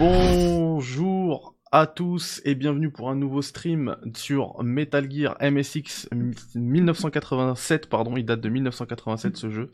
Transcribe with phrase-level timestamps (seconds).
[0.00, 6.08] Bonjour à tous et bienvenue pour un nouveau stream sur Metal Gear MSX
[6.54, 9.72] 1987, pardon, il date de 1987 ce jeu,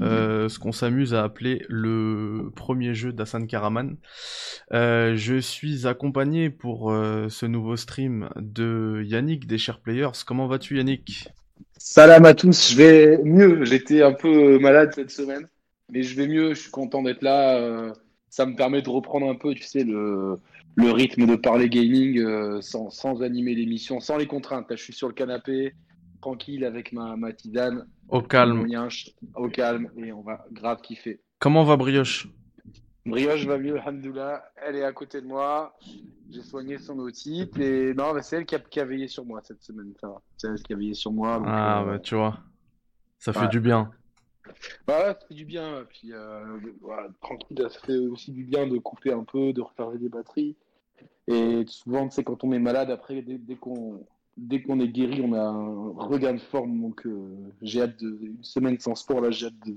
[0.00, 3.98] euh, ce qu'on s'amuse à appeler le premier jeu d'Hassan Karaman.
[4.72, 10.24] Euh, je suis accompagné pour euh, ce nouveau stream de Yannick des Chers Players.
[10.26, 11.28] Comment vas-tu Yannick?
[11.76, 15.46] Salam à tous, je vais mieux, j'étais un peu malade cette semaine,
[15.92, 17.92] mais je vais mieux, je suis content d'être là,
[18.30, 20.38] ça me permet de reprendre un peu, tu sais, le
[20.78, 24.66] le rythme de parler gaming euh, sans, sans, animer l'émission, sans les contraintes.
[24.70, 25.74] je suis sur le canapé,
[26.20, 27.88] tranquille avec ma, ma tisane.
[28.08, 28.64] Au calme.
[29.34, 31.20] au calme, et on va grave kiffer.
[31.40, 32.28] Comment va Brioche?
[33.04, 34.44] Brioche va mieux, alhamdoulilah.
[34.64, 35.76] Elle est à côté de moi.
[36.30, 37.58] J'ai soigné son otite.
[37.58, 39.92] Et non, c'est elle qui a, qui a, veillé sur moi cette semaine.
[40.36, 41.42] C'est elle qui a veillé sur moi.
[41.44, 42.38] ah, euh, bah, tu vois.
[43.18, 43.90] Ça fait du bien.
[44.86, 45.84] Bah ça fait du bien.
[45.88, 46.58] Puis, euh,
[47.20, 50.56] tranquille, ça fait aussi du bien de couper un peu, de recharger des batteries.
[51.26, 54.04] Et souvent, tu quand on est malade, après, dès, qu'on
[54.36, 56.80] dès qu'on est guéri, on a un regain de forme.
[56.80, 58.18] Donc, euh, j'ai hâte de.
[58.22, 59.76] Une semaine sans sport, là, j'ai hâte de.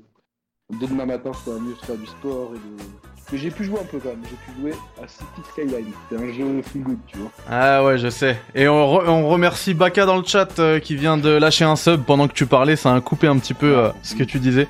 [0.79, 2.55] Dès demain matin, ça va mieux faire du sport.
[2.55, 3.10] Et de...
[3.31, 4.23] Mais j'ai pu jouer un peu quand même.
[4.23, 5.91] J'ai pu jouer à City Skyline.
[6.09, 7.31] C'est un jeu feel good, tu vois.
[7.49, 8.37] Ah ouais, je sais.
[8.55, 12.03] Et on, on remercie Baka dans le chat euh, qui vient de lâcher un sub
[12.03, 12.75] pendant que tu parlais.
[12.75, 14.67] Ça a coupé un petit peu euh, ce que tu disais.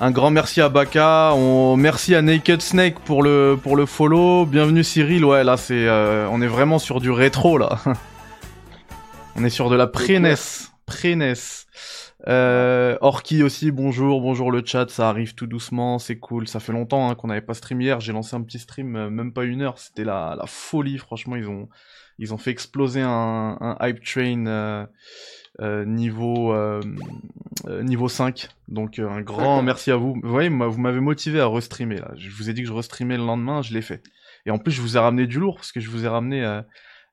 [0.00, 1.76] Un grand merci à Baka, on...
[1.76, 4.46] merci à Naked Snake pour le pour le follow.
[4.46, 7.78] Bienvenue Cyril, ouais là c'est euh, on est vraiment sur du rétro là.
[9.36, 10.34] on est sur de la pré-NES,
[10.86, 11.14] pré
[12.28, 16.72] euh, Orki aussi, bonjour, bonjour le chat, ça arrive tout doucement, c'est cool, ça fait
[16.72, 19.44] longtemps hein, qu'on n'avait pas stream hier, j'ai lancé un petit stream, euh, même pas
[19.44, 21.68] une heure, c'était la, la folie, franchement ils ont
[22.18, 24.86] ils ont fait exploser un, un hype train euh,
[25.60, 26.80] euh, niveau euh,
[27.82, 28.48] niveau 5.
[28.68, 30.14] Donc un grand merci à vous.
[30.22, 32.12] Vous voyez, vous m'avez motivé à restreamer là.
[32.16, 34.02] Je vous ai dit que je restreamais le lendemain, je l'ai fait.
[34.46, 36.62] Et en plus, je vous ai ramené du lourd parce que je vous ai ramené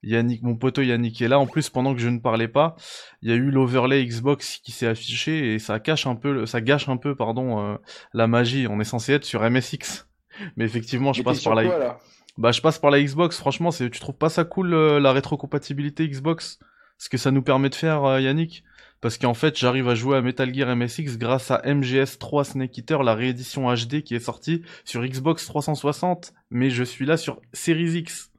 [0.04, 1.40] Yannick, mon poteau Yannick est là.
[1.40, 2.76] En plus, pendant que je ne parlais pas,
[3.22, 6.62] il y a eu l'overlay Xbox qui s'est affiché et ça cache un peu, ça
[6.62, 7.78] gâche un peu, pardon,
[8.14, 8.68] la magie.
[8.70, 10.08] On est censé être sur MSX,
[10.56, 11.98] mais effectivement, je passe par la.
[12.40, 13.38] Bah, je passe par la Xbox.
[13.38, 16.58] Franchement, c'est, tu trouves pas ça cool euh, la rétrocompatibilité Xbox?
[16.98, 18.64] Ce que ça nous permet de faire, euh, Yannick?
[19.02, 23.04] Parce qu'en fait, j'arrive à jouer à Metal Gear MSX grâce à MGS3 Snake Eater,
[23.04, 26.34] la réédition HD qui est sortie sur Xbox 360.
[26.50, 28.32] Mais je suis là sur Series X.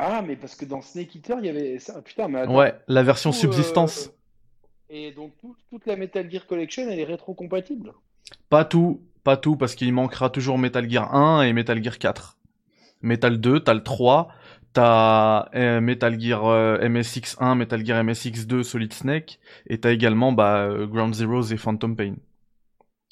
[0.00, 2.00] Ah, mais parce que dans Snake Eater, il y avait ça.
[2.02, 4.06] Putain, mais Ouais, la version subsistance.
[4.06, 5.32] Euh, et donc,
[5.70, 7.92] toute la Metal Gear Collection, elle est rétrocompatible
[8.48, 12.38] Pas tout, pas tout, parce qu'il manquera toujours Metal Gear 1 et Metal Gear 4.
[13.02, 14.28] Metal 2, t'as le 3,
[14.72, 19.92] t'as euh, Metal Gear euh, MSX 1, Metal Gear MSX 2, Solid Snake, et t'as
[19.92, 22.14] également bah, euh, Ground Zeroes et Phantom Pain.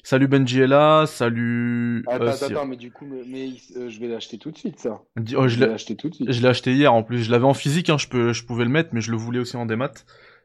[0.06, 2.04] Salut Benjiela, salut.
[2.06, 5.02] Attends, attends, mais du coup, mais, je vais l'acheter tout de suite, ça.
[5.36, 6.30] Oh, je, l'ai acheté tout de suite.
[6.30, 7.24] Je l'ai acheté hier en plus.
[7.24, 9.40] Je l'avais en physique, hein, je, peux, je pouvais le mettre, mais je le voulais
[9.40, 9.90] aussi en démat.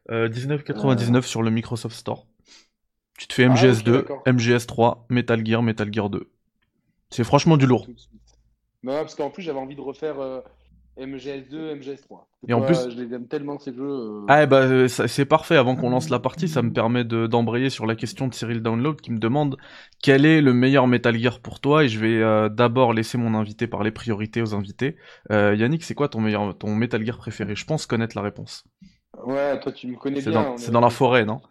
[0.10, 2.26] 19,99 sur le Microsoft Store.
[3.20, 6.28] Tu te fais MGS2, ah, MGS3, Metal Gear, Metal Gear 2.
[7.12, 7.86] C'est franchement du lourd.
[8.82, 10.42] Non, parce qu'en plus, j'avais envie de refaire euh,
[10.98, 12.26] MGS2, MGS3.
[12.48, 13.84] Et en plus, je les aime tellement ces jeux.
[13.84, 14.26] Euh.
[14.28, 15.56] Ah, bah, euh, c'est parfait.
[15.56, 19.00] Avant qu'on lance la partie, ça me permet d'embrayer sur la question de Cyril Download
[19.00, 19.58] qui me demande
[20.02, 21.84] quel est le meilleur Metal Gear pour toi?
[21.86, 24.98] Et je vais d'abord laisser mon invité parler priorité aux invités.
[25.30, 27.56] Yannick, c'est quoi ton meilleur, ton Metal Gear préféré?
[27.56, 28.66] Je pense connaître la réponse.
[29.24, 30.58] Ouais, toi, tu me connais bien.
[30.58, 31.42] C'est dans la forêt, non?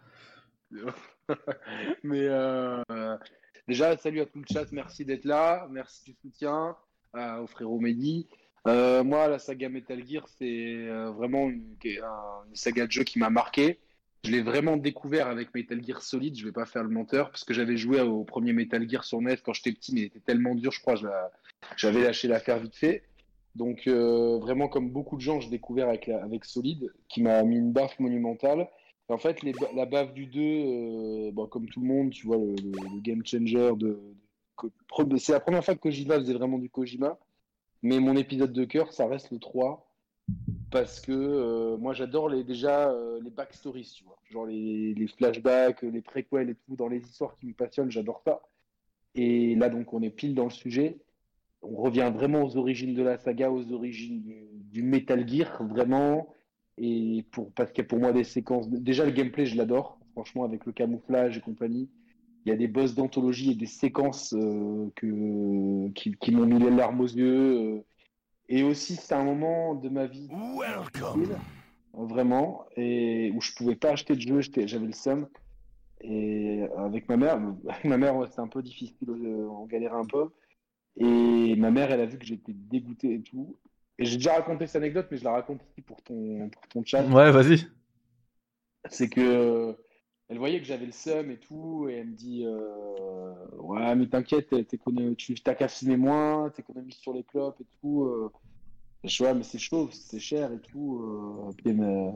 [2.03, 2.27] Mais
[3.67, 4.71] déjà, salut à tout le chat.
[4.71, 5.67] Merci d'être là.
[5.71, 6.75] Merci du soutien
[7.15, 8.27] au frérot Mehdi.
[8.67, 11.75] Euh, moi, la saga Metal Gear, c'est euh, vraiment une,
[12.53, 13.79] saga de jeu qui m'a marqué.
[14.23, 17.43] Je l'ai vraiment découvert avec Metal Gear Solid, je vais pas faire le menteur, parce
[17.43, 20.19] que j'avais joué au premier Metal Gear sur NES quand j'étais petit, mais il était
[20.19, 20.93] tellement dur, je crois,
[21.75, 23.03] j'avais lâché l'affaire vite fait.
[23.55, 27.57] Donc euh, vraiment, comme beaucoup de gens, j'ai découvert avec, avec Solid, qui m'a mis
[27.57, 28.69] une baffe monumentale.
[29.09, 29.41] en fait,
[29.73, 33.99] la baffe du 2, bon, comme tout le monde, tu vois, le game changer de,
[35.17, 37.17] c'est la première fois que Kojima faisait vraiment du Kojima.
[37.83, 39.87] Mais mon épisode de cœur, ça reste le 3.
[40.71, 44.17] Parce que euh, moi, j'adore les, déjà euh, les backstories, tu vois.
[44.29, 48.41] Genre les, flashbacks, les préquels et tout, dans les histoires qui me passionnent, j'adore ça.
[49.15, 50.99] Et là, donc, on est pile dans le sujet.
[51.61, 54.23] On revient vraiment aux origines de la saga, aux origines
[54.71, 56.33] du, Metal Gear, vraiment.
[56.77, 58.69] Et pour, parce qu'il y a pour moi des séquences.
[58.69, 59.99] Déjà, le gameplay, je l'adore.
[60.13, 61.89] Franchement, avec le camouflage et compagnie
[62.45, 66.71] il y a des boss d'anthologie et des séquences euh, que, qui, m'ont mis les
[66.71, 67.75] larmes aux yeux.
[67.77, 67.83] Euh.
[68.49, 70.29] et aussi, c'est un moment de ma vie
[71.93, 75.27] vraiment, et où je pouvais pas acheter de jeu, j'avais le seum.
[75.99, 80.29] Et avec ma mère, avec ma mère, c'était un peu difficile, on galérait un peu.
[80.97, 83.55] Et ma mère, elle a vu que j'étais dégoûté et tout.
[83.99, 86.83] Et j'ai déjà raconté cette anecdote, mais je la raconte ici pour ton, pour ton
[86.83, 87.03] chat.
[87.03, 87.67] Ouais, vas-y.
[88.89, 89.77] C'est que
[90.31, 94.07] elle voyait que j'avais le seum et tout, et elle me dit euh, Ouais, mais
[94.07, 94.47] t'inquiète,
[95.17, 95.55] tu t'as
[95.97, 98.03] moins, t'économises sur les clopes et tout.
[98.05, 98.31] Euh.
[99.03, 101.01] Je dis Ouais, mais c'est chaud, c'est cher et tout.
[101.03, 101.51] euh.
[101.65, 102.11] Elle me,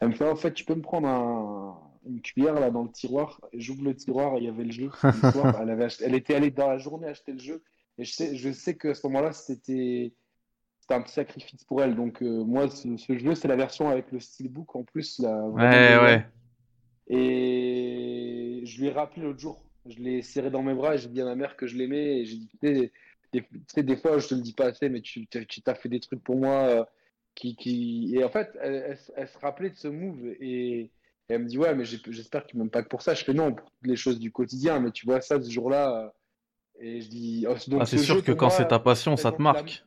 [0.00, 2.90] elle me fait En fait, tu peux me prendre un- une cuillère là dans le
[2.90, 3.40] tiroir.
[3.52, 4.90] J'ouvre le tiroir, il y avait le jeu.
[5.32, 7.62] Soir, elle, avait acheté- elle était allée dans la journée acheter le jeu.
[7.98, 10.12] Et je sais, je sais qu'à ce moment-là, c'était
[10.80, 11.94] c'était un petit sacrifice pour elle.
[11.94, 15.18] Donc, euh, moi, ce, ce jeu, c'est la version avec le steelbook en plus.
[15.20, 15.60] Là, Ouais,
[16.02, 16.26] ouais.
[17.08, 19.62] Et je lui ai rappelé l'autre jour.
[19.86, 22.20] Je l'ai serré dans mes bras et j'ai dit à ma mère que je l'aimais.
[22.20, 22.90] Et j'ai dit, tu
[23.68, 26.22] sais, des, fois, je te le dis pas assez, mais tu t'as- fait des trucs
[26.22, 26.84] pour moi euh,
[27.34, 28.14] qui, qui...
[28.16, 30.90] Et en fait, elle, elle se- elle se rappelait de ce move et, et
[31.28, 33.14] elle me dit, ouais, mais j'espère que tu m'aimes pas que pour ça.
[33.14, 36.06] Je fais non, pour toutes les choses du quotidien, mais tu vois ça ce jour-là.
[36.06, 36.10] euh,
[36.80, 39.42] Et je dis, oh, Ah, c'est ce sûr que quand c'est ta passion, ça te
[39.42, 39.84] marque.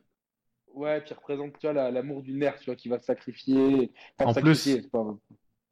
[0.74, 3.90] Ouais, puis représente, tu vois, la- l'amour d'une mère, tu vois, qui va se sacrifier.
[4.16, 4.90] Pas En sacrifier, plus-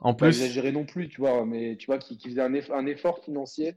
[0.02, 2.42] pas, En pas plus, exagéré non plus, tu vois, mais tu vois, qui, qui faisait
[2.42, 3.76] un, eff- un effort financier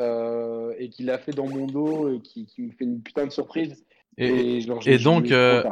[0.00, 3.26] euh, et qui l'a fait dans mon dos et qui, qui me fait une putain
[3.26, 3.84] de surprise.
[4.18, 4.68] et, je
[4.98, 5.62] donc, euh,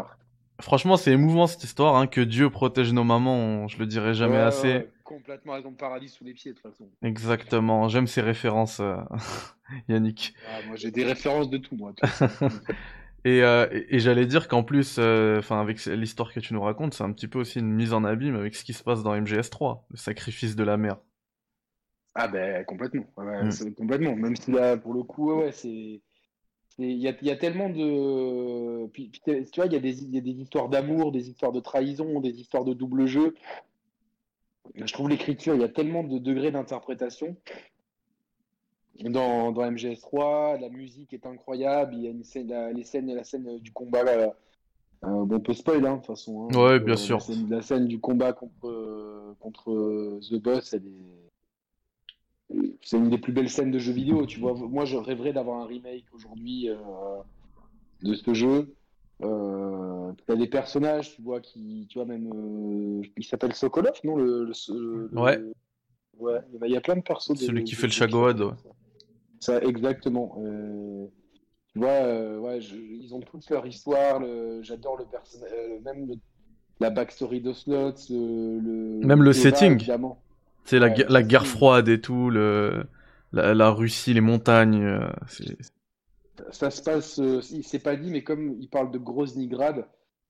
[0.61, 4.14] franchement, c'est émouvant cette histoire, hein, que Dieu protège nos mamans, on- je le dirai
[4.14, 4.69] jamais Ouais, assez.
[4.79, 6.88] ouais, complètement raison de paradis sous les pieds, de toute façon.
[7.02, 8.96] Exactement, j'aime ces références, euh,
[9.88, 10.35] Yannick.
[10.44, 11.93] Ah, moi, j'ai des références de tout, moi.
[13.25, 16.63] Et, euh, et, et j'allais dire qu'en plus, euh, enfin avec l'histoire que tu nous
[16.63, 19.03] racontes, c'est un petit peu aussi une mise en abîme avec ce qui se passe
[19.03, 20.99] dans MGS3, le sacrifice de la mère.
[22.15, 23.75] Ah ben complètement, Ouais, ouais, Mm.
[23.75, 24.17] complètement.
[24.17, 26.03] Même si là, pour le coup, ouais, c'est,
[26.79, 29.81] il y a, y a tellement de, puis, puis t'es- tu vois, il y a
[29.81, 33.07] des, il y a des histoires d'amour, des histoires de trahison, des histoires de double
[33.07, 33.35] jeu.
[34.75, 37.37] Je trouve l'écriture, il y a tellement de degrés d'interprétation.
[39.00, 41.94] Dans, dans MGS3, la musique est incroyable.
[41.94, 44.03] Il y a une scène, la, les scènes, la scène du combat.
[44.05, 44.12] là,
[45.05, 46.50] euh, bon, on peut spoil, hein, de toute façon.
[46.50, 46.55] hein.
[46.56, 47.17] Ouais, bien euh, sûr.
[47.17, 51.23] La scène, la scène du combat contre, euh, contre The Boss, elle est.
[52.83, 54.53] C'est une des plus belles scènes de jeux vidéo, tu vois.
[54.53, 56.77] Moi, je rêverais d'avoir un remake aujourd'hui euh,
[58.03, 58.75] de ce jeu.
[59.23, 64.45] Euh, t'as des personnages, tu vois, qui, tu vois, même, il s'appelle Sokolov, non le,
[64.45, 65.41] le- le- Ouais.
[66.19, 67.35] Ouais, il y a- plein de persos.
[67.37, 68.53] Celui qui fait le Shagohod, ouais.
[69.43, 70.37] Ça, exactement.
[70.39, 71.06] Euh,
[71.73, 74.21] tu vois, euh, ouais, je- ils ont toute leur histoire.
[74.21, 75.50] le- J'adore le personnage,
[75.85, 76.15] même le-
[76.79, 79.85] la backstory d'Oslot, le, le Même le setting.
[80.65, 82.85] C'est la, Ouais, guerre froide et tout, le,
[83.33, 85.11] la, la Russie, les montagnes, euh.
[86.53, 89.85] Ça se passe, euh, il s'est pas dit, mais comme il parle de Groznygrad,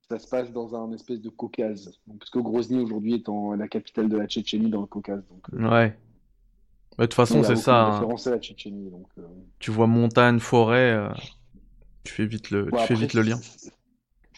[0.09, 1.99] ça se passe dans un espèce de Caucase.
[2.07, 5.23] Donc, parce que Grozny aujourd'hui est en, la capitale de la Tchétchénie dans le Caucase.
[5.29, 5.97] Donc, euh, Ouais.
[7.03, 7.75] De toute façon, c'est ça.
[7.87, 7.91] hein.
[7.93, 8.91] référence à la Tchétchénie.
[8.91, 9.23] Donc, euh,
[9.59, 11.09] Tu vois montagne, forêt, euh,
[12.05, 13.37] tu fais vite le, tu fais après, vite le lien.
[13.37, 13.73] c'est-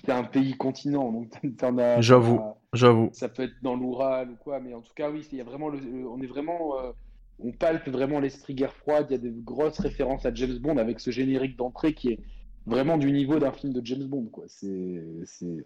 [0.08, 2.00] un pays continent, donc t'en as.
[2.02, 2.40] J'avoue.
[2.75, 3.08] J'avoue.
[3.12, 5.44] Ça peut être dans l'Oural ou quoi, mais en tout cas, oui, il y a
[5.44, 5.78] vraiment le,
[6.08, 6.93] on est vraiment, euh,
[7.38, 9.06] on palpe vraiment l'esprit guerre froide.
[9.08, 12.19] Il y a de grosses références à James Bond avec ce générique d'entrée qui est
[12.67, 14.44] vraiment du niveau d'un film de James Bond, quoi.
[14.49, 15.02] C'est,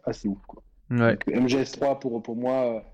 [0.04, 0.62] assez ouf, quoi.
[0.90, 1.12] Ouais.
[1.12, 2.84] Donc, MGS3 pour, pour moi.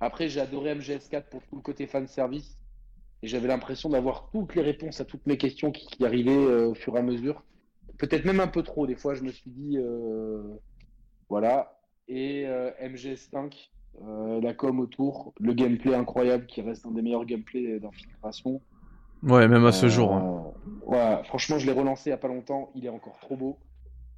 [0.00, 2.58] Après, j'ai adoré MGS4 pour tout le côté fan service.
[3.22, 6.68] Et j'avais l'impression d'avoir toutes les réponses à toutes mes questions qui, qui arrivaient euh,
[6.68, 7.42] au fur et à mesure.
[7.98, 8.86] Peut-être même un peu trop.
[8.86, 10.42] Des fois, je me suis dit, euh,
[11.28, 11.78] voilà.
[12.08, 13.68] Et euh, MGS5,
[14.02, 18.62] euh, la com autour, le gameplay incroyable qui reste un des meilleurs gameplays d'infiltration.
[19.22, 20.14] Ouais, même à ce jour.
[20.14, 20.52] hein.
[20.86, 22.70] ouais, franchement, je l'ai relancé il y a pas longtemps.
[22.74, 23.58] Il est encore trop beau.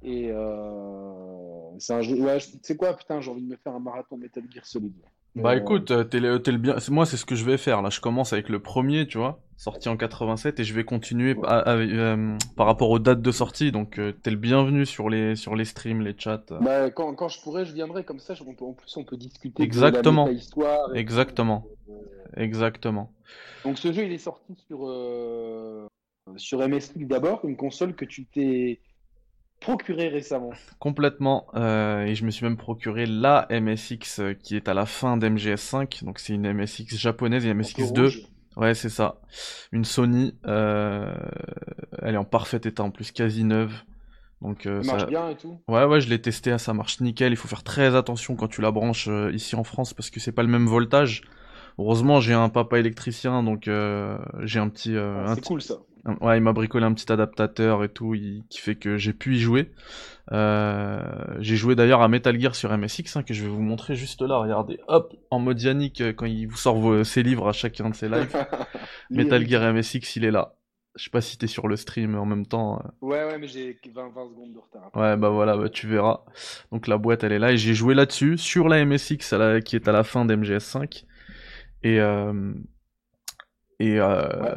[0.01, 2.19] Et euh, c'est un jeu.
[2.21, 4.93] Ouais, tu sais quoi, putain, j'ai envie de me faire un marathon Metal Gear Solid.
[5.35, 6.75] Bah Euh, écoute, euh, t'es le, t'es le bien.
[6.89, 7.81] Moi, c'est ce que je vais faire.
[7.81, 11.33] Là, je commence avec le premier, tu vois, sorti en 87, et je vais continuer
[11.33, 11.47] Ouais.
[11.47, 13.71] à- à- euh, par rapport aux dates de sortie.
[13.71, 16.43] Donc, euh, t'es le bienvenu sur les sur les streams, les chats.
[16.51, 16.59] euh.
[16.59, 18.35] Bah, quand, quand je pourrai, je viendrai comme ça.
[18.45, 20.25] on peut- en plus, on peut discuter Exactement.
[20.25, 20.95] de la histoire.
[20.95, 21.65] Exactement.
[22.37, 23.11] Exactement.
[23.65, 24.87] Donc, ce jeu, il est sorti sur
[26.37, 28.79] sur MSX d'abord, une console que tu t'es
[29.63, 30.51] procuré récemment.
[30.79, 31.47] Complètement.
[31.55, 35.17] euh, et je me suis même procuré la MSX euh, qui est à la fin
[35.17, 36.03] d'MGS5.
[36.05, 38.01] Donc, c'est une MSX japonaise et Un peu MSX2.
[38.01, 38.21] rouge.
[38.55, 39.15] Ouais, c'est ça.
[39.71, 40.35] Une Sony.
[40.45, 41.11] euh,
[42.03, 43.73] Elle est en parfait état, en plus quasi neuve.
[44.41, 45.57] Donc, euh, Ça marche bien et tout.
[45.67, 47.31] Ouais, ouais, je l'ai testé, ça marche nickel.
[47.31, 50.33] Il faut faire très attention quand tu la branches ici en France parce que c'est
[50.33, 51.21] pas le même voltage.
[51.79, 55.75] Heureusement, j'ai un papa électricien, donc j'ai un petit, Ah, c'est cool ça.
[56.21, 59.35] Ouais, il m'a bricolé un petit adaptateur et tout, il- qui fait que j'ai pu
[59.35, 59.71] y jouer.
[60.31, 61.01] Euh,
[61.39, 64.21] j'ai joué d'ailleurs à Metal Gear sur MSX, hein, que je vais vous montrer juste
[64.21, 64.37] là.
[64.37, 67.89] Regardez, hop, en mode Yannick euh, quand il vous sort vos- ses livres à chacun
[67.89, 68.35] de ses lives.
[69.09, 70.55] Metal Gear MSX, il est là.
[70.95, 72.79] Je sais pas si t'es sur le stream en même temps.
[72.79, 72.87] euh.
[73.01, 74.91] Ouais, ouais, mais j'ai 20, 20 secondes de retard.
[74.95, 76.21] Ouais, bah voilà, bah, tu verras.
[76.71, 79.75] Donc la boîte, elle est là et j'ai joué là-dessus, sur la MSX la- qui
[79.75, 81.05] est à la fin d'MGS5.
[81.83, 82.53] Et, euh,
[83.89, 84.55] et euh,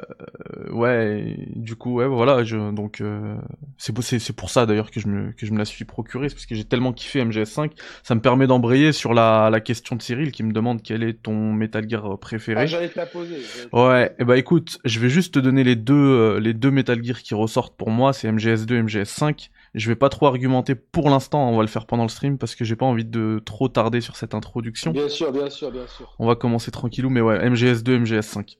[0.71, 3.37] ouais, et du coup, ouais, voilà, je, donc euh,
[3.79, 6.47] c'est pour- ça d'ailleurs que je me que je me la suis procurée, c'est parce
[6.47, 10.31] que j'ai tellement kiffé MGS5, ça me permet d'embrayer sur la, la question de Cyril
[10.33, 12.61] qui me demande quel est ton Metal Gear préféré.
[12.63, 13.37] Ah, j'allais te la poser.
[13.73, 17.03] Ouais, et bah écoute, je vais juste te donner les deux, euh, les deux Metal
[17.03, 19.51] Gear qui ressortent pour moi, c'est MGS2 et MGS5.
[19.75, 22.55] Je vais pas trop argumenter pour l'instant, on va le faire pendant le stream parce
[22.55, 24.93] que j'ai pas envie de trop tarder sur cette introduction.
[24.93, 26.15] Bien sûr, bien sûr, bien sûr.
[26.19, 28.57] On va commencer tranquillou, mais ouais, MGS2, MGS5.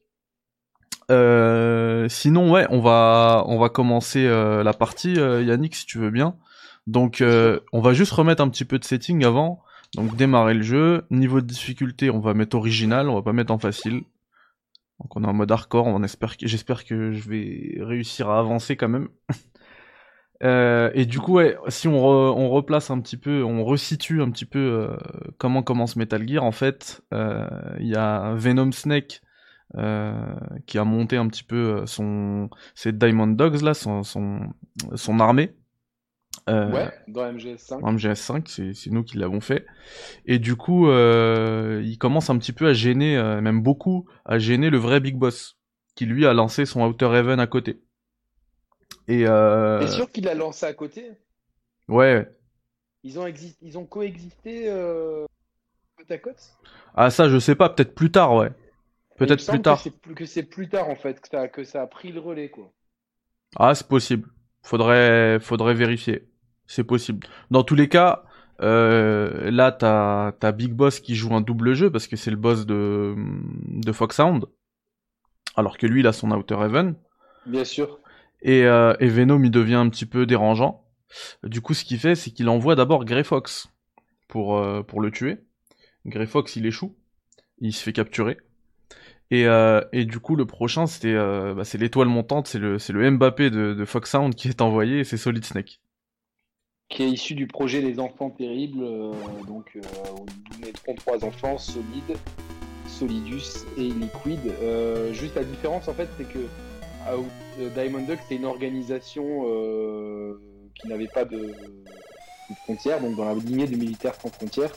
[1.11, 5.99] Euh, sinon, ouais, on va, on va commencer euh, la partie, euh, Yannick, si tu
[5.99, 6.37] veux bien.
[6.87, 7.23] Donc,
[7.73, 9.63] on va juste remettre un petit peu de setting avant.
[9.95, 11.05] Donc, démarrer le jeu.
[11.11, 14.03] Niveau de difficulté, on va mettre original, on va pas mettre en facile.
[15.01, 15.87] Donc, on est en mode hardcore.
[15.87, 16.01] On
[16.41, 19.09] j'espère que je vais réussir à avancer quand même.
[20.95, 24.45] Et du coup, ouais, si on, on replace un petit peu, on resitue un petit
[24.45, 24.97] peu
[25.39, 29.23] comment commence Metal Gear, en fait, il y a Venom Snake
[29.75, 34.41] qui a monté un petit peu euh, son, ses Diamond Dogs là, son, son,
[34.95, 35.55] son armée.
[36.49, 37.81] Euh, Ouais, dans MGS5.
[37.83, 39.67] en MGS5, c'est nous qui l'avons fait.
[40.27, 44.39] Et du coup, euh, il commence un petit peu à gêner, euh, même beaucoup, à
[44.39, 45.59] gêner le vrai Big Boss,
[45.97, 47.83] qui lui a lancé son Outer Heaven à côté.
[49.09, 51.11] Et euh, T'es sûr qu'il l'a lancé à côté?
[51.89, 52.29] Ouais,
[53.03, 53.27] Ils ont,
[53.63, 55.25] ils ont coexisté euh,
[55.97, 56.57] côte à côte?
[56.95, 58.51] Ah ça je sais pas, peut-être plus tard, ouais.
[59.17, 59.83] Peut-être plus tard.
[60.15, 62.73] Que c'est plus, tard en fait, que ça, que ça a pris le relais quoi.
[63.57, 64.29] Ah, c'est possible.
[64.63, 66.29] Faudrait, faudrait vérifier.
[66.67, 67.27] C'est possible.
[67.51, 68.25] Dans tous les cas,
[68.61, 72.37] euh, là, t'as, t'as Big Boss qui joue un double jeu parce que c'est le
[72.37, 73.15] boss de,
[73.69, 74.47] de Foxhound.
[75.55, 76.97] Alors que lui, il a son Outer Heaven.
[77.47, 78.01] Bien sûr.
[78.43, 80.85] Et, euh, et Venom, il devient un petit peu dérangeant.
[81.45, 83.69] Du coup, ce qu'il fait, c'est qu'il envoie d'abord Grey Fox
[84.29, 85.39] pour, euh, pour le tuer.
[86.05, 86.97] Grey Fox, il échoue.
[87.59, 88.39] Il se fait capturer.
[89.31, 92.77] Et, euh, et du coup, le prochain, c'était, euh, bah, c'est l'étoile montante, c'est le,
[92.89, 95.81] le Mbappé de, de Foxhound qui est envoyé, et c'est Solid Snake.
[96.89, 98.83] Qui est issu du projet des enfants terribles.
[98.83, 99.13] euh,
[99.49, 99.81] donc, euh,
[100.53, 102.17] nous mettrons trois enfants, Solid,
[102.87, 104.39] Solidus et Liquid.
[105.13, 106.47] Juste la différence en fait, c'est que
[107.75, 109.45] Diamond Dog, c'est une organisation
[110.75, 114.73] qui n'avait pas de, de frontières, donc dans la lignée des militaires sans frontières.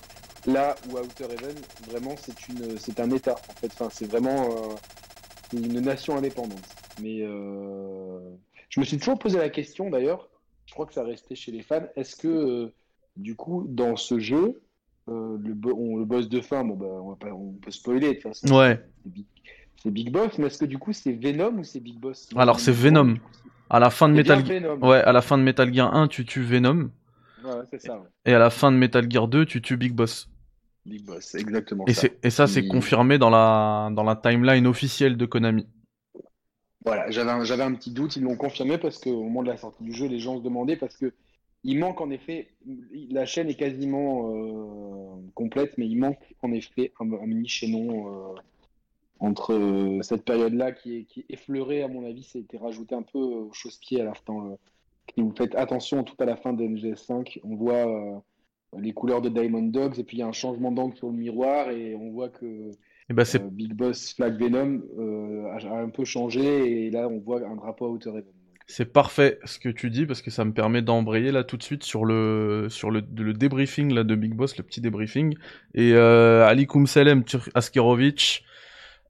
[0.47, 1.55] Là où Outer Heaven,
[1.89, 3.35] vraiment, c'est une, c'est un État.
[3.49, 4.75] En fait, enfin, c'est vraiment euh,
[5.57, 6.63] une nation indépendante.
[7.01, 8.19] Mais euh,
[8.69, 10.29] je me suis toujours posé la question, d'ailleurs.
[10.65, 11.83] Je crois que ça restait chez les fans.
[11.95, 12.73] Est-ce que, euh,
[13.17, 14.61] du coup, dans ce jeu,
[15.07, 18.09] le, bo- on- le boss de fin, bon, bah, on, va pas, on peut spoiler.
[18.09, 18.79] De toute façon, Ouais.
[19.03, 19.25] c'est Big,
[19.85, 22.29] Big Boss, mais est-ce que du coup c'est Venom ou c'est Big Boss?
[22.35, 23.15] Alors, c'est Venom.
[23.71, 24.77] À la fin de Metal, Venom.
[24.87, 26.91] ouais, à la fin de Metal Gear 1, tu tues Venom,
[27.43, 27.97] Ouais, c'est ça.
[27.99, 28.07] ouais.
[28.25, 30.29] et à la fin de Metal Gear 2, tu tues Big Boss.
[30.85, 32.01] Big Boss, exactement Et ça.
[32.01, 35.67] c'est, et ça, c'est Il- confirmé dans la, dans la timeline officielle de Konami.
[36.85, 39.57] Voilà, j'avais un, j'avais un petit doute, ils l'ont confirmé parce qu'au moment de la
[39.57, 41.13] sortie du jeu, les gens se demandaient parce que
[41.65, 42.47] il manque en effet,
[43.11, 48.31] la chaîne est quasiment euh, complète, mais il manque en effet un, un mini chaînon
[48.31, 48.35] euh,
[49.19, 52.57] entre euh, cette période-là qui est, qui est effleurée, à mon avis, ça a été
[52.57, 54.55] rajouté un peu au chausse-pied à la fin.
[55.19, 58.17] Si vous faites attention, tout à la fin de MGS5, on voit euh,
[58.79, 61.17] les couleurs de Diamond Dogs et puis il y a un changement d'angle sur le
[61.17, 62.71] miroir et on voit que
[63.09, 67.09] Et bah, c'est, euh, Big Boss Flag Venom euh, a, un peu changé et là
[67.09, 68.23] on voit un drapeau à Heaven.
[68.67, 71.63] c'est parfait ce que tu dis parce que ça me permet d'embrayer là tout de
[71.63, 75.35] suite sur le, sur le, le débriefing là de Big Boss, le petit débriefing.
[75.73, 78.45] Et, euh, Alikum Salem Tur- Askerovic.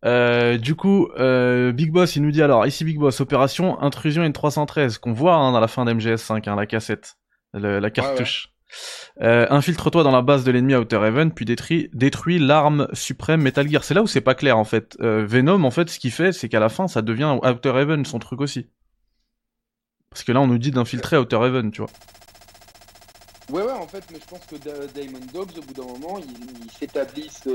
[0.05, 4.23] Euh, du coup, euh, Big Boss, il nous dit alors, ici Big Boss, opération intrusion
[4.23, 7.15] N313, qu'on voit hein, dans la fin d'MGS5, hein, la cassette,
[7.53, 8.49] le- la cartouche.
[9.21, 13.67] Euh, Infiltre-toi dans la base de l'ennemi Outer Heaven, puis détruis, détruis l'arme suprême Metal
[13.67, 13.83] Gear.
[13.83, 14.95] C'est là où c'est pas clair en fait.
[15.01, 18.05] Euh, Venom, en fait, ce qu'il fait, c'est qu'à la fin, ça devient Outer Heaven,
[18.05, 18.69] son truc aussi.
[20.11, 21.89] Parce que là, on nous dit d'infiltrer Outer Heaven, tu vois.
[23.51, 24.55] Ouais, ouais, en fait, mais je pense que
[24.93, 27.47] Diamond Dogs, au bout d'un moment, ils ils s'établissent.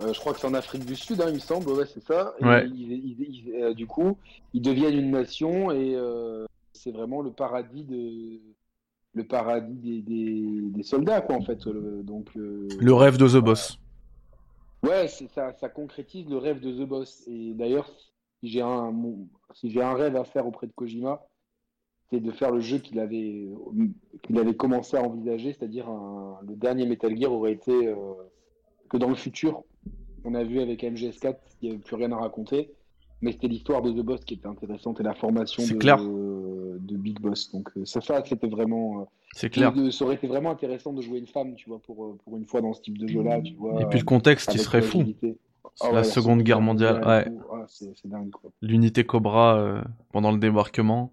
[0.00, 2.02] Euh, je crois que c'est en Afrique du Sud, hein, il me semble, ouais, c'est
[2.04, 2.34] ça.
[2.38, 2.66] Et Ouais.
[2.68, 4.16] ils- ils- ils- euh, du coup,
[4.54, 8.40] ils deviennent une nation et euh, c'est vraiment le paradis de.
[9.14, 11.64] Le paradis des, des, des soldats, quoi, en fait.
[11.66, 13.78] le- donc, Le rêve de The Boss.
[14.84, 17.24] Ouais, ça, ça concrétise le rêve de The Boss.
[17.26, 17.88] Et d'ailleurs,
[18.40, 21.20] si j'ai un, mon- si j'ai un rêve à faire auprès de Kojima,
[22.10, 23.48] c'est de faire le jeu qu'il avait,
[24.22, 25.88] qu'il avait commencé à envisager, c'est-à-dire
[26.46, 27.92] le dernier Metal Gear aurait été
[28.88, 29.64] que dans le futur,
[30.24, 32.70] on a vu avec MGS4 qu'il n'y avait plus rien à raconter.
[33.20, 35.98] mais c'était l'histoire de The Boss qui était intéressante et la formation de, clair.
[36.00, 37.50] de Big Boss.
[37.52, 39.00] Donc euh, ça, ça c'était vraiment.
[39.00, 39.72] euh, C'est clair.
[39.72, 42.36] de- ça aurait été vraiment intéressant de jouer une femme, tu vois, pour, euh, pour
[42.36, 43.80] une fois dans ce type de jeu-là, tu vois.
[43.82, 45.04] Et puis le contexte, il serait fou.
[45.80, 47.24] Ah la ouais, Seconde Guerre mondiale, ouais.
[47.52, 47.66] Ah.
[48.62, 49.82] L'unité Cobra euh,
[50.12, 51.12] pendant le débarquement.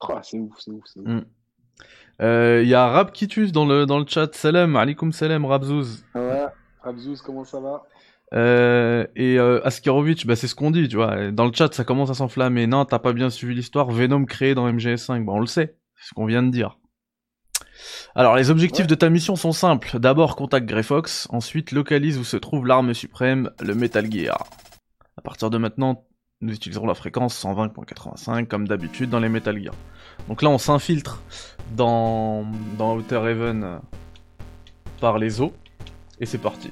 [0.00, 1.06] Ah, c'est ouf, c'est ouf, c'est ouf.
[1.06, 1.24] Mm.
[2.22, 4.32] Euh, Il y a Rab Kitus dans le, dans le chat.
[4.34, 6.04] Salam, alaikum salam, Rabzouz.
[6.14, 6.46] Ouais,
[6.82, 7.82] Rabzouz, comment ça va?
[8.34, 11.30] Euh, et euh, Askirovic, bah, c'est ce qu'on dit, tu vois.
[11.30, 12.66] Dans le chat, ça commence à s'enflammer.
[12.66, 13.90] Non, t'as pas bien suivi l'histoire.
[13.90, 15.24] Venom créé dans MGS5.
[15.24, 15.76] Bah, on le sait.
[15.96, 16.78] C'est ce qu'on vient de dire.
[18.14, 18.88] Alors, les objectifs Ouais.
[18.88, 19.98] de ta mission sont simples.
[19.98, 21.28] D'abord, contacte Grey Fox.
[21.30, 24.46] Ensuite, localise où se trouve l'arme suprême, le Metal Gear.
[25.16, 26.04] À partir de maintenant,
[26.40, 29.74] nous utiliserons la fréquence 120.85 comme d'habitude dans les Metal Gear.
[30.28, 31.22] Donc là, on s'infiltre
[31.76, 32.46] dans,
[32.78, 33.78] dans Outer Heaven euh,
[35.00, 35.52] par les eaux.
[36.20, 36.70] Et c'est parti.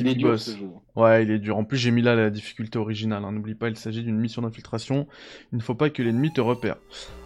[0.00, 0.44] Il est dur Boss.
[0.46, 0.66] ce jeu.
[0.96, 1.56] Ouais, il est dur.
[1.56, 3.24] En plus, j'ai mis là la difficulté originale.
[3.24, 3.32] hein.
[3.32, 5.06] N'oublie pas, il s'agit d'une mission d'infiltration.
[5.52, 6.76] Il ne faut pas que l'ennemi te repère.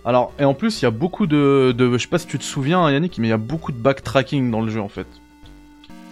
[0.04, 1.92] Alors, et en plus, il y a beaucoup de, de.
[1.92, 4.50] Je sais pas si tu te souviens, Yannick, mais il y a beaucoup de backtracking
[4.50, 5.06] dans le jeu en fait.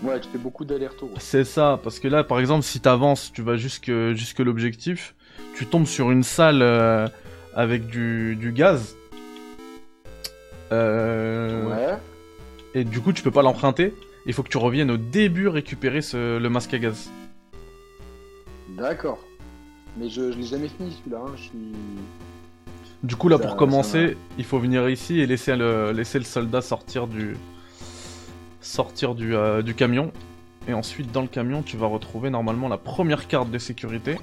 [0.03, 1.11] Ouais, tu fais beaucoup d'allers-retours.
[1.19, 5.15] C'est ça, parce que là, par exemple, si t'avances, tu vas jusque, jusque l'objectif,
[5.55, 7.07] tu tombes sur une salle euh,
[7.55, 8.97] avec du, du gaz.
[10.73, 11.99] Euh, Ouais.
[12.75, 13.93] Et du coup, tu peux pas l'emprunter.
[14.27, 17.11] Il faut que tu reviennes au début récupérer ce- le masque à gaz.
[18.77, 19.19] D'accord.
[19.99, 21.23] Mais je, je l'ai jamais fini celui-là.
[21.27, 21.33] hein.
[21.37, 21.59] Je suis.
[23.03, 26.25] Du coup, là, Ça- pour commencer, il faut venir ici et laisser le, laisser le
[26.25, 27.37] soldat sortir du,
[28.61, 30.13] sortir du, euh, du camion.
[30.69, 34.17] Et ensuite, dans le camion, tu vas retrouver normalement la première carte de sécurité.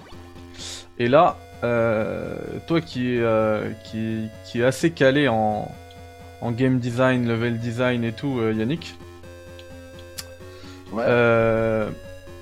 [1.00, 2.38] Et là, euh,
[2.68, 5.70] toi qui euh, qui, qui est assez calé en,
[6.42, 8.96] en game design, level design et tout, euh, Yannick.
[10.91, 11.03] Ouais.
[11.06, 11.89] Euh,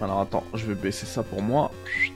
[0.02, 1.72] alors attends, je vais baisser ça pour moi.
[1.86, 2.14] Chut.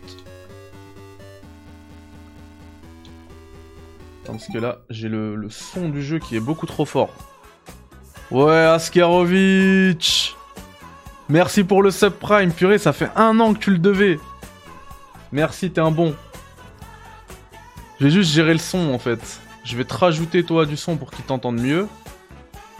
[4.26, 7.10] Parce que là, j'ai le, le son du jeu qui est beaucoup trop fort.
[8.32, 10.36] Ouais, Askerovic
[11.30, 14.20] Merci pour le subprime, purée, ça fait un an que tu le devais.
[15.32, 16.16] Merci, t'es un bon.
[18.00, 19.40] Je vais juste gérer le son en fait.
[19.64, 21.88] Je vais te rajouter toi du son pour qu'il t'entende mieux.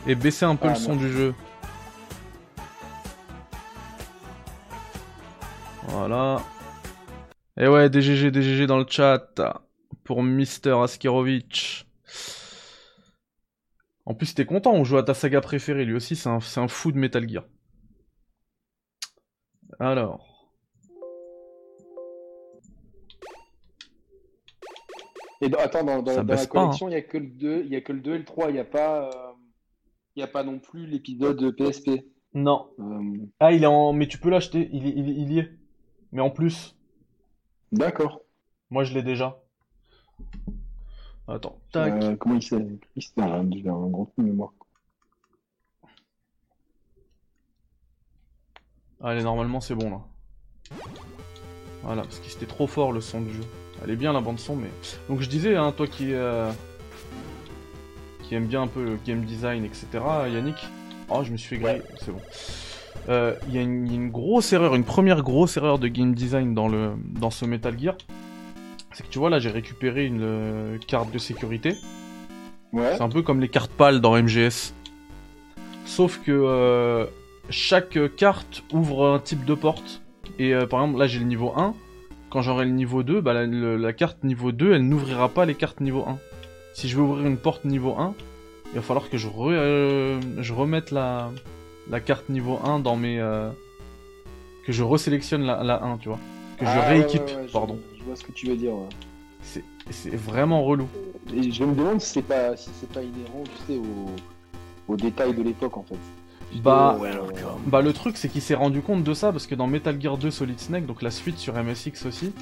[0.08, 1.34] Et baisser un peu Ah, le son du jeu.
[5.90, 6.42] Voilà.
[7.58, 9.28] Et ouais, DGG, DGG dans le chat.
[10.04, 11.86] Pour Mister Askirovic.
[14.06, 15.86] En plus, t'es content, on joue à ta saga préférée.
[15.86, 17.44] Lui aussi, c'est un, un fou de Metal Gear.
[19.80, 20.26] Alors.
[25.42, 26.46] Et dans- attends, dans, la hein.
[26.48, 28.26] collection, il y a que le 2, il y a que le 2 et le
[28.26, 29.32] 3, il n'y a pas euh,
[30.16, 31.92] il a pas non plus l'épisode PSP.
[32.34, 32.72] Non.
[32.80, 33.94] Euh, Ah, il est en.
[33.94, 35.50] Mais tu peux l'acheter, il, il, il y est.
[36.12, 36.76] Mais en plus,
[37.72, 38.22] D'accord.
[38.70, 39.40] moi je l'ai déjà.
[41.28, 41.94] Attends, tac.
[42.04, 42.66] Euh, comment il s'est
[42.98, 44.52] C'était un, gros trou de mémoire.
[49.02, 50.02] Allez, normalement c'est bon là.
[51.84, 53.44] Voilà, parce que c'était trop fort le son du jeu.
[53.84, 54.70] Elle est bien la bande son, mais.
[55.08, 56.14] Donc je disais, hein, toi qui.
[56.14, 56.52] euh,
[58.30, 59.88] qui aime bien un peu le game design, etc.,
[60.28, 60.68] Yannick.
[61.10, 62.22] Oh, je me suis fait griller, c'est bon.
[63.10, 65.80] Euh, Il y, a une- il y a une grosse erreur, une première grosse erreur
[65.80, 67.96] de game design dans, le, dans ce Metal Gear.
[68.92, 71.76] C'est que tu vois, là j'ai récupéré une euh, carte de sécurité.
[72.72, 72.92] Ouais.
[72.96, 74.74] C'est un peu comme les cartes pâles dans MGS.
[75.86, 77.06] Sauf que euh,
[77.50, 80.02] chaque carte ouvre un type de porte.
[80.38, 81.74] Et par exemple, là j'ai le niveau 1.
[82.30, 85.46] Quand j'aurai le niveau 2, bah, la, le- la carte niveau 2, elle n'ouvrira pas
[85.46, 86.20] les cartes niveau 1.
[86.76, 88.14] Si je veux ouvrir une porte niveau 1,
[88.72, 91.32] il va falloir que je, re- je remette la,
[91.90, 93.20] la carte niveau 1 dans mes...
[93.20, 93.50] euh,
[94.66, 96.20] que je resélectionne la, la 1, tu vois.
[96.58, 97.80] Que je Ah, rééquipe, ouais, ouais, je- pardon.
[97.98, 98.74] Je, vois ce que tu veux dire.
[98.74, 98.90] ouais.
[99.42, 100.88] C'est c'est vraiment relou.
[101.34, 104.96] Et je me demande si c'est pas, si c'est pas inhérent, tu sais, aux, aux
[104.98, 105.96] détails de l'époque en fait.
[106.62, 107.22] Bah, Euh,
[107.68, 110.18] Bah le truc c'est qu'il s'est rendu compte de ça parce que dans Metal Gear
[110.18, 112.34] 2 Solid Snake, donc la suite sur MSX aussi,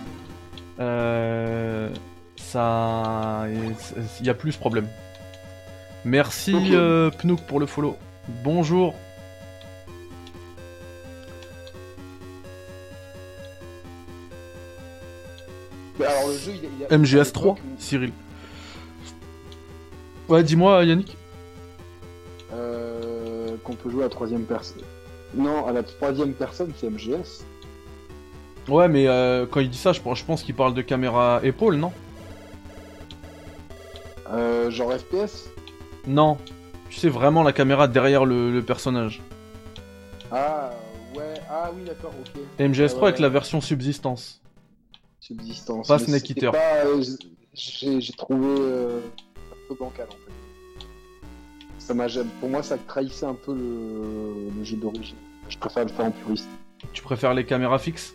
[0.80, 1.90] euh,
[2.36, 3.46] ça,
[4.20, 4.88] il y a plus ce problème.
[6.06, 6.72] Merci Ok.
[6.72, 7.98] euh, Pnouk pour le follow.
[8.44, 8.94] Bonjour.
[16.06, 18.12] Alors le jeu, il, a- il a- MGS 3, à l'époque où- Cyril.
[20.30, 21.16] Ouais, dis-moi Yannick.
[22.54, 24.82] euh, qu'on peut jouer à la troisième personne.
[25.34, 27.44] Non, à la troisième personne, c'est MGS.
[28.70, 31.40] Ouais, mais euh, quand il dit ça, je, pense- je pense qu'il parle de caméra
[31.44, 31.92] épaule, non?
[34.32, 35.50] Euh, genre FPS.
[36.06, 36.38] Non.
[36.90, 39.22] Tu sais vraiment la caméra derrière le, le personnage.
[40.32, 40.72] Ah,
[41.16, 42.42] ouais, Ah oui, d'accord, ok.
[42.60, 44.42] MGS3 Ah ouais, avec la version subsistance.
[45.20, 45.88] Subsistance.
[45.88, 46.52] Pas Snake Eater.
[46.56, 47.02] euh,
[47.54, 49.00] J'ai trouvé euh,
[49.52, 50.88] un peu bancal en fait.
[51.80, 52.08] Ça m'a
[52.40, 55.16] Pour moi, ça trahissait un peu le, le jeu d'origine.
[55.50, 56.50] Je préfère le faire en puriste.
[56.94, 58.14] Tu préfères les caméras fixes?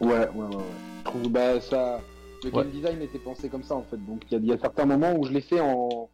[0.00, 0.44] Ouais, ouais, ouais.
[0.56, 0.62] ouais.
[0.98, 2.00] Je trouve bah, ça.
[2.44, 3.96] Le game design était pensé comme ça en fait.
[4.04, 6.08] Donc il y, a- il y a certains moments où je l'ai fait en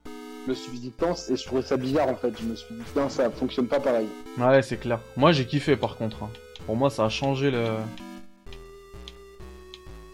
[0.47, 2.33] le subsistance et je trouvais ça bizarre en fait.
[2.39, 4.07] Je me suis dit, putain, ça fonctionne pas pareil.
[4.39, 5.01] Ouais, c'est clair.
[5.17, 6.23] Moi, j'ai kiffé par contre.
[6.23, 6.31] hein.
[6.67, 7.65] Pour moi, ça a changé le.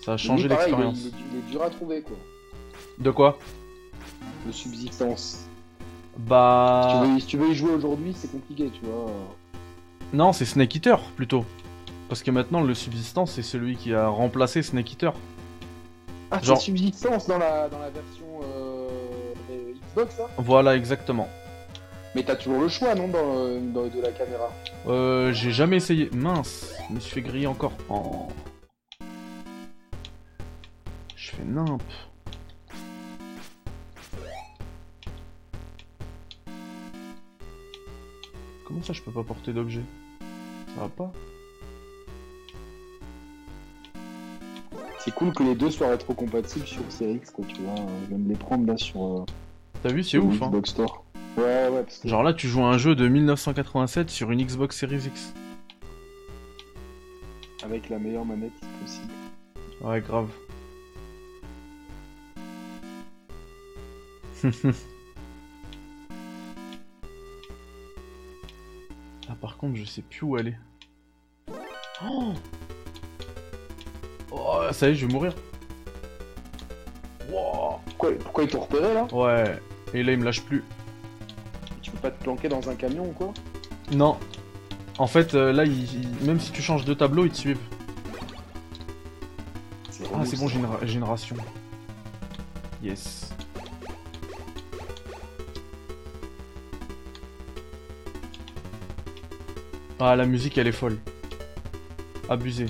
[0.05, 0.99] Ça a changé il l'expérience.
[1.01, 2.17] Il, est- il est dur à trouver quoi.
[2.99, 3.39] De quoi
[4.47, 5.45] Le subsistance.
[6.17, 6.89] Bah.
[6.89, 9.11] Si, tu veux, si tu veux y jouer aujourd'hui, c'est compliqué, tu vois.
[10.13, 11.45] Non, c'est Snake Eater plutôt.
[12.09, 15.13] Parce que maintenant, le subsistance, c'est celui qui a remplacé Snake Eater.
[16.31, 18.89] Ah, Genre- c'est subsistance dans la, dans la version euh,
[19.51, 21.29] euh, Xbox, ça Voilà, exactement.
[22.15, 24.51] Mais t'as toujours le choix, non, dans, le- dans- de la caméra
[24.87, 26.11] Euh, j'ai jamais essayé.
[26.13, 27.73] Mince, je me suis fait griller encore.
[27.89, 28.29] Oh.
[31.37, 31.83] Je fais nimp.
[38.67, 39.83] Comment ça, je peux pas porter d'objet?
[40.75, 41.13] Ça va pas?
[44.99, 47.75] C'est cool que les deux soient rétrocompatibles sur Series X, quoi, tu vois.
[48.05, 49.25] Je viens de les prendre là sur euh,
[49.83, 50.47] T'as vu, c'est ouf, hein.
[50.47, 51.05] Xbox Store.
[51.37, 54.43] Ouais, ouais, parce que Genre là, tu joues à un jeu de 1987 sur une
[54.43, 55.35] Xbox Series X.
[57.63, 59.13] avec la meilleure manette possible.
[59.83, 60.29] Ouais, grave.
[69.29, 70.55] ah, par contre, je sais plus où aller.
[72.05, 72.33] Oh,
[74.31, 75.33] Oh, ça y est, je vais mourir.
[77.31, 77.79] Wow.
[77.87, 79.07] Pourquoi, pourquoi ils t'ont repéré là?
[79.13, 79.59] Ouais,
[79.95, 80.65] et là, il me lâche plus.
[81.83, 83.33] Tu peux pas te planquer dans un camion ou quoi?
[83.93, 84.19] Non.
[84.99, 87.59] En fait, euh, là, il- il- même si tu changes de tableau, ils te suivent.
[90.15, 91.37] Ah, c'est bon, j'ai une, ra- j'ai une ration.
[92.83, 93.33] Yes.
[100.07, 100.99] Ah, la musique, elle est folle.
[102.29, 102.67] Abusé.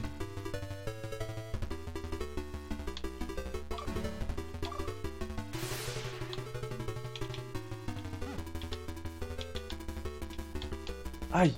[11.32, 11.52] Aïe.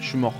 [0.00, 0.34] Je suis mort.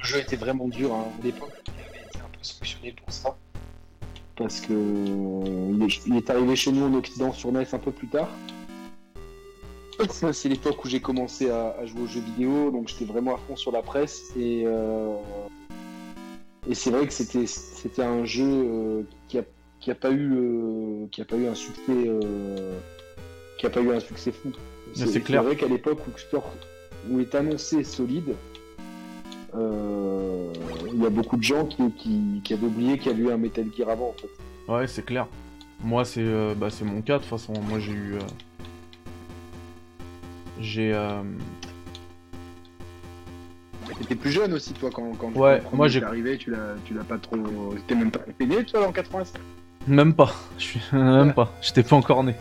[0.00, 1.06] Le jeu était vraiment dur hein.
[1.18, 1.50] à l'époque.
[1.66, 3.36] Il avait été un peu sanctionné pour ça.
[4.38, 7.90] Parce que il est, il est arrivé chez nous en Occident sur NES un peu
[7.90, 8.28] plus tard.
[10.32, 13.38] C'est l'époque où j'ai commencé à, à jouer aux jeux vidéo, donc j'étais vraiment à
[13.38, 14.32] fond sur la presse.
[14.38, 15.16] Et, euh,
[16.68, 19.42] et c'est vrai que c'était c'était un jeu euh, qui a,
[19.80, 22.10] qui a pas eu euh, qui a pas eu un succès
[23.58, 24.52] qui a pas eu un succès fou.
[24.94, 25.42] C'est clair.
[25.42, 28.36] vrai qu'à l'époque où, où est annoncé solide,
[29.54, 33.32] il y a beaucoup de gens qui, qui, qui avaient oublié qu'il y avait eu
[33.32, 34.72] un Metal Gear avant en fait.
[34.72, 35.26] Ouais, c'est clair.
[35.82, 37.52] Moi, c'est euh, bah, mon cas, de toute façon.
[37.68, 38.14] Moi, j'ai eu...
[38.14, 38.18] euh,
[40.60, 40.92] J'ai...
[40.92, 41.22] euh,
[44.00, 46.94] T'étais plus jeune aussi toi quand, quand Ouais, le moi, j'ai- arrivé, tu l'as tu
[46.94, 47.36] pas trop.
[47.86, 49.40] T'es même pas né toi en 87
[49.86, 50.32] Même pas.
[50.58, 50.80] Je suis...
[50.92, 51.32] Même Ouais.
[51.32, 51.52] pas.
[51.62, 52.34] J'étais pas encore né.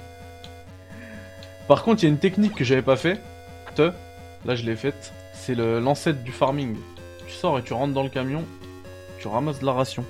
[1.67, 3.19] Par contre, il y a une technique que j'avais pas fait.
[3.75, 3.91] Te.
[4.45, 5.13] Là, je l'ai faite.
[5.33, 6.75] C'est le l'ancêtre du farming.
[7.27, 8.43] Tu sors et tu rentres dans le camion.
[9.19, 10.03] Tu ramasses de la ration.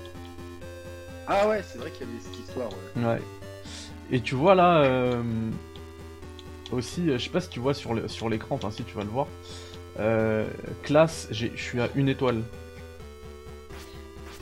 [1.27, 2.69] Ah ouais, c'est vrai qu'il y avait cette histoire.
[2.95, 3.03] Ouais.
[3.05, 3.21] Ouais.
[4.11, 4.77] Et tu vois là...
[4.83, 5.21] euh,
[6.71, 9.03] Aussi, je sais pas si tu vois sur le- sur l'écran, enfin si tu vas
[9.03, 9.27] le voir.
[9.99, 10.45] Euh,
[10.83, 12.43] classe, je suis à une étoile.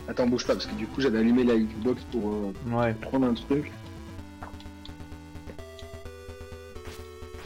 [0.08, 2.94] Attends, bouge pas parce que du coup j'avais allumé la Xbox pour euh, Ouais.
[2.94, 3.72] prendre un truc.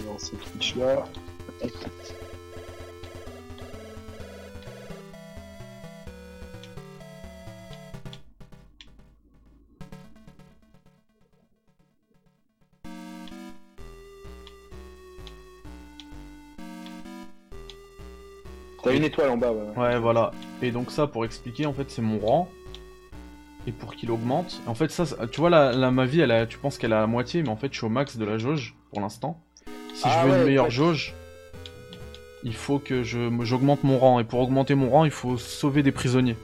[0.05, 1.05] Dans ce Twitch là.
[18.99, 19.77] Une étoile en bas, ouais.
[19.81, 20.31] Ouais, voilà.
[20.61, 22.49] Et donc ça, pour expliquer, en fait, c'est mon rang.
[23.67, 24.61] Et pour qu'il augmente.
[24.67, 27.01] En fait, ça, tu vois, la, la- ma vie, elle a, tu penses qu'elle à
[27.01, 29.41] la moitié, mais en fait, je suis au max de la jauge pour l'instant.
[29.93, 30.71] Si Ah je veux ouais, une meilleure ouais.
[30.71, 31.13] jauge,
[32.43, 34.19] il faut que j'augmente mon rang.
[34.19, 36.37] Et pour augmenter mon rang, il faut sauver des prisonniers.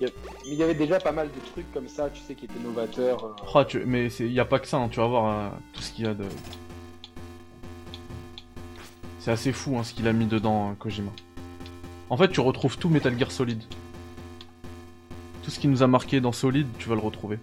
[0.00, 0.08] Mais
[0.46, 3.22] il y avait déjà pas mal de trucs comme ça, tu sais, qui étaient novateurs.
[3.24, 3.42] euh.
[3.54, 3.84] Ah, tu...
[3.84, 6.06] Mais il n'y a pas que ça, hein, tu vas voir euh, tout ce qu'il
[6.06, 6.24] y a de.
[9.20, 11.10] C'est assez fou hein, ce qu'il a mis dedans, hein, Kojima.
[12.08, 13.62] En fait, tu retrouves tout Metal Gear Solid.
[15.42, 17.38] Tout ce qui nous a marqué dans Solid, tu vas le retrouver.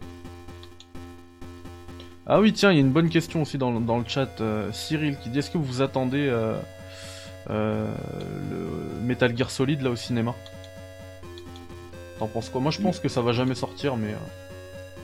[2.26, 4.42] Ah oui, tiens, il y a une bonne question aussi dans, le chat.
[4.42, 6.58] euh, Cyril qui dit est-ce que vous attendez euh,
[7.52, 7.88] euh,
[8.50, 10.34] le Metal Gear Solid là au cinéma?
[12.18, 12.60] T'en penses quoi?
[12.60, 14.16] Moi je pense que ça va jamais sortir, mais.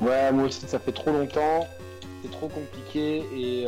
[0.02, 1.68] Ouais, moi aussi, ça fait trop longtemps,
[2.24, 3.68] c'est trop compliqué et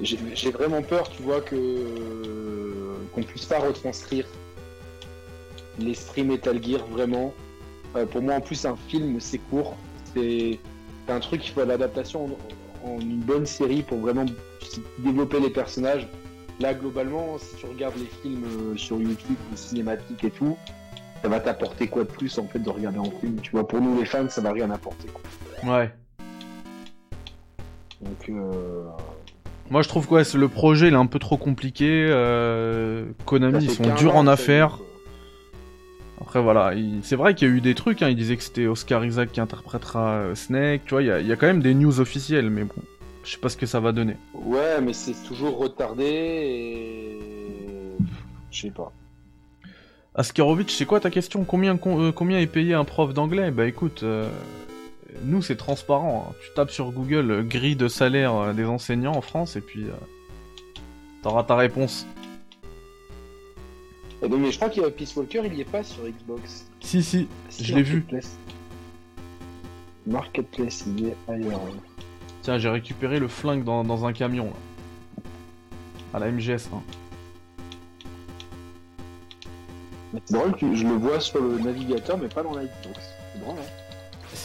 [0.00, 4.26] j'ai vraiment peur, tu vois, que qu'on puisse pas retranscrire
[5.78, 7.32] l'esprit Metal Gear vraiment.
[7.94, 9.76] Euh, pour moi, en plus, un film, c'est court,
[10.14, 10.58] c'est
[11.08, 12.36] un truc, il faut l'adaptation
[12.84, 14.26] en, en une bonne série pour vraiment
[14.98, 16.08] développer les personnages.
[16.60, 20.56] Là, globalement, si tu regardes les films euh, sur YouTube, les cinématiques et tout,
[21.22, 23.80] ça va t'apporter quoi de plus en fait de regarder en film Tu vois, pour
[23.80, 25.08] nous les fans, ça va rien apporter.
[25.08, 25.78] Quoi.
[25.78, 25.90] Ouais.
[28.00, 28.84] Donc, euh...
[29.70, 32.06] Moi je trouve quoi, c'est le projet il est un peu trop compliqué.
[32.08, 34.78] euh, Konami ils sont 15 durs en que affaires.
[36.20, 38.42] Après voilà, il- c'est vrai qu'il y a eu des trucs, hein, il disait que
[38.42, 41.36] c'était Oscar Isaac qui interprétera euh, Snake, tu vois, il y, a- il y a
[41.36, 42.74] quand même des news officielles, mais bon,
[43.24, 44.16] je sais pas ce que ça va donner.
[44.34, 47.18] Ouais, mais c'est toujours retardé et.
[48.50, 48.92] Je sais pas.
[50.14, 51.44] Askerovitch, c'est quoi ta question?
[51.44, 53.50] Combien, con- euh, combien est payé un prof d'anglais?
[53.50, 54.30] Bah écoute, euh,
[55.24, 56.34] nous c'est transparent, hein.
[56.42, 59.84] tu tapes sur Google euh, grille de salaire euh, des enseignants en France et puis
[59.84, 59.92] euh,
[61.22, 62.06] t'auras ta réponse.
[64.22, 66.66] Mais je crois qu'il y a Peace Walker, il y est pas sur Xbox.
[66.80, 68.04] Si si, Si, Je l'ai vu.
[70.06, 70.84] Marketplace.
[70.86, 71.60] Il est ailleurs.
[72.42, 75.22] tiens j'ai récupéré le flingue dans, dans un camion là.
[76.14, 76.68] À la MGS.
[76.72, 76.82] hein.
[80.24, 83.00] C'est drôle que je le vois sur le navigateur, mais pas dans la Xbox.
[83.34, 83.75] C'est drôle, hein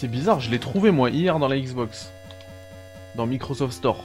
[0.01, 2.11] C'est bizarre, je l'ai trouvé moi hier dans la Xbox.
[3.13, 4.03] Dans Microsoft Store.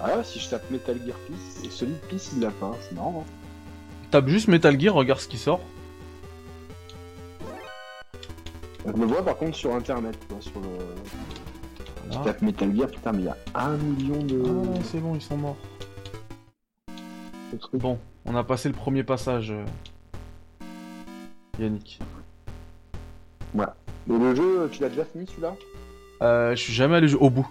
[0.00, 2.74] Ah, si je tape Metal Gear Peace, et Solid Peace, il l'a pas.
[2.80, 3.26] C'est marrant.
[3.28, 3.30] hein.
[4.10, 5.60] Tape juste Metal Gear, regarde ce qui sort.
[8.86, 10.68] Je le vois par contre sur internet, quoi, sur le.
[12.06, 12.24] Je Voilà.
[12.32, 15.20] tape Metal Gear, putain, mais il y a un million de, Ah, c'est bon, ils
[15.20, 15.58] sont morts.
[17.74, 19.52] Bon, on a passé le premier passage.
[21.58, 21.98] Yannick.
[23.54, 23.64] Mais
[24.08, 25.54] le jeu, tu l'as déjà fini celui-là?
[26.22, 27.48] Euh, je suis jamais allé au bout.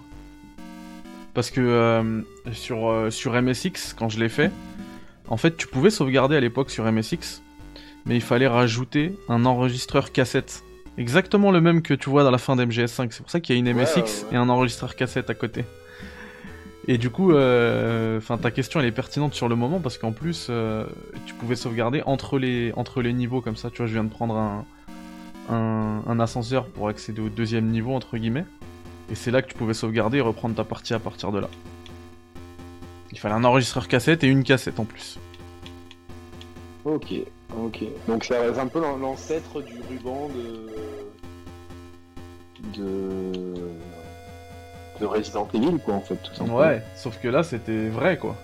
[1.34, 4.50] Parce que euh, sur, euh, sur MSX, quand je l'ai fait,
[5.28, 7.42] en fait, tu pouvais sauvegarder à l'époque sur MSX,
[8.06, 10.62] mais il fallait rajouter un enregistreur cassette.
[10.96, 13.08] Exactement le même que tu vois dans la fin d'MGS5.
[13.12, 14.12] C'est pour ça qu'il y a une Ouais, MSX ouais, ouais.
[14.32, 15.64] et un enregistreur cassette à côté.
[16.90, 20.12] Et du coup, euh, enfin, ta question elle est pertinente sur le moment parce qu'en
[20.12, 20.86] plus, euh,
[21.26, 23.68] tu pouvais sauvegarder entre les, entre les niveaux comme ça.
[23.70, 24.64] Tu vois, je viens de prendre un,
[25.50, 28.46] un, un ascenseur pour accéder au deuxième niveau entre guillemets.
[29.10, 31.48] Et c'est là que tu pouvais sauvegarder et reprendre ta partie à partir de là.
[33.12, 35.18] Il fallait un enregistreur cassette et une cassette en plus.
[36.86, 37.12] Ok,
[37.54, 37.84] ok.
[38.06, 40.30] Donc c'est un peu l'an- l'ancêtre du ruban
[42.74, 42.80] de.
[42.80, 43.42] de.
[45.00, 46.58] De Resident Evil, quoi, en fait, tout simplement.
[46.58, 48.36] Ouais, sauf que là c'était vrai quoi.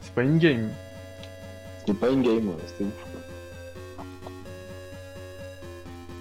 [0.00, 0.70] C'est pas une game.
[1.80, 2.92] C'était pas une game, ouais, c'était ouf.
[3.96, 4.04] quoi.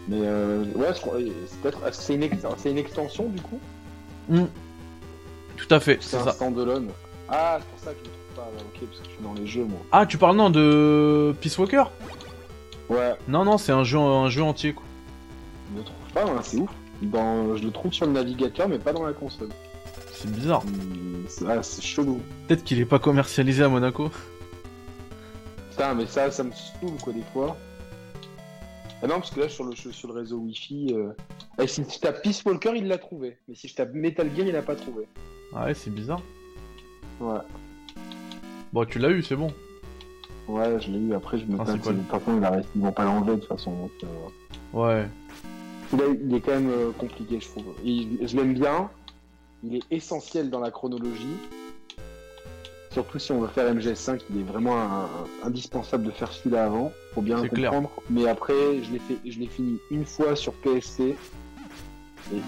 [0.08, 1.14] Mais euh, ouais, crois-
[1.48, 1.80] c'est peut-être.
[1.82, 3.60] que C'est une, ex- une extension du coup?
[5.58, 6.32] Tout à fait, C'est ça.
[6.32, 6.90] standalone.
[7.30, 9.24] Ah, c'est pour ça que je le trouve pas, là, ok, parce que je suis
[9.24, 9.80] dans les jeux, moi.
[9.92, 11.84] Ah, tu parles non de Peace Walker?
[12.90, 14.84] Ouais, Non, non, c'est un jeu, un jeu entier quoi.
[15.74, 16.70] je le trouve pas, hein, c'est ouf.
[17.02, 17.56] Dans...
[17.56, 19.50] Je le trouve sur le navigateur, mais pas dans la console.
[20.14, 20.64] C'est bizarre.
[21.28, 22.22] C'est ah, c'est chelou.
[22.48, 24.12] Peut-être qu'il est pas commercialisé à Monaco.
[25.72, 27.58] Putain, mais ça, ça me saoule quoi des fois.
[29.04, 31.10] Ah non, parce que là, sur le, sur le réseau Wi-Fi, euh...
[31.60, 33.38] eh, si je tape Peace Walker, il l'a trouvé.
[33.48, 35.08] Mais si je tape Metal Gear, il l'a pas trouvé.
[35.56, 36.22] Ah ouais, c'est bizarre.
[37.20, 37.40] Ouais,
[38.74, 39.52] Bon, tu l'as eu, c'est bon.
[40.48, 41.14] ouais, je l'ai eu.
[41.16, 41.66] Après, je me tâte.
[41.68, 41.96] Principal.
[41.96, 42.62] De toute façon, il a...
[42.76, 43.72] ils vont pas l'enlever de toute façon.
[43.72, 44.08] donc, euh,
[44.74, 45.08] Ouais.
[45.94, 47.66] Il, a- il est quand même euh, compliqué, je trouve.
[47.84, 48.90] Il- je l'aime bien.
[49.64, 51.36] Il est essentiel dans la chronologie.
[52.92, 56.66] Surtout si on veut faire MGS5, il est vraiment un- un- indispensable de faire celui-là
[56.66, 57.72] avant, pour bien clair.
[57.72, 57.90] comprendre.
[58.10, 61.16] Mais après, je l'ai fait, je l'ai fini une fois sur PSP et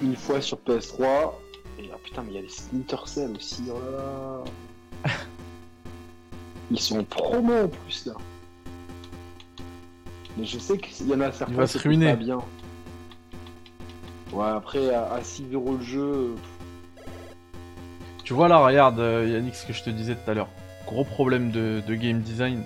[0.01, 1.33] une fois sur PS3.
[1.79, 3.63] Et ah putain, mais il y a les Splinter Cell aussi.
[3.69, 4.43] Oh là
[5.05, 5.11] là.
[6.71, 8.13] Ils sont en promo en plus là.
[10.37, 12.07] Mais je sais qu'il y en a certains qui ruiner.
[12.11, 12.39] pas bien.
[14.33, 16.35] Ouais, après à, à 6 euros le jeu,
[18.23, 20.47] Tu vois là, regarde euh, Yannick, ce que je te disais tout à l'heure.
[20.87, 22.63] Gros problème de, de game design.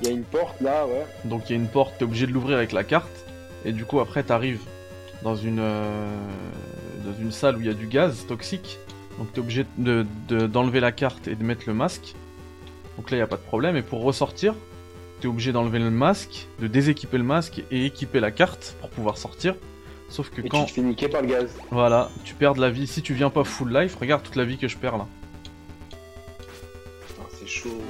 [0.00, 1.06] il y a une porte là, ouais.
[1.24, 3.10] Donc il y a une porte, t'es obligé de l'ouvrir avec la carte.
[3.64, 4.60] Et du coup après t'arrives
[5.22, 6.16] dans une euh,
[7.04, 8.78] dans une salle où il y a du gaz toxique.
[9.18, 12.14] Donc t'es obligé de- de- d'enlever la carte et de mettre le masque.
[12.96, 13.76] Donc là il y a pas de problème.
[13.76, 14.54] Et pour ressortir,
[15.20, 19.18] t'es obligé d'enlever le masque, de déséquiper le masque et équiper la carte pour pouvoir
[19.18, 19.54] sortir.
[20.08, 21.50] Sauf que Et quand tu te fais niquer par le gaz.
[21.70, 22.86] voilà, tu perds de la vie.
[22.86, 25.06] Si tu viens pas full life, regarde toute la vie que je perds là.
[27.20, 27.80] Ah, c'est chaud.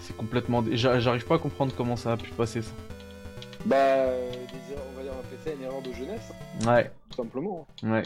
[0.00, 0.64] C'est complètement.
[0.72, 2.72] J'arrive pas à comprendre comment ça a pu passer ça.
[3.64, 6.32] Bah, on va dire, on appelle ça une erreur de jeunesse,
[6.66, 7.66] Ouais, tout simplement.
[7.84, 8.02] ouais.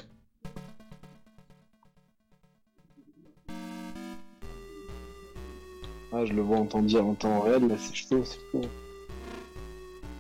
[6.13, 8.69] Ah, je le vois en temps, dire, en temps réel, là, c'est chaud, c'est chaud.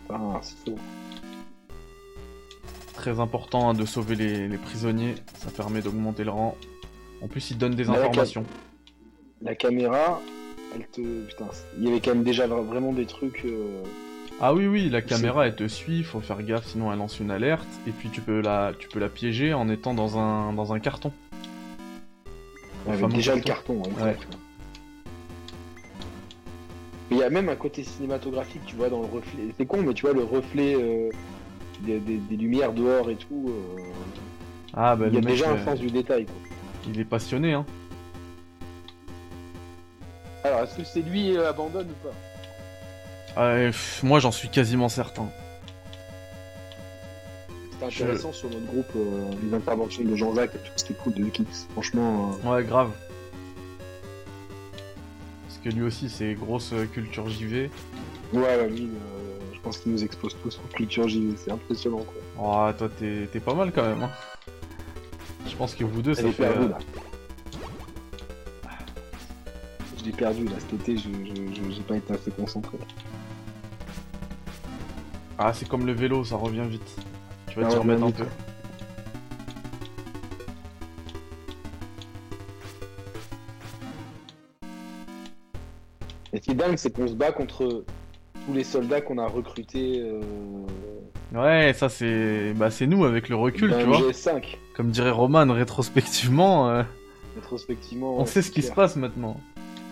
[0.09, 0.79] Ah, c'est chaud.
[2.95, 5.15] Très important hein, de sauver les, les prisonniers.
[5.35, 6.57] Ça permet d'augmenter le rang.
[7.23, 8.45] En plus, ils donnent des Mais la informations.
[9.41, 10.21] La caméra,
[10.75, 11.01] elle te.
[11.27, 11.47] Putain,
[11.79, 13.45] il y avait quand même déjà vra- vraiment des trucs.
[13.45, 13.83] euh,
[14.41, 16.03] Ah oui, oui, la caméra elle te suit.
[16.05, 17.67] Faut faire gaffe, sinon elle lance une alerte.
[17.87, 20.79] Et puis tu peux la, tu peux la piéger en étant dans un, dans un
[20.81, 21.13] carton.
[22.87, 23.81] Avec fameux déjà le carton.
[23.83, 24.05] carton.
[24.05, 24.17] Ouais.
[27.11, 29.43] il y a même un côté cinématographique, tu vois, dans le reflet.
[29.59, 31.11] C'est con, mais tu vois, le reflet euh,
[31.83, 33.47] des, des- des lumières dehors et tout.
[33.49, 33.83] euh,
[34.75, 36.25] Ah bah il y le a mec, déjà un euh, sens du détail.
[36.27, 36.35] Quoi.
[36.89, 37.65] il est passionné, hein.
[40.45, 43.55] Alors, est-ce que c'est lui euh, abandonne ou pas?
[43.67, 45.29] Pff, moi j'en suis quasiment certain.
[47.73, 51.25] C'était intéressant sur notre groupe, euh, les interventions de Jean-Jacques et tout, c'était cool de
[51.27, 51.67] Kix.
[51.73, 52.91] Franchement, euh, Ouais, grave.
[55.47, 57.71] Parce que lui aussi c'est grosse euh, culture JV.
[58.33, 59.22] ouais, lui, euh,
[59.63, 62.15] pense qu'il nous expose tous en culture JV, c'est impressionnant quoi.
[62.39, 64.03] Oh, toi t'es t'es pas mal quand même.
[64.03, 64.11] Hein.
[65.47, 66.33] Je pense que vous deux ça fait.
[66.33, 66.79] perdue euh, là.
[69.99, 72.77] Je l'ai perdu là cet été, je, je, je- j'ai pas été assez concentré.
[75.39, 76.97] Ah, c'est comme le vélo, ça revient vite.
[77.49, 78.17] Tu vas t'y remettre un vite.
[78.17, 78.27] peu.
[86.33, 87.85] Et ce qui est dingue, c'est qu'on se bat contre
[88.47, 90.21] tous les soldats qu'on a recrutés euh,
[91.35, 93.99] Ouais, ça c'est bah c'est nous avec le recul, tu vois.
[93.99, 96.83] GS5, Comme dirait Roman rétrospectivement, euh,
[97.37, 98.17] rétrospectivement.
[98.19, 99.39] on sait ce qui se passe maintenant.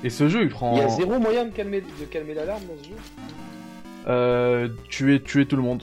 [0.02, 2.62] Et ce jeu, il prend Il y a zéro moyen de calmer, de calmer l'alarme
[2.64, 2.94] dans ce jeu?
[4.08, 5.82] euh, tuer tuer tout le monde.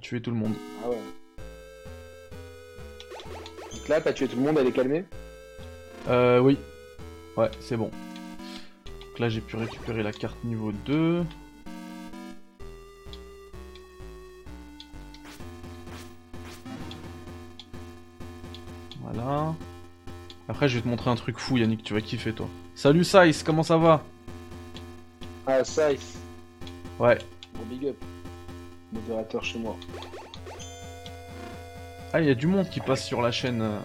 [0.00, 0.52] Tuer tout le monde.
[0.84, 0.96] Ah ouais.
[3.74, 5.04] Donc là, t'as tué tout le monde, elle est calmée?
[6.08, 6.58] Euh oui.
[7.36, 7.90] Ouais, c'est bon.
[9.16, 11.24] Donc là, j'ai pu récupérer la carte niveau 2.
[19.00, 19.54] Voilà.
[20.48, 22.46] Après, je vais te montrer un truc fou, Yannick, tu vas kiffer, toi.
[22.74, 24.02] Salut, Sice, comment ça va?
[25.46, 26.18] Ah, Sice,
[26.98, 27.18] Ouais.
[27.54, 27.96] bon big up.
[28.92, 29.76] Modérateur chez moi.
[32.12, 33.78] Ah, il y a du monde qui passe sur la chaîne euh,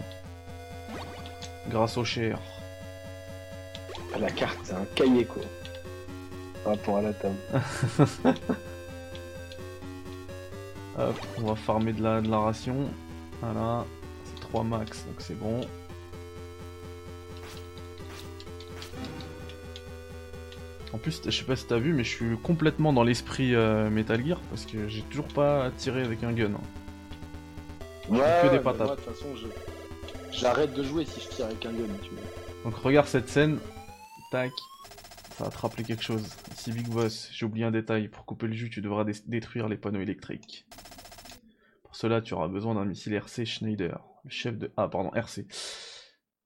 [1.69, 2.39] grâce au share.
[4.19, 5.41] La carte, c'est un cahier quoi.
[6.63, 7.35] Par rapport à la table.
[10.99, 12.75] Hop, on va farmer de la, de la ration.
[13.41, 13.85] Voilà,
[14.25, 15.61] c'est 3 max, donc c'est bon.
[20.93, 23.89] En plus, je sais pas si t'as vu, mais je suis complètement dans l'esprit euh,
[23.89, 26.51] Metal Gear parce que j'ai toujours pas tiré avec un gun.
[26.53, 26.59] hein.
[28.11, 28.89] Je fais que des patates.
[28.89, 29.47] de toute façon, je...
[30.37, 32.19] j'arrête de jouer si je tire avec un gun, tu vois.
[32.65, 33.57] Donc regarde cette scène.
[34.31, 34.51] Tac.
[35.37, 36.27] Ça va te rappeler quelque chose.
[36.53, 38.07] Ici Big Boss, j'ai oublié un détail.
[38.07, 40.65] Pour couper le jus, tu devras dé- détruire les panneaux électriques.
[41.83, 43.99] Pour cela, tu auras besoin d'un missile RC Schneider.
[44.23, 44.71] Le chef de...
[44.77, 45.45] Ah, pardon, RC.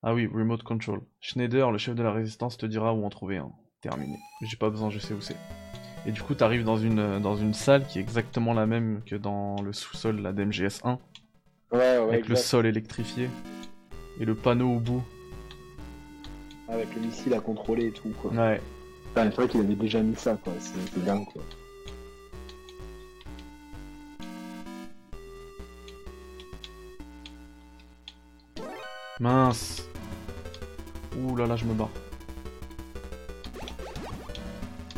[0.04, 1.02] Ah oui, Remote Control.
[1.20, 3.52] Schneider, le chef de la résistance, te dira où en trouver un.
[3.82, 4.18] Terminé.
[4.42, 5.36] J'ai pas besoin, je sais où c'est.
[6.08, 9.02] Et du coup, t'arrives dans une, euh, dans une salle qui est exactement la même
[9.06, 10.98] que dans le sous-sol là, d'MGS1,
[11.72, 13.30] Ouais, ouais, avec le sol électrifié.
[14.20, 15.04] Et le panneau au bout.
[16.68, 18.32] Avec le missile à contrôler et tout, quoi.
[18.32, 18.62] Ouais.
[19.08, 20.54] Putain, c'est vrai qu'il avait déjà mis ça, quoi.
[20.60, 21.44] C'est dingue, quoi.
[29.20, 29.88] Mince.
[31.18, 31.90] Ouh là là, je me barre.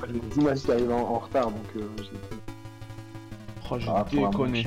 [0.07, 2.37] Les images qui arrivent en, en retard, donc euh, j'ai
[3.69, 4.65] Oh, j'ai déconné.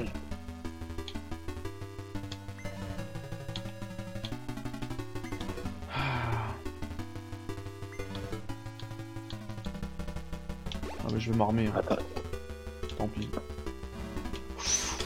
[11.21, 11.73] Je vais m'armer, hein.
[11.77, 11.97] Attends.
[12.99, 13.29] tant pis.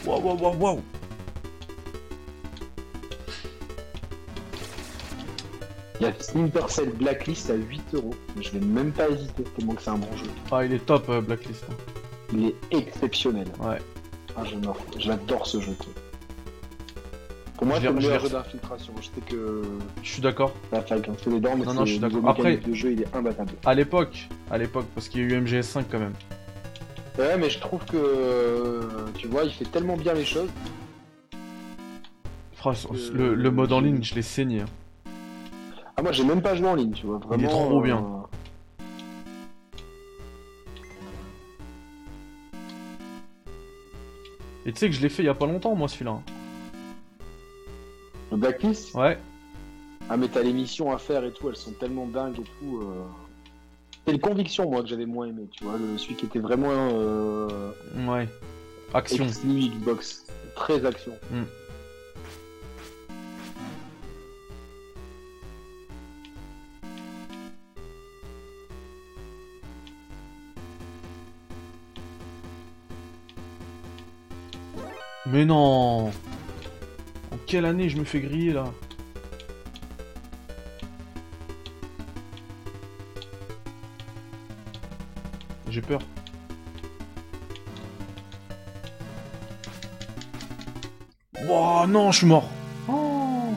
[0.07, 0.83] Waouh waouh waouh waouh
[6.01, 8.15] Il y a Splinter Cell Blacklist à 8 euros.
[8.41, 10.27] Je vais même pas hésiter, tellement que c'est un bon jeu.
[10.51, 11.65] Ah il est top euh, Blacklist.
[12.33, 13.47] Il est exceptionnel.
[13.61, 13.79] Ouais.
[14.37, 14.77] Ah, j'adore.
[14.99, 15.73] J'adore ce jeu.
[17.65, 18.93] Pour moi, c'est le meilleur d'infiltration.
[19.01, 19.63] Je sais que
[20.03, 20.53] Je suis d'accord.
[20.71, 22.29] les dents, mais Non, non, je suis d'accord.
[22.29, 23.53] Après- de jeu, il est imbattable.
[23.65, 26.13] À l'époque, à l'époque, parce qu'il y a eu MGS5 quand même.
[27.19, 28.83] Ouais, mais je trouve que, euh,
[29.17, 30.51] tu vois, il fait tellement bien les choses.
[32.53, 34.61] Franchement, Euh, le, le mode en ligne, je l'ai saigné.
[34.61, 34.67] hein.
[35.97, 37.17] Ah, moi, j'ai même pas joué en ligne, tu vois.
[37.17, 38.05] Vraiment, Il est trop euh, bien.
[44.67, 46.21] Et tu sais que je l'ai fait il y a pas longtemps, moi, celui-là.
[48.35, 49.17] Le Blacklist Ouais.
[50.11, 52.81] Ah, mais t'as les missions à faire et tout, elles sont tellement dingues et tout.
[52.83, 53.05] Euh...
[54.05, 55.79] C'est le conviction, moi, que j'avais moins aimé, tu vois.
[55.79, 57.71] Le, celui qui était vraiment euh...
[58.09, 58.29] Ouais.
[58.93, 59.25] Action.
[59.25, 60.27] exclu Xbox.
[60.57, 61.13] Très action.
[61.31, 61.45] Hmm.
[75.27, 76.11] Mais non
[77.55, 78.65] quelle année je me fais griller là
[85.71, 86.01] J'ai peur.
[91.49, 92.51] Oh non, je suis mort.
[92.89, 93.53] Oh.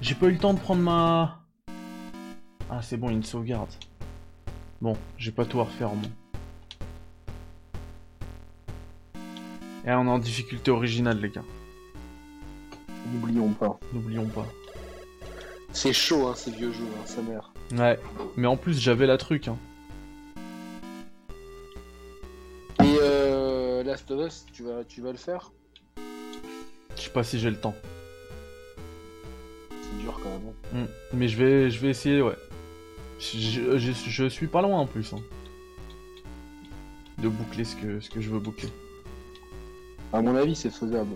[0.00, 1.42] J'ai pas eu le temps de prendre ma...
[2.70, 3.68] Ah c'est bon, il y a une sauvegarde.
[4.80, 6.08] Bon, j'ai pas tout à refaire moi.
[9.86, 11.44] Et on est en difficulté originale les gars.
[13.12, 13.78] N'oublions pas.
[13.92, 14.46] N'oublions pas.
[15.72, 17.52] C'est chaud, hein, ces vieux jeux, hein, sa mère.
[17.72, 17.98] Ouais.
[18.36, 19.48] Mais en plus j'avais la truc.
[19.48, 19.56] Hein.
[22.82, 25.50] Et euh, Last of Us, tu vas, tu vas le faire?
[26.96, 27.74] Je sais pas si j'ai le temps.
[29.70, 30.52] C'est dur quand même.
[30.74, 30.86] hein.
[31.12, 31.16] Hmm.
[31.16, 32.36] Mais je vais, je vais essayer, ouais.
[33.18, 35.12] Je, je- je suis pas loin en plus.
[35.12, 35.20] hein.
[37.18, 38.68] De boucler ce que, ce que je veux boucler.
[40.12, 41.14] À mon avis, c'est faisable.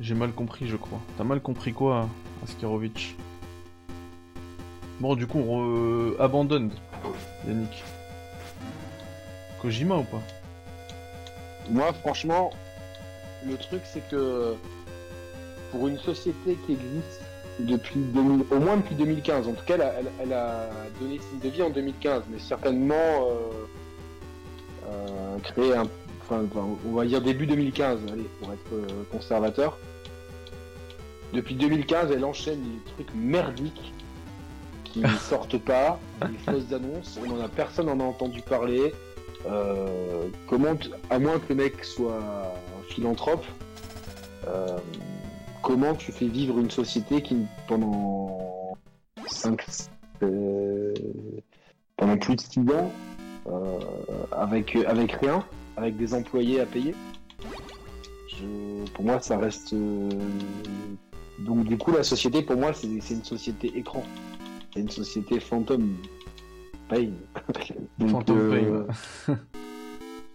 [0.00, 0.98] J'ai mal compris, je crois.
[1.16, 2.08] T'as mal compris quoi,
[2.42, 3.14] Askarovitch
[5.00, 6.70] Bon, du coup, on re- abandonne,
[7.46, 7.82] Yannick.
[9.60, 10.20] Kojima ou pas?
[11.70, 12.50] Moi, franchement,
[13.46, 14.54] le truc, c'est que
[15.70, 17.20] pour une société qui existe
[17.60, 20.68] depuis 2000, au moins depuis 2015, en tout cas, elle a, elle- elle a
[21.00, 23.66] donné signe de vie en 2015, mais certainement euh,
[24.88, 25.86] euh, créé un,
[26.22, 26.44] enfin,
[26.88, 29.78] on va dire début 2015, allez, pour être euh, conservateur.
[31.32, 33.92] Depuis 2015, elle enchaîne des trucs merdiques
[34.84, 37.18] qui ne sortent pas, des fausses annonces.
[37.26, 38.92] On en a personne en a entendu parler.
[39.50, 40.74] Euh, comment,
[41.10, 43.44] à moins que le mec soit un philanthrope,
[44.46, 44.76] euh,
[45.62, 48.76] comment tu fais vivre une société qui pendant
[49.26, 49.64] 5
[51.96, 52.92] pendant plus de 6 ans
[53.48, 53.78] euh,
[54.32, 55.44] avec avec rien,
[55.76, 56.94] avec des employés à payer.
[58.28, 60.08] Je- pour moi, ça reste euh,
[61.40, 64.02] donc du coup la société pour moi c'est une société écran,
[64.74, 65.96] c'est une société fantôme.
[66.88, 67.10] Pain.
[67.98, 68.84] Donc, Phantom euh,
[69.26, 69.36] Pain,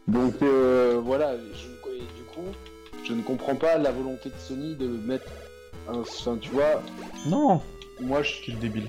[0.07, 2.47] donc euh, voilà, je, et du coup,
[3.07, 5.25] je ne comprends pas la volonté de Sony de mettre
[5.89, 5.99] un.
[5.99, 6.81] Enfin, tu vois,
[7.25, 7.61] Non
[7.99, 8.87] moi je, Quel débile.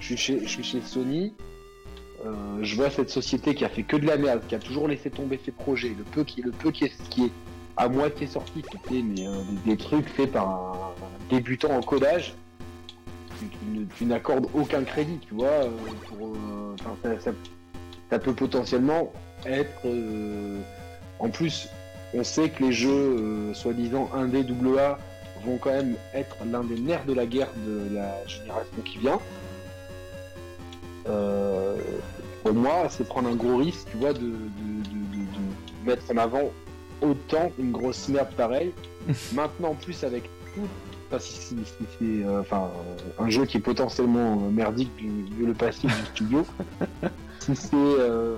[0.00, 1.34] je suis chez, je suis chez Sony,
[2.26, 2.30] euh,
[2.62, 5.08] je vois cette société qui a fait que de la merde, qui a toujours laissé
[5.10, 7.30] tomber ses projets, le peu qui, le peu qui est, qui est
[7.76, 9.32] à moitié sorti, c'était mais, euh,
[9.64, 10.72] des, des trucs faits par un,
[11.04, 12.34] un débutant en codage.
[13.38, 15.46] Tu, tu n'accordes aucun crédit, tu vois.
[15.46, 15.70] euh,
[16.08, 16.34] pour,
[17.02, 17.32] ça, ça-
[18.10, 19.12] ça peut potentiellement
[19.46, 19.70] être.
[21.18, 21.68] en plus,
[22.14, 24.46] on sait que les jeux euh, soi-disant 1D
[24.78, 24.98] AA
[25.44, 29.18] vont quand même être l'un des nerfs de la guerre de la génération qui vient.
[31.08, 31.76] Euh,
[32.44, 36.04] pour moi, c'est prendre un gros risque, tu vois, de, de, de- de- de mettre
[36.12, 36.50] en avant
[37.00, 38.72] autant une grosse merde pareille.
[39.32, 40.60] Maintenant, en plus, avec tout,
[41.08, 42.70] enfin, si, si- si c'est euh, enfin,
[43.18, 46.46] un jeu qui est potentiellement merdique vu, le passif du studio,
[47.40, 47.74] si c'est.
[47.74, 48.36] euh,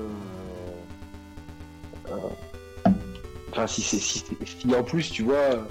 [3.57, 4.01] Enfin, si c'est.
[4.01, 4.25] Si,
[4.75, 5.65] en plus, tu vois,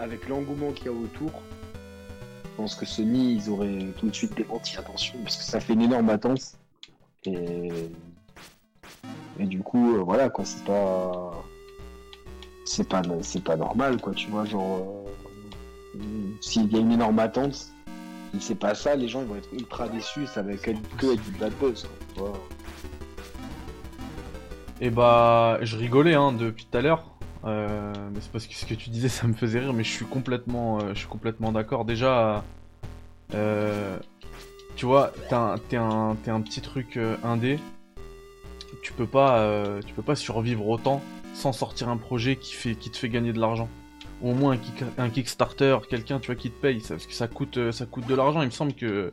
[0.00, 1.30] avec l'engouement qu'il y a autour,
[2.44, 5.74] je pense que Sony, ils auraient tout de suite démenti, attention, parce que ça fait
[5.74, 6.40] une énorme attente.
[7.24, 7.70] Et,
[9.38, 11.44] et du coup, euh, voilà, quoi, c'est pas.
[12.66, 15.04] C'est pas, c'est pas normal, quoi, tu vois, genre.
[15.96, 16.00] euh,
[16.40, 19.52] S'il y a une énorme attente, si c'est pas ça, les gens ils vont être
[19.52, 22.48] ultra déçus, ça va être que, être du bad buzz, quoi, tu vois.
[24.80, 27.04] Et bah, je rigolais hein, depuis tout à l'heure.
[27.44, 29.72] Euh, mais c'est parce que ce que tu disais, ça me faisait rire.
[29.72, 31.84] Mais je suis complètement, euh, je suis complètement d'accord.
[31.84, 32.42] Déjà,
[33.34, 33.98] euh,
[34.76, 37.58] tu vois, t'es un, un, un petit truc euh, indé.
[38.82, 41.00] Tu peux pas, euh, tu peux pas survivre autant
[41.32, 43.68] sans sortir un projet qui fait, qui te fait gagner de l'argent.
[44.22, 47.14] Ou au moins un, kick- un Kickstarter, quelqu'un, tu vois, qui te paye, parce que
[47.14, 48.42] ça coûte, euh, ça coûte de l'argent.
[48.42, 49.12] Il me semble que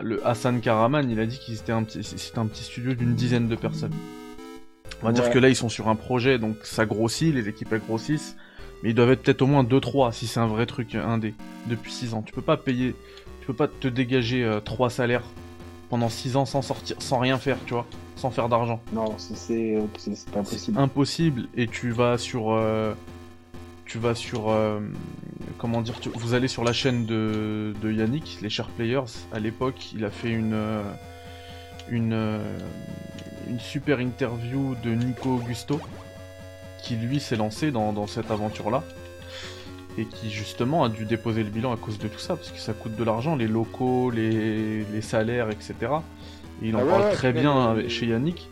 [0.00, 3.14] le Hassan Karaman, il a dit qu'il était un petit, c'était un petit studio d'une
[3.14, 3.94] dizaine de personnes.
[5.02, 7.72] On va dire que là, ils sont sur un projet, donc ça grossit, les équipes
[7.72, 8.36] elles grossissent.
[8.82, 11.34] Mais ils doivent être peut-être au moins 2-3 si c'est un vrai truc indé
[11.66, 12.22] depuis 6 ans.
[12.22, 12.94] Tu peux pas payer,
[13.40, 15.24] tu peux pas te dégager 3 salaires
[15.90, 17.86] pendant 6 ans sans sortir, sans rien faire, tu vois,
[18.16, 18.80] sans faire d'argent.
[18.94, 19.34] Non, c'est-
[20.30, 20.78] pas possible.
[20.78, 22.94] impossible et tu vas sur, euh,
[23.84, 24.80] tu vas sur, euh,
[25.58, 29.04] comment dire, tu- vous allez sur la chaîne de, de Yannick, les Share Players.
[29.32, 30.82] À l'époque, il a fait une, euh,
[31.90, 32.58] une, euh,
[33.48, 35.80] une super interview de Nico Augusto
[36.82, 38.82] qui lui s'est lancé dans, dans cette aventure-là
[39.98, 42.58] et qui justement a dû déposer le bilan à cause de tout ça parce que
[42.58, 45.74] ça coûte de l'argent, les locaux, les, les salaires, etc.
[46.62, 48.48] Et il en Ah ouais, parle ouais, très bien chez Yannick.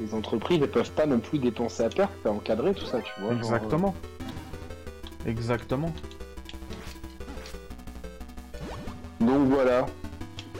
[0.00, 3.10] Les entreprises ne peuvent pas non plus dépenser à perte, faire encadrer tout ça, tu
[3.20, 3.30] vois.
[3.30, 3.94] genre, Exactement.
[5.26, 5.92] Exactement.
[9.20, 9.86] euh, Donc voilà.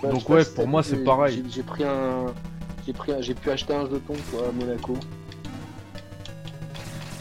[0.02, 1.44] Donc Ouais, pour moi, c'est pareil.
[1.48, 2.26] j'ai- pris un.
[2.86, 4.96] J'ai pris j'ai pu acheter un jeton quoi, à Monaco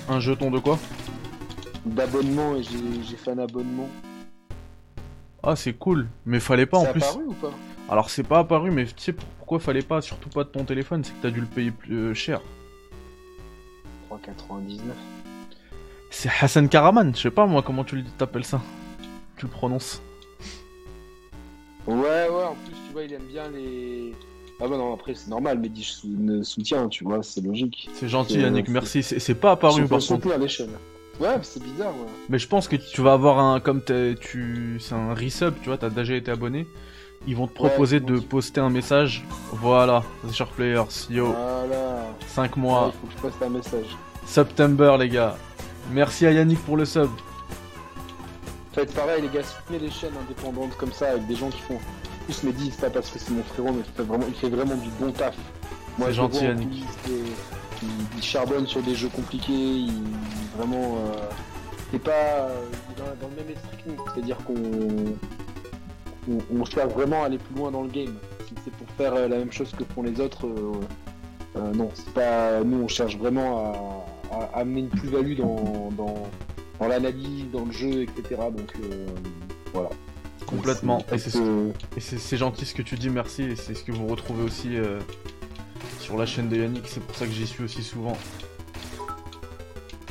[0.09, 0.79] Un jeton de quoi?
[1.86, 3.88] D'abonnement et j'ai fait un abonnement.
[5.43, 6.07] Ah, c'est cool.
[6.25, 7.03] Mais fallait pas en C'est plus.
[7.03, 7.51] apparu ou pas?
[7.89, 11.03] Alors, c'est pas apparu, mais tu sais pourquoi fallait pas, surtout pas de ton téléphone,
[11.03, 12.41] c'est que t'as dû le payer plus euh, cher.
[14.09, 14.79] 3,99.
[16.09, 18.61] C'est Hassan Karaman, je sais pas moi comment tu le- t'appelles ça?
[19.38, 20.01] Tu le prononces.
[21.88, 21.95] Ouais,
[22.29, 24.13] ouais, en plus, tu vois, il aime bien les.
[24.63, 27.89] Ah bah non, après, c'est normal, mais je sou- ne soutient, tu vois, c'est logique.
[27.95, 29.01] C'est gentil Yannick, merci.
[29.01, 30.38] C'est c'est pas apparu par contre.
[30.38, 30.69] les chaînes.
[31.19, 32.07] Ouais, mais c'est bizarre, ouais.
[32.29, 33.59] Mais je pense que tu vas avoir un.
[33.59, 34.77] Comme t'es- tu.
[34.79, 36.67] C'est un resub, tu vois, t'as déjà été abonné.
[37.27, 38.21] Ils vont te proposer Ouais, de bon.
[38.23, 39.23] poster un message.
[39.51, 42.05] Voilà, The Shark Players, yo, Voilà.
[42.27, 43.97] 5 Ouais, mois, il faut que je poste un message.
[44.25, 45.36] September les gars.
[45.91, 47.09] Merci à Yannick pour le sub.
[48.74, 51.78] Faites pareil, les gars, soutenez les chaînes indépendantes comme ça, avec des gens qui font.
[52.26, 54.49] Plus, me disent pas parce que c'est mon frérot, mais il fait vraiment, il fait
[54.49, 55.36] vraiment du bon taf.
[55.97, 56.86] C'est je le gentil, vois Yannick.
[57.84, 60.03] Il, il charbonne sur des jeux compliqués, il
[60.55, 60.97] vraiment.
[60.97, 61.30] Euh,
[61.91, 62.65] c'est pas euh,
[62.95, 64.53] dans, dans le même esprit que nous, c'est-à-dire qu'on
[66.30, 68.15] on, on cherche vraiment à aller plus loin dans le game.
[68.47, 70.74] Si c'est pour faire euh, la même chose que font les autres, euh,
[71.57, 72.63] euh, non, c'est pas.
[72.63, 76.13] Nous, on cherche vraiment à, à amener une plus-value dans, dans,
[76.82, 78.41] dans l'analyse, dans le jeu, etc.
[78.55, 79.05] Donc euh,
[79.73, 79.89] voilà.
[80.47, 81.05] Complètement.
[81.13, 83.43] Et c'est gentil ce que tu dis, merci.
[83.43, 84.99] Et c'est ce que vous retrouvez aussi euh,
[85.99, 86.88] sur la chaîne de Yannick.
[86.88, 88.17] C'est pour ça que j'y suis aussi souvent.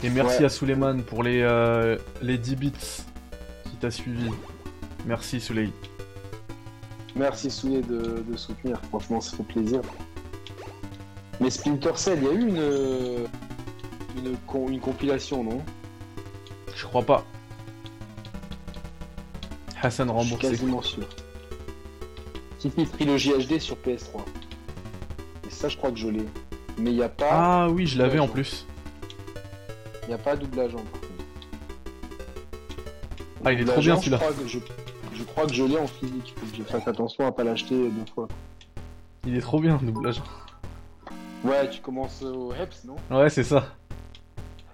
[0.02, 0.44] Et merci Ouais.
[0.46, 4.30] à Suleiman pour les, euh, les 10 bits qui t'a suivi.
[5.06, 5.68] Merci Souley.
[7.16, 9.80] Merci Soulé de, de soutenir, franchement ça fait plaisir.
[11.40, 12.48] Mais Splinter Cell, il y a eu
[14.24, 15.60] une, une compilation, non?
[16.74, 17.24] Je crois pas.
[19.82, 20.48] Hassan Je suis remboursé.
[20.50, 21.04] quasiment sûr.
[22.58, 24.20] Si si, trilogie HD sur PS3.
[25.46, 26.26] Et ça je crois que je l'ai.
[26.78, 28.66] Mais il n'y a pas Ah oui, je l'avais en Ouais, plus.
[30.04, 31.06] il y a pas double agent par contre.
[33.44, 34.18] Ah, il est trop bien, celui-là.
[34.18, 34.58] Je crois que je,
[35.14, 36.34] je crois que je l'ai en physique.
[36.36, 38.28] Faut que je fasse attention à pas l'acheter deux fois.
[39.26, 40.20] Il est trop bien, doublage.
[41.42, 42.96] Ouais, tu commences au Heps, non?
[43.10, 43.74] Ouais, c'est ça.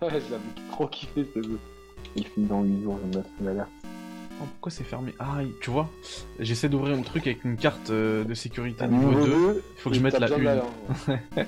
[0.03, 0.43] Ouais, je l'avais
[0.73, 1.61] trop kiffé ce jeu.
[2.17, 3.69] Il finit dans 8 jours, je me une alerte.
[4.41, 5.15] Oh, pourquoi c'est fermé?
[5.19, 5.89] Ah, tu vois,
[6.39, 9.25] j'essaie d'ouvrir un truc avec une carte euh, de sécurité Ah, niveau 2.
[9.27, 10.55] deux, Il faut que je et mette la besoin de 1.
[10.57, 11.47] langue.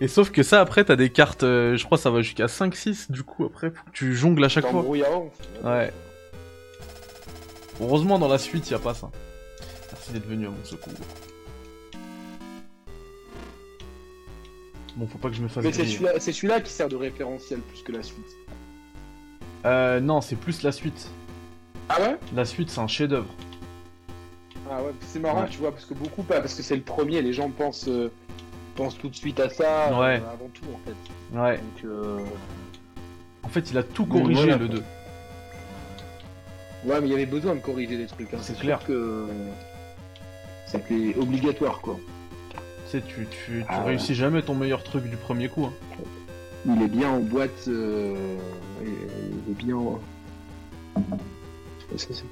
[0.00, 2.46] Et sauf que ça, après, t'as des cartes, euh, je crois que ça va jusqu'à
[2.46, 4.82] 5-6, du coup, après, faut que tu jongles à chaque fois.
[4.82, 5.92] Ouais.
[7.80, 9.10] Heureusement, dans la suite, y a pas ça.
[9.92, 10.92] Merci d'être venu à mon secours.
[14.96, 15.94] Bon, faut pas que je me fasse Mais c'est griller.
[15.96, 18.24] celui-là c'est celui-là qui sert de référentiel plus que la suite.
[19.66, 21.08] Euh, non, c'est plus la suite.
[21.88, 22.16] Ah ouais?
[22.34, 23.28] La suite, c'est un chef-d'œuvre.
[24.70, 25.48] Ah ouais, c'est marrant, Ouais.
[25.50, 28.10] tu vois, parce que beaucoup pas, parce que c'est le premier, les gens pensent, euh,
[28.76, 30.14] pensent tout de suite à ça euh, Ouais.
[30.32, 31.36] avant tout en fait.
[31.38, 31.56] Ouais.
[31.56, 32.18] Donc, euh...
[33.42, 34.76] En fait, il a tout corrigé, voilà, le quoi.
[34.76, 34.82] 2.
[36.90, 38.32] ouais, mais il y avait besoin de corriger des trucs.
[38.32, 38.38] Hein.
[38.40, 38.84] C'est sûr clair.
[38.86, 39.26] que
[40.66, 41.98] c'était obligatoire quoi.
[42.52, 43.28] Tu sais, tu, tu,
[43.60, 43.86] tu Ah ouais.
[43.86, 45.64] réussis jamais ton meilleur truc du premier coup.
[45.66, 45.72] Hein.
[46.66, 48.36] Il est bien en boîte, euh,
[48.82, 49.78] il est bien.
[51.96, 52.24] c'est-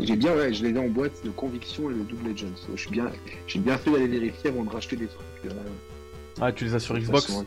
[0.00, 2.46] J'ai bien, ouais, je l'ai en boîte de conviction et de Double Legends.
[2.74, 3.10] Je suis bien,
[3.46, 5.26] j'ai bien fait d'aller vérifier avant de racheter des trucs.
[5.46, 5.50] euh,
[6.40, 7.44] Ah, tu les as sur Xbox façon.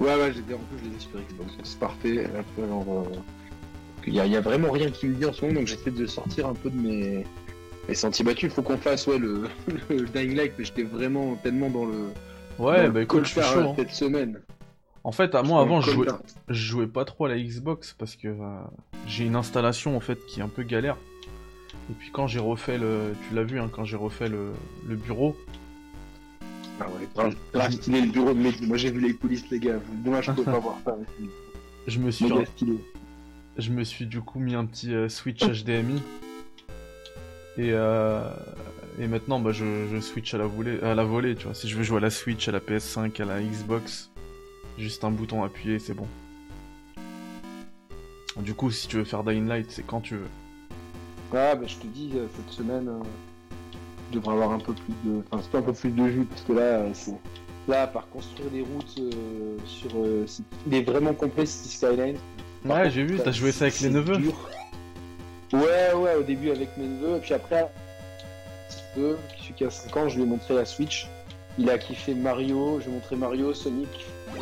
[0.00, 1.52] Ouais, ouais, en plus je les ai sur Xbox.
[1.62, 2.26] C'est parfait.
[2.58, 3.16] Alors, euh,
[4.06, 5.68] il y, a- il y a vraiment rien qui me dit en ce moment, donc
[5.68, 7.24] j'essaie de sortir un peu de mes,
[7.88, 9.44] Et senti battu, il faut qu'on fasse ouais, le,
[9.90, 12.06] le Dying Light, mais j'étais vraiment tellement dans le.
[12.58, 13.60] Ouais, dans bah le écoute, je suis chaud.
[13.60, 13.74] hein.
[13.76, 14.40] cette semaine.
[15.04, 16.22] En fait, à moi, avant, je jouais, coltard.
[16.48, 18.60] je jouais pas trop à la Xbox parce que euh,
[19.06, 20.96] j'ai une installation en fait qui est un peu galère.
[21.90, 24.52] Et puis quand j'ai refait le, tu l'as vu, hein, quand j'ai refait le,
[24.88, 25.36] le bureau,
[26.80, 27.06] Ah ouais,
[27.54, 28.66] le bureau de.
[28.66, 29.78] Moi j'ai vu les coulisses, les gars.
[30.04, 30.96] Dommage, je peux pas voir ça.
[30.98, 31.28] mais
[31.86, 32.32] je me suis,
[33.58, 36.00] je me suis du coup mis un petit euh, Switch HDMI.
[37.58, 38.26] Et, euh,
[38.98, 41.54] et maintenant, bah, je, je switch à la, volée, à la volée, tu vois.
[41.54, 44.10] Si je veux jouer à la Switch, à la PS5, à la Xbox,
[44.78, 46.06] juste un bouton appuyé, c'est bon.
[48.36, 50.28] Du coup, si tu veux faire Dying Light, c'est quand tu veux.
[51.32, 53.02] Ah, bah je te dis, euh, cette semaine, euh,
[54.10, 55.22] je devrais avoir un peu plus de.
[55.30, 57.14] Enfin, c'est pas un peu plus de jus, parce que là, euh, c'est.
[57.66, 59.90] Là, par construire des routes euh, sur.
[60.66, 62.16] il est vraiment complet, City Skyline.
[62.68, 64.16] Par Ouais, j'ai vu, t'as joué ça avec les neveux.
[64.18, 64.34] dur.
[65.52, 67.70] Ouais, ouais, au début avec mes neveux, et puis après,
[68.94, 69.16] celui
[69.56, 71.08] qui a 5 ans, je lui ai montré la Switch.
[71.58, 73.88] Il a kiffé Mario, je lui ai montré Mario, Sonic,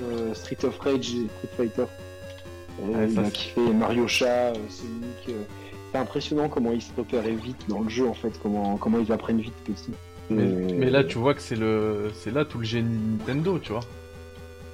[0.01, 1.83] euh, Street of Rage et Street Fighter.
[1.83, 1.87] Euh,
[2.81, 5.37] Ouais, il a kiffé Mario Chat, euh, Sonic.
[5.93, 9.13] C'est impressionnant comment ils se repéraient vite dans le jeu en fait, comment, comment ils
[9.13, 9.91] apprennent vite aussi.
[10.31, 13.83] Mais, là, tu vois que c'est le, c'est là tout le génie Nintendo, tu vois.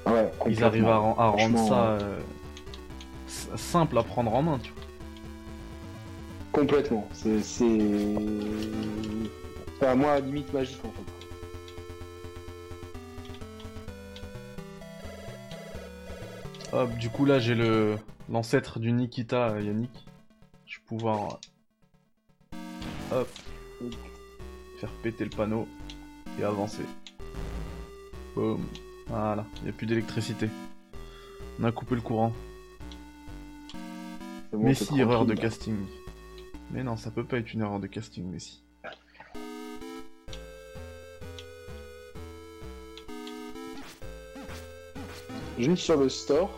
[0.06, 2.18] Ouais, Ils arrivent à, ren- à rendre ça euh,
[3.56, 4.82] simple à prendre en main, tu vois.
[6.52, 7.08] Complètement.
[7.12, 7.42] C'est.
[7.42, 7.64] c'est...
[9.80, 11.17] Enfin, moi, limite magique en fait.
[16.72, 17.96] Hop, du coup là j'ai le
[18.28, 20.06] l'ancêtre du Nikita euh, Yannick.
[20.66, 21.38] Je vais pouvoir
[23.12, 23.28] euh, hop
[24.78, 25.66] faire péter le panneau
[26.38, 26.84] et avancer.
[28.34, 28.64] Boum.
[29.06, 30.50] Voilà, il n'y a plus d'électricité.
[31.58, 32.32] On a coupé le courant.
[34.50, 35.76] C'est bon, mais c'est si, erreur de casting.
[36.70, 38.38] Mais non, ça peut pas être une erreur de casting, mais
[45.58, 46.50] Juste sur le store,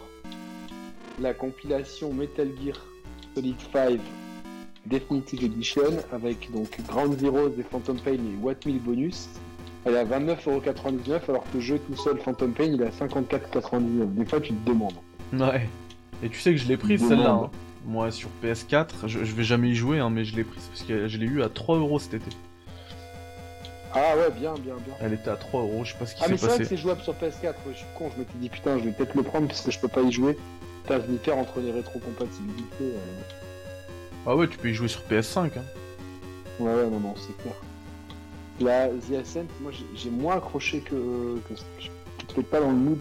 [1.21, 2.77] la compilation Metal Gear
[3.35, 3.99] Solid 5
[4.87, 5.83] Definitive Edition
[6.13, 9.29] avec donc Ground Zero et Phantom Pain et What Mill bonus,
[9.85, 13.07] elle est à 29,99€ alors que le jeu tout seul Phantom Pain il est à
[13.07, 14.15] 54,99€.
[14.15, 14.95] Des fois tu te demandes.
[15.33, 15.69] Ouais.
[16.23, 17.31] Et tu sais que je l'ai prise celle-là.
[17.31, 17.51] hein.
[17.87, 20.83] Moi sur PS4, je, je vais jamais y jouer, hein, mais je l'ai prise parce
[20.83, 22.37] que je l'ai eu à 3€ cet été.
[23.93, 24.95] Ah ouais, bien, bien, bien.
[25.01, 26.63] Elle était à 3€, je sais pas ce qui Ah mais s'est c'est vrai que
[26.63, 26.77] passé.
[26.77, 29.15] c'est jouable sur PS4, ouais, je suis con, je m'étais dit putain je vais peut-être
[29.15, 30.37] le prendre parce que je peux pas y jouer.
[30.89, 32.83] Je vais faire entre les rétrocompatibilités.
[32.83, 32.97] euh.
[34.27, 35.39] Ah ouais, tu peux y jouer sur PS5.
[35.39, 35.49] Hein.
[36.59, 37.55] Ouais, ouais, non, non, c'est clair.
[38.61, 41.55] La The Ascent, moi j'ai- moins accroché que, que.
[41.79, 41.91] Je suis
[42.35, 42.99] peut-être pas dans le mood.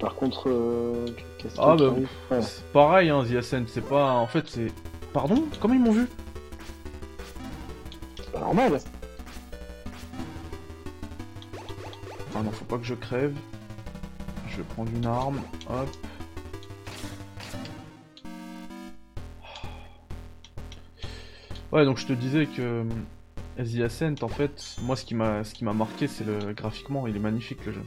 [0.00, 1.06] Par contre, euh,
[1.38, 1.90] qu'est-ce Ah bah,
[2.30, 2.42] Ouais.
[2.42, 4.12] C'est pareil, hein, The Ascent, c'est pas.
[4.14, 4.66] En fait, c'est.
[5.12, 5.44] Pardon?
[5.60, 6.06] Comment ils m'ont vu?
[8.16, 8.80] C'est pas normal.
[12.34, 13.34] Ah non, faut pas que je crève.
[14.48, 15.40] Je vais prendre une arme.
[15.68, 15.88] Hop.
[21.72, 22.84] Ouais, donc je te disais que euh,
[23.58, 27.06] The Ascent, en fait, moi ce qui m'a ce qui m'a marqué, c'est le graphiquement,
[27.06, 27.82] il est magnifique le jeu.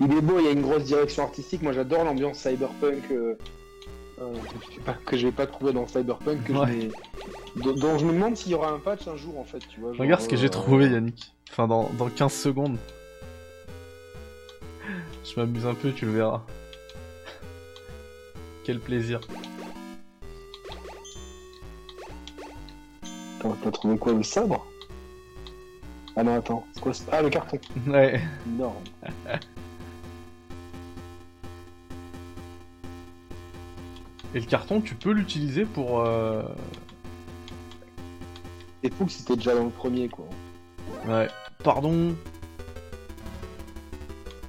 [0.00, 1.62] Il est beau, il y a une grosse direction artistique.
[1.62, 3.36] Moi j'adore l'ambiance cyberpunk euh,
[4.22, 6.44] euh, que, je sais pas- trouver dans cyberpunk.
[6.44, 6.88] Que Ouais.
[7.56, 9.60] dont, dont je me demande s'il y aura un patch un jour en fait.
[9.68, 11.32] Tu vois, genre, Regarde ce que j'ai euh, trouvé, Yannick.
[11.50, 12.78] Enfin, dans, dans 15 secondes.
[15.24, 16.42] Je m'amuse un peu, tu le verras.
[18.64, 19.20] Quel plaisir.
[23.62, 24.64] T'as trouvé quoi Le sabre?
[26.14, 26.64] Ah non, attends.
[26.74, 27.58] C'est quoi Ah, le carton.
[27.88, 28.20] Ouais.
[28.46, 28.74] Non.
[34.34, 36.00] Et le carton, tu peux l'utiliser pour.
[36.00, 36.42] euh,
[38.82, 40.24] C'est fou que c'était déjà dans le premier quoi.
[41.06, 41.28] Ouais.
[41.62, 42.14] Pardon.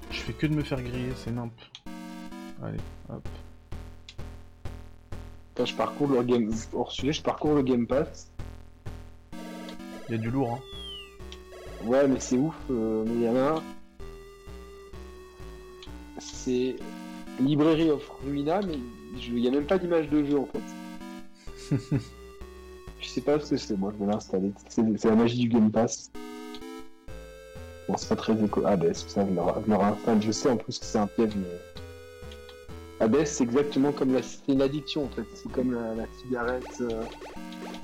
[0.09, 1.51] Je fais que de me faire griller, c'est nimp.
[2.63, 2.77] Allez,
[3.09, 3.27] hop.
[5.55, 6.49] Attends, je parcours le game.
[6.73, 8.31] Hors sujet, je parcours le Game Pass.
[10.07, 11.85] Il y a du lourd, hein.
[11.85, 12.55] Ouais, mais c'est ouf.
[12.71, 13.63] euh, mais il y en a un.
[16.19, 16.75] C'est
[17.39, 18.77] Librairie of Ruina, mais
[19.15, 21.75] il n'y a même pas d'image de jeu en fait.
[22.99, 24.51] je sais pas ce que c'est, moi je vais l'installer.
[24.67, 26.11] C'est la magie du Game Pass.
[27.87, 28.65] Bon, c'est pas très éco.
[28.65, 30.21] ABS, ça, je leur, je leur installe.
[30.21, 33.05] Je sais en plus que c'est un piège, mais.
[33.05, 34.23] ABS, c'est exactement comme la.
[34.23, 35.25] C'est une addiction en fait.
[35.35, 36.63] C'est comme la, la cigarette.
[36.81, 37.03] Euh...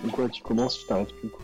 [0.03, 1.41] Donc, quoi, tu commences, tu t'arrêtes plus quoi.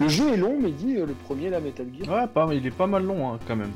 [0.00, 2.08] Le jeu est long, mais dit euh, le premier, la Metal Gear.
[2.08, 3.72] Ouais, pas, il est pas mal long, hein, quand même.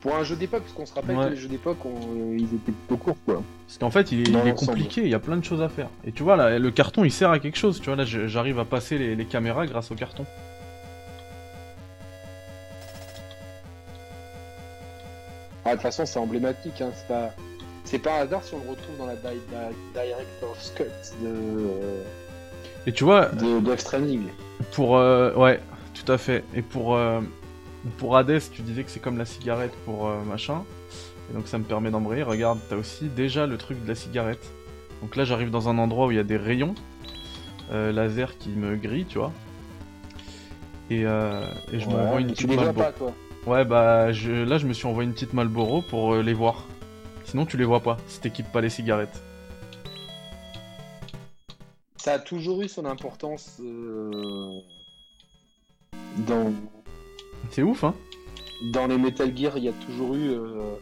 [0.00, 1.24] Pour un jeu d'époque, parce qu'on se rappelle Ouais.
[1.26, 3.42] que les jeux d'époque, on- ils étaient plutôt courts, quoi.
[3.66, 5.88] Parce qu'en fait, il est, il compliqué, il y a plein de choses à faire.
[6.06, 7.80] Et tu vois, là, le carton, il sert à quelque chose.
[7.80, 10.24] Tu vois, là, j'arrive à passer les, les caméras grâce au carton.
[15.64, 16.90] Ah, de toute façon, c'est emblématique, hein.
[16.94, 17.30] C'est pas...
[17.84, 20.84] C'est pas un hasard si on le retrouve dans la di- di- Director's Cut
[21.22, 21.70] de,
[22.86, 24.24] Et tu vois, de Death Stranding.
[24.72, 24.98] pour...
[24.98, 25.58] euh, ouais,
[25.94, 26.44] tout à fait.
[26.54, 26.94] Et pour...
[26.96, 27.20] euh,
[27.98, 30.64] pour Hades, tu disais que c'est comme la cigarette pour euh, machin.
[31.30, 32.22] Et donc ça me permet d'embrayer.
[32.22, 34.44] Regarde, t'as aussi déjà le truc de la cigarette.
[35.02, 36.74] Donc là, j'arrive dans un endroit où il y a des rayons
[37.70, 39.32] euh, laser qui me grillent, tu vois.
[40.90, 42.86] Et, euh, et je Ouais, m'envoie une petite les vois Marlboro.
[42.86, 43.12] pas, toi.
[43.46, 46.64] Ouais, bah je, là, je me suis envoyé une petite Malboro pour les voir.
[47.24, 49.22] Sinon, tu les vois pas si t'équipes pas les cigarettes.
[51.96, 53.60] Ça a toujours eu son importance
[56.26, 56.52] dans,
[57.50, 57.94] C'est ouf, hein
[58.60, 59.56] dans les Metal Gear.
[59.56, 60.74] Il y a toujours eu euh,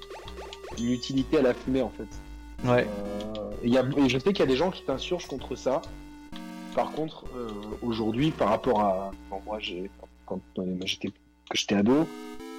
[0.78, 2.68] une utilité à la fumée, en fait.
[2.68, 2.86] Ouais.
[2.86, 5.82] Euh, y a, et je sais qu'il y a des gens qui t'insurgent contre ça.
[6.74, 7.48] Par contre, euh,
[7.82, 9.10] aujourd'hui, par rapport à
[9.44, 9.90] moi j'ai
[10.26, 10.40] quand
[10.84, 11.10] j'étais
[11.54, 12.06] j'étais ado,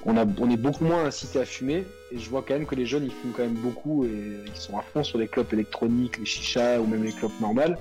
[0.06, 2.74] on a on est beaucoup moins incité à fumer et je vois quand même que
[2.74, 5.52] les jeunes ils fument quand même beaucoup et ils sont à fond sur les clopes
[5.52, 7.78] électroniques, les chichas ou même les clopes normales.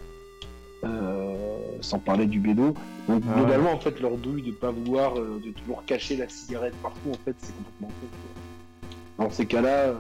[0.84, 1.27] Euh,
[1.82, 2.74] sans parler du bédo.
[3.08, 6.28] Donc Ah globalement en fait leur douille de pas vouloir euh, de toujours cacher la
[6.30, 8.08] cigarette partout en fait c'est complètement faux.
[9.18, 9.96] Dans ces cas-là, euh,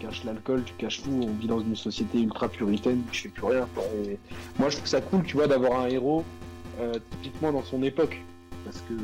[0.00, 3.28] tu caches l'alcool, tu caches tout, on vit dans une société ultra puritaine, tu fais
[3.28, 3.68] plus rien.
[4.04, 4.18] Et
[4.58, 6.24] moi, je trouve ça cool, tu vois, d'avoir un héros
[6.80, 8.20] euh, typiquement dans son époque.
[8.64, 8.94] Parce que,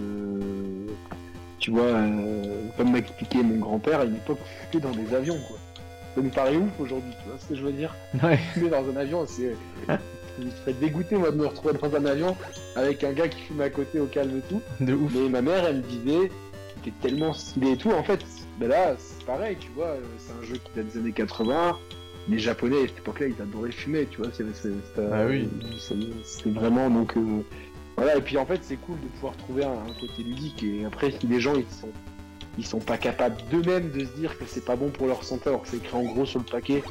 [1.60, 4.38] tu vois, euh, comme m'a expliqué mon grand-père, à une époque,
[4.74, 5.56] on dans des avions, quoi.
[6.16, 7.94] Ça nous paraît ouf aujourd'hui, tu vois ce que je veux dire?
[8.24, 8.40] Ouais.
[8.68, 9.56] Dans un avion, c'est...
[10.42, 12.36] Je serais dégoûté, moi, de me retrouver dans un avion
[12.76, 14.60] avec un gars qui fume à côté au calme et tout.
[14.80, 15.12] De ouf.
[15.14, 16.30] Mais ma mère, elle me disait,
[16.82, 17.90] t'es tellement stylé et tout.
[17.90, 18.24] En fait,
[18.58, 21.78] ben là, c'est pareil, tu vois, euh, c'est un jeu qui date des années 80.
[22.28, 24.30] Les Japonais, à cette époque-là, ils adoraient fumer, tu vois.
[24.32, 25.48] C'est, c'est, c'est- Ah oui.
[25.78, 27.16] c'est- c'est vraiment donc.
[27.16, 27.42] euh,
[27.96, 30.62] voilà, et puis en fait, c'est cool de pouvoir trouver un, un côté ludique.
[30.64, 31.90] Et après, si les gens, ils sont.
[32.56, 35.48] Ils sont pas capables d'eux-mêmes de se dire que c'est pas bon pour leur santé,
[35.48, 36.84] alors que c'est écrit en gros sur le paquet.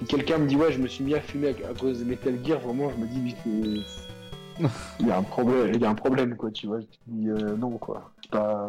[0.00, 2.38] Si quelqu'un me dit ouais je me suis mis à fumer à, cause de Metal
[2.44, 4.64] Gear, vraiment je me dis c'est-
[5.00, 6.80] il y a un problème, il y a un problème quoi, tu vois.
[6.80, 8.68] Je te dis euh, non quoi, c'est pas,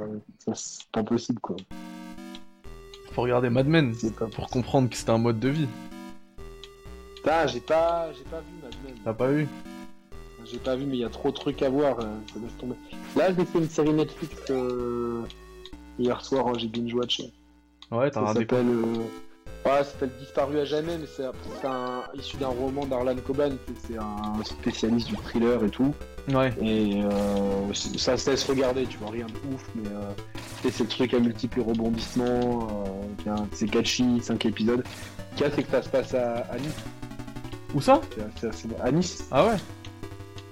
[0.53, 1.55] c'est pas possible quoi.
[3.13, 5.67] Faut regarder Mad Men pas pour comprendre que c'était un mode de vie.
[7.15, 8.95] Putain, j'ai pas, j'ai pas vu Mad Men.
[9.03, 9.47] T'as pas vu
[10.45, 11.99] J'ai pas vu, mais il y a trop de trucs à voir.
[11.99, 12.75] euh, ça laisse tomber.
[13.15, 15.21] Là, j'ai fait une série Netflix euh,
[15.99, 17.31] hier soir, hein, j'ai binge watché.
[17.91, 19.03] Ouais, t'as regardé s'appelle, euh,
[19.65, 21.23] ouais, ça s'appelle Disparu à jamais, mais c'est
[22.19, 23.51] issu d'un roman d'Arlan Coban.
[23.87, 25.93] C'est un spécialiste du thriller et tout.
[26.31, 26.53] Ouais.
[26.61, 30.11] Et euh, ça se laisse regarder, tu vois, rien de ouf, mais euh,
[30.69, 32.67] c'est le truc à multiples rebondissements,
[33.27, 34.83] euh, c'est catchy, 5 épisodes.
[35.35, 36.75] Qu'il c'est que ça se passe à, à Nice.
[37.73, 38.01] Où ça?
[38.43, 39.25] Assez- à Nice.
[39.31, 39.55] Ah ouais?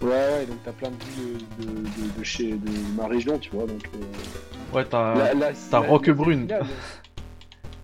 [0.01, 3.37] Ouais, ouais, donc t'as plein de vues de, de, de, de chez de ma région,
[3.37, 3.83] tu vois, donc.
[3.93, 5.13] euh, Ouais, t'as.
[5.79, 6.47] Roquebrune.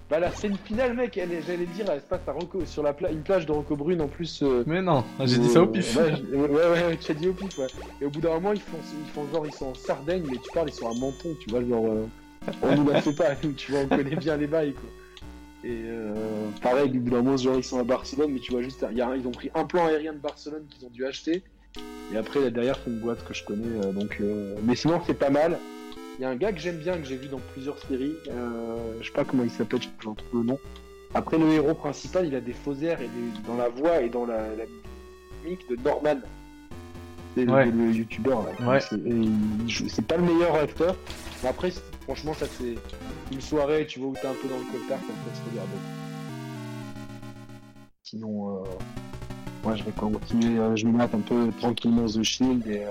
[0.10, 2.84] Bah la scène finale, mec, elle est- j'allais dire, elle se passe à Roco, sur
[2.84, 4.44] la pla- une plage de Roquebrune en plus.
[4.44, 5.96] euh, Mais non, j'ai dit ça au pif.
[5.98, 6.48] Ouais, ouais, ouais,
[6.86, 7.68] ouais, tu as dit au pif, ouais.
[8.00, 10.38] Et au bout d'un moment, ils font, ils font genre, ils sont en Sardaigne, mais
[10.38, 12.06] tu parles, ils sont à Menton, tu vois, genre, euh,
[12.62, 14.90] on nous la fait pas, nous, tu vois, on connaît bien les bails, quoi.
[15.64, 16.14] Et euh,
[16.62, 18.98] pareil, au bout d'un moment, genre, ils sont à Barcelone, mais tu vois, juste, il
[18.98, 21.42] y a un- ils ont pris un plan aérien de Barcelone qu'ils ont dû acheter,
[22.14, 25.02] et après, là derrière, c'est une boîte que je connais, euh, donc, euh, mais sinon,
[25.08, 25.58] c'est pas mal.
[26.18, 28.78] Il y a un gars que j'aime bien, que j'ai vu dans plusieurs séries, euh,
[29.02, 30.60] je sais pas comment il s'appelle, je j'en trouve le nom.
[31.14, 34.10] Après, le héros principal, il a des faux airs et des- dans la voix et
[34.10, 34.64] dans la, la
[35.44, 36.18] mimique de Norman.
[37.36, 37.66] C'est le- Ouais.
[37.66, 38.68] le, youtubeur là.
[38.70, 38.80] Ouais.
[38.82, 40.96] C'est pas le meilleur acteur.
[41.44, 41.72] Mais après,
[42.04, 42.76] franchement, ça c'est
[43.32, 45.78] une soirée, tu vois, où t'es un peu dans le coltard, ça te laisse regarder.
[48.04, 48.64] Sinon, euh,
[49.64, 52.90] moi je vais continuer, euh, je me mate un peu tranquillement The Shield et euh,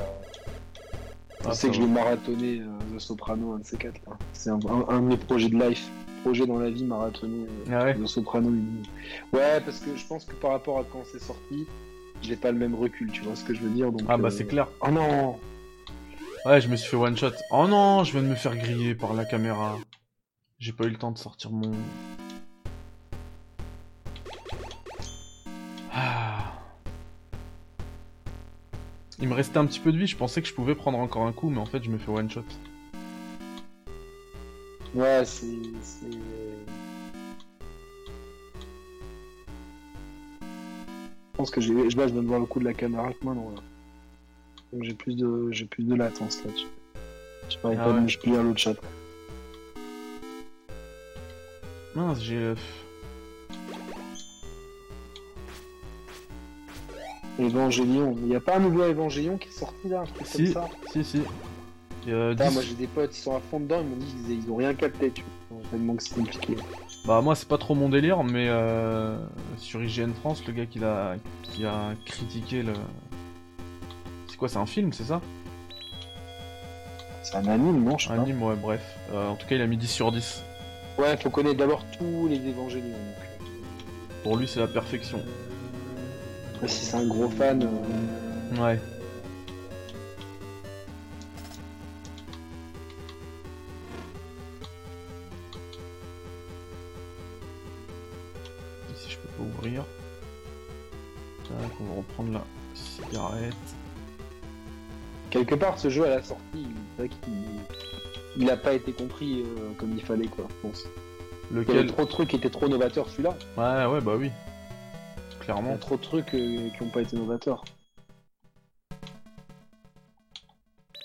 [1.45, 1.87] je Ah, sais ça que je va.
[1.87, 4.17] vais marathonner euh, The Soprano, un de ces quatre là.
[4.33, 5.89] C'est un, un- de mes projets de life,
[6.23, 8.51] projet dans la vie, marathonner euh, Ah ouais The Soprano.
[9.33, 11.67] Ouais, parce que je pense que par rapport à quand c'est sorti,
[12.23, 13.93] j'ai pas le même recul, tu vois ce que je veux dire.
[13.93, 14.69] Donc, Ah bah euh, c'est clair.
[14.81, 15.39] Oh non
[16.47, 17.33] Ouais, je me suis fait one shot.
[17.51, 19.79] Oh non, je viens de me faire griller par la caméra.
[20.59, 21.71] J'ai pas eu le temps de sortir mon.
[25.93, 26.54] Ah.
[29.21, 31.23] Il me restait un petit peu de vie, je pensais que je pouvais prendre encore
[31.27, 32.43] un coup, mais en fait je me fais one shot.
[34.95, 35.47] Ouais, c'est.
[35.83, 36.07] c'est-
[41.33, 43.13] Je pense que j'ai, je, là, je viens de voir le coup de la caméra
[43.13, 43.51] que maintenant.
[43.55, 43.61] Là.
[44.73, 46.67] Donc j'ai plus de, j'ai plus de latence là-dessus.
[47.51, 48.09] Je pas, Ah pas ouais.
[48.09, 48.75] je peux lire le chat.
[51.97, 52.55] Mince, j'ai.
[57.39, 58.17] Evangelion.
[58.23, 60.53] Il n'y a pas un nouveau Evangelion qui est sorti là, un truc Si, comme
[60.53, 61.23] ça si, si.
[62.09, 64.07] Euh, Putain, 10 Moi j'ai des potes, ils sont à fond dedans, ils m'ont dit
[64.07, 65.63] qu'ils ils ont rien capté, tu vois.
[65.71, 66.57] Tellement que c'est compliqué.
[67.07, 69.17] Bah moi c'est pas trop mon délire, mais euh,
[69.57, 72.73] sur IGN France, le gars qui a, qui a critiqué le...
[74.29, 75.21] C'est quoi, c'est un film, c'est ça?
[77.23, 78.83] C'est un anime, non je Un anime, ouais, bref.
[79.13, 80.43] Euh, en tout cas, il a mis 10 sur 10.
[80.99, 82.83] Ouais, faut connaître d'abord tous les Evangelions.
[82.83, 83.49] donc.
[84.23, 85.23] Pour lui, c'est la perfection.
[86.67, 88.81] Si c'est un gros fan, euh, Ouais.
[98.95, 99.85] Ici, je peux pas ouvrir.
[101.49, 102.45] Tac, on va reprendre la
[102.75, 103.55] cigarette.
[105.31, 107.35] quelque part ce jeu à la sortie, c'est vrai qu'il
[108.37, 110.85] il a pas été compris euh, comme il fallait quoi, je pense.
[111.51, 113.37] Il y avait Lequel trop de trucs qui étaient trop novateurs celui-là.
[113.57, 114.31] Ouais, ouais, bah oui.
[115.47, 117.65] Il y a trop de trucs euh, qui ont pas été novateurs.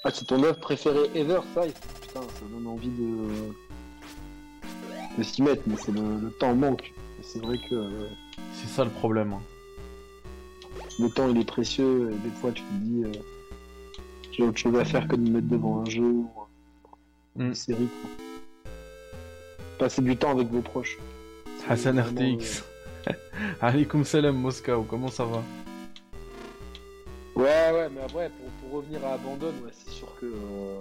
[0.04, 1.62] Ah, c'est ton œuvre préférée ever, ça
[2.02, 3.28] Putain, ça donne envie de,
[5.18, 6.94] de s'y mettre, mais c'est le, le temps manque.
[7.22, 8.08] C'est vrai que euh,
[8.54, 9.34] C'est ça le problème.
[9.34, 9.42] hein.
[11.00, 13.12] le temps il est précieux et des fois tu te dis euh,
[14.32, 16.30] j'ai autre chose à faire que de me mettre devant un jeu ou
[17.36, 17.42] Mm.
[17.48, 17.88] une série.
[18.02, 18.72] Quoi.
[19.78, 20.98] Passer du temps avec vos proches.
[21.60, 22.64] C'est Hassan RTX.
[23.62, 25.42] Alaikum salam Moscow, comment ça va?
[27.36, 30.26] Ouais, ouais, mais après, pour, pour revenir à Abandon, ouais, c'est sûr que.
[30.26, 30.80] euh,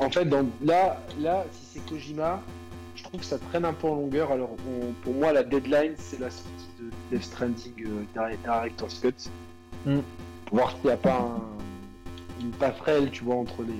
[0.00, 0.46] En fait, dans...
[0.62, 2.40] là, là, si c'est Kojima,
[2.94, 4.32] je trouve que ça traîne un peu en longueur.
[4.32, 8.98] Alors, on- pour moi, la deadline, c'est la sortie de Death Stranding euh, Direct- Director's
[9.00, 9.30] Cut.
[9.84, 9.98] Mm.
[10.46, 11.42] Pour voir s'il n'y a pas un-
[12.40, 13.74] une passerelle, tu vois, entre les.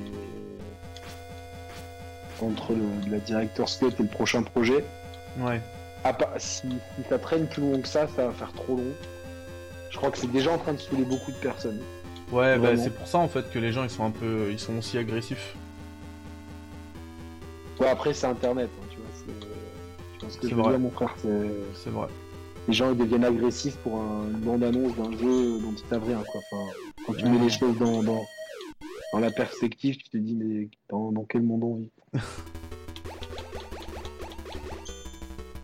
[2.46, 4.84] entre le- la Director's Cut et le prochain projet.
[5.38, 5.60] Ouais.
[6.06, 8.92] À part- si, si ça traîne plus long que ça, ça va faire trop long.
[9.90, 11.80] Je crois que c'est déjà en train de saouler beaucoup de personnes.
[12.32, 14.48] Ouais, bah c'est pour ça en fait que les gens ils sont un peu.
[14.50, 15.54] Ils sont aussi agressifs.
[17.80, 19.06] Ouais, après, c'est Internet, hein, tu vois.
[20.20, 20.70] vois ce que je vrai.
[20.70, 22.08] dire, mon frère c'est- vrai.
[22.68, 26.22] Les gens ils deviennent agressifs pour un- une bande-annonce d'un jeu dont ils savent rien,
[26.32, 26.40] quoi.
[26.50, 26.72] Enfin,
[27.06, 28.24] quand tu mets les choses dans, dans,
[29.12, 31.90] dans la perspective, tu te dis, mais dans, dans quel monde on vit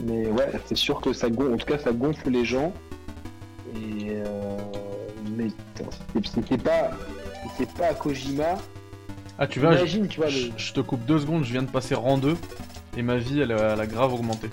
[0.02, 2.72] Mais ouais, c'est sûr que ça gonfle, en tout cas, ça gonfle les gens.
[3.74, 4.56] Et euh,
[5.36, 5.46] mais
[6.24, 6.90] c'était- pas,
[7.56, 8.58] c'était pas Kojima.
[9.38, 10.32] Ah, tu vois, je, Imagine, tu vois, le...
[10.32, 12.36] je- je te coupe deux secondes, je viens de passer rang 2
[12.96, 14.48] et ma vie elle, a- elle a grave augmenté.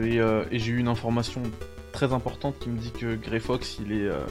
[0.00, 1.42] Et, euh, et j'ai eu une information
[1.92, 4.24] très importante qui me dit que Grey Fox il est, euh,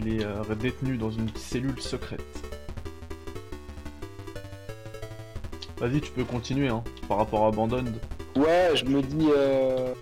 [0.00, 2.22] il est euh, détenu dans une cellule secrète.
[5.78, 7.94] Vas-y, tu peux continuer hein, par rapport à Abandoned.
[8.34, 9.28] Ouais, je me dis.
[9.36, 9.92] euh,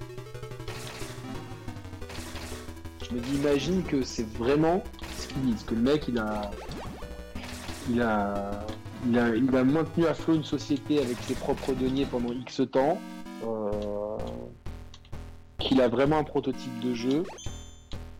[3.08, 4.82] Je me dis, imagine que c'est vraiment
[5.18, 6.50] ce qu'ils disent, que le mec il a.
[7.90, 8.50] Il a.
[9.06, 12.62] Il a, il a maintenu à flot une société avec ses propres deniers pendant X
[12.72, 12.98] temps.
[13.46, 14.16] euh,
[15.58, 17.22] Qu'il a vraiment un prototype de jeu.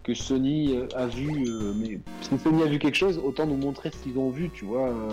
[0.03, 1.45] Que Sony euh, a vu.
[1.49, 4.51] euh, mais si Sony a vu quelque chose, autant nous montrer ce qu'ils ont vu,
[4.51, 4.89] tu vois.
[4.89, 5.09] euh,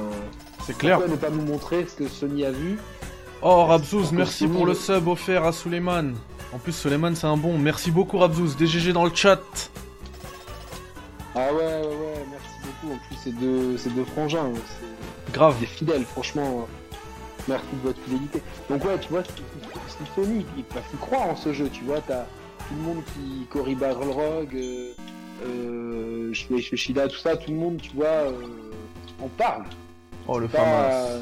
[0.65, 0.97] C'est clair.
[0.97, 2.77] Pourquoi ne pas nous montrer ce que Sony a vu
[3.41, 6.13] Oh Rabzouz, merci pour le sub offert à Suleiman.
[6.53, 7.57] En plus, Suleiman c'est un bon.
[7.57, 9.39] Merci beaucoup Rabzouz, DGG dans le chat.
[11.33, 12.93] Ah ouais, ouais, ouais, merci beaucoup.
[12.93, 14.51] En plus, c'est deux, c'est deux frangins.
[14.55, 15.57] C'est Grave.
[15.59, 16.67] des fidèles, franchement.
[17.47, 18.41] Merci de votre fidélité.
[18.69, 19.31] Donc ouais, tu vois, si-
[19.87, 22.25] si Sony, il va croire en ce jeu, tu vois, t'as
[22.67, 23.47] tout le monde qui...
[23.49, 24.91] Cory Barlog, euh,
[25.45, 28.33] euh, Sh- Shida, tout ça, tout le monde, tu vois, euh,
[29.23, 29.63] en parle.
[30.27, 31.21] Oh le euh,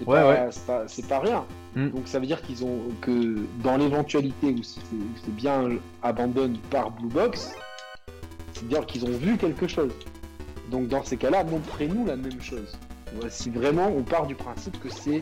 [0.00, 0.86] c'est Ouais, pas- ouais.
[0.86, 1.44] c'est pas, rien.
[1.74, 1.88] Mm.
[1.90, 5.70] Donc ça veut dire qu'ils ont que dans l'éventualité où c'est bien
[6.02, 7.52] abandonné par Blue Box,
[8.52, 9.92] c'est-à-dire qu'ils ont vu quelque chose.
[10.70, 12.76] Donc dans ces cas-là, montrez-nous la même chose.
[13.30, 15.20] Si vraiment on part du principe que c'est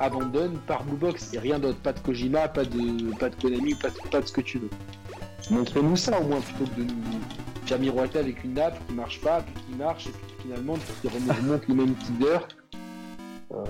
[0.00, 3.74] abandonné par Blue Box et rien d'autre, pas de Kojima, pas de pas de Konami,
[3.76, 4.70] pas de, pas de ce que tu veux.
[5.50, 6.94] Montrez-nous ça au moins plutôt que de nous
[7.66, 11.08] faire miroiter avec une nappe qui marche pas, puis qui marche et puis finalement qui
[11.08, 12.38] remonte le même teaser.
[13.52, 13.64] Euh,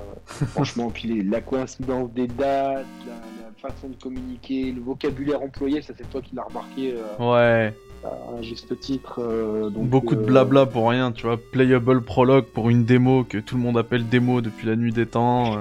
[0.48, 5.82] franchement, puis les- la coïncidence des dates, la, la façon de communiquer, le vocabulaire employé,
[5.82, 7.74] ça c'est toi qui l'as remarqué euh, Ouais.
[8.04, 9.16] à un juste titre.
[9.20, 11.36] euh, donc, Beaucoup de euh, blabla pour rien, tu vois.
[11.36, 15.06] Playable prologue pour une démo que tout le monde appelle démo depuis la nuit des
[15.06, 15.56] temps.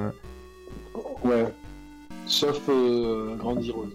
[1.23, 1.45] Ouais.
[2.27, 2.61] Sauf
[3.39, 3.89] Grand Heroes.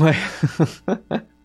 [0.00, 0.14] Ouais.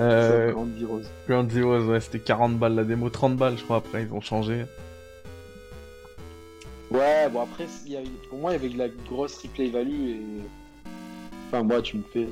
[0.00, 1.02] Euh, Grand Heroes.
[1.28, 4.20] Ground Zeroes, ouais, c'était 40 balles la démo, 30 balles je crois après, ils ont
[4.20, 4.64] changé.
[6.90, 7.96] Ouais, bon après, y
[8.28, 10.20] pour moi, il y avait de la grosse replay value et.
[11.48, 12.28] Enfin, moi, tu me fais.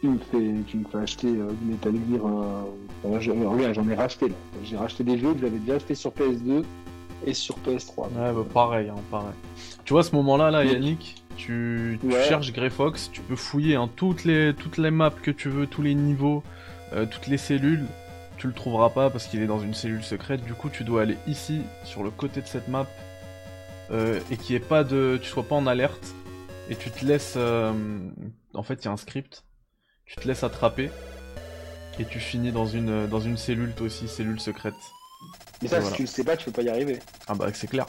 [0.00, 2.26] Tu me fais, tu me fais acheter euh, du Metal Gear.
[2.26, 2.62] euh,
[3.04, 4.34] enfin, j'en ai racheté là.
[4.62, 6.62] J'ai racheté des jeux que j'avais déjà achetés sur PS2
[7.26, 8.02] et sur PS3.
[8.08, 9.32] Ouais, bah pareil, hein, pareil.
[9.84, 12.22] Tu vois, à ce moment-là, là, Yannick, tu, tu Ouais.
[12.24, 15.66] cherches Grey Fox, tu peux fouiller hein, toutes, les, toutes les maps que tu veux,
[15.66, 16.42] tous les niveaux,
[16.94, 17.86] euh, toutes les cellules.
[18.36, 20.42] Tu le trouveras pas parce qu'il est dans une cellule secrète.
[20.42, 22.86] Du coup, tu dois aller ici, sur le côté de cette map,
[23.90, 26.14] euh, et qu'il y ait pas de, tu sois pas en alerte,
[26.68, 27.34] et tu te laisses.
[27.36, 27.72] euh,
[28.54, 29.44] en fait, il y a un script.
[30.04, 30.90] Tu te laisses attraper,
[31.98, 34.74] et tu finis dans une, dans une cellule, toi aussi, cellule secrète.
[35.62, 36.98] Mais ça, si tu le sais pas, tu peux pas y arriver.
[37.28, 37.86] Ah bah, c'est clair.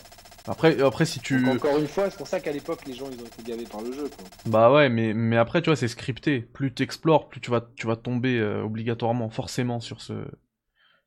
[0.48, 1.44] Après, après, si tu.
[1.44, 3.64] Donc, encore une fois, c'est pour ça qu'à l'époque, les gens ils ont été gavés
[3.66, 4.10] par le jeu.
[4.10, 4.26] Quoi.
[4.46, 6.42] Bah ouais, mais, mais après, tu vois, c'est scripté.
[6.42, 10.14] Plus t'explores, plus tu vas, tu vas tomber euh, obligatoirement, forcément, sur ce,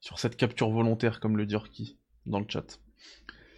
[0.00, 2.80] sur cette capture volontaire, comme le dit Orki dans le chat.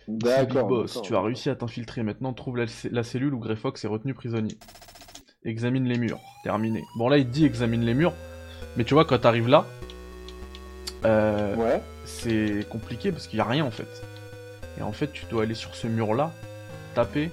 [0.06, 0.68] D'accord.
[0.68, 2.02] Boss, tu as réussi à t'infiltrer.
[2.02, 4.58] Maintenant, trouve la, la cellule où Grey Fox est retenu prisonnier.
[5.44, 6.20] Examine les murs.
[6.44, 6.82] Terminé.
[6.98, 8.12] Bon, là, il dit examine les murs.
[8.76, 9.66] Mais tu vois, quand t'arrives là,
[11.04, 11.80] euh, Ouais.
[12.04, 13.88] c'est compliqué parce qu'il y a rien en fait.
[14.78, 16.32] Et en fait, tu dois aller sur ce mur-là,
[16.94, 17.30] taper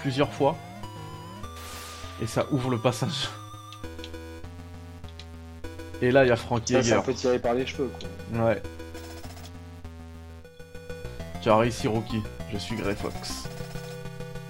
[0.00, 0.56] plusieurs fois,
[2.22, 3.28] et ça ouvre le passage.
[6.02, 7.90] Et là, il y a Frankie Ça, c'est un peu tiré par les cheveux.
[8.32, 8.46] Quoi.
[8.46, 8.62] Ouais.
[11.42, 12.22] Tu as réussi, Rocky.
[12.52, 13.44] Je suis Grey Fox.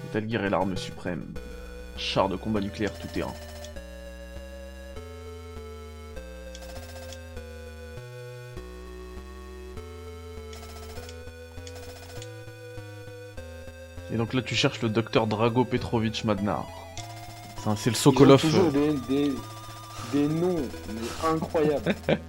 [0.05, 1.33] Metal Gear est l'arme suprême.
[1.97, 3.33] Char de combat nucléaire tout terrain.
[14.13, 16.65] Et donc là, tu cherches le docteur Drago Petrovich Madnar.
[17.57, 18.41] C'est le Ils ont Sokolov.
[18.41, 19.33] toujours euh, des, des,
[20.13, 20.55] des noms
[20.89, 21.95] mais incroyables.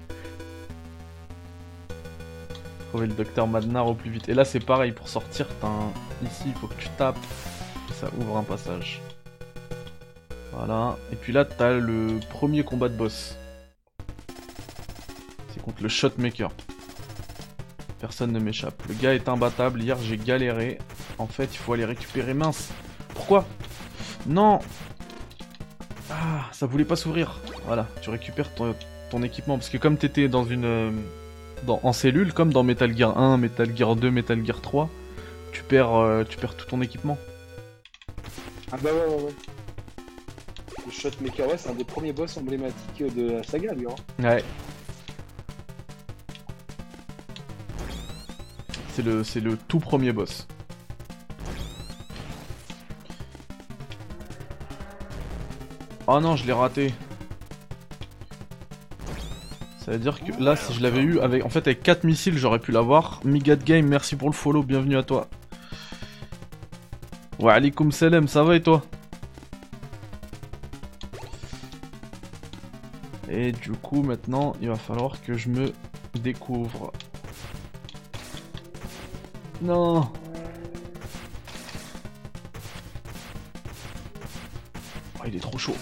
[2.90, 4.28] Trouver le docteur Madnar au plus vite.
[4.28, 5.90] Et là, c'est pareil, pour sortir, un...
[6.26, 7.16] ici, il faut que tu tapes.
[7.90, 9.00] Et ça ouvre un passage.
[10.52, 10.98] Voilà.
[11.10, 13.36] Et puis là, t'as le premier combat de boss.
[15.54, 16.50] C'est contre le Shotmaker.
[18.00, 18.82] Personne ne m'échappe.
[18.88, 19.80] Le gars est imbattable.
[19.82, 20.78] Hier, j'ai galéré.
[21.18, 22.34] En fait, il faut aller récupérer.
[22.34, 22.70] Mince.
[23.14, 23.46] Pourquoi?
[24.26, 24.58] Non
[26.10, 27.40] Ah, ça voulait pas s'ouvrir.
[27.66, 28.74] Voilà, tu récupères ton,
[29.10, 29.56] ton équipement.
[29.58, 30.64] Parce que comme t'étais dans une...
[30.64, 30.90] euh,
[31.64, 34.88] dans- en cellule, comme dans Metal Gear 1, Metal Gear 2, Metal Gear 3,
[35.52, 37.18] tu perds, euh, tu perds tout ton équipement.
[38.72, 39.34] Ah bah ouais, ouais, ouais.
[40.86, 43.86] Le Shotmaker, ouais, c'est un des premiers boss emblématiques de la saga, lui.
[43.86, 43.94] Hein.
[44.24, 44.42] Ouais.
[48.94, 50.46] C'est le, c'est le tout premier boss.
[56.14, 56.92] Oh non, je l'ai raté.
[59.78, 62.36] Ça veut dire que là, si je l'avais eu avec, en fait, avec 4 missiles,
[62.36, 63.20] j'aurais pu l'avoir.
[63.24, 65.26] Migat Game, merci pour le follow, bienvenue à toi.
[67.38, 68.82] Wa alaikum salam, ça va et toi?
[73.30, 75.72] Et du coup, maintenant, il va falloir que je me
[76.20, 76.92] découvre.
[79.62, 80.12] Non
[85.18, 85.76] Oh, il est trop chaud.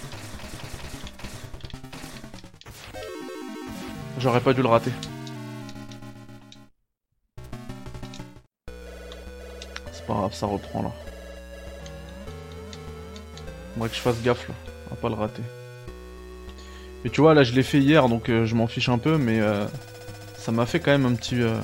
[4.20, 4.92] J'aurais pas dû le rater.
[9.92, 10.90] C'est pas grave, ça reprend là.
[13.74, 14.54] Faudrait que je fasse gaffe là,
[14.92, 15.42] à pas le rater.
[17.02, 19.16] Mais tu vois, là je l'ai fait hier donc euh, je m'en fiche un peu,
[19.16, 19.66] mais euh,
[20.36, 21.56] ça m'a fait quand même un petit, euh,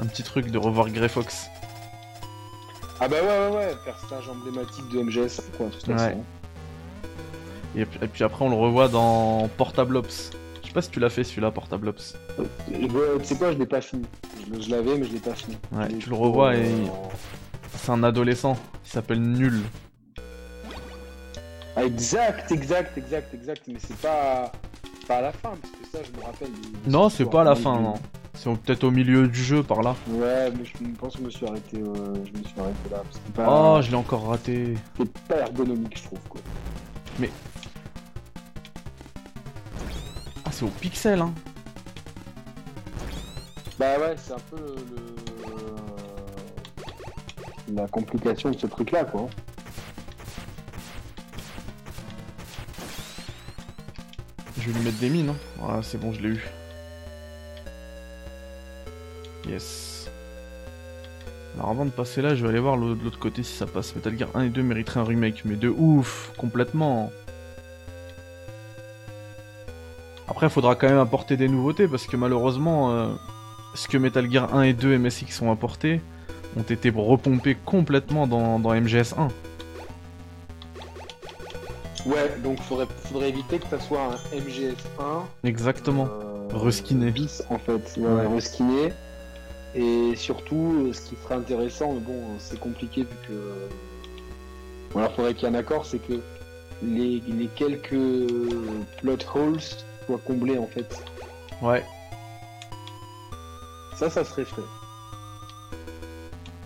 [0.00, 1.46] un petit truc de revoir Grey Fox.
[3.00, 5.94] Ah bah ouais, ouais, ouais, personnage emblématique de MGS, quoi, de toute Ouais.
[5.96, 6.24] façon.
[7.76, 10.30] Et, et puis après on le revoit dans Portable Ops.
[10.74, 12.16] Je sais pas si tu l'as fait celui-là, Portable Ops.
[12.66, 12.88] Tu
[13.22, 14.02] sais quoi, je l'ai pas fini.
[14.52, 15.56] Je, je l'avais, mais je l'ai pas fini.
[15.70, 16.68] Ouais, tu le revois et-
[17.76, 19.60] C'est un adolescent, il s'appelle Nul.
[21.76, 24.50] Ah, exact, exact, exact, exact, mais c'est pas...
[25.06, 26.48] pas à la fin, parce que ça, je me rappelle.
[26.48, 27.94] de- Non, c'est pas à la fin, non.
[28.34, 29.94] C'est peut-être au milieu du jeu par là.
[30.08, 32.96] Ouais, mais je pense que je me suis arrêté, euh, je me suis arrêté là.
[33.04, 34.74] parce que C'est Oh, je l'ai encore raté.
[34.98, 36.40] c'est pas ergonomique, je trouve, quoi.
[36.44, 37.26] Ah,
[40.54, 41.32] c'est au pixel, hein.
[43.78, 44.74] Bah ouais, c'est un peu le,
[47.66, 49.28] le- la complication de ce truc-là, quoi.
[54.60, 55.36] Je vais lui mettre des mines, hein.
[55.58, 56.44] Voilà, c'est bon, je l'ai eu.
[59.48, 60.08] Yes.
[61.56, 63.94] Alors avant de passer là, je vais aller voir de l'autre côté si ça passe.
[63.94, 67.10] Metal Gear 1 et 2 mériteraient un remake, mais de ouf, complètement.
[70.34, 73.06] Après, il faudra quand même apporter des nouveautés, parce que malheureusement, euh,
[73.76, 76.00] ce que Metal Gear 1 et 2 et MSX ont apporté,
[76.56, 79.28] ont été repompés complètement dans, dans MGS1.
[82.06, 85.22] Ouais, donc faudrait, faudrait éviter que ça soit un MGS1.
[85.44, 86.08] Exactement.
[86.10, 87.12] euh, Reskiné.
[87.12, 88.26] Bis en fait, ouais, Ouais.
[88.26, 88.92] reskiné.
[89.76, 93.34] Et surtout, euh, ce qui serait intéressant, mais bon, c'est compliqué vu que.
[94.92, 96.14] Voilà, faudrait qu'il y ait un accord, c'est que
[96.82, 97.94] les, les quelques
[99.00, 99.60] plot holes
[100.06, 100.86] soient comblés en fait.
[101.62, 101.84] Ouais,
[103.96, 104.62] Ça, ça serait frais.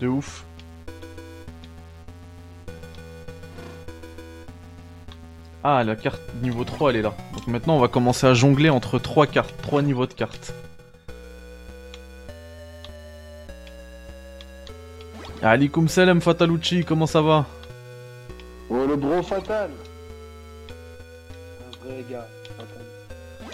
[0.01, 0.43] de ouf.
[5.63, 7.13] Ah, la carte niveau 3, elle est là.
[7.33, 10.53] Donc maintenant, on va commencer à jongler entre trois cartes, trois niveaux de cartes.
[15.41, 17.45] Alikum salam Fatalucci, comment ça va?
[18.69, 19.71] Oh, le bro fatal
[21.67, 22.27] Un vrai gars.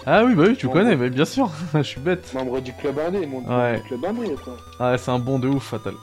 [0.07, 2.31] Ah oui, bah oui, tu connais, mais bien sûr, je suis bête.
[2.33, 3.77] Membre du club indé, mon Ouais.
[3.77, 4.57] du club indé, quoi.
[4.79, 5.93] Ah, c'est un bon de ouf, Fatal.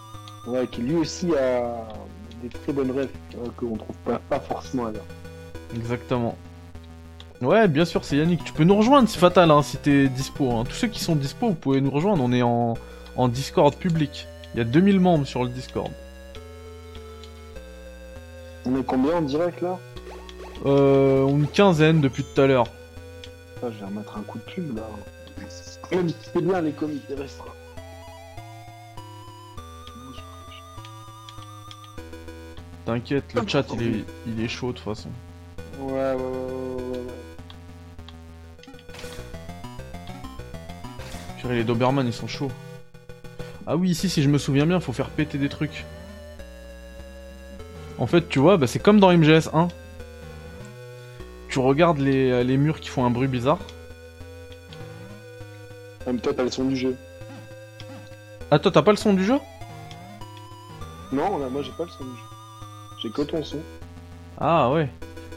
[0.46, 1.86] Ouais, qui lui aussi a
[2.42, 5.04] des très bonnes rêves euh, qu'on trouve pas, pas forcément ailleurs.
[5.76, 6.36] Exactement.
[7.40, 8.42] Ouais, bien sûr, c'est Yannick.
[8.44, 10.50] Tu peux nous rejoindre si Fatal, hein, si t'es dispo.
[10.50, 10.64] hein.
[10.64, 12.22] Tous ceux qui sont dispo, vous pouvez nous rejoindre.
[12.24, 12.74] On est en,
[13.16, 14.26] en Discord public.
[14.54, 15.90] Il y a 2000 membres sur le Discord.
[18.66, 19.78] On est combien en direct là?
[20.66, 22.66] Euh, une quinzaine depuis tout à l'heure.
[23.64, 24.82] Ah, Je vais remettre un coup de pub là.
[25.92, 27.52] Même si c'est bien les comités restreints.
[32.84, 35.08] T'inquiète, le chat il est, il est chaud de toute façon.
[35.78, 37.12] Ouais, ouais, ouais, ouais, ouais.
[41.38, 42.50] Purée, les Doberman ils sont chauds.
[43.68, 45.84] Ah oui, ici, si je me souviens bien, faut faire péter des trucs.
[47.98, 49.68] En fait, tu vois, bah, c'est comme dans MGS1.
[51.52, 53.58] Tu regardes les, les murs qui font un bruit bizarre.
[56.06, 56.96] En même temps, t'as le son du jeu.
[58.50, 59.36] Ah, toi, t'as pas le son du jeu?
[61.12, 62.22] Non, là, moi j'ai pas le son du jeu.
[63.02, 63.58] J'ai que ton son.
[64.40, 64.88] Ah ouais.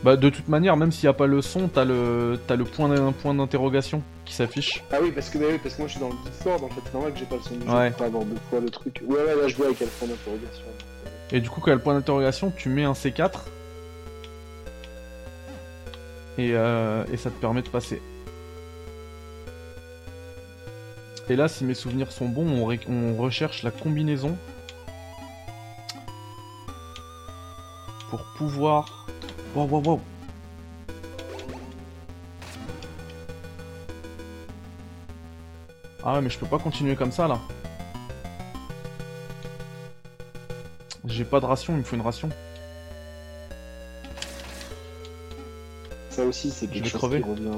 [0.04, 2.64] Bah de toute manière, même s'il n'y a pas le son, t'as le t'as le
[2.64, 4.86] point point d'interrogation qui s'affiche.
[4.94, 6.70] Ah oui, parce que, bah oui, parce que moi je suis dans le Discord en
[6.70, 7.88] fait, c'est normal que j'ai pas le son du Ouais.
[7.88, 9.02] jeu pour pas avoir deux fois le truc.
[9.06, 10.64] Ouais, ouais, là je vois avec quel point d'interrogation.
[11.34, 13.32] Et du coup, quand il y a le point d'interrogation, tu mets un C4
[16.38, 18.02] et euh, et ça te permet de passer.
[21.28, 24.38] Et là, si mes souvenirs sont bons, on, recherche la combinaison
[28.10, 29.08] pour pouvoir.
[29.56, 30.02] Wow, wow, wow.
[36.04, 37.40] Ah ouais, mais je peux pas continuer comme ça là.
[41.08, 42.30] J'ai pas de ration, il me faut une ration.
[46.16, 47.22] Ça aussi, c'est quelque chose crever.
[47.22, 47.50] qui revient.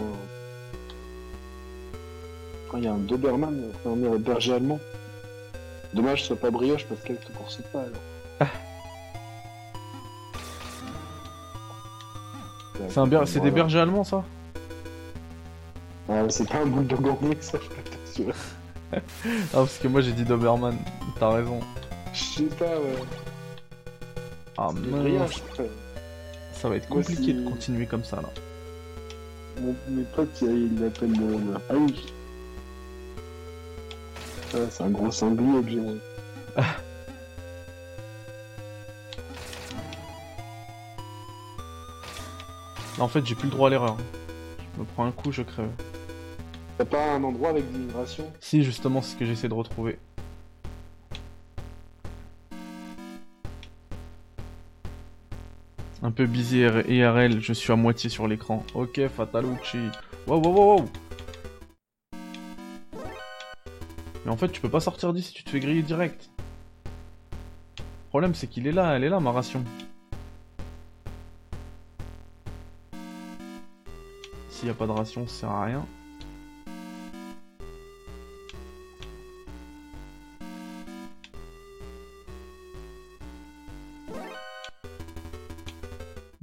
[2.72, 4.80] Quand il y a un Doberman, enfin, on est un berger allemand.
[5.93, 8.49] Dommage, ce soit pas brioche parce qu'elle te course pas alors.
[12.89, 14.24] C'est un ber- c'est des bergers allemands ça?
[16.10, 18.34] Ah, c'est pas un bulldog anglais, ça, je peux t'assurer.
[18.93, 18.97] Ah
[19.53, 20.78] parce que moi j'ai dit Doberman,
[21.20, 21.60] t'as raison.
[22.14, 23.03] Je sais pas, ouais.
[24.58, 25.41] Ah mince,
[26.53, 28.30] ça va être compliqué de continuer comme ça là.
[29.62, 31.58] Mon, mes potes, ils l'appellent le, le...
[34.53, 35.82] Ah c'est un gros sanglier.
[36.55, 36.64] Là,
[42.99, 43.97] en fait j'ai plus le droit à l'erreur.
[44.76, 45.70] Je me prends un coup, je crève.
[46.78, 49.97] T'as pas un endroit avec d'immigration Si justement c'est ce que j'essaie de retrouver.
[56.08, 58.64] Un peu busy IRL, je suis à moitié sur l'écran.
[58.74, 59.90] Ok, Fatalucci.
[60.26, 60.90] Wow, wow, wow, wow.
[64.24, 66.30] Mais en fait, tu peux pas sortir d'ici, tu te fais griller direct.
[66.96, 69.62] Le problème, c'est qu'il est là, elle est là, ma ration.
[74.50, 75.86] S'il y a pas de ration, ça sert à rien.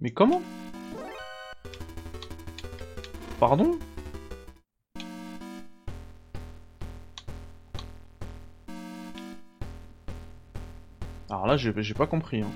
[0.05, 0.43] Mais comment?
[3.41, 3.79] Pardon?
[11.31, 12.43] Alors là, j'ai pas compris.
[12.43, 12.51] Hein.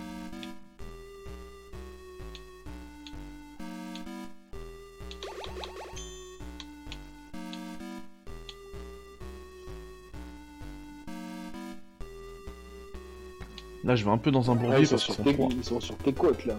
[13.85, 15.49] Là, je vais un peu dans un Ah, bourbier sont parce qu'ils sont trois.
[15.51, 16.57] ils sont sur tes côtes là.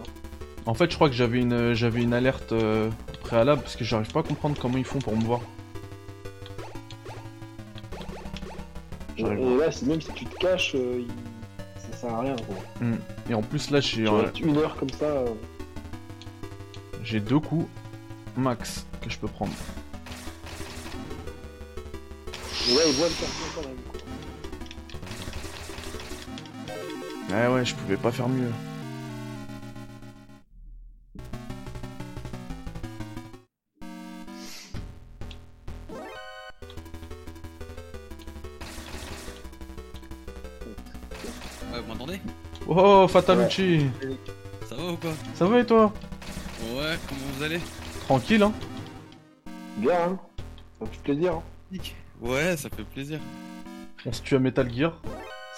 [0.66, 2.90] En fait, je crois que j'avais une, j'avais une alerte euh,
[3.22, 5.42] préalable parce que j'arrive pas à comprendre comment ils font pour me voir.
[9.18, 11.96] Et, là, c'est même si tu te caches, euh, ils...
[11.96, 12.36] sert à rien.
[12.38, 12.56] Quoi.
[12.80, 12.98] Hmm.
[13.30, 15.06] Et en plus, là, j'ai Tu euh, une heure comme ça.
[15.06, 15.28] euh,
[17.04, 17.68] j'ai deux coups
[18.38, 19.52] max que je peux prendre.
[22.70, 23.78] et ouais, il voit le perso quand même.
[23.88, 24.00] Quoi.
[27.36, 28.52] Ouais, ouais, je pouvais pas faire mieux.
[43.02, 43.86] Oh, Fatalucci
[44.68, 45.94] Ça va ou quoi Ça va et toi
[46.74, 47.60] Ouais, comment vous allez
[48.02, 48.52] Tranquille, hein
[49.78, 50.20] Bien, hein
[50.80, 51.34] Ça fait plaisir.
[51.36, 51.44] Hein.
[51.72, 51.96] Nick.
[52.20, 53.20] Ouais, ça fait plaisir.
[54.06, 55.02] On se tue à Metal Gear.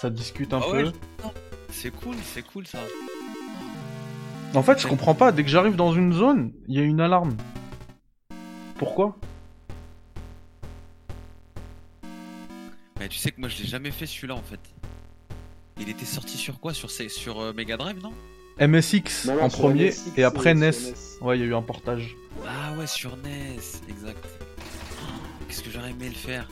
[0.00, 0.84] Ça discute un Ah peu.
[0.84, 0.92] ouais,
[1.70, 2.78] C'est cool, c'est cool ça.
[4.54, 5.32] En fait, je comprends pas.
[5.32, 7.36] Dès que j'arrive dans une zone, il y a une alarme.
[8.78, 9.16] Pourquoi
[13.00, 14.60] Mais tu sais que moi je l'ai jamais fait celui-là en fait.
[15.82, 16.72] Il était sorti sur quoi?
[16.72, 18.12] Sur, ces- sur euh, Mega Drive, non?
[18.60, 20.70] MSX Non, non, en premier et après euh, NES.
[21.20, 22.16] Ouais, il y a eu un portage.
[22.46, 23.56] Ah ouais, sur NES,
[23.88, 24.24] exact.
[25.02, 25.04] Oh,
[25.48, 26.48] Qu'est-ce que j'aurais aimé le faire?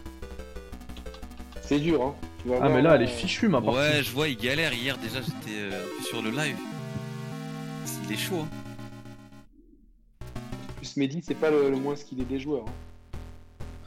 [1.63, 2.15] C'est dur, hein.
[2.43, 3.79] Tu vas Ah, voir, mais là, elle est euh, fichue ma partie.
[3.79, 4.73] Ouais, je vois, il galère.
[4.73, 6.57] Hier déjà, j'étais euh, un peu sur le live.
[8.09, 8.49] Il est chaud, hein.
[10.23, 12.65] En plus, Mehdi, c'est pas le, le moins qu'il est des joueurs.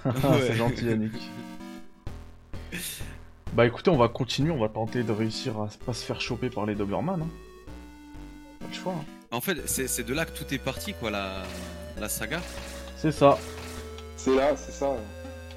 [0.06, 0.14] hein.
[0.22, 0.56] C'est Ouais.
[0.56, 1.12] gentil, Yannick.
[3.56, 4.52] Bah écoutez, on va continuer.
[4.52, 7.22] On va tenter de réussir à pas se faire choper par les Doberman.
[7.22, 7.28] Hein.
[8.60, 8.94] Pas le choix.
[8.94, 9.04] hein.
[9.32, 11.44] En fait, c'est de là que tout est parti, quoi, la,
[12.00, 12.40] la saga.
[12.98, 13.38] C'est ça.
[14.16, 14.92] C'est là, c'est ça.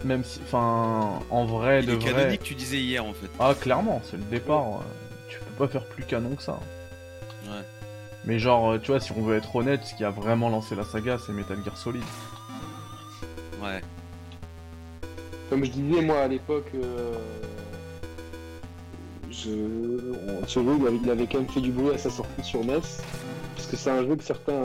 [0.04, 2.12] Même si, enfin, en vrai, Il de est vrai.
[2.12, 3.28] canonique, tu disais hier, en fait.
[3.38, 4.66] Ah, clairement, c'est le départ.
[4.66, 6.58] euh, Tu peux pas faire plus canon que ça.
[7.44, 7.62] Ouais.
[8.24, 10.74] Mais genre, euh, tu vois, si on veut être honnête, ce qui a vraiment lancé
[10.74, 12.02] la saga, c'est Metal Gear Solid.
[13.62, 13.80] Ouais.
[15.50, 17.14] Comme je disais, moi, à l'époque, euh,
[19.36, 22.80] ce jeu, il avait, quand même fait du bruit à sa sortie sur NES.
[23.54, 24.62] Parce que c'est un jeu que certains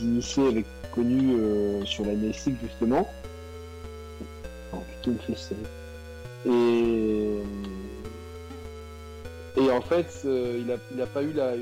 [0.00, 3.08] initiés avaient connu euh, sur la NSX, justement.
[4.72, 5.58] Oh, putain, tristesse.
[6.46, 7.40] Et...
[9.58, 11.52] Et en fait, euh, il, a, il a pas eu la,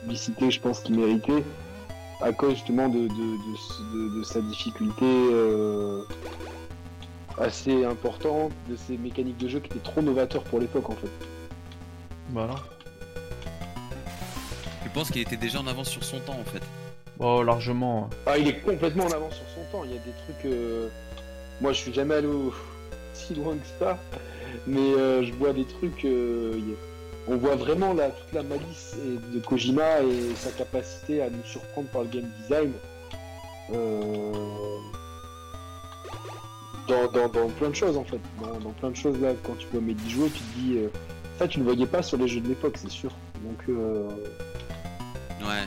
[0.00, 1.44] publicité, je pense, qu'il méritait,
[2.22, 3.08] à cause justement de
[4.24, 6.02] sa difficulté euh,
[7.40, 11.08] assez importante, de ses mécaniques de jeu qui étaient trop novateurs pour l'époque en fait.
[12.32, 12.54] Voilà.
[14.84, 16.62] Je pense qu'il était déjà en avance sur son temps, en fait.
[17.18, 18.08] Oh, largement.
[18.26, 19.84] Ah, il est complètement en avance sur son temps.
[19.84, 20.44] Il y a des trucs.
[20.46, 20.88] euh,
[21.60, 22.52] Moi, je suis jamais allé au-
[23.14, 23.98] si loin que ça,
[24.66, 26.04] mais euh, je vois des trucs.
[26.04, 26.58] euh,
[27.28, 28.94] On voit vraiment là toute la malice
[29.34, 32.72] de Kojima et sa capacité à nous surprendre par le game design.
[33.72, 34.32] euh,
[36.90, 38.18] Dans, dans, dans plein de choses en fait.
[38.42, 40.78] Dans, dans plein de choses là, quand tu vois Mehdi jouer, tu te dis.
[40.78, 40.88] euh,
[41.38, 43.10] Ça, tu ne voyais pas sur les jeux de l'époque, c'est sûr.
[43.44, 43.58] Donc.
[43.68, 44.08] euh,
[45.40, 45.66] Ouais.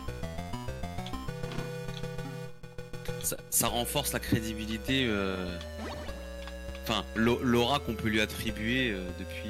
[3.22, 5.58] Ça, ça renforce la crédibilité, euh,
[6.84, 9.50] enfin, l'au- l'aura qu'on peut lui attribuer euh, depuis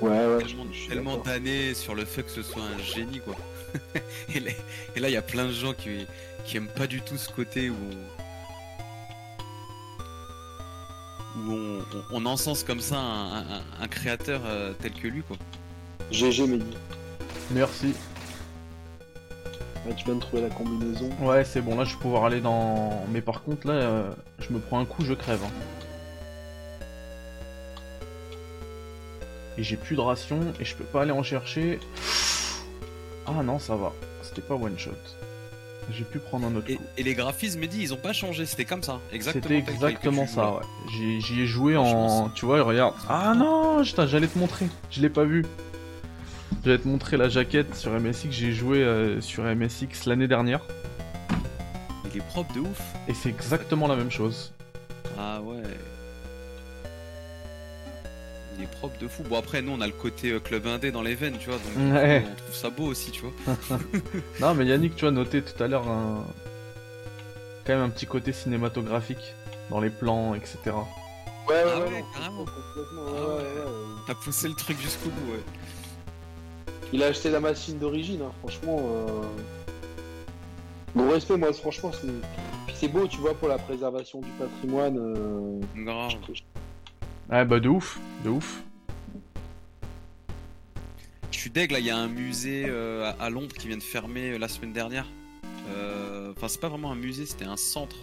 [0.00, 0.42] Ouais, ouais.
[0.88, 3.36] tellement, d'années sur le fait que ce soit un génie, quoi.
[4.34, 4.50] et, là,
[4.96, 6.06] et là, il y a plein de gens qui,
[6.44, 7.76] qui aiment pas du tout ce côté où,
[11.36, 15.22] où on, on- on encense comme ça un, un- un créateur euh, tel que lui,
[15.22, 15.36] quoi.
[16.10, 16.76] GG Mehdi.
[17.52, 17.94] Merci.
[19.86, 21.10] Ouais, tu viens de trouver la combinaison.
[21.20, 23.04] Ouais, c'est bon, là je vais pouvoir aller dans.
[23.10, 25.40] Mais par contre, là, euh, je me prends un coup, je crève.
[25.44, 25.50] hein.
[29.58, 31.78] Et j'ai plus de ration et je peux pas aller en chercher.
[33.26, 33.92] Ah non, ça va.
[34.22, 34.92] C'était pas one shot.
[35.90, 36.82] J'ai pu prendre un autre Et, coup.
[36.96, 39.42] et les graphismes, Mehdi, ils ont pas changé, c'était comme ça, exactement.
[39.58, 40.60] C'était exactement ça, ouais.
[41.20, 42.30] J'y ai joué en.
[42.30, 42.94] Tu vois, regarde.
[43.08, 44.66] Ah non, j'allais te montrer.
[44.90, 45.44] Je l'ai pas vu.
[46.64, 48.28] J'allais te montrer la jaquette sur MSX.
[48.30, 50.60] J'ai joué euh, sur MSX l'année dernière.
[52.14, 52.80] Il est propre de ouf.
[53.08, 54.52] Et c'est exactement la même chose.
[55.18, 55.62] Ah ouais.
[58.62, 59.24] Il est propre de fou.
[59.28, 61.58] Bon après nous on a le côté euh, club indé dans les veines, tu vois,
[61.58, 62.24] donc Ouais.
[62.30, 63.32] on trouve ça beau aussi, tu vois.
[64.40, 66.24] Non, mais Yannick, tu as noté tout à l'heure un...
[67.66, 69.34] quand même un petit côté cinématographique
[69.68, 70.58] dans les plans, etc.
[70.66, 72.44] Ouais, ouais, Ah ouais, ouais, non, carrément.
[72.44, 74.02] complètement, Ah ouais, ouais, ouais.
[74.06, 75.42] T'as poussé le truc jusqu'au bout, ouais.
[76.92, 78.76] Il a acheté la machine d'origine, hein, franchement.
[78.80, 79.22] Euh...
[80.94, 82.88] Bon respect, moi, franchement, c'est...
[82.88, 84.98] Beau, tu vois, pour la préservation du patrimoine.
[84.98, 86.12] euh, Grave.
[87.32, 88.62] Ouais, bah de ouf, de ouf.
[91.30, 93.78] Je suis deg là, il y a un musée euh, à, à Londres qui vient
[93.78, 95.06] de fermer euh, la semaine dernière.
[95.70, 97.96] Euh, Enfin c'est pas vraiment un musée, c'était un centre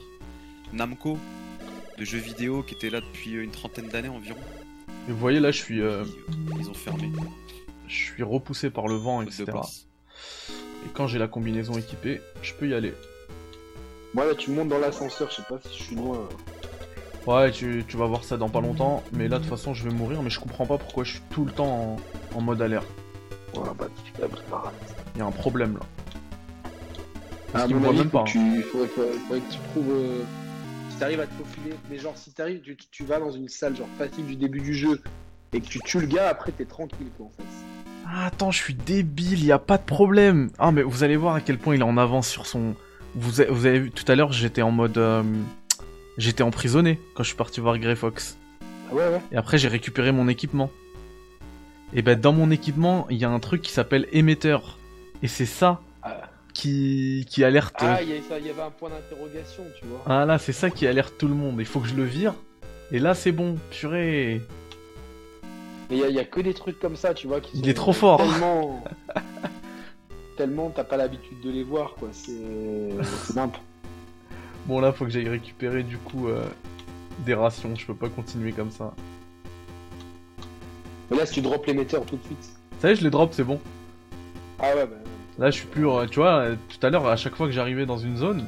[0.74, 1.18] Namco
[1.98, 4.40] de jeux vidéo qui était là depuis une trentaine d'années environ.
[5.08, 6.04] Et vous voyez là, je suis, euh,
[6.56, 7.12] Ils, ils ont fermé.
[7.88, 9.46] je suis repoussé par le vent, etc.
[10.86, 12.94] Et quand j'ai la combinaison équipée, je peux y aller.
[14.14, 16.28] Moi là, tu montes dans l'ascenseur, je sais pas si je suis loin.
[17.30, 19.84] Ouais, tu, tu vas voir ça dans pas longtemps, mais là de toute façon je
[19.88, 21.98] vais mourir, mais je comprends pas pourquoi je suis tout le temps
[22.34, 22.88] en, en mode alerte.
[23.54, 24.72] Ouais, bah, tu fais la barre.
[25.16, 25.86] Il y a un problème là.
[27.52, 28.22] Parce À qu'il me voit même pas.
[28.22, 28.24] hein.
[28.26, 29.90] tu, faudrait, faudrait- faudrait que tu trouves.
[29.92, 30.24] euh,
[30.90, 33.76] si t'arrives à te faufiler, mais genre, si t'arrives, tu, tu vas dans une salle
[33.76, 35.00] genre facile du début du jeu
[35.54, 37.44] et que tu tues le gars, après t'es tranquille quoi en fait.
[38.08, 40.50] Ah, attends, je suis débile, y a pas de problème.
[40.58, 42.74] Ah, mais vous allez voir à quel point il est en avance sur son.
[43.16, 44.98] Vous, vous avez vu tout à l'heure, j'étais en mode.
[44.98, 45.22] euh,
[46.20, 48.38] J'étais emprisonné quand je suis parti voir Grey Fox.
[48.92, 49.22] Ah ouais, ouais.
[49.32, 50.70] Et après, j'ai récupéré mon équipement.
[51.94, 54.78] Et ben, dans mon équipement, il y a un truc qui s'appelle émetteur.
[55.24, 56.18] Et c'est ça Ah.
[56.54, 57.76] qui, qui alerte.
[57.80, 60.02] Ah, il y, avait ça- il y avait un point d'interrogation, tu vois.
[60.06, 61.56] Ah là, c'est ça qui alerte tout le monde.
[61.60, 62.34] Il faut que je le vire.
[62.92, 63.56] Et là, c'est bon.
[63.72, 64.42] Purée.
[65.90, 67.40] Mais il y, a- il y a que des trucs comme ça, tu vois.
[67.40, 68.18] Qui Il sont est trop fort.
[68.20, 68.84] Tellement.
[70.38, 72.10] tellement t'as pas l'habitude de les voir, quoi.
[72.12, 72.32] C'est.
[74.70, 76.44] Bon, là, faut que j'aille récupérer du coup euh,
[77.26, 77.76] des rations.
[77.76, 78.94] Je peux pas continuer comme ça.
[81.10, 82.50] Mais là, si tu drops l'émetteur tout de suite.
[82.80, 83.60] Ça y est, je les drop, c'est bon.
[84.60, 84.96] Ah ouais, bah.
[85.40, 85.90] Là, je suis plus.
[85.90, 88.46] euh, Tu vois, euh, tout à l'heure, à chaque fois que j'arrivais dans une zone,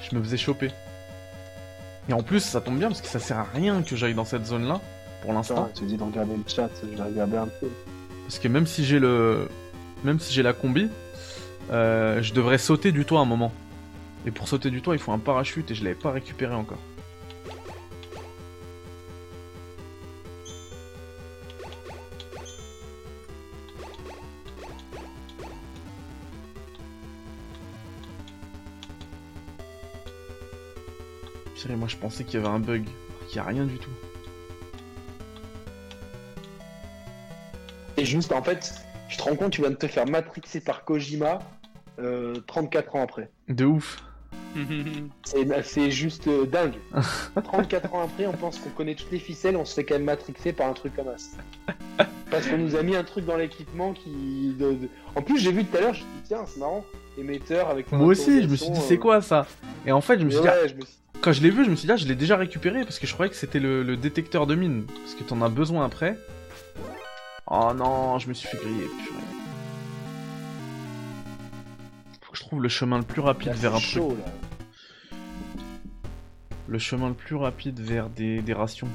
[0.00, 0.70] je me faisais choper.
[2.08, 4.24] Et en plus, ça tombe bien parce que ça sert à rien que j'aille dans
[4.24, 4.80] cette zone-là,
[5.20, 5.70] pour l'instant.
[5.74, 7.68] Tu dis de regarder le chat, je vais regarder un peu.
[8.24, 9.46] Parce que même si j'ai le.
[10.04, 10.88] Même si j'ai la combi,
[11.70, 13.52] euh, je devrais sauter du toit à un moment.
[14.26, 16.78] Et pour sauter du toit, il faut un parachute et je l'avais pas récupéré encore.
[31.56, 32.84] Purée, moi je pensais qu'il y avait un bug.
[33.30, 33.90] Il y a rien du tout.
[37.96, 38.74] Et juste, en fait,
[39.08, 41.38] tu te rends compte, tu viens de te faire matrixer par Kojima
[41.98, 43.30] euh, 34 ans après.
[43.48, 44.02] De ouf.
[45.24, 46.74] C'est c'est juste euh, dingue.
[47.44, 50.04] 34 ans après, on pense qu'on connaît toutes les ficelles, on se fait quand même
[50.04, 52.06] matrixer par un truc comme ça.
[52.30, 54.54] Parce qu'on nous a mis un truc dans l'équipement qui.
[54.58, 56.60] de- de- En plus, j'ai vu tout à l'heure, je me suis dit, tiens, c'est
[56.60, 56.84] marrant,
[57.18, 57.90] émetteur avec.
[57.92, 59.46] Moi aussi, je me suis dit, c'est quoi ça?
[59.86, 61.40] Et en fait, je me suis dit, ah, euh, Ouais, je me suis quand je
[61.42, 63.30] l'ai vu, je me suis dit, ah, je l'ai déjà récupéré parce que je croyais
[63.30, 64.84] que c'était le, le détecteur de mine.
[65.02, 66.18] Parce que t'en as besoin après.
[67.46, 68.86] Oh non, je me suis fait griller.
[69.04, 69.20] purée.
[72.52, 73.88] Trouve le chemin le plus rapide Là, vers un truc.
[73.88, 75.16] chaud, là.
[76.68, 78.88] Le chemin le plus rapide vers des, des rations.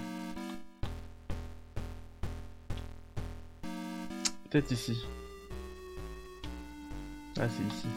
[4.52, 5.04] Peut-être ici.
[7.40, 7.88] Ah, c'est ici.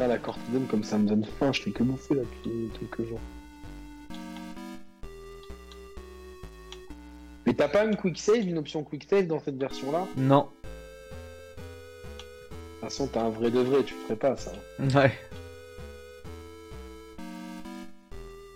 [0.00, 3.08] Ah, la cortisone, comme ça me donne faim, je fais que bouffer là depuis quelques
[3.08, 3.20] jours.
[7.46, 10.04] Mais t'as pas une quick save, une option quick save dans cette version-là?
[10.16, 10.48] Non.
[12.82, 14.50] Toute façon, t'as un vrai de vrai, tu ferais pas ça.
[14.80, 15.16] Ouais.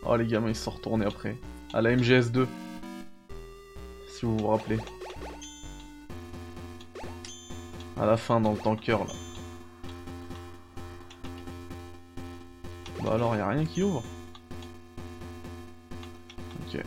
[0.04, 1.36] Oh les gamins ils sont retournés après.
[1.72, 2.48] À la MGS2.
[4.08, 4.78] Si vous vous rappelez.
[7.96, 9.14] À la fin dans le tanker là.
[13.04, 14.02] Bah alors y a rien qui ouvre.
[16.66, 16.82] Ok.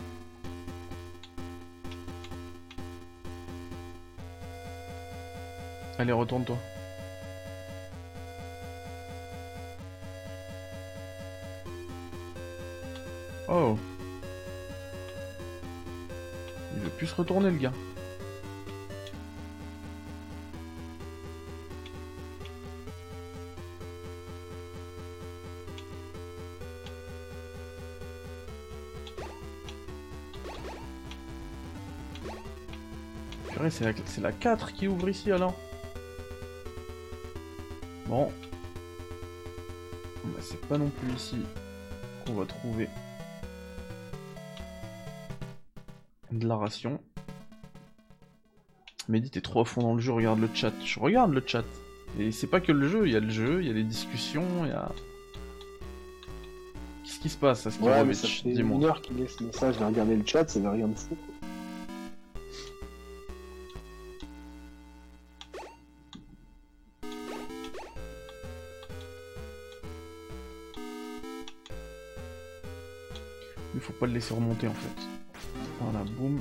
[5.97, 6.57] Allez retourne-toi.
[13.51, 13.77] Oh.
[16.75, 17.73] Il veut plus se retourner le gars.
[33.69, 35.53] C'est la, la 4 qui ouvre ici alors.
[38.07, 38.31] Bon.
[40.23, 41.37] Bah, c'est pas non plus ici
[42.25, 42.89] qu'on va trouver
[46.39, 46.99] de la ration.
[49.07, 50.73] Mehdi, t'es trop à fond dans le jeu, regarde le chat.
[50.83, 51.65] Je regarde le chat.
[52.19, 53.83] Et c'est pas que le jeu, il y a le jeu, il y a les
[53.83, 54.91] discussions, il y a...
[57.03, 59.43] Qu'est-ce qui se passe à ce Ouais, mais ça fait une heure qu'il laisse ce
[59.43, 61.17] message, j'ai regardé le chat, ça veut rien de fou.
[73.75, 75.18] Il faut pas le laisser remonter en fait.
[76.19, 76.39] Boum.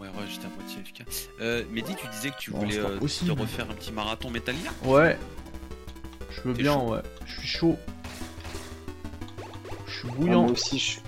[0.00, 1.04] Ouais, ouais, j'étais à moitié FK.
[1.40, 3.32] Euh, Mehdi, tu disais que tu voulais c'est pas euh, possible.
[3.32, 5.18] refaire un petit marathon Metal Gear Ouais.
[6.30, 7.00] Je veux T'es bien, chaud ouais.
[7.26, 7.76] Je suis chaud.
[9.86, 10.42] Je suis Ah, bouillant.
[10.44, 11.00] moi aussi, je suis.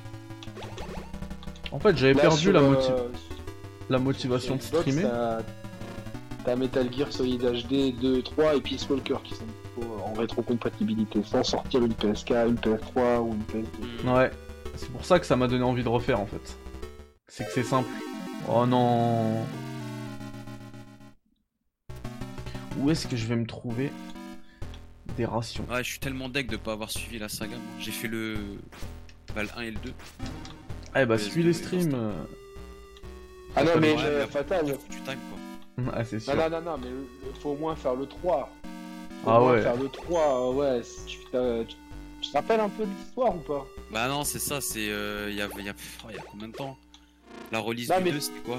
[1.73, 3.09] En fait, j'avais Là, perdu sur, la euh,
[3.89, 5.03] la motivation de Xbox, streamer.
[5.09, 5.43] t'as-
[6.45, 10.15] T'as Metal Gear Solid HD 2 et 3 et Peace Walker qui sont dispo en
[10.15, 14.05] rétrocompatibilité sans sortir une PSK, une PS3 ou une PS2.
[14.05, 14.09] Hmm.
[14.17, 14.31] Ouais,
[14.75, 16.57] c'est pour ça que ça m'a donné envie de refaire en fait.
[17.41, 17.89] C'est que c'est simple.
[18.49, 19.45] Oh non.
[22.79, 23.91] Où est-ce que je vais me trouver
[25.17, 25.65] des rations?
[25.71, 27.57] Ouais, je suis tellement deg de pas avoir suivi la saga.
[27.79, 28.37] J'ai fait le.
[29.35, 29.93] Bah, le 1 et le 2.
[30.97, 31.95] Eh bah, PS2 suis les streams.
[31.95, 32.13] euh.
[33.57, 35.85] Ah non, mais euh, Fatal, time quoi.
[35.95, 36.35] Ah, c'est sûr.
[36.35, 36.89] non, non, non, non, mais
[37.41, 38.51] faut au moins faire le 3.
[39.25, 39.63] Faut Ah ouais.
[39.63, 40.83] Faire le 3, euh, ouais.
[41.07, 41.77] tu, t'as- tu-
[42.21, 43.67] tu te rappelles un peu de l'histoire ou pas?
[43.91, 44.91] Bah non, c'est ça, c'est.
[44.91, 45.73] euh, Il y, a, il y, a...
[46.13, 46.77] y a combien de temps?
[47.53, 48.59] La release Non, du mais- 2, c'était quoi?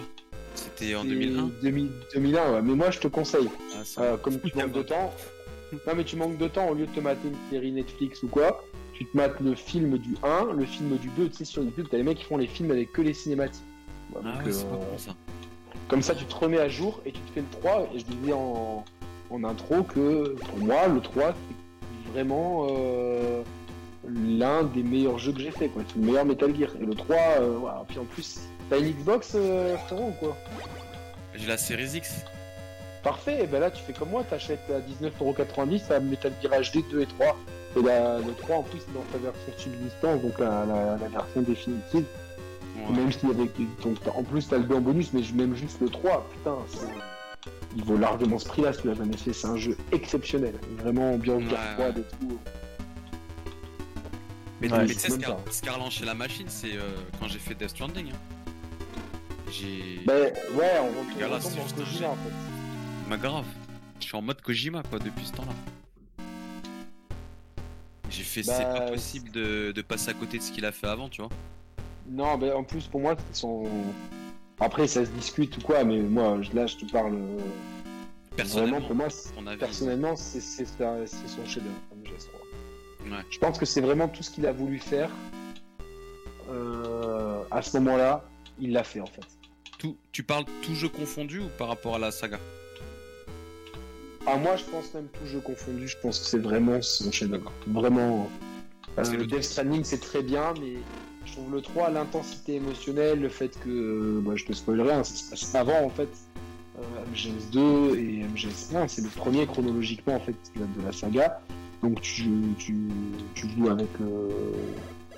[0.54, 2.62] C'était en C'est 2001 2000 2001, ouais.
[2.62, 3.50] Mais moi, je te conseille.
[3.98, 5.14] Ah, Euh, comme tu manques de temps.
[5.88, 8.28] Non, mais tu manques de temps, au lieu de te mater une série Netflix ou
[8.28, 8.62] quoi,
[8.94, 11.30] tu te mates le film du 1, le film du 2.
[11.30, 13.64] Tu sais, sur YouTube, t'as les mecs qui font les films avec que les cinématiques.
[14.14, 15.12] Ouais, Ah donc, ouais, c'est euh, pas ça.
[15.88, 17.88] Comme ça, tu te remets à jour et tu te fais le 3.
[17.96, 18.84] Et je disais en,
[19.30, 23.42] en intro que pour moi, le 3, c'est vraiment euh,
[24.06, 25.70] l'un des meilleurs jeux que j'ai fait.
[25.70, 25.84] quoi.
[25.88, 26.72] C'est le meilleur Metal Gear.
[26.82, 27.86] Et le 3, euh, voilà.
[27.88, 30.36] Puis en plus, t'as une Xbox, euh, frérot, ou quoi
[31.36, 32.16] J'ai la Series X.
[33.04, 36.84] Parfait, et ben là tu fais comme moi, t'achètes à 19,90€ à Metal Gear HD
[36.92, 37.38] 2 et 3.
[37.78, 41.08] Et la, le 3 en plus c'est dans sa version subsistance, donc la, la, la
[41.08, 42.06] version définitive.
[42.78, 42.96] Ouais.
[42.96, 43.50] Même s'il y avait.
[43.84, 46.56] Donc en plus t'as le 2 en bonus, mais je- même juste le 3, putain,
[46.68, 49.34] c'est- il vaut largement ce prix là, celui-là jamais fait.
[49.34, 50.54] C'est un jeu exceptionnel.
[50.78, 51.74] Vraiment ambiance Ouais, guerre ouais.
[51.76, 52.40] froide et tout.
[54.62, 55.18] Mais, tu sais,
[55.64, 58.10] qu'a relancé la machine, c'est euh, quand j'ai fait Death Stranding.
[58.12, 58.16] hein.
[59.52, 60.00] J'ai.
[60.06, 62.06] Ben ouais, on retourne, retombe c'est juste un Kojima jet.
[62.06, 63.10] en fait.
[63.10, 63.46] Ma grave.
[64.00, 65.54] Je suis en mode Kojima quoi depuis ce temps-là.
[68.10, 70.72] J'ai fait, c'est Bah, pas possible de, de passer à côté de ce qu'il a
[70.72, 71.30] fait avant, tu vois.
[72.10, 73.68] Non, ben en plus pour moi c'est son.
[74.60, 77.16] Après ça se discute ou quoi, mais moi je- là je te parle.
[77.16, 77.38] euh,
[78.36, 82.30] Personnellement, Vraiment pour moi, c'est- personnellement c'est c'est sa- c'est son chef-d'œuvre comme geste.
[82.32, 82.40] quoi.
[83.18, 83.24] Ouais.
[83.30, 85.10] Je pense que c'est vraiment tout ce qu'il a voulu faire.
[86.50, 88.24] Euh, à ce moment-là,
[88.60, 89.22] il l'a fait en fait.
[89.82, 92.40] Tout, tu parles tout jeu confondu ou par rapport à la saga?
[94.28, 97.52] Ah, moi, je pense même tout jeu confondu, je pense que c'est vraiment son chef-d'œuvre.
[97.66, 98.30] Vraiment.
[99.00, 99.42] Euh, le Death.
[99.42, 100.74] Stranding, c'est très bien, mais
[101.26, 103.70] je trouve le 3, l'intensité émotionnelle, le fait que.
[103.70, 106.10] euh, bah, je te spoilerai, hein, ça se passe avant en fait.
[106.78, 111.42] Euh, MGS 2 et MGS 1, c'est le premier chronologiquement en fait de la saga.
[111.82, 112.30] Donc tu,
[112.60, 112.76] tu,
[113.34, 114.30] tu joues avec le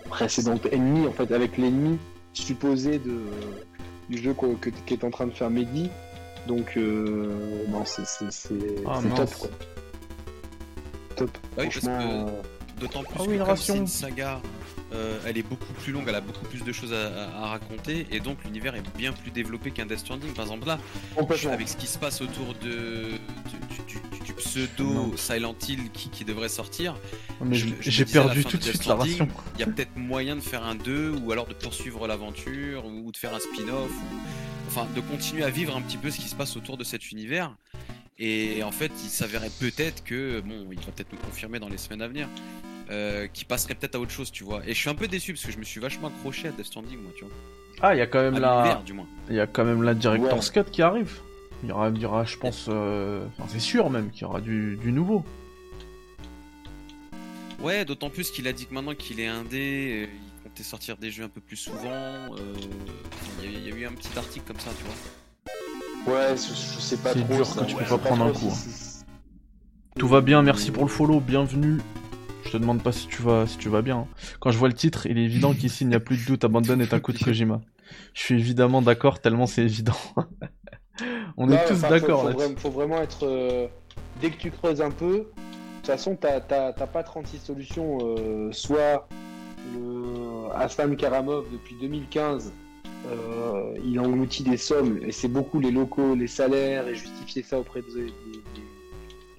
[0.09, 1.97] précédent ennemi, en fait, avec l'ennemi
[2.33, 3.19] supposé de,
[4.09, 5.89] du jeu que, que- qu'est en train de faire Mehdi.
[6.47, 8.05] Donc, euh, non, c'est,
[8.85, 9.49] Ah, top quoi.
[11.15, 11.29] Top.
[11.57, 12.41] Oui, parce Franchement, que- euh,
[12.79, 13.23] D'autant plus Ah
[13.53, 14.41] que c'est une saga,
[14.93, 17.47] euh, elle est beaucoup plus longue, elle a beaucoup plus de choses à, à- à
[17.47, 20.31] raconter, et donc l'univers est bien plus développé qu'un Death Stranding.
[20.33, 20.79] Par exemple là,
[21.51, 23.11] avec ce qui se passe autour de,
[23.49, 25.17] du, du- du- du pseudo Non.
[25.17, 26.95] Silent Hill qui, qui devrait sortir,
[27.51, 29.27] j'ai- perdu fin tout de Stranding, ration.
[29.55, 33.11] il y a peut-être moyen de faire un 2 ou alors de poursuivre l'aventure ou
[33.11, 34.17] de faire un spin-off ou
[34.67, 37.11] enfin de continuer à vivre un petit peu ce qui se passe autour de cet
[37.11, 37.55] univers
[38.19, 41.77] et en fait il s'avérait peut-être que bon il va peut-être nous confirmer dans les
[41.77, 42.27] semaines à venir
[42.93, 45.33] euh, qu'il passerait peut-être à autre chose tu vois et je suis un peu déçu
[45.33, 47.33] parce que je me suis vachement accroché à Death Stranding moi tu vois
[47.81, 49.65] Ah, il y a quand même à la, l'univers du moins il y a quand
[49.65, 50.63] même la Director's Ouais.
[50.63, 51.11] Cut qui arrive.
[51.63, 54.25] Il y aura, il y aura, je pense, euh, enfin, c'est sûr même qu'il y
[54.25, 55.23] aura du, du nouveau.
[57.61, 60.97] ouais d'autant plus qu'il a dit que maintenant qu'il est indé euh, il comptait sortir
[60.97, 62.53] des jeux un peu plus souvent euh,
[63.43, 64.93] il y, a- il y a eu un petit article comme ça tu vois
[66.05, 67.33] Ouais, je, je sais pas C'est trop.
[67.35, 69.05] dur ça, que tu peux pas prendre un coup, si-
[69.97, 71.77] Tout va bien, merci pour le follow, bienvenue.
[72.45, 73.97] Je te demande pas si tu vas, si tu vas bien.
[73.99, 74.07] hein.
[74.39, 76.43] Quand je vois le titre, il est évident qu'ici il n'y a plus de doute,
[76.43, 77.61] Abandon est un coup de Kojima.
[78.13, 79.95] Je suis évidemment d'accord, tellement c'est évident.
[81.37, 83.23] On est tous d'accord faut, faut, vraiment, faut vraiment être.
[83.25, 83.67] euh,
[84.21, 85.23] dès que tu creuses un peu, de
[85.77, 87.97] toute façon, t'as pas 36 solutions.
[88.03, 89.07] euh, soit
[89.73, 92.51] le Hassan Karamov, depuis 2015,
[93.07, 97.59] euh, il engloutit des sommes, et c'est beaucoup les locaux, les salaires, et justifier ça
[97.59, 98.42] auprès des, des-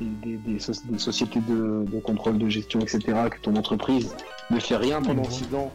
[0.01, 0.07] des-
[0.37, 3.01] des- des soci- des sociétés de, de contrôle de gestion, etc.,
[3.31, 4.15] que ton entreprise
[4.51, 5.31] ne fait rien pendant Ouais.
[5.31, 5.73] 6 ans,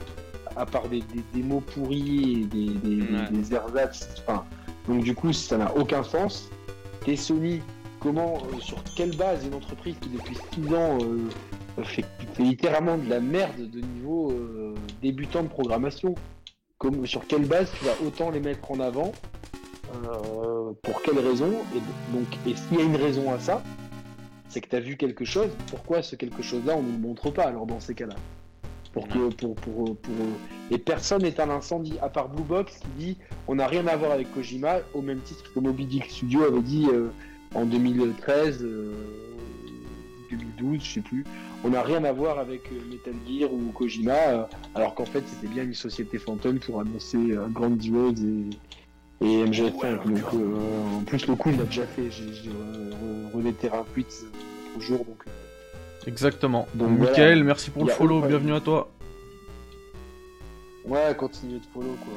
[0.55, 2.69] à part des, des- des mots pourris et des,
[3.31, 4.07] des, ersatz.
[4.27, 4.43] Enfin,
[4.87, 6.49] donc du coup, ça n'a aucun sens.
[7.05, 7.61] T'es Sony,
[7.99, 11.29] comment, euh, sur quelle base une entreprise qui depuis 6 ans euh,
[11.83, 16.15] fait, fait littéralement de la merde de niveau euh, débutant de programmation?
[16.77, 19.11] Comme, Sur quelle base tu vas autant les mettre en avant
[19.93, 21.51] euh, Pour quelle raison?
[21.75, 21.79] Et
[22.15, 23.61] donc, et s'il y a une raison à ça,
[24.49, 25.49] c'est que tu as vu quelque chose.
[25.69, 28.15] Pourquoi ce quelque chose-là, on ne le montre pas alors dans ces cas-là?
[28.91, 30.15] Pour que, pour, pour, pour,
[30.71, 33.17] Et personne n'est un incendie, à part Blue Box qui dit
[33.47, 36.61] on n'a rien à voir avec Kojima, au même titre que Moby Dick Studio avait
[36.61, 37.09] dit euh,
[37.53, 38.65] en 2013,
[40.31, 41.23] 2012, je sais plus,
[41.63, 44.43] on n'a rien à voir avec euh, Metal Gear ou Kojima, euh,
[44.76, 48.49] alors qu'en fait c'était bien une société fantôme pour annoncer euh, Grandiose et,
[49.21, 50.03] et MGF5.
[50.05, 52.51] donc en plus le coup il l'a déjà fait, j'ai
[53.33, 54.07] rené Terra 8
[54.73, 55.23] l'autre jour donc.
[56.07, 56.67] Exactement.
[56.73, 58.89] Donc Michael, merci pour le follow, bienvenue à toi.
[60.85, 62.13] Ouais, continue de follow quoi.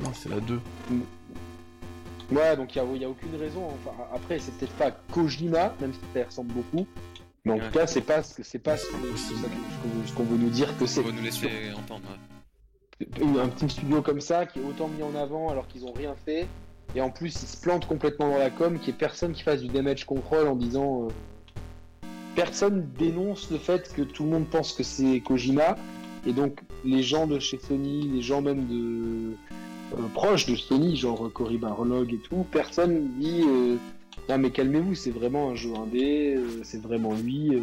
[0.00, 0.60] Non, c'est la 2.
[2.30, 3.66] Ouais, donc il n'y a, aucune raison.
[3.66, 6.86] Enfin, après, c'est peut-être pas Kojima, même si ça ressemble beaucoup.
[7.44, 8.86] Mais en tout cas, c'est pas, c'est pas ce,
[10.14, 11.00] qu'on veut nous dire que c'est.
[11.00, 12.08] On veut nous laisser entendre.
[13.00, 16.14] Un petit studio comme ça qui est autant mis en avant alors qu'ils ont rien
[16.24, 16.46] fait.
[16.94, 19.42] Et en plus, ils se plantent complètement dans la com, qu'il n'y ait personne qui
[19.42, 21.04] fasse du damage control en disant.
[21.04, 21.08] Euh,
[22.34, 25.76] personne dénonce le fait que tout le monde pense que c'est Kojima.
[26.26, 29.32] Et donc, les gens de chez Sony, les gens même de
[29.96, 33.76] euh, proche de Sony, genre Cory Barlog et tout, personne dit euh,
[34.28, 37.62] non mais calmez-vous, c'est vraiment un jeu indé, c'est vraiment lui,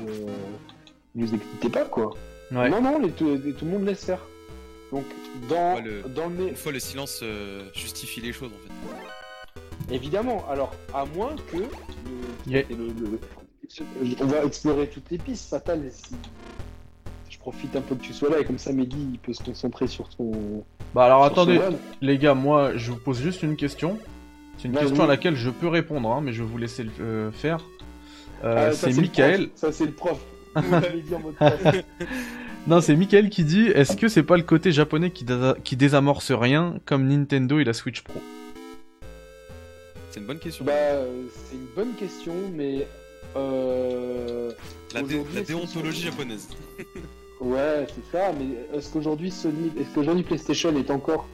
[1.16, 2.16] ne vous excitez pas quoi.
[2.52, 4.22] Non non, tout, le monde laisse faire.
[4.94, 5.06] Donc
[5.49, 6.49] dans, le, dans le...
[6.49, 7.24] Une fois le silence
[7.74, 9.95] justifie les choses en fait.
[9.95, 11.57] Évidemment, alors à moins que
[14.22, 15.49] on va explorer toutes les pistes.
[15.49, 15.82] Fatal,
[17.30, 19.44] je profite un peu que tu sois là et comme ça Mehdi il peut se
[19.44, 20.64] concentrer sur son
[20.94, 21.60] bah alors attendez,
[22.02, 23.98] les gars, moi je vous pose juste une question.
[24.57, 26.91] C'est une question à laquelle je peux répondre, hein, mais je vais vous laisser le
[27.02, 27.65] euh, faire.
[28.44, 29.49] Euh, ah, c'est Michael.
[29.56, 30.20] Ça c'est le prof.
[32.68, 35.26] non, c'est Michael qui dit est-ce que c'est pas le côté japonais qui,
[35.64, 38.22] qui désamorce rien comme Nintendo et la Switch Pro?
[40.11, 40.65] C'est une bonne question.
[40.65, 40.73] Bah,
[41.34, 42.88] c'est une bonne question, mais.
[43.35, 44.52] Euh...
[44.94, 46.48] La, la déontologie japonaise.
[47.44, 51.27] Ouais, c'est ça, mais est-ce qu'aujourd'hui Sony, est-ce qu'aujourd'hui PlayStation est encore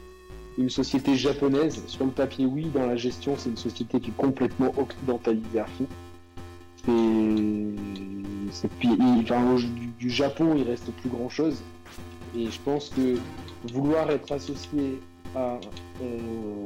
[0.57, 1.83] une société japonaise?
[1.85, 5.65] Sur le papier, oui, dans la gestion, c'est une société qui est complètement occidentalisée à
[5.65, 5.85] fond.
[6.85, 6.91] C'est.
[9.21, 9.55] Enfin,
[9.99, 11.61] du, Japon, il reste plus grand chose.
[12.35, 13.17] Et je pense que
[13.71, 15.01] vouloir être associé
[15.35, 15.59] à.
[16.01, 16.65] Euh,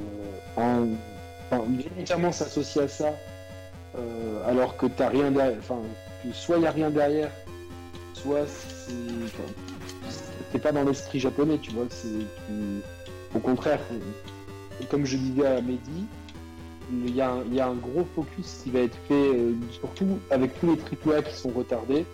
[0.56, 3.14] enfin, s'associer à ça,
[3.96, 5.58] euh, alors que t'as rien derrière.
[5.60, 5.82] Enfin,
[6.34, 7.32] soit il a rien derrière,
[8.14, 8.46] soit
[10.52, 11.86] c'est pas dans l'esprit japonais, tu vois.
[11.90, 12.26] C'est
[13.36, 13.80] au contraire,
[14.90, 16.06] comme je disais à Mehdi,
[17.06, 21.12] il y, a un, gros focus qui va être fait, euh, surtout avec tous les
[21.12, 22.06] AAA qui sont retardés.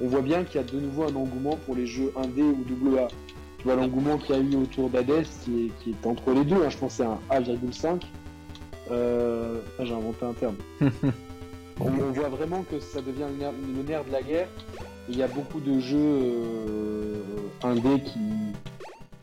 [0.00, 2.96] On voit bien qu'il y a de nouveau un engouement pour les jeux 1D ou
[2.96, 3.08] AA.
[3.58, 6.68] Tu vois l'engouement qu'il y a eu autour d'Hades qui est, entre les deux, hein.
[6.68, 8.02] je pense c'est un A,5.
[8.90, 9.60] Euh...
[9.78, 10.56] Ah, j'ai inventé un terme.
[11.80, 14.48] on, voit vraiment que ça devient le nerf de la guerre
[15.08, 17.22] il y a beaucoup de jeux euh,
[17.62, 18.18] indés qui,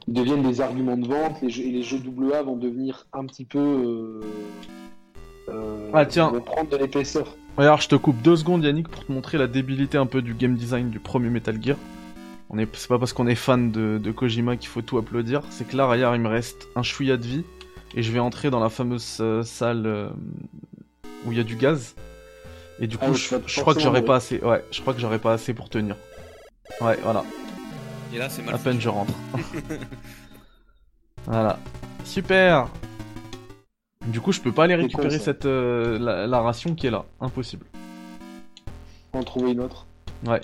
[0.08, 2.00] deviennent des arguments de vente et les jeux
[2.32, 3.60] AA vont devenir un petit peu.
[3.60, 4.73] Euh, euh,
[5.94, 6.32] ah tiens.
[6.46, 7.36] Prendre de l'épaisseur.
[7.58, 10.34] Alors je te coupe deux secondes Yannick pour te montrer la débilité un peu du
[10.34, 11.78] game design du premier Metal Gear.
[12.50, 15.44] On est, c'est pas parce qu'on est fan de, Kojima qu'il faut tout applaudir.
[15.50, 17.44] C'est que là, regarde, il me reste un chouïa de vie
[17.96, 20.12] et je vais entrer dans la fameuse salle
[21.26, 21.96] où il y a du gaz.
[22.80, 24.40] Et du ah coup, je, crois que j'aurais pas assez.
[24.40, 25.96] Ouais, je crois que j'aurais pas assez pour tenir.
[26.82, 27.24] Ouais, voilà.
[28.14, 28.56] Et là, c'est mal.
[28.56, 29.14] À peine je rentre.
[31.26, 31.60] voilà.
[32.04, 32.68] Super.
[34.08, 37.06] Du coup, je peux pas aller récupérer cette euh, la, ration qui est là.
[37.22, 37.66] Impossible.
[39.14, 39.86] En trouver une autre.
[40.26, 40.42] Ouais.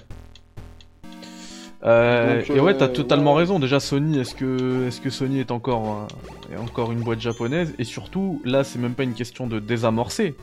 [1.84, 3.60] Euh, et ouais, t'as euh, totalement raison.
[3.60, 6.08] Déjà, Sony, est-ce que, est-ce que Sony est encore,
[6.52, 7.74] est encore une boîte japonaise?
[7.80, 10.36] Et surtout, là, c'est même pas une question de désamorcer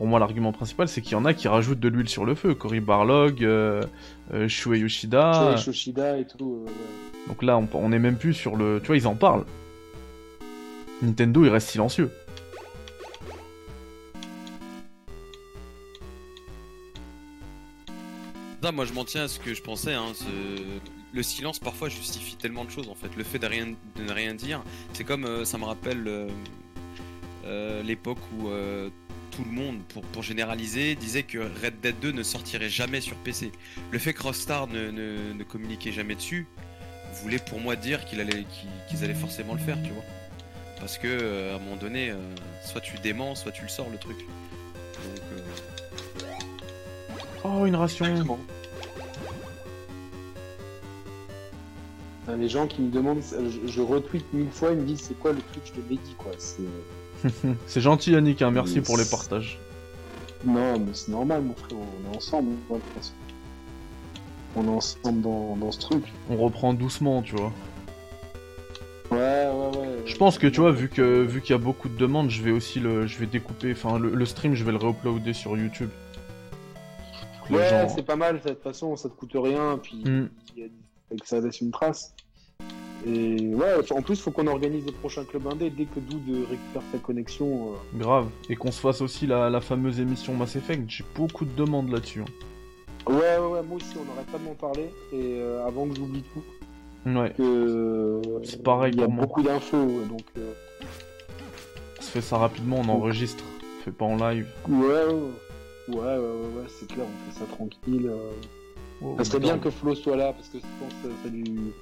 [0.00, 2.34] pour moi, l'argument principal, c'est qu'il y en a qui rajoutent de l'huile sur le
[2.34, 2.54] feu.
[2.54, 3.82] Cory Barlog, euh,
[4.48, 5.56] Shuei Yoshida.
[5.56, 6.64] Shuei Yoshida et tout.
[7.26, 8.80] Donc là, on, on est même plus sur le.
[8.80, 9.44] Tu vois, ils en parlent.
[11.02, 12.10] Nintendo, il reste silencieux.
[18.62, 19.94] Moi je m'en tiens à ce que je pensais.
[19.94, 20.12] Hein,
[21.12, 23.08] Le silence parfois justifie tellement de choses en fait.
[23.16, 23.66] Le fait de, rien...
[23.96, 24.62] de ne rien dire,
[24.92, 26.28] c'est comme ça me rappelle
[27.84, 28.48] l'époque où
[29.30, 33.16] tout le monde, pour, pour, généraliser, disait que Red Dead 2 ne sortirait jamais sur
[33.16, 33.52] PC.
[33.90, 36.46] Le fait que Rockstar ne, ne, communiquait jamais dessus
[37.22, 38.44] voulait pour moi dire qu'ils allaient,
[38.88, 40.04] qu'ils allaient forcément le faire, tu vois.
[40.78, 42.16] Parce que euh, à un moment donné, euh,
[42.64, 44.16] soit tu déments, soit tu le sors le truc.
[44.16, 45.40] Euh,
[47.44, 48.06] oh, une ration.
[52.38, 55.32] Les gens qui me demandent, je, je retweet mille fois, ils me disent c'est quoi
[55.32, 56.30] le truc de Mehdi quoi.
[56.38, 56.62] C'est
[57.66, 59.58] c'est gentil Yannick, hein, merci pour les partages.
[60.44, 62.52] Non, mais c'est normal mon frère, on est ensemble.
[64.56, 66.04] on est ensemble dans, dans ce truc.
[66.30, 67.52] On reprend doucement, tu vois.
[69.10, 69.88] Ouais, ouais, ouais.
[70.06, 72.42] Je pense que tu vois, vu que vu qu'il y a beaucoup de demandes, je
[72.42, 75.56] vais aussi le, je vais découper, enfin le, le stream, je vais le réuploader sur
[75.56, 75.90] YouTube.
[77.56, 81.40] Ouais, gens- c'est pas mal, de toute façon, ça te coûte rien, puis que ça
[81.40, 82.14] laisse une trace.
[83.06, 86.82] Et ouais, en plus, faut qu'on organise le prochain club indé dès que Doud récupère
[86.92, 87.72] sa connexion.
[87.72, 87.98] euh.
[87.98, 88.28] Grave.
[88.50, 90.84] Et qu'on se fasse aussi la, la fameuse émission Mass Effect.
[90.88, 92.20] J'ai beaucoup de demandes là-dessus.
[92.20, 93.10] hein.
[93.10, 94.90] Ouais, ouais, ouais, moi aussi, on n'arrête pas de m'en parler.
[95.14, 96.42] Et euh, avant que j'oublie tout,
[97.06, 97.32] Ouais.
[98.44, 100.52] C'est pareil il y a beaucoup d'infos, donc euh,
[101.98, 103.42] On se fait ça rapidement, on enregistre.
[103.80, 104.46] On fait pas en live.
[104.68, 105.14] ouais, ouais,
[105.90, 108.10] ouais, ouais, ouais, ouais, c'est clair, on fait ça tranquille.
[109.02, 111.72] Oh, Ça serait bien que Flo soit là parce que je pense que ça lui...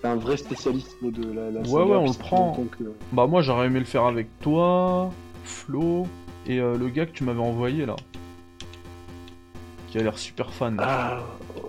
[0.00, 2.52] c'est un vrai spécialiste Flo, de la, la Ouais, saga, ouais, on le fait prend.
[2.78, 5.10] que- Bah moi j'aurais aimé le faire avec toi,
[5.44, 6.06] Flo
[6.46, 7.96] et euh, le gars que tu m'avais envoyé là.
[9.88, 10.76] Qui a l'air super fan.
[10.78, 11.20] Ah,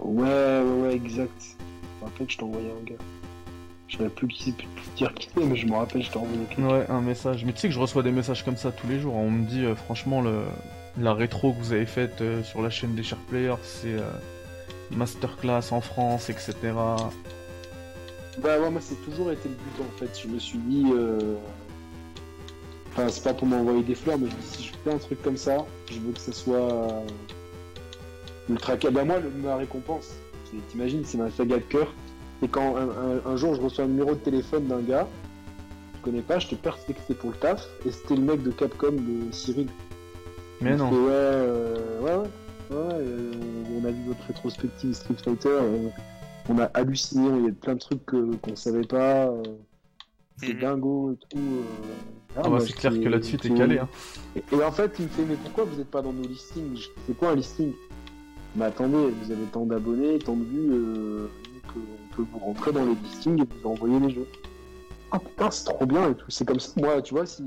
[0.03, 1.31] ouais, ouais, ouais, exact.
[1.41, 2.95] Je me rappelle que je t'ai envoyé un gars.
[3.87, 4.53] Je savais plus qui
[4.95, 6.69] dire qui c'est, mais je me rappelle, je t'ai envoyé quelqu'un.
[6.69, 7.43] Ouais, un message.
[7.43, 9.15] Mais tu sais que je reçois des messages comme ça tous les jours.
[9.15, 10.43] On me dit euh, franchement le
[10.97, 14.01] la rétro que vous avez faite euh, sur la chaîne des chers players, c'est euh,
[14.91, 16.53] masterclass en France, etc.
[18.41, 20.19] Bah ouais, moi c'est toujours été le but en fait.
[20.21, 21.35] Je me suis dit, euh...
[22.91, 25.65] enfin c'est pas pour m'envoyer des fleurs, mais si je fais un truc comme ça,
[25.91, 27.01] je veux que ça soit euh,
[28.49, 30.11] ultra Bah moi, le- ma récompense,
[30.69, 31.87] t'imagines, c'est ma saga de cœur.
[32.43, 35.07] Et quand un, jour je reçois un numéro de téléphone d'un gars,
[35.97, 38.41] je connais pas, je te persuadé que c'était pour le taf, et c'était le mec
[38.41, 39.67] de Capcom de Cyril.
[40.61, 40.89] Mais non.
[40.91, 42.17] ouais, euh, ouais, ouais,
[42.77, 43.31] ouais, euh,
[43.71, 45.89] on, on a vu votre rétrospective Street Fighter, euh,
[46.49, 49.43] on a halluciné, il y a plein de trucs qu'on savait pas, euh,
[50.37, 50.59] c'est Mhm.
[50.61, 51.39] dingo et tout.
[51.39, 51.93] euh.
[52.37, 53.89] Ah bah c'est clair que là-dessus t'es calé hein.
[54.35, 56.79] Et, et en fait, il me fait, mais pourquoi vous n'êtes pas dans nos listings?
[57.05, 57.73] C'est quoi un listing?
[58.55, 61.27] Mais attendez, vous avez tant d'abonnés, tant de vues, euh,
[61.67, 64.27] qu'on peut vous rentrer dans les listings et vous envoyer les jeux.
[65.11, 66.25] Ah putain, c'est trop bien et tout.
[66.29, 67.43] C'est comme ça, moi, tu vois, si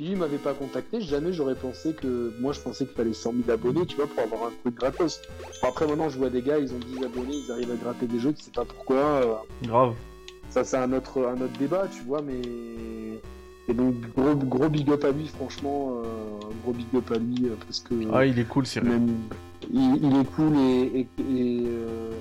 [0.00, 2.32] lui m'avait pas contacté, jamais j'aurais pensé que.
[2.40, 5.20] Moi, je pensais qu'il fallait 100 000 abonnés, tu vois, pour avoir un truc gratos.
[5.62, 8.18] Après, maintenant, je vois des gars, ils ont 10 abonnés, ils arrivent à gratter des
[8.20, 8.96] jeux, tu sais pas pourquoi.
[8.96, 9.34] euh,
[9.64, 9.94] Grave.
[10.50, 12.40] ça, c'est un autre, un autre débat, tu vois, mais.
[13.70, 16.06] Et donc, gros, gros big up à lui, franchement, euh,
[16.62, 17.94] gros big up à lui, euh, parce que.
[18.12, 18.88] Ah il est cool Cyril.
[18.88, 19.14] même,
[19.70, 22.12] il, il est cool et, et, et, euh,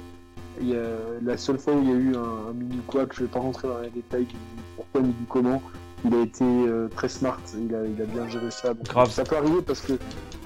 [0.59, 0.81] il y a,
[1.23, 3.39] la seule fois où il y a eu un, un mini quack, je vais pas
[3.39, 4.35] rentrer dans les détails du
[4.75, 5.61] pourquoi ni du comment,
[6.07, 8.73] il a été euh, très smart, il a, il a bien géré ça.
[8.73, 9.09] Donc, Grave.
[9.11, 9.93] Ça peut arriver parce que,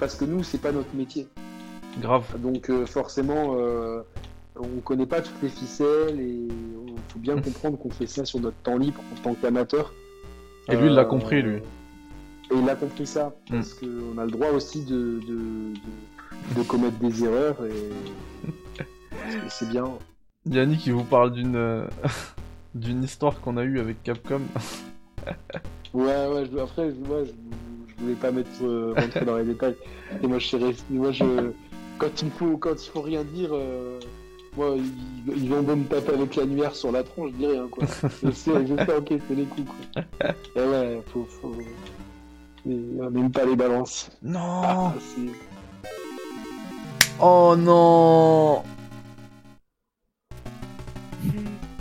[0.00, 1.28] parce que nous, c'est pas notre métier.
[2.00, 2.24] Grave.
[2.40, 4.02] Donc euh, forcément, euh,
[4.56, 8.40] on connaît pas toutes les ficelles et il faut bien comprendre qu'on fait ça sur
[8.40, 9.92] notre temps libre en tant qu'amateur.
[10.68, 11.56] Et lui il l'a Euh, compris lui.
[12.50, 15.72] Et il a compris ça, parce qu'on a le droit aussi de, de,
[16.54, 18.82] de, de commettre des erreurs et
[19.48, 19.84] c'est bien.
[20.46, 21.86] Yannick il vous parle d'une
[22.74, 24.40] d'une histoire qu'on a eue avec Capcom.
[25.94, 27.32] Ouais, ouais, je, après, je, ouais, je,
[27.88, 29.76] je voulais pas mettre euh, rentrer dans les détails.
[30.22, 31.50] Et moi, je suis resté, moi, je,
[31.98, 34.00] quand il faut, quand il faut rien dire, euh,
[34.56, 37.84] moi, ils, ils vont me taper avec l'annuaire sur la tronche, je dis rien, quoi.
[38.22, 40.02] je sais, je sais, ok, c'est les coups, quoi.
[40.56, 41.54] Et ouais, faut, faut,
[42.64, 44.10] on n'aime pas les balances.
[44.22, 44.62] Non.
[44.64, 44.94] Ah,
[47.20, 48.62] Oh non.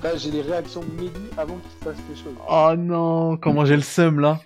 [0.03, 2.35] Là, j'ai les réactions de Mehdi avant qu'il se fasse les choses.
[2.49, 3.37] Oh non.
[3.37, 4.39] Comment j'ai le seum là.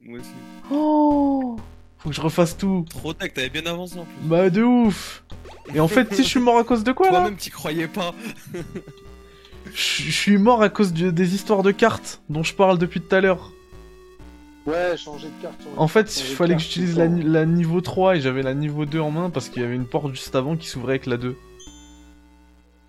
[0.00, 0.30] Moi aussi.
[0.70, 1.56] Oh.
[1.98, 2.84] Faut que je refasse tout.
[2.88, 4.14] Trop tech, t'avais bien avancé en plus.
[4.22, 5.24] Bah de ouf.
[5.74, 7.88] Et en fait, si je suis mort à cause de quoi là Toi-même, t'y croyais
[7.88, 8.14] pas.
[9.74, 13.20] Je suis mort à cause des histoires de cartes dont je parle depuis tout à
[13.20, 13.50] l'heure.
[14.64, 15.60] Ouais, changer de carte.
[15.62, 18.86] changer En fait, il fallait que j'utilise la, la niveau 3 et j'avais la niveau
[18.86, 21.16] 2 en main parce qu'il y avait une porte juste avant qui s'ouvrait avec la
[21.16, 21.36] 2.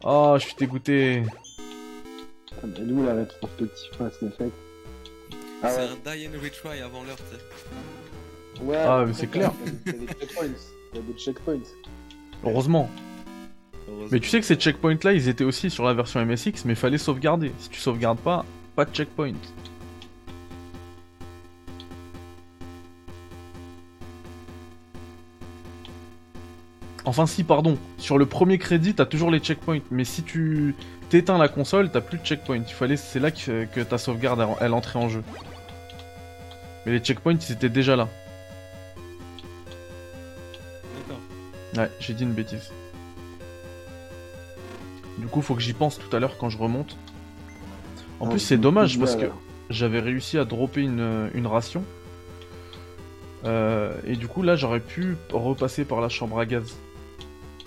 [0.04, 1.24] Oh, je suis dégoûté.
[2.58, 4.52] Ah, bah, nous, la rétrospective Mass Effect.
[5.64, 5.88] Ah c'est ouais.
[5.88, 8.64] un die and retry avant l'heure, tu sais.
[8.64, 9.52] Ouais, Ah, mais c'est clair.
[9.86, 10.46] Il y a des checkpoints.
[10.94, 11.60] Il y a des checkpoints.
[12.44, 12.90] Heureusement.
[13.88, 14.08] Heureusement.
[14.12, 16.76] Mais tu sais que ces checkpoints là, ils étaient aussi sur la version MSX, mais
[16.76, 17.52] fallait sauvegarder.
[17.60, 19.34] Si tu sauvegardes pas, pas de checkpoint.
[27.06, 27.78] Enfin si, pardon.
[27.98, 30.76] Sur le premier crédit, t'as toujours les checkpoints, mais si tu
[31.10, 32.58] t'éteins la console, t'as plus de checkpoint.
[32.68, 35.24] Il fallait, c'est là que, que ta sauvegarde elle, elle entrait en jeu.
[36.86, 38.08] Mais les checkpoints, ils étaient déjà là.
[40.96, 41.22] D'accord.
[41.76, 42.72] Ouais, j'ai dit une bêtise.
[45.18, 46.96] Du coup, faut que j'y pense tout à l'heure quand je remonte.
[48.20, 49.26] En Ah, plus, c'est dommage parce que
[49.70, 51.84] j'avais réussi à dropper une, une ration.
[53.46, 56.76] Euh, et du coup, là, j'aurais pu repasser par la chambre à gaz.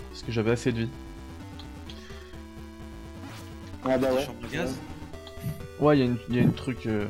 [0.09, 0.89] Parce que j'avais assez de vie.
[3.85, 4.25] Ah bah ouais.
[4.25, 4.75] chambres à gaz
[5.79, 6.85] Ouais, il y, a une- y a une truc.
[6.85, 7.05] euh,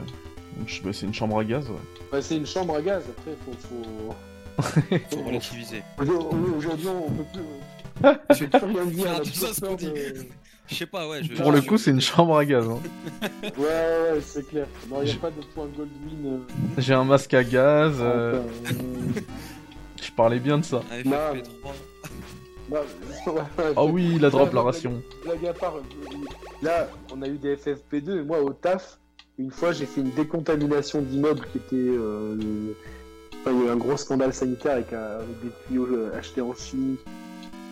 [0.84, 1.76] bah, c'est une chambre à gaz, ouais.
[2.12, 3.54] Bah, c'est une chambre à gaz, après, faut.
[3.68, 4.16] faut...
[5.12, 5.82] Faut relativiser.
[5.98, 7.42] Aujourd'hui, on peut plus.
[8.36, 9.06] Je vais plus rien dire.
[9.16, 9.86] Ah, tout ça, ce qu'on dit.
[9.86, 10.26] de-
[10.68, 11.24] Je sais pas, ouais.
[11.24, 12.68] Je, Pour le je- coup, c'est une chambre à gaz.
[12.68, 12.80] hein.
[13.44, 14.68] Ouais, ouais, ouais, c'est clair.
[14.90, 16.26] Non, n'y a pas de point Goldwyn.
[16.26, 16.38] Euh...
[16.78, 17.96] J'ai un masque à gaz.
[18.00, 18.72] euh, euh,
[20.02, 20.82] Je parlais bien de ça.
[20.92, 21.02] Un
[22.72, 22.78] Non.
[22.80, 23.34] FFP3.
[23.36, 25.02] ouais, Ah oui, la drop, la ration.
[25.24, 25.82] Blague à part, euh,
[26.62, 29.00] là, on a eu des FFP2, et moi, au taf,
[29.38, 31.76] une fois, j'ai fait une décontamination d'immeuble qui était.
[31.76, 32.36] euh,
[33.42, 36.42] enfin, il y a eu un gros scandale sanitaire avec, avec des tuyaux euh, achetés
[36.42, 36.96] en Chine,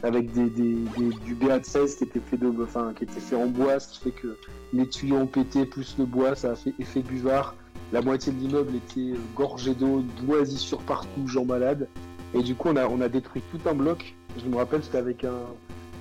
[0.03, 3.45] avec des, des, des- du BA16 qui était fait de, enfin, qui était fait en
[3.47, 4.35] bois, ce qui fait que
[4.73, 7.55] les tuyaux ont pété, plus le bois, ça a fait effet buvard.
[7.91, 11.87] La moitié de l'immeuble était euh, gorgé d'eau, moisissure partout, gens malades.
[12.35, 14.15] Et du coup, on a, on a détruit tout un bloc.
[14.37, 15.33] Je me rappelle, c'était avec un,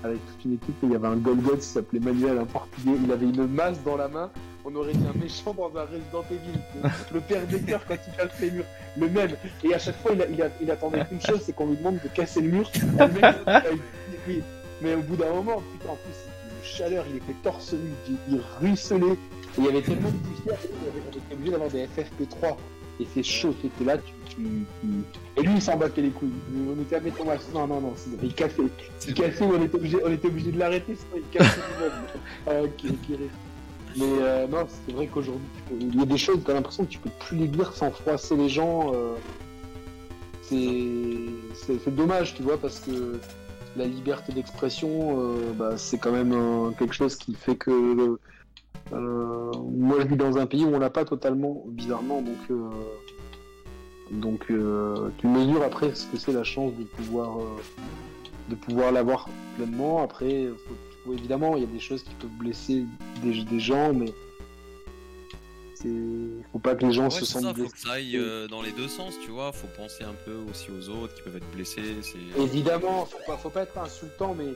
[0.04, 2.92] avec toute une équipe, et il y avait un Golgot qui s'appelait Manuel, un portugais.
[3.04, 4.30] Il avait une masse dans la main.
[4.64, 6.90] On aurait dit un méchant dans un Resident Evil.
[7.14, 8.64] Le père des cœurs quand il casse les murs.
[8.98, 9.30] Le même.
[9.64, 11.76] Et à chaque fois, il, a- il, a- il attendait qu'une chose, c'est qu'on lui
[11.76, 12.70] demande de casser le mur.
[12.74, 13.62] Et le mec, il a-
[14.28, 14.42] oui.
[14.82, 16.14] Mais au bout d'un moment, putain, en plus,
[16.58, 18.98] une chaleur, il était torse nu, il, il ruisselait.
[19.12, 19.16] Et
[19.58, 22.56] il y avait tellement de poussière, on était obligé d'avoir des FFP3.
[23.00, 24.12] Et c'est chaud, c'était là, tu,
[25.36, 26.30] Et lui, il s'en battait les couilles.
[26.76, 27.24] On était à mettre
[27.54, 28.62] Non, non, non, c'est- il cassait.
[29.06, 31.92] Il cassait, on était obligé, on était obligé de l'arrêter, sinon il cassait lui-même.
[32.46, 32.52] Ah.
[33.96, 35.46] Mais euh, non, c'est vrai qu'aujourd'hui,
[35.80, 38.36] il y a des choses, t'as l'impression que tu peux plus les dire sans froisser
[38.36, 38.92] les gens.
[38.94, 39.14] euh,
[40.42, 43.18] C'est dommage, tu vois, parce que
[43.76, 44.88] la liberté d'expression,
[45.20, 48.18] euh, bah, c'est quand même euh, quelque chose qui fait que
[48.92, 52.68] euh, moi je vis dans un pays où on l'a pas totalement, bizarrement, donc euh,
[54.10, 57.44] donc euh, tu mesures après ce que c'est la chance de pouvoir euh,
[58.48, 60.02] de pouvoir l'avoir pleinement.
[60.02, 60.74] Après, faut-
[61.04, 62.84] faut- évidemment, il y a des choses qui peuvent blesser
[63.22, 64.12] des, des gens, mais
[65.74, 65.88] c'est
[66.52, 67.72] faut pas que les gens Ouais, se c'est sentent ça, faut blessés.
[67.72, 69.52] que ça aille euh, dans les deux sens, tu vois.
[69.52, 71.96] Faut penser un peu aussi aux autres qui peuvent être blessés.
[72.02, 72.40] C'est.
[72.42, 74.46] Évidemment, faut pas, faut pas être insultant, mais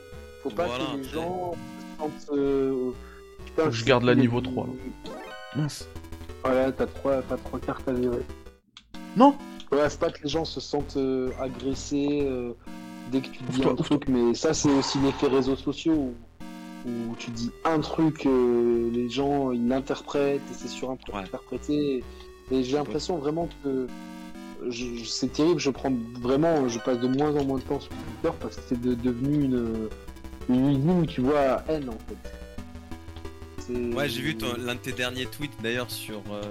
[0.42, 2.38] faut pas Voilà, que les gens se sentent.
[2.38, 2.90] euh,
[3.46, 4.72] putain, Je garde la niveau 3, là.
[5.54, 5.86] Mince.
[6.42, 8.22] Voilà, t'as trois, t'as trois cartes à gérer.
[9.16, 9.34] Non
[9.70, 12.52] Ouais, faut pas que les gens se sentent euh, agressés euh,
[13.10, 16.12] dès que tu dis un truc, mais ça, c'est aussi l'effet réseaux sociaux
[16.84, 22.04] où, où tu dis un truc, euh, les gens ils l'interprètent et c'est surinterprété.
[22.50, 23.86] Et j'ai l'impression vraiment que
[24.68, 25.58] je- je- c'est terrible.
[25.58, 28.62] Je prends vraiment, je passe de moins en moins de temps sur Twitter parce que
[28.68, 29.88] c'est de- devenu une,
[30.50, 32.30] une usine, tu vois, à haine en fait.
[33.58, 36.42] C'est- Ouais, j'ai vu ton- l'un de tes derniers tweets d'ailleurs sur euh,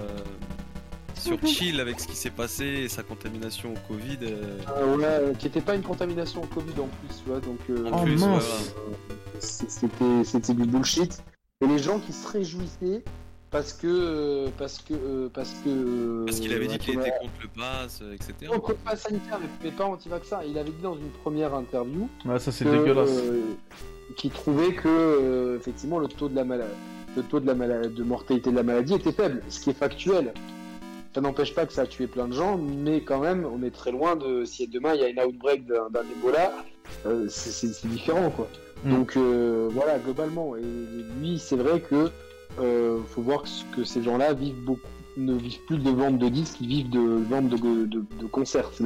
[1.22, 4.18] sur Chill avec ce qui s'est passé et sa contamination au Covid.
[4.22, 7.58] euh, Ah ouais, qui était pas une contamination au Covid en plus, tu vois, donc
[7.70, 8.18] euh, en Oh, plus,
[9.38, 11.22] c'est- c'était c'était du bullshit.
[11.62, 13.02] Et les gens qui se réjouissaient
[13.50, 17.48] parce que euh, parce que parce que Parce qu'il avait dit qu'il était contre le
[17.48, 18.32] pass, etc.
[18.46, 20.40] Non, contre le pass sanitaire, mais, pas anti-vaccin.
[20.46, 23.10] Il avait dit dans une première interview Ouais, ça c'est que, dégueulasse.
[23.10, 23.42] euh,
[24.16, 26.72] qui trouvait que euh, effectivement le taux de la maladie,
[27.16, 29.74] le taux de la maladie, de mortalité de la maladie était faible, ce qui est
[29.78, 30.32] factuel.
[31.14, 33.70] Ça n'empêche pas que ça a tué plein de gens, mais quand même, on est
[33.70, 36.52] très loin de si demain il y a une outbreak d'un Ebola,
[37.06, 38.48] euh, c'est- c'est c'est différent quoi.
[38.84, 38.90] Mm.
[38.90, 40.56] Donc euh, voilà, globalement.
[40.56, 40.62] Et
[41.20, 42.10] lui, c'est vrai que
[42.60, 43.44] euh, faut voir
[43.74, 44.80] que, ces gens-là vivent beaucoup,
[45.16, 47.56] ne vivent plus de vente de disques, ils vivent de vente de,
[47.86, 48.70] de, de concerts.
[48.72, 48.84] C'est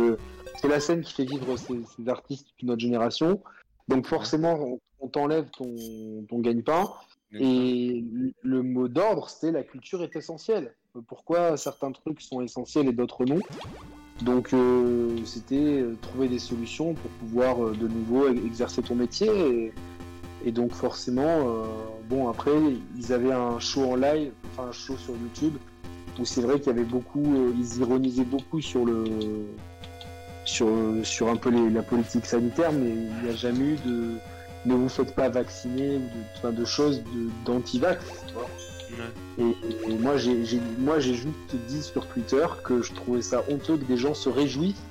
[0.61, 3.41] c'est la scène qui fait vivre ces, ces artistes de notre génération.
[3.89, 5.75] Donc forcément, on, on t'enlève ton,
[6.29, 6.89] ton gagne-pain.
[7.39, 10.75] Et le- le mot d'ordre, c'était la culture est essentielle.
[11.07, 13.41] Pourquoi certains trucs sont essentiels et d'autres non
[14.23, 19.73] Donc euh, c'était euh, trouver des solutions pour pouvoir euh, de nouveau exercer ton métier.
[20.45, 21.65] Et, donc forcément, euh,
[22.09, 22.53] bon après,
[22.97, 25.55] ils avaient un show en live, enfin un show sur YouTube,
[26.21, 29.05] où c'est vrai qu'il y avait beaucoup, euh, ils ironisaient beaucoup sur le
[30.45, 34.15] sur, un peu la politique sanitaire, mais il n'y a jamais eu de
[34.65, 37.03] ne vous faites pas vacciner ou de, choses
[37.45, 38.05] d'anti-vax.
[38.33, 38.47] vois.
[38.99, 39.45] Ouais.
[39.87, 43.43] Et, et moi, j'ai j'ai- moi, j'ai juste dit sur Twitter que je trouvais ça
[43.51, 44.83] honteux que des gens se réjouissent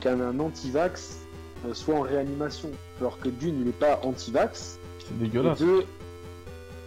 [0.00, 1.18] qu'un un anti-vax
[1.66, 2.70] euh, soit en réanimation.
[3.00, 4.78] Alors que d'une, il n'est pas anti-vax.
[4.98, 5.58] C'est Et dégueulasse.
[5.58, 5.84] deux,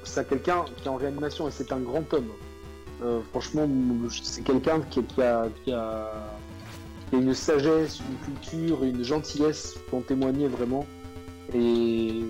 [0.03, 2.29] c'est quelqu'un qui est en réanimation et c'est un grand homme.
[3.03, 3.67] Euh, franchement,
[4.23, 6.11] c'est quelqu'un qui, qui a, qui, a,
[7.11, 10.85] une sagesse, une culture, une gentillesse pour en témoigner vraiment.
[11.53, 12.23] Et,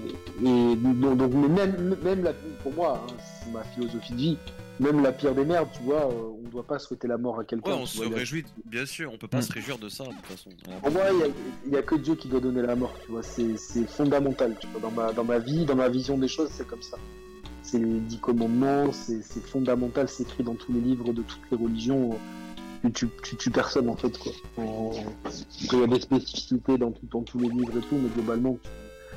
[0.44, 2.34] et donc, donc, mais même, même la,
[2.64, 3.14] pour moi, hein,
[3.52, 4.38] ma philosophie de vie,
[4.80, 7.40] même la pire des merdes, tu vois, euh, on ne doit pas souhaiter la mort
[7.40, 7.72] à quelqu'un.
[7.72, 9.44] Ouais, on tu se vois, a- réjouit, bien sûr, on peut pas Mm.
[9.44, 10.50] se réjouir de ça de toute façon.
[10.82, 13.24] Pour moi, il a- n'y a, que Dieu qui doit donner la mort, tu vois,
[13.24, 13.56] c'est
[13.88, 16.82] fondamental, tu vois, dans ma, dans ma vie, dans ma vision des choses, c'est comme
[16.82, 16.98] ça.
[17.68, 21.58] c'est les dix commandements, c'est fondamental, c'est écrit dans tous les livres de toutes les
[21.58, 22.12] religions.
[22.94, 24.32] Tu, tu, tues personne en fait quoi.
[24.58, 24.92] En...
[25.72, 28.60] Il y a des spécificités dans, tout, dans tous les livres et tout, mais globalement,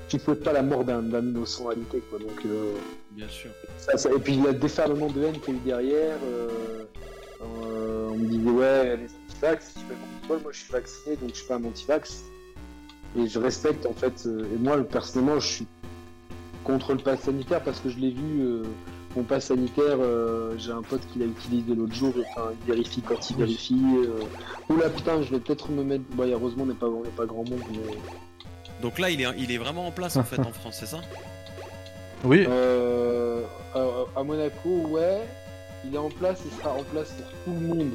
[0.08, 2.18] tu ne souhaites pas la mort d'un innocent en réalité quoi.
[2.18, 2.72] Donc, euh,
[3.18, 3.50] Bien sûr.
[3.78, 6.84] ça, ça- et puis le déferlement de haine qu'il y a eu derrière, euh,
[7.42, 9.94] euh, on me disait ouais, les antivax, je fais
[10.28, 12.22] contre moi je suis vacciné donc je suis pas un antivax.
[13.18, 15.66] Et je respecte en fait, euh, et moi personnellement je suis
[16.62, 18.62] contre le pass sanitaire parce que je l'ai vu, euh,
[19.16, 23.00] mon pass sanitaire, euh, j'ai un pote qui l'a utilisé l'autre jour, enfin il vérifie
[23.00, 23.82] quand il vérifie.
[23.96, 24.20] Euh...
[24.72, 27.42] Oula putain, je vais peut-être me mettre, bon heureusement on n'est pas, on pas grand
[27.48, 27.96] monde, mais...
[28.80, 31.00] Donc là, il est, il est vraiment en place en fait en France, c'est ça?
[32.24, 33.42] Oui, Euh,
[33.74, 35.20] à, à Monaco, ouais,
[35.84, 37.90] il est en place, il sera en place pour tout le monde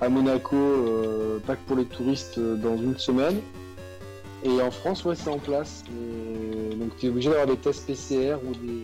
[0.00, 3.40] à Monaco, euh, pas que pour les touristes euh, dans une semaine.
[4.44, 5.84] Et en France, ouais, c'est en place.
[5.88, 8.82] Et donc tu es obligé d'avoir des tests PCR ou des.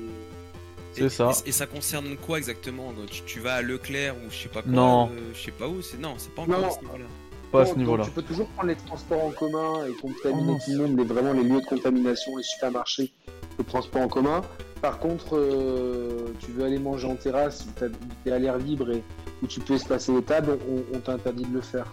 [0.92, 1.30] C'est Et- ça.
[1.44, 2.94] Et, et ça concerne quoi exactement?
[3.10, 5.08] Tu, tu vas à Leclerc ou je sais pas quoi Non.
[5.12, 6.68] euh, je sais pas où, c'est non, c'est pas encore Non.
[6.68, 7.04] à ce niveau-là.
[7.50, 8.04] Pas à Bon, ce niveau-là.
[8.04, 10.92] donc Tu peux toujours prendre les transports en commun et contaminer Oh, tout le monde,
[10.96, 13.12] mais vraiment les lieux de contamination, les supermarchés,
[13.58, 14.42] les transports en commun.
[14.82, 18.90] Par contre, euh, tu veux aller manger en terrasse, où tu es à l'air libre
[18.92, 19.02] et
[19.42, 21.86] où tu peux espacer les tables, on, on t'interdit de le faire.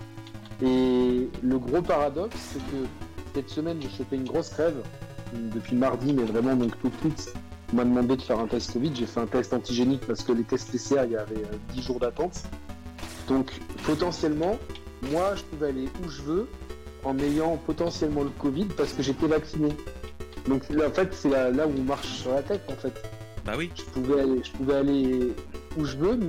[0.61, 2.85] Et le gros paradoxe, c'est que
[3.33, 4.75] cette semaine, j'ai chopé une grosse crève
[5.33, 7.33] euh, depuis mardi, mais vraiment donc tout de suite.
[7.73, 10.31] On m'a demandé de faire un test Covid, j'ai fait un test antigénique parce que
[10.31, 12.43] les tests PCR, il y avait euh, 10 jours d'attente.
[13.27, 13.51] Donc
[13.85, 14.57] potentiellement,
[15.11, 16.47] moi, je pouvais aller où je veux
[17.03, 19.69] en ayant potentiellement le Covid parce que j'étais vacciné.
[20.47, 22.93] Donc là, en fait, c'est là, là où on marche sur la tête, en fait.
[23.45, 23.71] Bah oui.
[23.75, 25.33] Je pouvais aller, je pouvais aller
[25.77, 26.19] où je veux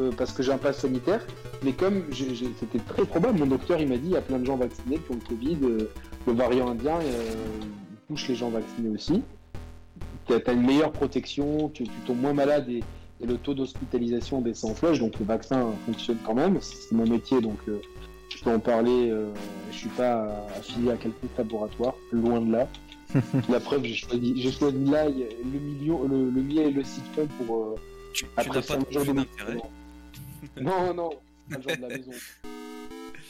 [0.00, 1.24] euh, parce que j'ai un pass sanitaire.
[1.62, 4.44] Mais comme c'était très probable, mon docteur il m'a dit il y a plein de
[4.44, 5.90] gens vaccinés qui ont le Covid, euh,
[6.26, 7.32] le variant indien euh,
[8.08, 9.22] touche les gens vaccinés aussi.
[10.26, 12.82] Tu as, une meilleure protection, tu, tu tombes moins malade et,
[13.22, 16.58] et le taux d'hospitalisation descend en flèche, donc le vaccin fonctionne quand même.
[16.60, 17.80] C'est mon métier donc euh,
[18.28, 19.10] je peux en parler.
[19.10, 19.28] euh,
[19.70, 22.68] je suis pas affilié à quelconque laboratoire, loin de là.
[23.50, 27.26] La preuve, j'ai choisi, j'ai choisi l'ail, le million, le, le miel et le citron
[27.38, 27.56] pour.
[27.56, 27.74] euh,
[28.14, 29.12] Tu, après n'as pas de d'intérêt.
[29.12, 29.70] médicaments.
[30.60, 31.10] Non, non,
[31.50, 32.10] pas le genre de la maison.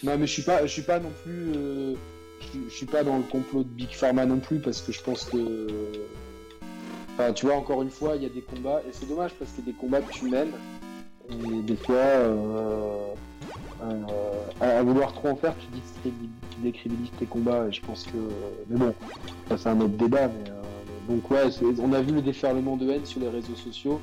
[0.05, 1.94] Non, mais je suis pas, je suis pas non plus, euh,
[2.40, 4.93] je, suis- je suis pas dans le complot de Big Pharma non plus parce que
[4.93, 5.36] je pense que,
[7.15, 9.51] enfin, tu vois, encore une fois, il y a des combats et c'est dommage parce
[9.53, 10.53] qu'il y a des combats que tu mènes
[11.31, 13.07] et des fois, euh,
[13.83, 14.03] euh,
[14.61, 16.11] à, à vouloir trop en faire, tu
[16.63, 18.19] tu tes combats et je pense que,
[18.69, 18.95] mais bon,
[19.49, 20.29] ça c'est un autre débat.
[20.29, 20.63] Mais, euh,
[21.09, 21.45] donc ouais,
[21.81, 24.01] on a vu le déferlement de haine sur les réseaux sociaux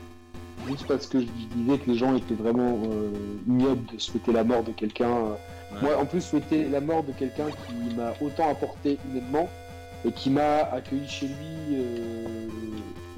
[0.68, 1.26] juste parce que je
[1.56, 3.12] disais que les gens étaient vraiment euh,
[3.48, 5.14] ignobles de souhaiter la mort de quelqu'un.
[5.14, 5.82] Ouais.
[5.82, 9.48] Moi, en plus, souhaiter la mort de quelqu'un qui m'a autant apporté humainement
[10.06, 11.76] et qui m'a accueilli chez lui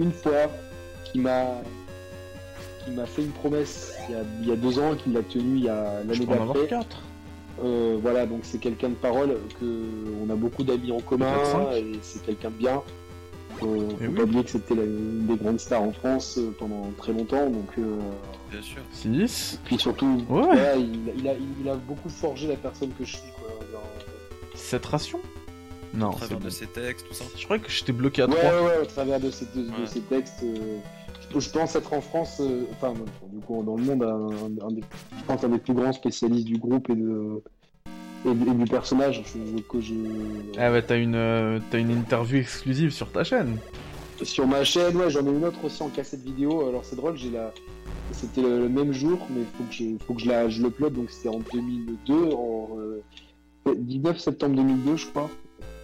[0.02, 0.50] une fois,
[1.06, 1.46] qui m'a
[2.86, 5.22] qui m'a fait une promesse il y a, il y a deux ans, qui l'a
[5.22, 6.68] tenue il y a l'année d'après.
[7.64, 9.66] Euh, voilà, donc c'est quelqu'un de parole que
[10.26, 11.32] on a beaucoup d'amis en commun
[11.76, 12.82] et c'est quelqu'un de bien.
[13.62, 14.08] Euh, faut oui.
[14.16, 17.68] pas oublier que c'était une des grandes stars en France euh, pendant très longtemps, donc
[17.78, 18.00] euh,
[18.50, 18.82] Bien sûr.
[18.94, 19.60] 6.
[19.66, 20.42] puis surtout, Ouais.
[20.44, 23.30] voilà, il, il a, il a beaucoup forgé la personne que je suis.
[23.40, 23.50] Quoi.
[23.72, 23.84] Genre,
[24.56, 25.20] 7 rations
[25.94, 27.26] Non, Au travers de ses textes, tout ça.
[27.38, 28.50] Je crois que j'étais bloqué à ouais, 3.
[28.52, 30.78] ouais, ouais, au travers de ces, de, textes, euh,
[31.34, 32.94] je, je pense être en France, euh, enfin,
[33.32, 34.82] du coup, dans le monde, un, un des,
[35.18, 37.42] je pense un des plus grands spécialistes du groupe et de
[38.26, 39.24] et, du- et du personnage.
[39.26, 39.94] Je, je- que je,
[40.58, 43.58] Ah bah t'as une, euh, t'as une interview exclusive sur ta chaîne.
[44.24, 46.68] Sur ma chaîne, ouais, j'en ai une autre aussi en cassette vidéo.
[46.70, 47.52] Alors c'est drôle, j'ai la.
[48.14, 50.94] C'était le, le même jour, mais faut que je, faut que je la, je l'upload.
[50.94, 53.02] Donc c'était en 2002, en euh,
[53.76, 55.30] 19 septembre 2002, je crois.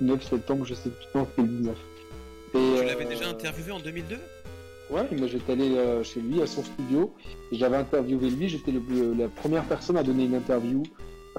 [0.01, 1.75] 9 septembre, je sais plus, non, c'était le 19.
[1.75, 4.17] Et, Tu euh, l'avais déjà interviewé en 2002
[4.89, 7.13] Ouais, moi j'étais allé euh, chez lui, à son studio,
[7.51, 8.47] et j'avais interviewé lui.
[8.47, 10.83] J'étais la première personne à donner une interview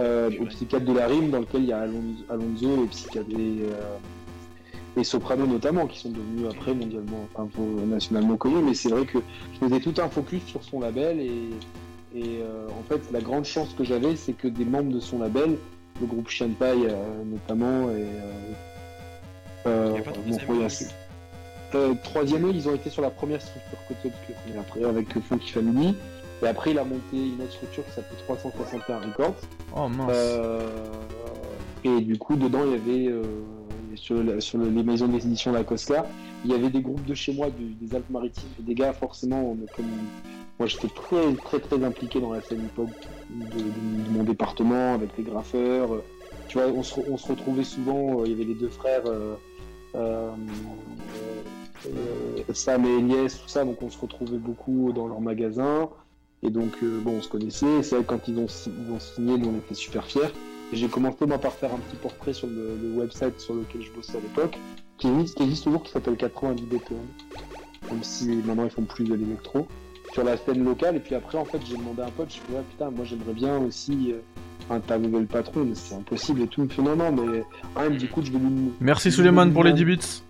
[0.01, 3.31] euh, au psychiatre de la rime, dans lequel il y a Alonso, Alonso et, psychiatre,
[3.31, 7.49] et, euh, et Soprano notamment, qui sont devenus après mondialement, enfin
[7.87, 8.63] nationalement connus.
[8.63, 9.19] Mais c'est vrai que
[9.55, 11.51] je faisais tout un focus sur son label, et,
[12.15, 15.19] et euh, en fait, la grande chance que j'avais, c'est que des membres de son
[15.19, 15.57] label,
[16.01, 18.07] le groupe Shanpai euh, notamment, et.
[19.67, 20.19] Euh, Il a pas de
[21.75, 25.21] euh, troisième œil, ils ont été sur la première structure Côte et après avec euh,
[25.21, 25.95] Funky Family.
[26.43, 29.35] Et après, il a monté une autre structure qui s'appelait 361 Records.
[29.77, 30.11] Oh mince.
[30.15, 30.69] Euh,
[31.85, 33.23] et du coup, dedans, il y avait, euh,
[33.97, 36.07] sur, la- sur le- les maisons d'édition La Cosca,
[36.45, 39.55] il y avait des groupes de chez moi, du- des Alpes-Maritimes, et des gars, forcément,
[39.77, 39.87] comme
[40.59, 42.89] moi, j'étais très, très, très impliqué dans la scène hip-hop
[43.31, 46.03] de, mon département, avec les graffeurs.
[46.49, 49.03] Tu vois, on se, on se retrouvait souvent, euh, il y avait les deux frères.
[49.07, 49.35] euh,
[49.95, 50.31] euh,
[52.53, 55.89] Sam et Elias, tout ça, donc on se retrouvait beaucoup dans leur magasin.
[56.43, 57.83] Et donc, bon, on se connaissait.
[57.83, 60.33] C'est vrai que quand ils ont, ils ont signé, nous, on était super fiers.
[60.73, 63.91] Et j'ai commencé, moi, par faire un petit portrait sur le, website sur lequel je
[63.93, 64.59] bossais à l'époque,
[64.99, 66.99] qui existe, qui existe toujours, qui s'appelle 90 BPM.
[67.91, 69.67] Même si maintenant, ils font plus de l'électro.
[70.13, 70.97] Sur la scène locale.
[70.97, 72.63] Et puis après, en fait, j'ai demandé à un pote, je me suis dit, ah,
[72.71, 76.63] putain, moi, j'aimerais bien aussi euh, interviewer le patron, mais c'est impossible et tout.
[76.63, 77.45] Il me fait, non, non, mais,
[77.77, 78.73] ah, du coup, je vais lui.
[78.81, 80.23] Merci, Suleiman, pour les 10 bits.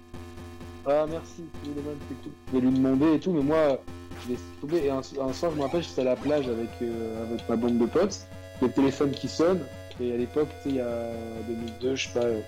[0.87, 2.33] Ah, merci, Suleiman, c'est cool.
[2.49, 3.81] Je vais lui demander et tout, mais moi,
[4.25, 4.87] je l'ai trouvé.
[4.87, 7.57] Et un, un, soir, je me rappelle, j'étais à la plage avec, euh, avec ma
[7.57, 8.27] bande de potes.
[8.61, 9.61] Le téléphone qui sonne.
[10.01, 11.13] Et à l'époque, tu sais, il y a
[11.49, 12.41] 2002, je sais pas, euh,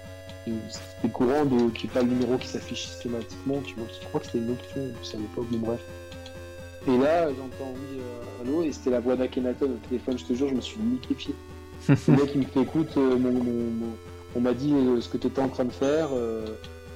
[0.47, 3.61] c'était courant de qu'il n'y ait pas le numéro qui s'affiche systématiquement.
[3.66, 5.81] Tu vois, je crois que c'était une option à l'époque, mais bref.
[6.89, 10.32] Et là, j'entends oui, euh, allô, et c'était la voix d'Akenaton au téléphone, je te
[10.32, 11.35] jure, je me suis liquéfié.
[11.89, 13.93] le mec, il me fait écoute, euh, mon, mon, mon,
[14.36, 16.09] on m'a dit euh, ce que tu étais en train de faire.
[16.12, 16.47] Euh,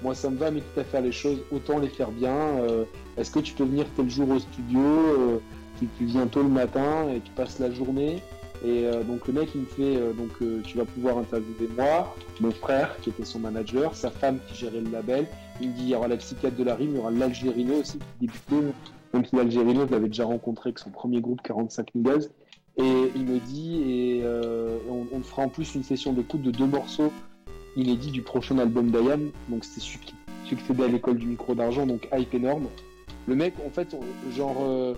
[0.02, 2.34] moi, ça me va, mais tu à faire les choses, autant les faire bien.
[2.34, 2.84] Euh,
[3.16, 5.42] Est-ce que tu peux venir tel jour au studio
[5.78, 8.22] tu, tu, viens tôt le matin et tu passes la journée.
[8.64, 10.30] Et donc, le mec, il me fait donc,
[10.62, 14.80] tu vas pouvoir interviewer moi, mon frère, qui était son manager, sa femme qui gérait
[14.80, 15.26] le label.
[15.60, 17.74] Il me dit il y aura la psychiatre de la rime, il y aura l'Algérino
[17.80, 18.72] aussi qui débutait
[19.14, 22.28] même si l'Algérino, je l'avais déjà rencontré avec son premier groupe 45 Niggas.
[22.76, 26.50] Et il me dit, et euh, on, on, fera en plus une session d'écoute de
[26.50, 27.12] deux morceaux
[27.76, 29.30] inédits du prochain album d'Ayam.
[29.48, 30.14] Donc c'était celui qui
[30.44, 32.66] succédait à l'école du micro d'argent, donc hype énorme.
[33.26, 33.96] Le mec, en fait,
[34.36, 34.94] genre, euh,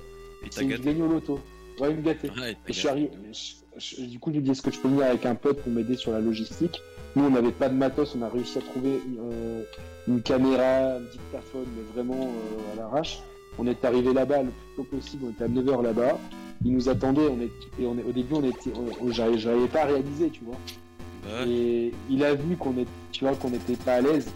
[0.51, 1.39] c'est une gagné au loto.
[1.79, 2.31] Ouais, il me gâtait.
[2.31, 4.89] Ouais, je suis arrivé, je, je, du coup, je lui dis, est-ce que je peux
[4.89, 6.81] venir avec un pote pour m'aider sur la logistique?
[7.15, 9.63] Nous, on n'avait pas de matos, on a réussi à trouver euh,
[10.09, 13.21] une caméra, un dictaphone, mais vraiment euh, à l'arrache.
[13.59, 16.19] On est arrivé là-bas le plus tôt possible, on était à 9h là-bas.
[16.65, 17.51] Ils nous attendaient, on est,
[17.81, 18.73] et on est, au début, on était,
[19.11, 20.57] j'arrivais pas à réaliser, tu vois.
[21.27, 21.49] Ouais.
[21.49, 24.29] Et il a vu qu'on est, tu vois, qu'on était pas à l'aise.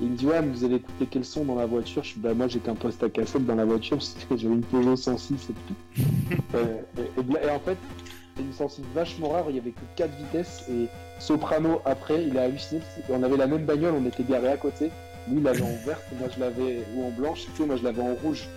[0.00, 2.02] Et il me dit, ouais, mais vous avez écouté quel son dans la voiture?
[2.04, 4.54] Je suis, bah, moi, j'ai qu'un poste à cassette dans la voiture, parce que j'avais
[4.54, 6.02] une Peugeot 106 et tout.
[6.54, 7.76] euh, et, et, et, en fait,
[8.36, 10.86] c'est une 106 vachement rare, il y avait que 4 vitesses, et
[11.18, 14.90] Soprano, après, il a halluciné, on avait la même bagnole, on était garés à côté.
[15.28, 17.82] Lui, il l'avait en verte, moi, je l'avais, ou en blanche, et tout, moi, je
[17.82, 18.48] l'avais en rouge.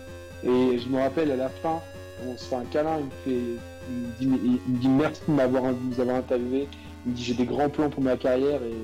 [0.43, 1.80] Et je me rappelle à la fin,
[2.27, 3.59] on se fait un câlin, il me fait,
[3.89, 6.68] il me dit, il me dit merci de m'avoir, nous avoir interviewé.
[7.05, 8.76] Il me dit j'ai des grands plans pour ma carrière et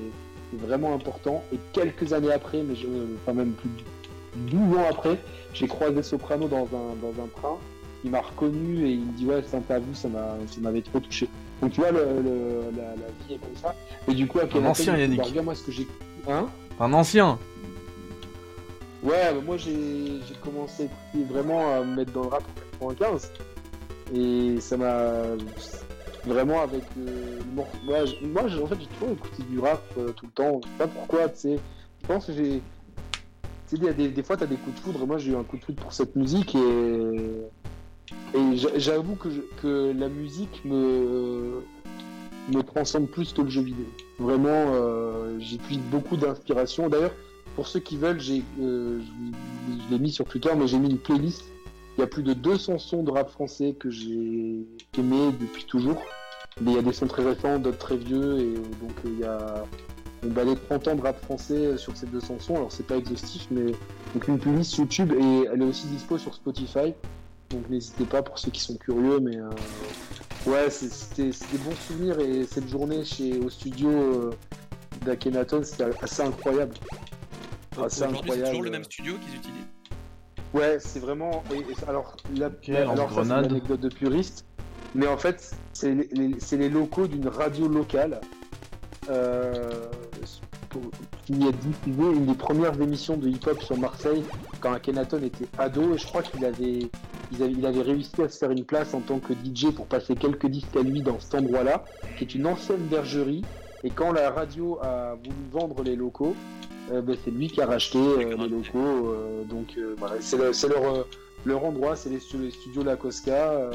[0.50, 1.42] c'est vraiment important.
[1.52, 2.86] Et quelques années après, mais je,
[3.22, 5.18] enfin même plus de 12 ans après,
[5.54, 7.56] j'ai croisé Soprano dans un, dans un train.
[8.04, 11.00] Il m'a reconnu et il me dit ouais cette interview ça m'a, ça m'avait trop
[11.00, 11.28] touché.
[11.60, 13.74] Donc tu vois le, le la, la, vie est comme ça.
[14.06, 15.22] Et du coup à un ancien Yannick.
[15.22, 15.86] Regarde moi ce que j'ai,
[16.28, 16.46] hein?
[16.78, 17.38] Un ancien.
[19.02, 22.42] Ouais, bah moi j'ai commencé vraiment à me mettre dans le rap
[22.80, 23.32] en 95
[24.14, 25.22] et ça m'a
[26.24, 27.66] vraiment avec euh, moi,
[28.22, 30.86] moi en fait j'ai toujours écouté du rap euh, tout le temps, je sais pas
[30.88, 31.60] pourquoi, tu sais.
[32.02, 32.60] Je pense que j'ai
[33.68, 35.58] tu sais des, des fois t'as des coups de foudre, moi j'ai eu un coup
[35.58, 37.10] de foudre pour cette musique et
[38.34, 41.62] et j'avoue que, je, que la musique me
[42.52, 43.86] me transcende plus que le jeu vidéo.
[44.18, 46.88] Vraiment, euh, j'ai pris beaucoup d'inspiration.
[46.88, 47.14] D'ailleurs,
[47.58, 50.98] pour ceux qui veulent, j'ai, euh, je, l'ai mis sur Twitter, mais j'ai mis une
[50.98, 51.42] playlist.
[51.96, 54.64] Il y a plus de 200 sons de rap français que j'ai
[54.96, 56.00] aimé depuis toujours.
[56.60, 59.18] Mais il y a des sons très récents, d'autres très vieux, et donc euh, il
[59.18, 59.64] y a
[60.24, 62.54] on balait 30 ans de rap français sur ces 200 sons.
[62.54, 63.72] Alors c'est pas exhaustif, mais
[64.14, 66.94] donc une playlist YouTube et elle est aussi dispo sur Spotify.
[67.50, 69.50] Donc n'hésitez pas pour ceux qui sont curieux, mais euh...
[70.46, 74.30] ouais, c'était des bons souvenirs et cette journée chez au studio
[75.04, 76.74] d'Akenaton, c'était assez incroyable.
[77.86, 79.66] Aujourd'hui, c'est toujours le même studio qu'ils utilisent
[80.54, 81.42] Ouais, c'est vraiment.
[81.52, 84.46] Et, et, alors, la, okay, alors ça, c'est une anecdote de puriste,
[84.94, 88.20] mais en fait, c'est les, les, les, locaux d'une radio locale
[89.10, 89.86] euh,
[90.70, 90.82] pour,
[91.26, 94.24] qui a diffusé une des premières émissions de hip-hop sur Marseille
[94.60, 96.88] quand Akhenaton était ado, et je crois qu'il avait,
[97.32, 99.86] il avait, il avait réussi à se faire une place en tant que DJ pour
[99.86, 101.84] passer quelques disques à lui dans cet endroit-là,
[102.16, 103.44] qui est une ancienne bergerie.
[103.84, 106.34] Et quand la radio a voulu vendre les locaux,
[106.90, 109.12] bah, c'est lui qui a racheté euh, les locaux.
[109.12, 111.06] Euh, donc voilà, c'est le, leur,
[111.44, 113.70] leur endroit, c'est les, les, studios La Cosca.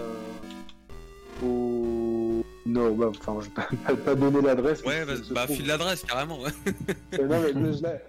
[1.44, 2.44] au...
[2.66, 4.82] Non, bah, enfin, je vais pas, donner l'adresse.
[4.84, 6.40] Ouais, bah, bah file l'adresse carrément.
[6.40, 6.52] Ouais.
[7.22, 8.00] non, mais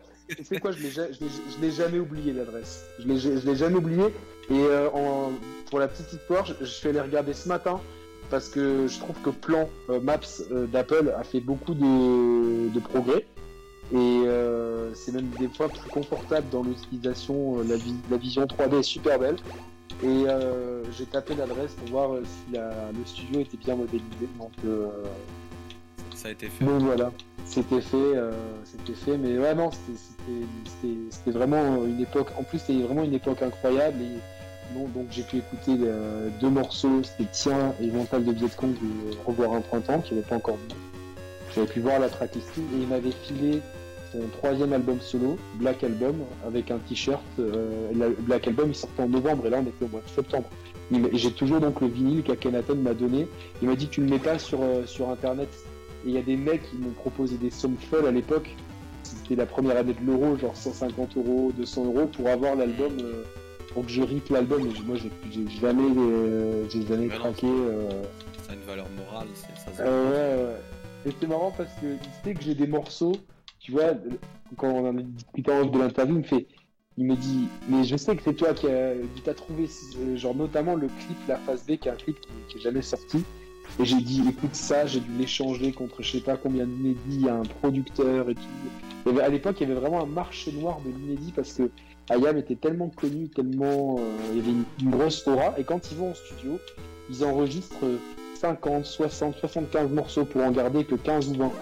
[0.42, 2.84] c'est quoi, je l'ai jamais oublié l'adresse.
[2.98, 4.04] Je l'ai jamais oublié.
[4.50, 5.32] Et euh, en,
[5.70, 7.80] pour la petite histoire, je, je, suis allé regarder ce matin
[8.30, 10.20] parce que je trouve que Plan euh, Maps
[10.50, 13.26] euh, d'Apple a fait beaucoup de, de progrès.
[13.92, 17.58] Et euh, c'est même des fois plus confortable dans l'utilisation.
[17.68, 19.36] La, vi la, vision 3D est super belle.
[20.02, 20.24] Et
[20.98, 24.28] j'ai tapé l'adresse pour voir si la, le studio était bien modélisé.
[24.38, 24.52] Donc,
[26.14, 26.64] ça a été fait.
[26.64, 27.12] Donc voilà.
[27.44, 28.32] c'était fait, euh,
[28.64, 32.28] c'était fait, mais ouais, non, c'était- vraiment une époque.
[32.38, 34.00] En plus, c'était vraiment une époque incroyable.
[34.00, 38.72] Et non, donc j'ai pu écouter euh, deux morceaux, c'était Tien et Mental de Vietcong
[38.72, 40.68] de Revoir un printemps, qui n'avait pas encore vu.
[41.54, 43.60] J'avais pu voir la tracklisting et il m'avait filé
[44.12, 46.16] son troisième album solo, Black Album,
[46.46, 47.22] avec un t-shirt.
[47.38, 50.10] euh, la- Black Album, il sortait en novembre et là on était au mois de
[50.10, 50.48] septembre.
[51.12, 53.26] J'ai toujours donc le vinyle qu'Akhenaton m'a donné.
[53.62, 55.48] Il m'a dit tu ne le mets pas sur, euh, sur internet.
[56.04, 58.50] Et il y a des mecs qui m'ont proposé des sommes folles à l'époque.
[59.02, 63.22] C'était la première année de l'euro, genre 150 euros, 200 euros pour avoir l'album, euh,
[63.72, 64.62] pour que je rip l'album.
[64.86, 65.10] Moi j'ai
[65.60, 65.82] jamais,
[66.68, 67.46] j'ai jamais craqué.
[68.46, 69.88] Ça a une valeur morale, ça ouais,
[70.44, 70.56] ouais.
[71.06, 73.14] Et c'est marrant parce que il sait que j'ai des morceaux,
[73.60, 73.92] tu vois,
[74.56, 76.46] quand on en a discuté en de l'interview, il me fait,
[76.96, 79.68] il me dit, mais je sais que c'est toi qui as qui t'as trouvé,
[79.98, 82.60] euh, genre notamment le clip La Phase B, qui est un clip qui, qui est
[82.60, 83.24] jamais sorti.
[83.80, 87.34] Et j'ai dit, écoute ça, j'ai dû l'échanger contre je sais pas combien d'inédits à
[87.34, 89.18] un producteur et tout.
[89.20, 91.70] À l'époque, il y avait vraiment un marché noir de l'inédit parce que
[92.10, 93.96] Ayam était tellement connu, tellement.
[93.98, 95.58] euh, il y avait une, une grosse aura.
[95.58, 96.58] Et quand ils vont en studio,
[97.10, 97.84] ils enregistrent
[98.44, 101.46] 50, 60, 75 morceaux pour en garder que 15 ou 20.
[101.46, 101.52] Ouais.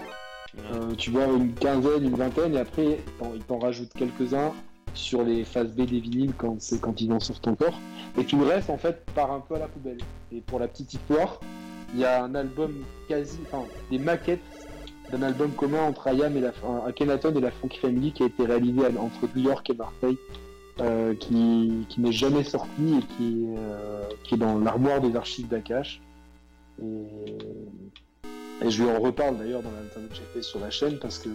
[0.58, 2.98] Euh, tu vois, une quinzaine, une vingtaine, et après,
[3.36, 4.52] ils t'en rajoutent quelques-uns
[4.92, 6.58] sur les phases B des vinyles quand,
[7.00, 7.78] ils en sortent encore.
[8.18, 9.98] Et tout le reste, en fait, part un peu à la poubelle.
[10.32, 11.38] Et pour la petite histoire,
[11.94, 12.72] il y a un album
[13.08, 14.40] quasi, enfin, des maquettes
[15.12, 16.52] d'un album commun entre Ayam et la,
[16.84, 20.18] Akhenaton et la Funk Family qui a été réalisé entre New York et Marseille,
[20.80, 25.14] euh, qui, qui n'est jamais sorti et qui, est, euh, qui est dans l'armoire des
[25.14, 26.00] archives d'Akash.
[26.82, 30.98] Et, et je lui en reparle d'ailleurs dans l'interview que j'ai fait sur la chaîne
[30.98, 31.28] parce que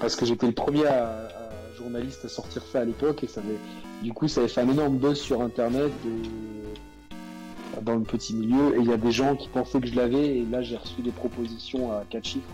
[0.00, 3.40] parce que j'étais le premier à, à- journaliste à sortir ça à l'époque et ça
[3.40, 3.56] avait,
[4.02, 8.76] du coup ça avait fait un énorme buzz sur internet et- dans le petit milieu
[8.76, 11.00] et il y a des gens qui pensaient que je l'avais et là j'ai reçu
[11.02, 12.48] des propositions à 4 chiffres.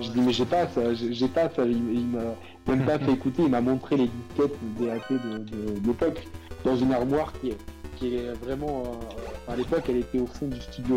[0.00, 2.34] Je dis mais j'ai pas ça, j'ai pas ça, il, il m'a
[2.66, 6.26] même pas fait écouter, il m'a montré les disquettes DAT de, de, de l'époque
[6.64, 7.58] dans une armoire qui est,
[8.02, 10.96] qui est vraiment euh, à l'époque elle était au fond du studio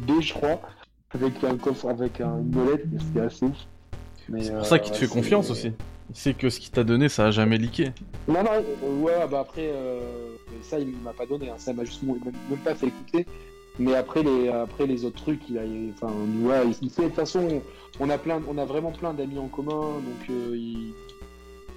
[0.00, 0.60] B je crois
[1.14, 3.56] avec un coffre avec un- une molette mais c'était assez ouf.
[4.28, 5.72] C'est euh, pour ça qu'il te fait confiance c'est- aussi.
[6.12, 7.90] Sait que ce qu'il t'a donné, ça a jamais leaké.
[8.28, 10.00] Non, non, euh, ouais, bah après, euh,
[10.62, 13.26] ça, il m'a pas donné, hein, ça m'a juste même, même pas fait écouter.
[13.80, 15.62] Mais après les, après les autres trucs, il a,
[15.94, 17.60] enfin, ouais, il, sait, de toute façon,
[17.98, 20.92] on a plein, on a vraiment plein d'amis en commun, donc euh, il,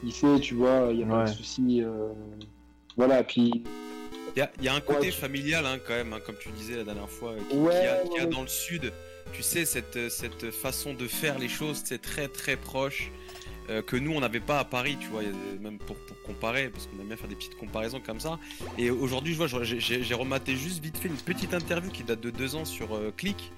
[0.04, 1.82] il sait, tu vois, il y a pas de souci.
[1.84, 2.10] euh,
[2.98, 3.64] voilà, puis
[4.40, 5.12] Il y a, il y a un côté Ouais.
[5.12, 7.74] familial hein, quand même, hein, comme tu disais la dernière fois, euh, qui, Ouais,
[8.10, 8.94] qui a, qui dans le sud.
[9.34, 13.12] Tu sais, cette, euh, cette façon de faire les choses, c'est très très proche.
[13.70, 15.22] euh, que nous on n'avait pas à Paris, tu vois,
[15.60, 18.40] même pour, pour comparer, parce qu'on aime bien faire des petites comparaisons comme ça.
[18.78, 22.30] Et aujourd'hui, je vois, j'ai- rematé juste vite fait une petite interview qui date de
[22.32, 23.52] deux ans sur euh, Click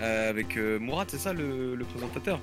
[0.00, 2.38] euh, avec Mourad, c'est ça le, le présentateur?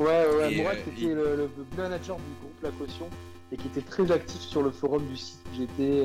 [0.00, 0.52] Ouais, ouais.
[0.52, 3.08] Et, Mourad, c'était le, le manager du groupe La Caution
[3.52, 6.04] et qui était très actif sur le forum du site où j'étais.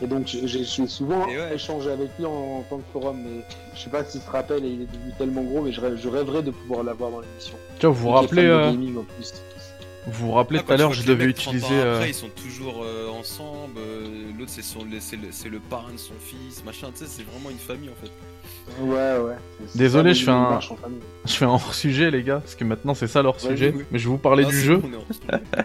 [0.00, 1.54] Euh, Et donc, j'ai j'ai souvent ouais.
[1.54, 3.42] échangé avec lui en, en tant que forum, mais
[3.74, 6.00] je sais pas s'il se rappelle et il est devenu tellement gros, mais je, rêve-
[6.00, 7.56] je rêverais de pouvoir l'avoir dans l'émission.
[7.78, 9.34] Tu vois, vous vous rappelez, fan de euh, gaming, en plus.
[10.06, 11.80] vous vous rappelez Ah, tout à l'heure, je devais mecs, 30 ans utiliser.
[11.80, 13.78] euh, Après, ils sont toujours euh, ensemble.
[13.78, 14.06] euh,
[14.38, 16.88] L'autre, c'est son- c'est le, c'est le parrain de son fils, machin.
[16.92, 18.10] Tu sais, c'est vraiment une famille en fait.
[18.82, 19.36] Ouais, ouais.
[19.74, 20.60] Désolé, je fais un-.
[21.24, 23.72] Je fais hors sujet, les gars, parce que maintenant c'est ça leur Vas-y, sujet.
[23.74, 23.84] oui.
[23.90, 24.76] Mais je vais vous parler Ah, du jeu.
[24.76, 24.90] bon.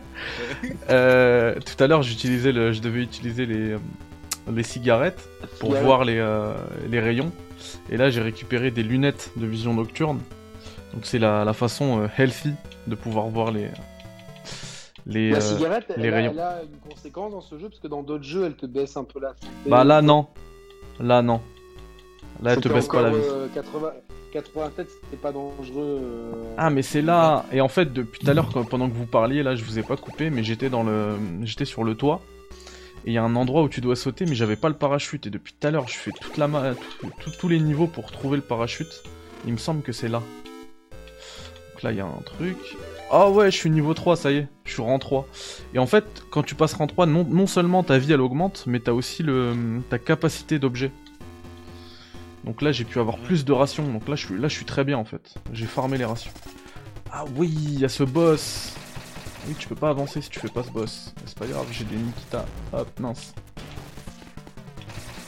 [0.89, 3.79] Euh, tout à l'heure, j'utilisais le, je devais utiliser les, euh,
[4.51, 5.27] les cigarettes
[5.59, 6.53] pour voir les, euh,
[6.89, 7.31] les rayons.
[7.89, 10.19] Et là, j'ai récupéré des lunettes de vision nocturne.
[10.93, 12.51] Donc c'est la, la façon euh, healthy
[12.87, 13.69] de pouvoir voir les
[15.05, 15.31] les.
[15.31, 16.31] La euh, cigarette, les elle, rayons.
[16.33, 18.95] elle a une conséquence dans ce jeu, parce que dans d'autres jeux, elle te baisse
[18.97, 19.33] un peu la.
[19.65, 20.27] Bah là non,
[20.99, 21.41] là non.
[22.41, 23.15] Là, elle te baisse pas la vie.
[23.19, 23.91] euh, 80...
[24.33, 25.99] 87, c'était pas dangereux.
[26.03, 29.05] euh, Ah mais c'est là et en fait depuis tout à l'heure pendant que vous
[29.05, 32.19] parliez là je vous ai pas coupé mais j'étais dans le j'étais sur le toit
[33.05, 35.27] et il y a un endroit où tu dois sauter mais j'avais pas le parachute
[35.27, 36.73] et depuis tout à l'heure je fais toute la ma...
[37.01, 39.03] tout- tous les niveaux pour trouver le parachute.
[39.45, 40.21] Il me semble que c'est là.
[41.73, 42.57] Donc là il y a un truc.
[43.11, 45.27] Ah ouais je suis niveau 3 ça y est je suis rang 3.
[45.73, 48.79] Et en fait quand tu passes rang 3 non, seulement ta vie elle augmente mais
[48.79, 49.23] t'as aussi
[49.89, 50.91] ta capacité d'objet.
[52.45, 54.65] Donc là j'ai pu avoir plus de rations, donc là je suis là je suis
[54.65, 55.33] très bien en fait.
[55.53, 56.31] J'ai farmé les rations.
[57.11, 58.73] Ah oui, il y a ce boss.
[59.47, 61.13] Oui, tu peux pas avancer si tu fais pas ce boss.
[61.25, 62.45] C'est pas grave, j'ai des Nikita.
[62.71, 63.33] Hop, mince.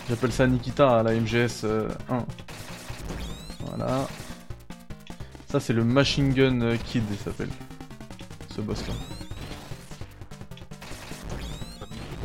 [0.08, 2.26] J'appelle ça Nikita à la MGS euh, 1.
[3.66, 4.08] Voilà.
[5.50, 7.50] Ça c'est le Machine Gun euh, Kid, il s'appelle.
[8.56, 8.94] Ce boss là.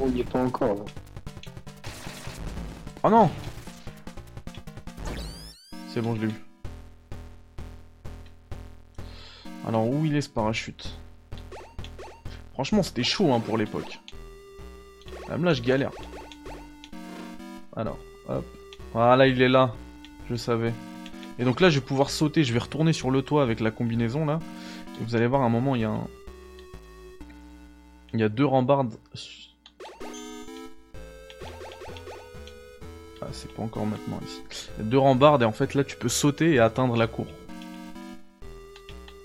[0.00, 0.74] On y est pas encore.
[0.76, 0.84] là.
[3.02, 3.30] Oh non
[5.88, 6.44] C'est bon, je l'ai eu.
[9.66, 10.99] Alors, où il est ce parachute?
[12.60, 14.00] Franchement, c'était chaud hein, pour l'époque.
[15.30, 15.92] Même là, je galère.
[17.74, 17.96] Alors,
[18.28, 18.44] hop.
[18.92, 19.74] Voilà, il est là.
[20.28, 20.74] Je savais.
[21.38, 22.44] Et donc là, je vais pouvoir sauter.
[22.44, 24.40] Je vais retourner sur le toit avec la combinaison, là.
[25.00, 26.06] Et vous allez voir, à un moment, il y a un...
[28.12, 28.92] Il y a deux rambardes.
[33.22, 34.68] Ah, c'est pas encore maintenant, ici.
[34.76, 37.06] Il y a deux rambardes, et en fait, là, tu peux sauter et atteindre la
[37.06, 37.26] cour.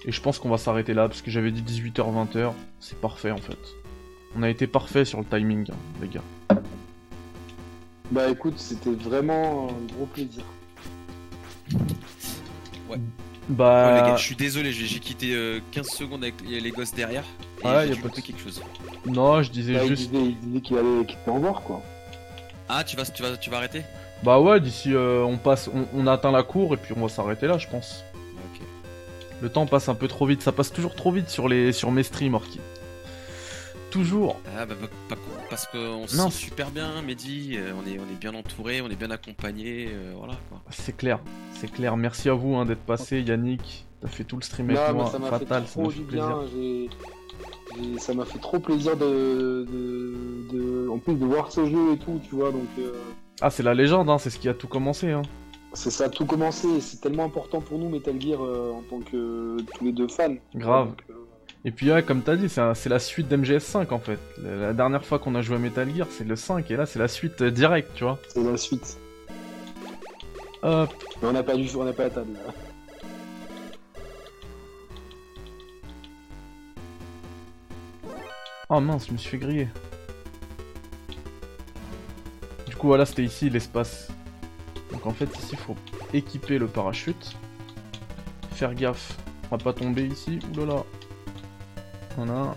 [0.06, 2.52] Et je pense qu'on va s'arrêter là, parce que j'avais dit 18h, 20h.
[2.80, 3.58] C'est parfait, en fait.
[4.38, 6.22] On a été parfait sur le timing, hein, les gars.
[8.12, 10.44] Bah écoute, c'était vraiment un gros plaisir.
[12.88, 13.00] Ouais,
[13.50, 13.96] Bah...
[13.96, 17.24] les gars, je suis désolé, j'ai quitté euh, 15 secondes avec les gosses derrière.
[17.64, 18.62] Et Ouais, j'ai y a pas de quelque chose.
[19.08, 20.10] Non, je disais Bah, juste...
[20.14, 21.82] il disait qu'il allait qu'il était en voir quoi.
[22.70, 23.82] Ah, tu vas, tu vas, tu vas arrêter?
[24.24, 27.10] Bah ouais, d'ici euh, on passe, on, on atteint la cour et puis on va
[27.10, 28.04] s'arrêter là, je pense.
[29.42, 31.92] Le temps passe un peu trop vite, ça passe toujours trop vite sur les sur
[31.92, 32.60] mes streams, Orki.
[33.92, 34.40] Toujours.
[34.58, 34.76] Ah bah,
[35.10, 36.30] pas- pas- parce qu'on se Non.
[36.30, 39.88] sent super bien, Mehdi, euh, on est, on est bien entouré, on est bien accompagné,
[39.90, 40.62] euh, voilà quoi.
[40.70, 41.20] C'est clair,
[41.60, 41.96] c'est clair.
[41.96, 43.86] Merci à vous hein, d'être passé, Yannick.
[44.02, 45.96] T'as fait tout le stream avec moi, ça m'a fait fatal, ça trop m'a fait
[46.00, 46.28] du plaisir.
[46.28, 46.48] bien.
[46.54, 51.66] j'ai- j'ai- Ça m'a fait trop plaisir de, de, de- en plus de voir ce
[51.66, 52.52] jeu et tout, tu vois.
[52.52, 52.94] Donc euh,
[53.42, 55.12] Ah, c'est la légende, hein, c'est ce qui a tout commencé.
[55.12, 55.24] Hein.
[55.76, 56.68] C'est ça tout commencé.
[56.68, 60.08] et C'est tellement important pour nous Metal Gear euh, en tant que tous les deux
[60.08, 60.36] fans.
[60.56, 60.90] Grave.
[60.90, 61.14] Donc, euh,
[61.66, 64.20] Et puis ouais, comme t'as dit, c'est la suite d'MGS5 en fait.
[64.42, 66.86] La, la dernière fois qu'on a joué à Metal Gear, c'est le 5 et là
[66.86, 68.20] c'est la suite euh, directe, tu vois.
[68.30, 68.98] c'est la suite.
[70.64, 70.90] Hop.
[71.22, 72.34] Mais on n'a pas du on n'a pas la table.
[72.34, 72.54] là.
[78.70, 79.68] Oh mince, je me suis fait griller.
[82.68, 84.10] Du coup, voilà, c'était ici l'espace.
[84.96, 85.76] Donc en fait, ici, faut
[86.14, 87.36] équiper le parachute.
[88.54, 89.18] Faire gaffe
[89.52, 90.40] à pas tomber ici.
[90.54, 90.84] Oulala.
[92.16, 92.56] Voilà.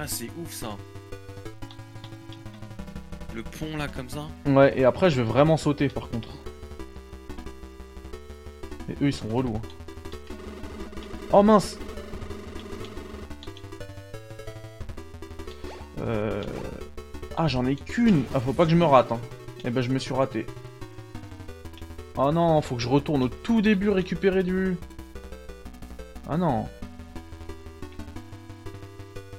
[0.00, 0.70] Ah, c'est ouf ça.
[3.34, 4.26] Le pont là comme ça.
[4.46, 6.30] Ouais, et après, je vais vraiment sauter par contre.
[8.88, 9.56] Et eux, ils sont relous.
[9.56, 9.68] hein.
[11.32, 11.78] Oh mince
[15.98, 16.42] Euh...
[17.36, 19.20] Ah, j'en ai qu'une Ah, faut pas que je me rate, hein.
[19.64, 20.46] Eh ben, je me suis raté.
[22.16, 24.76] Ah non, faut que je retourne au tout début récupérer du...
[26.28, 26.66] Ah non.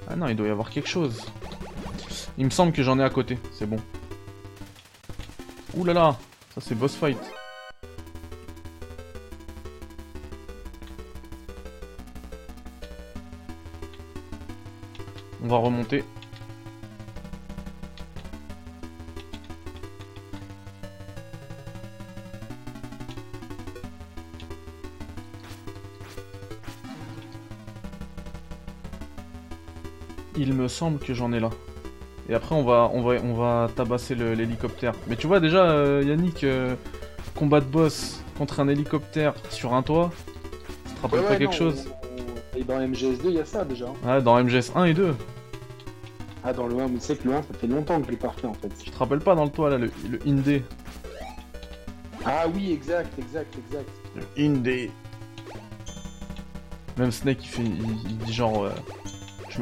[0.07, 1.25] Ah non, il doit y avoir quelque chose.
[2.37, 3.77] Il me semble que j'en ai à côté, c'est bon.
[5.75, 6.17] Ouh ça
[6.59, 7.17] c'est boss fight.
[15.43, 16.03] On va remonter.
[30.37, 31.49] Il me semble que j'en ai là.
[32.29, 34.93] Et après on va on va on va tabasser l'hélicoptère.
[35.07, 36.75] Mais tu vois déjà euh, Yannick euh,
[37.35, 40.11] combat de boss contre un hélicoptère sur un toit.
[40.85, 41.89] Ça te rappelle Ouais, pas ouais, quelque non, chose?
[42.53, 43.85] on- Et dans MGS2, il y a ça déjà.
[44.05, 45.15] Ouais, dans MGS 1 et 2.
[46.43, 48.11] Ah, dans le 1, mais tu sais que le 1, ça fait longtemps que je
[48.11, 48.69] l'ai pas refait en fait.
[48.83, 50.63] Tu te rappelles pas dans le toit là le, le Indé
[52.25, 53.89] Ah oui, exact, exact, exact.
[54.15, 54.91] Le Indé.
[56.97, 58.71] Même Snake il fait il, il dit genre euh,
[59.05, 59.11] je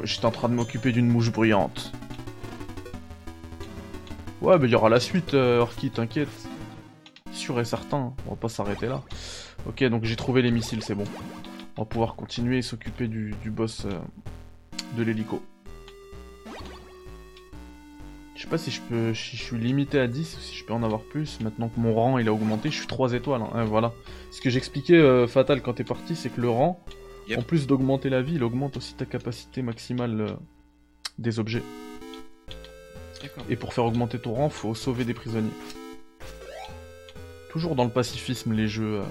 [0.03, 1.91] j'étais en train de m'occuper d'une mouche bruyante.
[4.41, 6.29] Ouais, mais il y aura la suite, euh, Orki, t'inquiète.
[7.31, 9.01] Sûr et certain, on va pas s'arrêter là.
[9.67, 11.05] Ok, donc j'ai trouvé les missiles, c'est bon.
[11.77, 13.91] On va pouvoir continuer et s'occuper du, boss euh,
[14.97, 15.41] de l'hélico.
[18.35, 20.65] Je sais pas si je peux, si je suis limité à 10 ou si je
[20.65, 21.39] peux en avoir plus.
[21.41, 23.41] Maintenant que mon rang il a augmenté, je suis 3 étoiles.
[23.41, 23.49] hein.
[23.55, 23.93] Ouais, voilà.
[24.31, 26.79] Ce que j'expliquais, euh, Fatal, quand t'es parti, c'est que le rang,
[27.27, 27.39] Yep.
[27.39, 30.33] en plus d'augmenter la vie, il augmente aussi ta capacité maximale euh,
[31.17, 31.63] des objets.
[33.49, 35.49] Et pour faire augmenter ton rang, faut sauver des prisonniers.
[37.49, 39.03] Toujours dans le pacifisme, les jeux, euh,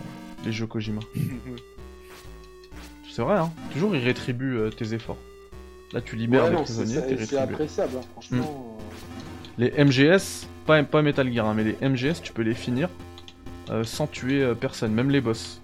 [0.45, 1.01] les jeux Kojima.
[3.11, 3.53] C'est vrai, hein.
[3.73, 5.19] Toujours, ils rétribuent euh, tes efforts.
[5.93, 8.79] Là, tu libères Ouais, les non, prisonniers, c'est appréciable, hein, franchement.
[9.57, 12.89] Les MGS, pas, pas Metal Gear, hein, mais les MGS, tu peux les finir
[13.71, 15.61] euh, sans tuer euh, personne, même les boss.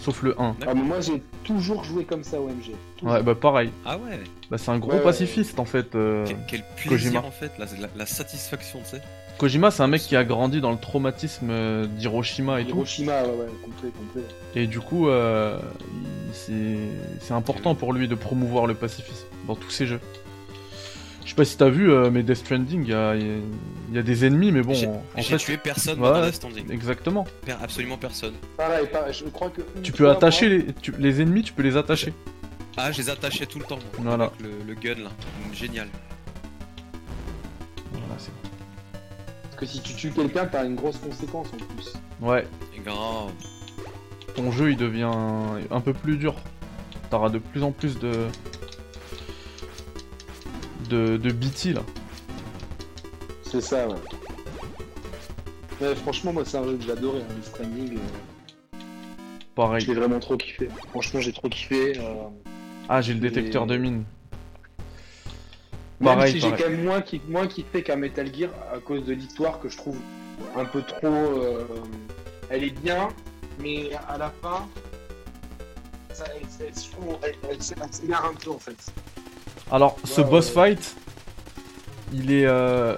[0.00, 0.48] Sauf le 1.
[0.48, 0.52] euh.
[0.66, 2.72] Ah, mais moi j'ai toujours joué comme ça au MG.
[2.96, 3.14] Toujours.
[3.14, 3.70] Ouais, bah pareil.
[3.84, 4.18] Ah ouais.
[4.50, 5.02] Bah, c'est un gros Ouais, ouais.
[5.04, 5.94] pacifiste en fait.
[5.94, 6.24] euh.
[6.26, 7.20] Quel, quel plaisir Kojima.
[7.20, 9.02] en fait, la, la, la satisfaction, tu sais.
[9.38, 12.76] Kojima, c'est un mec qui a grandi dans le traumatisme euh, d'Hiroshima et tout.
[12.76, 14.22] Hiroshima, ouais, ouais, complet, complet.
[14.54, 15.58] Et du coup, euh,
[16.32, 20.00] c'est important pour lui de promouvoir le pacifisme dans tous ses jeux.
[21.30, 23.40] Je sais pas si t'as vu, euh, mais Death Stranding, il y a, il
[23.94, 26.34] y a des ennemis, mais bon, J'ai en j'ai fait, tué personne Ouais, dans Death
[26.34, 26.72] Stranding.
[26.72, 27.24] exactement.
[27.46, 28.34] Per- Absolument personne.
[28.56, 29.60] Pareil, pareil, je crois que.
[29.80, 32.12] Tu peux attacher les, tu- les ennemis, tu peux les attacher.
[32.76, 33.78] Ah, je les attachais tout le temps.
[34.00, 34.24] moi, Voilà.
[34.24, 35.10] Avec le, le gun là.
[35.52, 35.86] Génial.
[37.92, 38.32] Voilà, c'est-
[39.44, 41.92] Parce que si tu tues quelqu'un, t'as une grosse conséquence en plus.
[42.22, 42.44] ouais,
[42.76, 43.30] Et grave.
[44.34, 45.12] ton jeu il devient
[45.70, 46.34] un peu plus dur.
[47.08, 48.26] T'auras de plus en plus de.
[50.90, 51.82] De, de BT là.
[53.44, 53.94] C'est ça, ouais.
[55.80, 57.96] Ouais, franchement, moi, c'est un jeu que j'adorais, hein, Stranding.
[57.96, 58.78] euh,
[59.54, 59.80] Pareil.
[59.84, 60.68] je l'ai vraiment trop kiffé.
[60.90, 61.98] Franchement, j'ai trop kiffé.
[61.98, 62.14] euh,
[62.88, 64.04] Ah, j'ai le Et- détecteur de mine.
[66.00, 69.04] Même Pareil, si j'ai quand même moins, ki- moins kiffé qu'un Metal Gear à cause
[69.04, 69.98] de l'histoire que je trouve
[70.56, 71.06] un peu trop.
[71.06, 71.64] euh,
[72.50, 73.08] elle est bien,
[73.60, 74.66] mais à la fin,
[76.12, 78.92] ça, elle, elle, je trouve- elle- elle- elle s'égare un peu en fait.
[79.70, 80.74] Alors, ce Ouais, boss ouais.
[80.74, 80.96] fight,
[82.12, 82.96] il est, euh,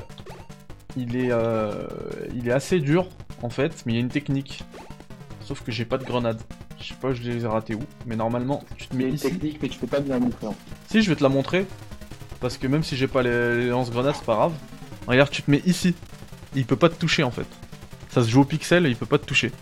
[0.96, 1.86] il est, euh,
[2.34, 3.06] il est assez dur
[3.42, 4.64] en fait, mais il y a une technique.
[5.42, 6.40] Sauf que j'ai pas de grenade.
[6.80, 9.04] Je sais pas, je les ai ratés où, mais normalement, tu te Il y a
[9.04, 9.30] mets une ici.
[9.30, 10.46] technique, mais tu peux pas bien montrer.
[10.48, 10.58] en fait.
[10.88, 11.66] Si, je vais te la montrer,
[12.40, 14.52] parce que même si j'ai pas les, les lance-grenades, c'est pas grave.
[15.06, 15.94] Regarde, tu te mets ici.
[16.54, 17.46] Il peut pas te toucher en fait.
[18.10, 19.52] Ça se joue au pixel et il peut pas te toucher.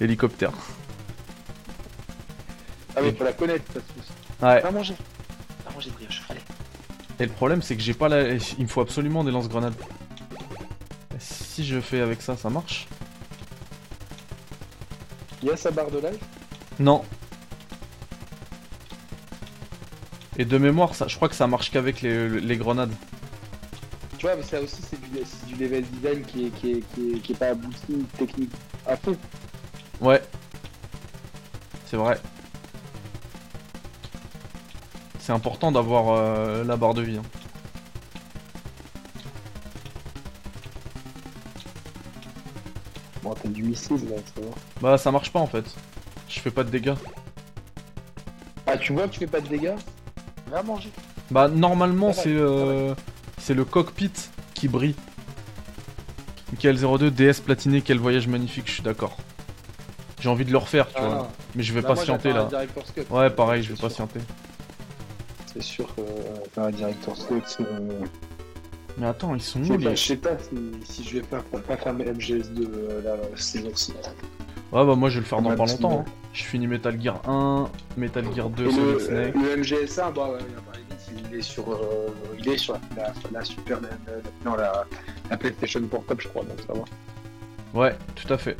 [0.00, 0.52] Hélicoptère.
[2.96, 4.44] Ah, mais faut la connaître, parce que.
[4.44, 4.62] Ouais.
[7.20, 8.34] Et le problème, c'est que j'ai pas la.
[8.34, 9.74] Il me faut absolument des lance-grenades.
[11.18, 12.86] Si je fais avec ça, ça marche
[15.42, 16.20] Il y a sa barre de life?
[16.78, 17.04] Non.
[20.36, 22.94] Et de mémoire, ça, je crois que ça marche qu'avec les, les grenades.
[24.18, 25.08] Tu vois, mais ça aussi, c'est du,
[25.46, 28.52] du level design qui est, qui est, qui est, qui est pas abouti, technique
[28.86, 29.16] à fond.
[30.00, 30.22] Ouais.
[31.86, 32.20] C'est vrai.
[35.28, 37.18] C'est important d'avoir euh, la barre de vie.
[37.18, 37.22] hein.
[43.22, 44.48] Bon, t'as du missile là, ça va.
[44.80, 45.66] Bah ça marche pas en fait.
[46.30, 46.94] Je fais pas de dégâts.
[48.66, 49.74] Ah, tu vois que tu fais pas de dégâts?
[50.50, 50.90] Va manger.
[51.30, 52.94] Bah normalement c'est euh,
[53.36, 54.10] c'est le cockpit
[54.54, 54.94] qui brille.
[56.52, 59.18] Michael 02 DS platiné, quel voyage magnifique, je suis d'accord.
[60.20, 61.28] J'ai envie de le refaire, tu vois.
[61.54, 62.48] Mais je vais Bah, patienter là.
[63.10, 64.20] Ouais, pareil, je vais patienter.
[65.58, 67.42] C'est sûr que Director's Cut.
[67.62, 68.04] euh,
[68.96, 69.96] Mais attends, ils sont où pas, les...
[69.96, 73.92] je sais pas si, si je vais faire, pas faire MGS2 euh, la saison-ci.
[74.70, 76.04] Ouais bah moi je vais le faire dans pas longtemps.
[76.06, 76.10] hein.
[76.34, 79.34] Je finis Metal Gear 1, Metal Gear 2, Et Solid le, Snake.
[79.34, 80.78] le MGS1, bah, ouais, bah,
[81.30, 82.08] il est sur, euh,
[82.38, 84.84] il est sur la, la Super, la, la- non, la,
[85.30, 87.80] la PlayStation Portable, je crois, donc ça va.
[87.80, 88.56] Ouais, tout à fait.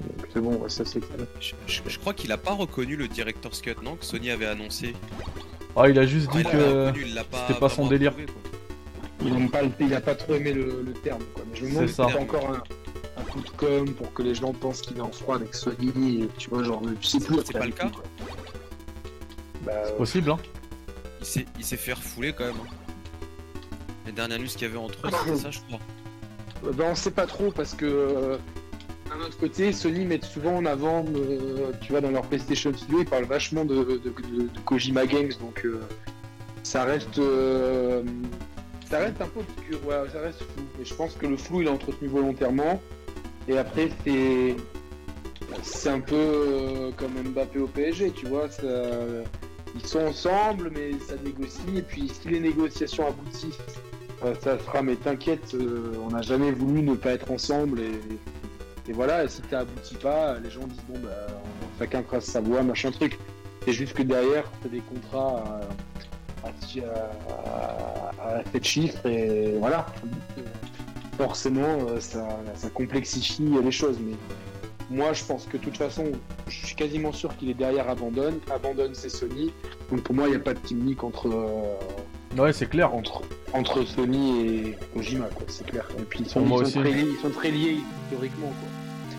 [0.00, 1.00] Donc c'est bon, ouais, ça c'est.
[1.40, 4.46] Je, je- je crois qu'il a pas reconnu le Director's Cut, non Que Sony avait
[4.46, 4.94] annoncé.
[5.76, 7.14] Ah, il a juste Ah, dit que.
[7.14, 8.12] l'a c'était pas son délire.
[9.20, 11.44] Il aime pas, le- il a pas trop aimé le, le terme, quoi.
[11.50, 14.22] Mais je me demande C'est si c'est encore un, un coup de com pour que
[14.22, 16.82] les gens pensent qu'il est en froid avec Sony, et tu vois, genre.
[17.02, 17.90] C'est pas le cas.
[19.64, 20.38] Bah, euh, Possible, hein.
[21.58, 22.54] Il s'est fait refouler quand même.
[22.64, 22.74] hein.
[24.06, 25.78] Les dernières news qu'il y avait entre eux, c'était ça, je crois.
[26.72, 28.36] Ben, on sait pas trop parce que euh,
[29.08, 33.00] d'un autre côté, Sony met souvent en avant, euh, tu vois, dans leur PlayStation Studio,
[33.00, 34.00] ils parlent vachement de,
[34.64, 35.80] Kojima Games, donc euh,
[36.62, 38.02] ça reste, euh,
[38.88, 40.64] ça reste un peu obscur, ouais, ça reste flou.
[40.78, 42.80] Mais je pense que le flou, il est entretenu volontairement.
[43.48, 44.56] Et après, c'est,
[45.62, 48.48] c'est un peu comme Mbappé au PSG, tu vois,
[49.74, 51.76] ils sont ensemble, mais ça négocie.
[51.76, 53.56] Et puis, si les négociations aboutissent
[54.40, 55.54] ça sera, mais t'inquiète,
[56.04, 57.92] on n'a jamais voulu ne pas être ensemble et,
[58.88, 61.26] et voilà, et si ça aboutit pas, les gens disent bon bah
[61.78, 63.18] chacun trace sa voie, machin truc.
[63.64, 65.44] C'est juste que derrière, t'as des contrats
[66.44, 69.86] à, à, 7 chiffres et voilà.
[71.16, 74.14] Forcément, euh, ça, ça complexifie les choses, mais
[74.88, 76.04] moi je pense que de toute façon,
[76.46, 78.38] je suis quasiment sûr qu'il est derrière Abandonne.
[78.54, 79.52] Abandonne c'est Sony,
[79.90, 81.28] donc pour moi il n'y a pas de gimmick entre.
[81.28, 81.74] euh,
[82.36, 82.94] Ouais, c'est clair.
[82.94, 83.22] entre,
[83.54, 85.88] entre Sony et Kojima, quoi, c'est clair.
[85.98, 88.68] Et puis ils sont, ils très, liés, ils sont très liés historiquement, quoi.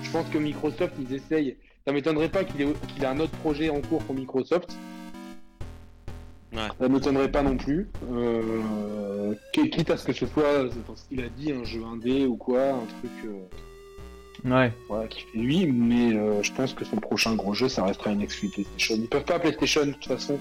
[0.10, 1.56] Je pense que Microsoft, ils essayent.
[1.86, 4.76] Ça m'étonnerait pas qu'il ait, un autre projet en cours pour Microsoft.
[6.52, 6.62] Ouais.
[6.80, 7.88] Ça m'étonnerait pas non plus.
[8.12, 11.84] Euh, qui- quitte à ce que ce soit, enfin, ce qu'il a dit, un jeu
[11.86, 14.74] indé ou quoi, un truc euh, Ouais.
[14.88, 18.12] voilà, qui fait lui, mais euh, je pense que son prochain gros jeu, ça restera
[18.12, 18.96] une exclu PlayStation.
[18.96, 20.40] Ils peuvent pas PlayStation, de toute façon,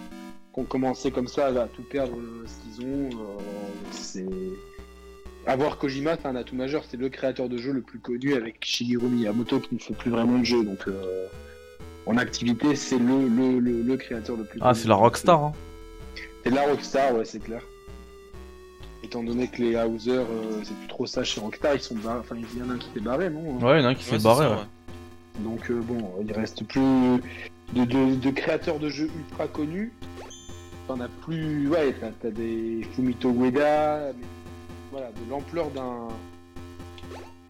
[0.52, 3.10] qu'on commençait comme ça à tout perdre euh, ce qu'ils ont.
[3.10, 3.38] euh,
[3.90, 4.24] c'est.
[5.48, 6.84] Avoir Kojima, c'est un atout majeur.
[6.88, 10.10] C'est le créateur de jeu le plus connu avec Shigeru Miyamoto qui ne fait plus
[10.10, 10.62] vraiment de jeu.
[10.62, 11.26] Donc, euh,
[12.06, 14.80] en activité, c'est le, le, le, le créateur le plus Ah, connu.
[14.82, 15.52] c'est la Rockstar, hein.
[16.44, 17.62] C'est la Rockstar, ouais, c'est clair.
[19.02, 22.20] étant donné que les Hauser, euh, c'est plus trop ça chez Rockstar, ils sont barrés.
[22.20, 23.90] Enfin, il y en a un qui s'est barré, non Ouais, il y en a
[23.90, 24.44] un qui s'est c'est barré.
[24.44, 24.56] ça, ouais.
[24.58, 25.44] ouais.
[25.44, 26.80] Donc euh, bon, il reste plus
[27.72, 29.92] de, de- de créateurs de jeux ultra connus.
[30.88, 34.24] T'en as plus, ouais, t'as t'as des Fumito Ueda, mais
[34.90, 36.08] voilà, de l'ampleur d'un,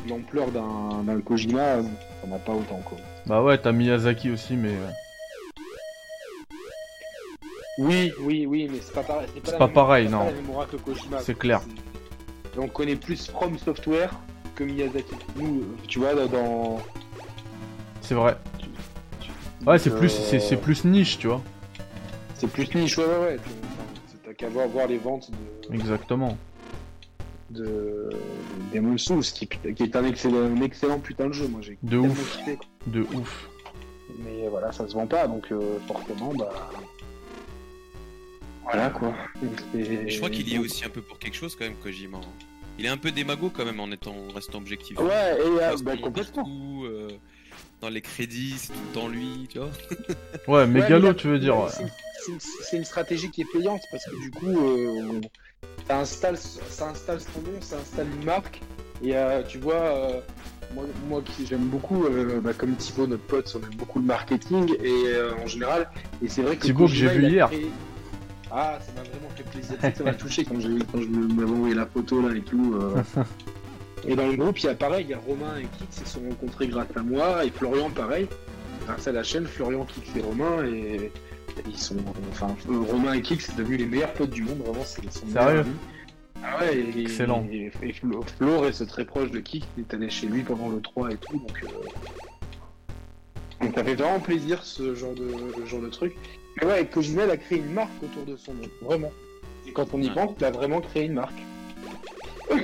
[0.08, 1.76] l'ampleur d'un d'un Kojima,
[2.22, 2.98] t'en as pas autant quoi.
[3.26, 4.70] Bah ouais, t'as Miyazaki aussi, mais.
[4.70, 4.88] euh,
[7.78, 9.28] Oui, oui, oui, mais c'est pas pareil.
[9.44, 10.18] C'est pas même- pareil, c'est non.
[10.18, 11.20] Pas la même aura que Kojima.
[11.20, 11.40] C'est quoi.
[11.40, 11.60] clair.
[12.56, 14.10] On connaît plus From Software
[14.56, 15.14] que Miyazaki.
[15.36, 16.80] Nous, euh, tu vois, dans.
[18.00, 18.36] C'est vrai.
[19.66, 21.40] Ouais, c'est euh, plus, c'est c'est plus niche, tu vois.
[22.34, 23.36] C'est plus niche, ouais, ouais, ouais.
[23.38, 25.74] Enfin, T'as qu'à voir, voir les ventes de.
[25.74, 26.36] Exactement.
[27.50, 28.10] De
[28.74, 31.48] Demon's Souls, qui, qui est un excellent, un excellent putain de jeu.
[31.48, 32.36] Moi, j'ai De ouf.
[32.38, 32.58] kiffé.
[32.86, 33.48] De ouf.
[34.20, 36.70] Mais voilà, ça se vend pas, donc euh, forcément, bah.
[38.64, 39.14] Voilà quoi.
[39.74, 42.18] Je crois qu'il y est aussi un peu pour quelque chose quand même, Kojima.
[42.18, 42.20] hein.
[42.78, 44.98] Il est un peu démago quand même en étant en restant objectif.
[45.00, 46.44] Ouais, et euh, Parce bah, complètement.
[46.44, 47.08] partout, euh,
[47.80, 49.70] dans les crédits, c'est tout le temps lui, tu vois.
[50.46, 51.56] Ouais, mégalo, tu veux dire.
[51.70, 55.20] c'est- une stratégie qui est payante parce que du coup, euh, on-
[55.86, 58.60] ça, installe, ça installe son nom, ça installe une marque.
[59.02, 60.20] Et euh, tu vois, euh,
[60.74, 64.04] moi, moi qui j'aime beaucoup, euh, bah, comme Thibaut, notre pote, on aime beaucoup le
[64.06, 65.04] marketing et
[65.42, 65.88] en général.
[66.22, 67.48] Et c'est vrai que Thibaut que j'ai vu hier.
[67.48, 67.70] créé-
[68.50, 69.76] Ah, ça m'a vraiment fait plaisir.
[69.96, 72.74] Ça m'a touché quand, j'ai- quand je me- m'avais envoyé la photo là et tout.
[74.06, 75.98] Et dans le groupe, il y a pareil, il y a Romain et Kix qui
[76.08, 78.26] se sont rencontrés grâce à moi, et Florian pareil.
[78.86, 81.10] Grâce à la chaîne, Florian, Kix et Romain, et
[81.66, 81.96] ils sont.
[82.30, 85.64] Enfin, Romain et Kix, c'est devenu les meilleurs potes du monde, vraiment, c'est Sérieux
[86.42, 87.46] Ah ouais, et, Excellent.
[87.50, 90.68] Et, et Flo, Flo reste très proche de Kix, il est allé chez lui pendant
[90.68, 91.62] le 3 et tout, donc.
[91.64, 91.66] euh,
[93.66, 96.14] Donc ça fait vraiment plaisir ce genre de, ce genre de truc.
[96.60, 99.12] Mais ouais, Kojima il a créé une marque autour de son nom, vraiment.
[99.66, 101.40] Et quand on y pense, il a vraiment créé une marque.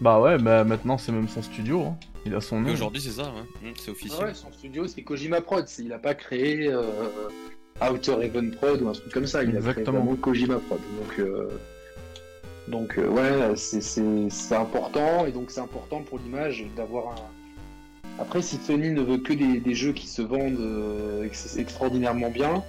[0.00, 1.80] Bah ouais, bah maintenant c'est même son studio.
[1.84, 1.96] hein.
[2.26, 2.74] Il a son Mais nom.
[2.74, 3.40] aujourd'hui, c'est ça, ouais.
[3.68, 4.26] Hum, c'est Ah officiel.
[4.26, 6.82] ouais, son studio c'est Kojima Prod, c'est- il a pas créé euh,
[7.82, 9.98] Outer Heaven Prod ou un truc comme ça, il a Exactement.
[10.00, 10.78] vraiment Kojima Prod.
[11.00, 11.48] Donc, euh,
[12.68, 13.80] donc euh, ouais, c'est-
[14.54, 17.14] important et donc c'est important pour l'image d'avoir un.
[18.18, 22.30] Après, si Sony ne veut que des, des jeux qui se vendent euh, ex- extraordinairement
[22.30, 22.62] bien,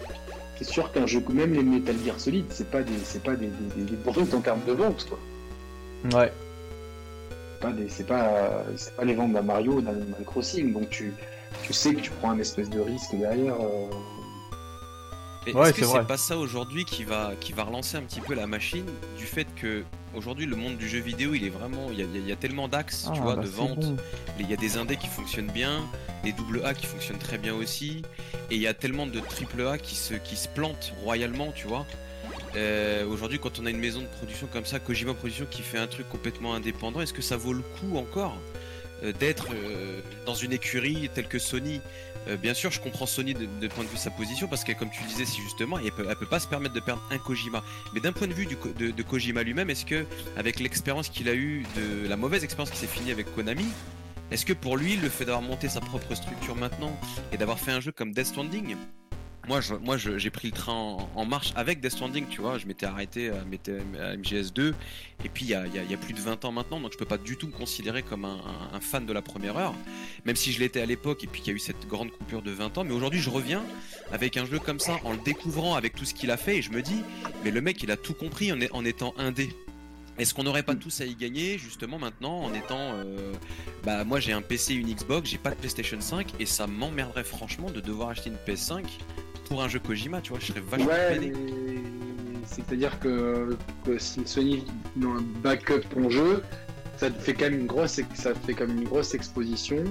[0.57, 3.47] c'est sûr qu'un jeu, même les Metal Gear Solid, c'est pas des, c'est pas des,
[3.47, 5.19] des, des, des brutes en termes de vente, quoi.
[6.19, 6.34] Ouais.
[7.53, 10.73] C'est pas des, c'est pas, c'est pas les ventes d'un Mario ou d'un Animal Crossing,
[10.73, 11.13] donc tu,
[11.63, 13.55] tu sais que tu prends un espèce de risque derrière.
[13.55, 13.88] euh.
[15.48, 18.22] Mais Ouais, est-ce que c'est pas ça aujourd'hui qui va, qui va relancer un petit
[18.22, 18.86] peu la machine
[19.18, 19.84] du fait que
[20.15, 22.36] aujourd'hui le monde du jeu vidéo il est vraiment, il y a, il y a
[22.36, 23.80] tellement d'axes, tu Ah, vois, bah, de vente.
[23.80, 23.98] bon.
[24.40, 25.82] Il y a des indés qui fonctionnent bien,
[26.24, 28.02] des double A qui fonctionnent très bien aussi,
[28.52, 31.68] et il y a tellement de triple A qui se, qui se plantent royalement, tu
[31.68, 31.86] vois.
[32.56, 35.78] Euh, Aujourd'hui, quand on a une maison de production comme ça, Kojima Production qui fait
[35.78, 38.36] un truc complètement indépendant, est-ce que ça vaut le coup encore
[39.03, 41.82] euh, d'être euh, dans une écurie telle que Sony
[42.27, 44.71] Euh, Bien sûr, je comprends Sony de, de point de vue sa position parce que,
[44.71, 47.63] comme tu disais, si justement, elle peut, peut pas se permettre de perdre un Kojima.
[47.93, 50.05] Mais d'un point de vue de, de Kojima lui-même, est-ce que,
[50.35, 53.65] avec l'expérience qu'il a eue, de la mauvaise expérience qui s'est finie avec Konami,
[54.31, 56.91] est-ce que pour lui, le fait d'avoir monté sa propre structure maintenant
[57.31, 58.75] et d'avoir fait un jeu comme Death Stranding,
[59.48, 62.41] moi, je, moi, je- j'ai pris le train en, en marche avec Death Stranding, tu
[62.41, 62.57] vois.
[62.57, 63.69] Je m'étais arrêté à, MT
[63.99, 64.74] à MGS2,
[65.24, 66.52] et puis il y a, il y a- il y a plus de 20 ans
[66.52, 69.14] maintenant, donc je peux pas du tout me considérer comme un, un- un fan de
[69.14, 69.74] la première heure,
[70.26, 72.41] même si je l'étais à l'époque, et puis qu'il y a eu cette grande coupure
[72.41, 72.84] de 20 ans.
[72.84, 73.64] Mais aujourd'hui, je reviens
[74.11, 76.61] avec un jeu comme ça, en le découvrant avec tout ce qu'il a fait, et
[76.61, 77.02] je me dis,
[77.44, 79.49] mais le mec, il a tout compris en, en étant indé.
[80.19, 83.34] Est-ce qu'on n'aurait pas tous à y gagner justement maintenant en étant euh,
[83.84, 87.24] bah moi j'ai un PC une Xbox, j'ai pas de PlayStation 5 et ça m'emmerderait
[87.24, 88.84] franchement de devoir acheter une PS5
[89.48, 91.32] pour un jeu Kojima, tu vois, je serais vachement Ouais, mais
[92.45, 94.64] c'est-à-dire que, que si Sony
[94.95, 96.44] dans un backup ton jeu,
[96.98, 99.84] ça te fait quand même une grosse, ça te fait quand même une grosse exposition,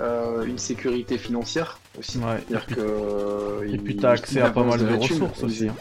[0.00, 2.18] euh, une sécurité financière aussi.
[2.18, 2.38] Ouais.
[2.48, 5.68] C'est-à-dire que euh, Et puis t'as accès à pas mal de ressources aussi.
[5.68, 5.74] hein.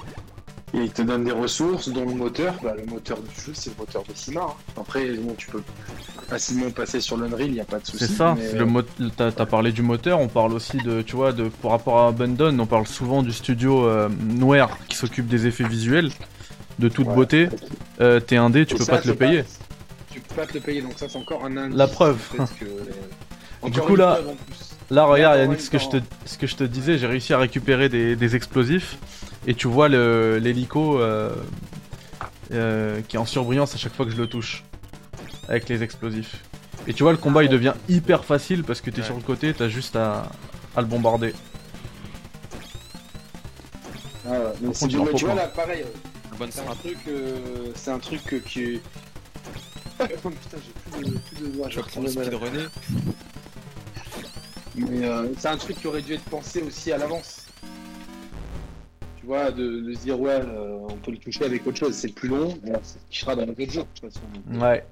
[0.73, 2.55] Et il te donne des ressources, dont le moteur.
[2.61, 4.41] Bah, le moteur du jeu, c'est le moteur de Cima.
[4.41, 4.53] hein.
[4.81, 5.61] Après, bon, tu peux
[6.27, 7.99] facilement passer sur l'Unreal, il n'y a pas de souci.
[8.05, 8.81] C'est ça, mais, le mot...
[9.15, 12.57] t'as parlé du moteur, on parle aussi de, tu vois, de, par rapport à Abandon,
[12.59, 16.09] on parle souvent du studio euh, Noir qui s'occupe des effets visuels,
[16.79, 17.13] de toute Ouais.
[17.15, 17.47] beauté.
[18.01, 19.43] Euh, T'es indé, tu Et peux ça, pas te le payer.
[20.11, 21.77] Tu peux pas te le payer, donc ça, c'est encore un indice.
[21.77, 22.17] La preuve.
[22.33, 22.41] Du
[23.61, 24.19] Encore coup, là-.
[24.91, 27.37] Là, regarde Yannick, ce que, je te, ce que je te disais, j'ai réussi à
[27.39, 28.97] récupérer des, des explosifs,
[29.47, 31.35] et tu vois le- l'hélico euh,
[32.51, 34.63] euh, qui est en surbrillance à chaque fois que je le touche,
[35.47, 36.43] avec les explosifs.
[36.88, 39.05] Et tu vois, le combat il devient hyper facile parce que t'es Ouais.
[39.07, 40.30] sur le côté, t'as juste à,
[40.76, 41.34] à le bombarder.
[44.27, 44.30] Ah,
[44.61, 46.51] mais Par c'est contre, du- il en mais faut tu vois là, pareil, euh, Bonne
[46.51, 48.81] C'est un truc, euh, c'est un truc que- qui.
[50.01, 52.67] Oh putain, j'ai plus de, plus de doigts, Je vais prendre le retrouve ma- speedrunner.
[54.76, 57.44] Mais euh, c'est un truc qui aurait dû être pensé aussi à l'avance.
[59.26, 61.95] Tu vois, de, de se dire, ouais, euh, on peut le toucher avec autre chose,
[61.95, 64.22] c'est plus long, alors c'est ce qui sera dans les autres jeux, de toute façon.
[64.52, 64.85] Donc, Ouais.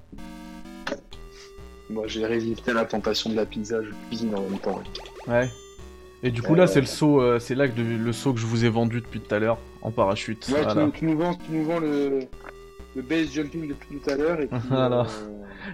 [1.88, 4.80] Moi, j'ai résisté à la tentation de la pizza, je cuisine en même temps.
[5.28, 5.32] ouais.
[5.32, 5.48] Ouais.
[6.24, 8.40] Et du coup là c'est le saut, euh, c'est là que de- le saut que
[8.40, 10.48] je vous ai vendu depuis tout à l'heure en parachute.
[10.48, 10.84] Ouais, tu, Voilà.
[10.86, 12.20] nous, tu nous vends, tu nous vends le,
[12.96, 14.58] le base jumping depuis tout à l'heure, et puis.
[14.68, 15.00] Voilà.
[15.02, 15.04] euh,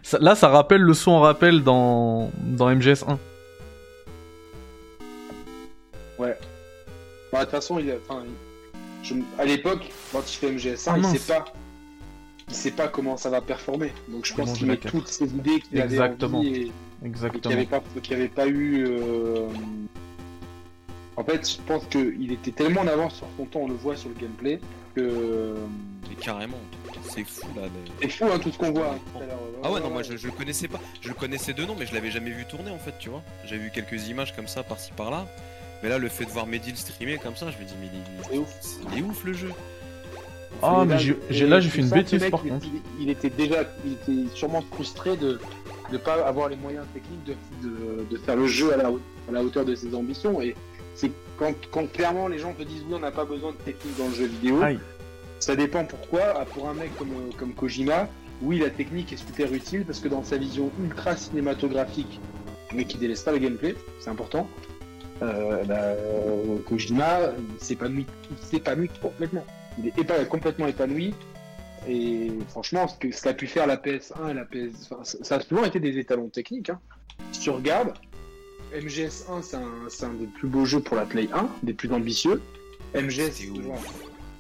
[0.03, 3.19] Ça- là ça rappelle le saut en rappel dans dans MGS 1.
[6.19, 6.37] Ouais.
[7.33, 8.50] Bah, de toute façon, il a, enfin, il-
[9.03, 11.17] je- à l'époque, quand il fait MGS1, Ah, il mince.
[11.19, 11.45] sait pas.
[12.49, 13.93] Il sait pas comment ça va performer.
[14.09, 16.39] Donc je pense qu'il met toutes ses idées qu'il avait Exactement.
[16.39, 17.55] envie et, et qu'il Exactement.
[17.55, 18.85] n'y avait pas, qu'il avait pas eu.
[18.89, 19.47] euh,
[21.17, 23.95] En fait, je pense qu'il était tellement en avance sur son temps, on le voit
[23.95, 24.59] sur le gameplay,
[24.97, 25.55] que
[26.09, 26.57] Mais carrément.
[27.03, 27.63] C'est fou là.
[27.63, 27.69] de-
[28.03, 28.95] c'est fou hein, tout ce qu'on voit.
[28.95, 29.21] hein.
[29.63, 30.81] Ah ouais, non, moi je, je le connaissais pas.
[31.01, 33.23] Je le connaissais de nom, mais je l'avais jamais vu tourner en fait, tu vois.
[33.45, 35.27] J'avais vu quelques images comme ça, par-ci par-là.
[35.83, 37.89] Mais là, le fait de voir Mehdi le streamer comme ça, je me dis, mais
[37.93, 38.55] il C'est est, ouf.
[38.93, 39.51] il est ouf le jeu.
[40.63, 41.01] Ah mais là,
[41.31, 42.67] j'ai là fait une bêtise mec, par il, contre.
[42.67, 45.41] il- il était déjà, il était sûrement frustré de
[45.91, 47.35] ne pas avoir les moyens techniques de,
[47.67, 50.43] de, de faire le jeu à la, haute- à la hauteur de ses ambitions.
[50.43, 50.55] Et
[50.95, 53.97] c'est quand, quand clairement les gens te disent oui, on n'a pas besoin de technique
[53.97, 54.61] dans le jeu vidéo.
[54.63, 54.79] Aïe.
[55.39, 56.21] Ça dépend pourquoi.
[56.39, 57.09] Ah, Pour un mec comme,
[57.39, 58.07] comme Kojima,
[58.43, 62.21] oui, la technique est super utile parce que dans sa vision ultra cinématographique,
[62.75, 64.47] mais qui délaisse pas le gameplay, c'est important.
[65.23, 68.07] Euh, bah, euh, Kojima il s'épanouit,
[69.03, 69.45] complètement.
[69.79, 71.15] Il est épa- complètement épanoui.
[71.89, 75.37] Et franchement, ce que- ce qu'a pu faire la PS1 et la PS, enfin, ça
[75.37, 76.71] a souvent été des étalons techniques.
[76.71, 76.81] hein.
[77.33, 77.93] Si tu regardes,
[78.75, 79.43] MGS1,
[79.89, 82.41] c'est un, des plus beaux jeux pour la Play 1, des plus ambitieux.
[82.95, 83.51] MGS,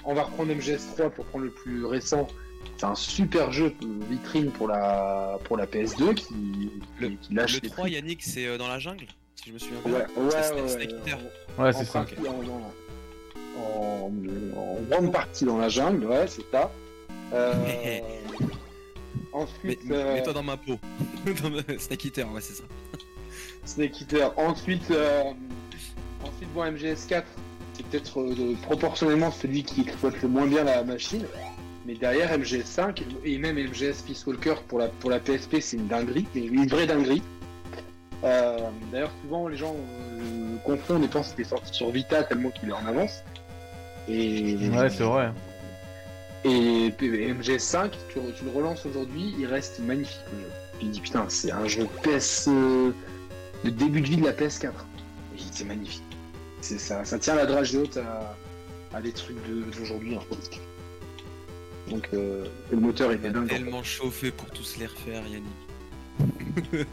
[0.05, 2.27] on va reprendre MGS3 pour prendre le plus récent.
[2.77, 3.73] C'est un super jeu
[4.11, 6.71] vitrine pour la, pour la PS2 qui,
[7.31, 9.07] lâche Le les 3, Yannick, c'est euh, dans la jungle,
[9.43, 9.93] si je me souviens bien.
[9.95, 11.19] Ouais, ouais, C'est ouais, Snake Eater.
[11.73, 11.93] c'est ça.
[12.01, 16.71] partie en- en- en- en grande partie dans la jungle, ouais, c'est ça.
[17.33, 17.53] Euh,
[19.33, 20.79] ensuite, mais- euh, Mets-toi dans ma peau.
[21.79, 22.65] Snake Eater, ouais, c'est ça.
[23.65, 24.33] Snake Eater.
[24.39, 25.23] Ensuite, euh,
[26.25, 27.23] ensuite bon, MGS4,
[27.75, 31.25] c'est peut-être euh, proportionnellement celui qui exploite le moins bien la machine.
[31.87, 35.87] Mais derrière MGS5 et même MGS Peace Walker pour la, pour la PSP, c'est une
[35.89, 37.23] dinguerie, une vraie dinguerie.
[38.25, 38.59] Euh,
[38.93, 42.69] D'ailleurs, souvent les gens euh, confondent et pensent qu'il est sorti sur Vita tellement qu'il
[42.69, 43.23] est en avance.
[44.09, 45.31] Et, Ouais c'est vrai.
[46.45, 50.47] Et P- MGS5, tu, le relances aujourd'hui, il reste magnifique le jeu.
[50.81, 52.49] Tu te dis putain, c'est un jeu PS.
[52.49, 52.93] euh,
[53.65, 54.69] de début de vie de la PS4.
[54.69, 56.03] Et c'est magnifique.
[56.63, 58.37] C'est ça, ça tient la drage haute à,
[58.97, 60.17] à des trucs de- d'aujourd'hui.
[60.17, 60.59] en fait.
[61.91, 63.49] Donc euh, le moteur dingue.
[63.49, 63.55] fait.
[63.57, 65.47] tellement chauffé pour tous les refaire, Yannick.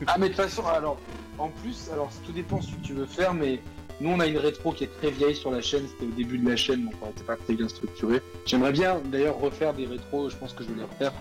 [0.08, 0.98] Ah mais de toute façon, alors
[1.38, 3.60] en plus, alors tout dépend ce que tu veux faire, mais
[4.02, 6.38] nous on a une rétro qui est très vieille sur la chaîne, c'était au début
[6.38, 8.22] de la chaîne, donc on n'était pas très bien structuré.
[8.46, 11.14] J'aimerais bien d'ailleurs refaire des rétros, je pense que je vais les refaire.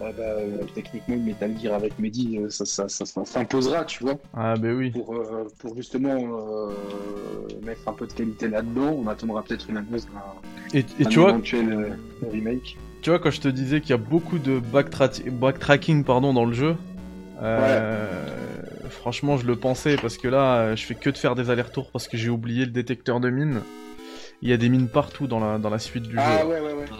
[0.00, 3.84] Euh, bah, euh, techniquement, le Metal Gear avec Mehdi, euh, ça, ça, ça, ça s'imposera,
[3.84, 4.90] tu vois, Ah bah oui.
[4.90, 6.72] pour, euh, pour justement euh,
[7.64, 8.98] mettre un peu de qualité là-dedans.
[9.04, 12.76] On attendra peut-être une annonce d'un Et, et d'un tu vois éventuel euh, remake.
[13.02, 16.44] tu vois quand je te disais qu'il y a beaucoup de backtra- backtracking pardon dans
[16.44, 16.74] le jeu.
[17.44, 18.22] Euh,
[18.90, 21.90] Franchement je le pensais parce que là euh, je fais que de faire des allers-retours
[21.90, 23.60] parce que j'ai oublié le détecteur de mines.
[24.42, 26.46] Il y a des mines partout dans la, dans la suite du Ah jeu.
[26.48, 26.84] ouais, ouais, ouais.
[26.90, 26.96] Ah.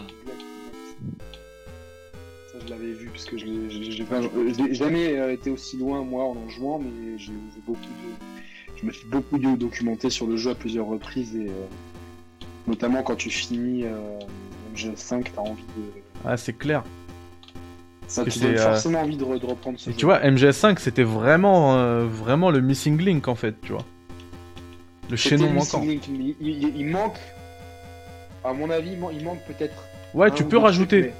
[2.51, 6.35] Ça, je l'avais vu parce que je j'ai jamais euh, été aussi loin, moi, en
[6.37, 7.33] en jouant, mais j'ai
[7.65, 8.77] beaucoup de.
[8.81, 11.47] Je me suis beaucoup de- documenté sur le jeu à plusieurs reprises et.
[11.49, 11.65] euh,
[12.67, 14.19] notamment quand tu finis euh,
[14.75, 16.01] MGS5, t'as envie de.
[16.25, 16.83] Ah c'est clair.
[18.07, 19.97] Ça te donne euh, forcément envie de, re- de reprendre ce Et jeu.
[19.97, 23.83] tu vois MGS5 c'était vraiment euh, vraiment le missing link en fait tu vois.
[25.09, 25.81] Le chaînon manquant.
[25.81, 27.17] Link, Il, il- il manque.
[28.43, 29.75] À mon avis, il man- il manque peut-être.
[30.13, 31.01] Ouais tu peux rajouter.
[31.01, 31.13] mais-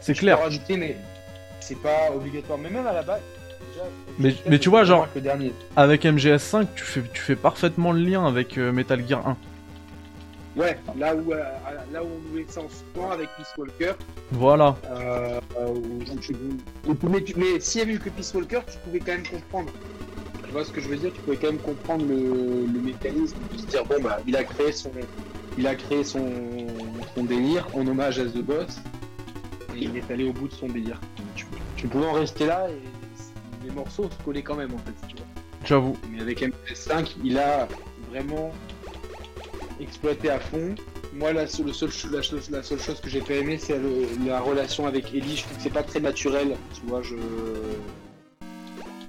[0.00, 0.36] C'est Tu clair.
[0.38, 0.96] peux rajouter, mais
[1.60, 2.58] c'est pas obligatoire.
[2.58, 3.20] Mais même à la base,
[3.72, 3.84] déjà.
[4.18, 5.52] Mais- MGS4, mais tu vois, genre- le dernier.
[5.76, 9.36] Avec MGS5 tu fais tu fais parfaitement le lien avec euh, Metal Gear 1.
[10.58, 11.44] Ouais, là où, euh,
[11.92, 13.92] là où on en suspens avec Peace Walker.
[14.32, 14.76] Voilà.
[14.90, 15.74] Euh, euh,
[16.20, 16.34] tu-
[17.36, 19.70] mais, s'il y avait eu que Peace Walker, tu pouvais quand même comprendre.
[20.44, 21.12] Tu vois ce que je veux dire?
[21.12, 24.42] Tu pouvais quand même comprendre le, le mécanisme de se dire bon bah il a
[24.44, 24.90] créé son
[25.56, 26.66] il a créé son,
[27.14, 28.78] son délire en hommage à The Boss
[29.76, 31.00] et il est allé au bout de son délire.
[31.36, 31.44] Tu,
[31.76, 34.94] tu pouvais en rester là et les morceaux se collaient quand même en fait.
[35.06, 35.26] Tu vois.
[35.64, 35.96] J'avoue.
[36.10, 37.68] Mais avec MS5, il a
[38.10, 38.52] vraiment
[39.80, 40.74] exploité à fond
[41.14, 41.90] Moi, la, seule, le seul-
[42.50, 43.78] la, seule chose que j'ai pas aimé, c'est
[44.26, 45.36] la relation avec Ellie.
[45.36, 46.56] Je trouve que c'est pas très naturel.
[46.74, 47.16] Tu vois, je.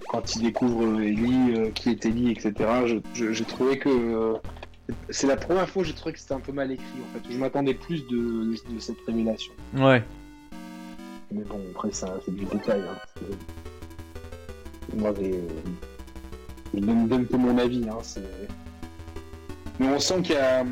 [0.09, 2.53] Quand il découvre euh, Ellie, euh, qui est Ellie, etc.,
[3.13, 3.89] j'ai trouvé que.
[3.89, 4.33] euh,
[5.11, 7.31] c'est la première fois où j'ai trouvé que c'était un peu mal écrit, en fait.
[7.31, 9.53] Je m'attendais plus de, de cette révélation.
[9.75, 10.03] Ouais.
[11.31, 12.81] Mais bon, après, ça, c'est du détail.
[12.89, 13.23] Hein.
[14.97, 15.39] Moi, j'ai-
[16.73, 17.85] je donne, donne que mon avis.
[17.87, 17.97] Hein.
[18.01, 18.21] c'est-
[19.79, 20.65] Mais on sent qu'il y a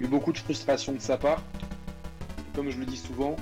[0.00, 1.42] eu beaucoup de frustration de sa part.
[2.54, 3.36] Comme je le dis souvent,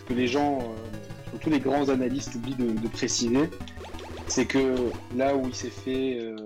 [0.00, 3.50] ce que les gens, euh, surtout les grands analystes, oublient de, de préciser,
[4.28, 4.76] c'est que
[5.16, 6.36] là où il s'est fait euh,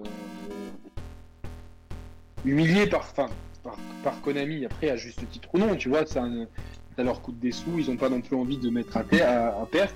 [2.44, 3.26] humilié par, enfin,
[3.62, 6.26] par, par Konami, après à juste titre ou non, tu vois, ça,
[6.96, 9.28] ça leur coûte des sous, ils n'ont pas non plus envie de mettre à, terre,
[9.28, 9.94] à, à perte.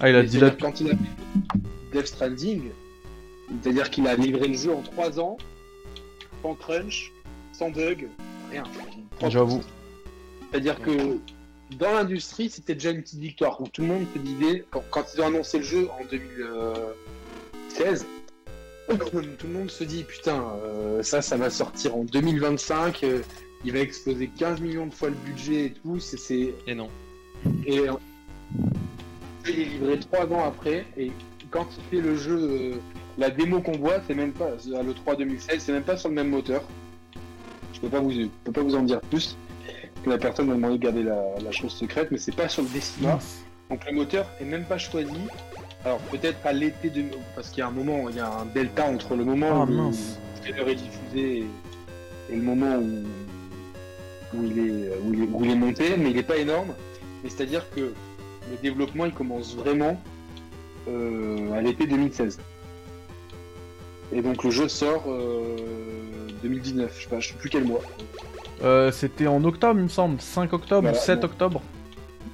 [0.00, 0.50] Ah, il a dit la...
[0.50, 1.58] Quand il a fait
[1.92, 2.62] Death Stranding,
[3.62, 5.36] c'est-à-dire qu'il a livré le jeu en 3 ans,
[6.42, 7.12] sans crunch,
[7.52, 8.08] sans bug,
[8.50, 8.64] rien.
[9.28, 9.62] J'avoue.
[10.50, 11.18] C'est-à-dire que
[11.78, 13.60] dans l'industrie, c'était déjà une petite victoire.
[13.60, 18.06] Où tout le monde se disait, quand, quand ils ont annoncé le jeu en 2016,
[18.88, 23.22] tout le monde se dit putain, euh, ça, ça va sortir en 2025, euh,
[23.64, 26.00] il va exploser 15 millions de fois le budget et tout.
[26.00, 26.90] C'est, Et non.
[27.66, 27.92] Et euh,
[29.46, 31.10] il est livré 3 ans après, et
[31.50, 32.74] quand il fait le jeu, euh,
[33.18, 36.14] la démo qu'on voit, c'est même pas, à l'E3 2016, c'est même pas sur le
[36.14, 36.62] même moteur.
[37.72, 39.36] Je peux pas vous, je peux pas vous en dire plus
[40.04, 42.62] que la personne m'a demandé de garder la, la chose secrète, mais c'est pas sur
[42.62, 43.18] le Decima.
[43.70, 45.12] Donc le moteur est même pas choisi.
[45.84, 47.04] Alors peut-être à l'été de...
[47.34, 49.64] parce qu'il y a un moment, il y a un delta entre le moment Ah,
[49.64, 50.18] où mince.
[50.36, 51.46] le trailer est diffusé et,
[52.32, 53.04] et le moment où,
[54.36, 56.72] où, il est, où, il est, où il est monté, mais il est pas énorme.
[57.22, 60.00] Mais c'est-à-dire que le développement il commence vraiment
[60.88, 62.38] euh, à l'été 2016.
[64.12, 65.56] Et donc le jeu sort euh,
[66.42, 67.82] 2019, je sais pas, je sais plus quel mois.
[68.62, 70.20] Euh, C'était en octobre, il me semble.
[70.20, 71.26] 5 octobre Voilà, ou 7 bon.
[71.26, 71.62] octobre.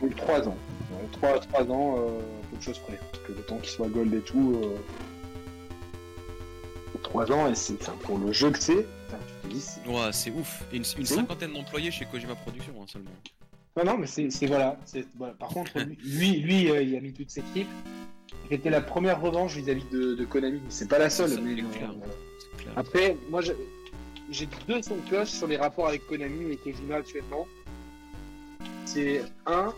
[0.01, 0.57] Donc 3 ans.
[1.13, 2.99] 3, trois ans, euh, peu de choses près.
[3.11, 4.61] Parce que le temps qu'il soit gold et tout.
[4.63, 4.77] Euh...
[7.03, 8.87] 3 ans, et c'est pour le jeu que c'est.
[9.87, 10.63] Ouais, c'est ouf.
[10.73, 13.11] Et une, cinquantaine d'employés chez Kojima Productions hein, seulement.
[13.77, 14.77] Non, non, mais c'est voilà.
[15.39, 15.73] Par contre,
[16.05, 17.69] lui, lui euh, il a mis toute ses tripes.
[18.51, 20.61] C'était la première revanche vis-à-vis de, de Konami.
[20.69, 21.39] C'est pas la seule.
[21.43, 21.91] Mais, euh, clair.
[22.39, 22.73] C'est clair.
[22.77, 23.53] Après, moi, je-
[24.31, 27.47] j'ai deux sons de cloche sur les rapports avec Konami et Kojima actuellement.
[28.85, 29.73] C'est un,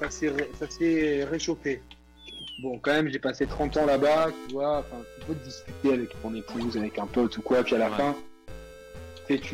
[0.00, 1.82] ça s'est ré- ça s'est réchauffé.
[2.62, 5.92] Bon, quand même, j'ai passé 30 ans là-bas, tu vois, enfin, tu peux te discuter
[5.92, 7.96] avec ton épouse, avec un pote ou quoi, puis à la Ouais.
[7.96, 8.16] fin,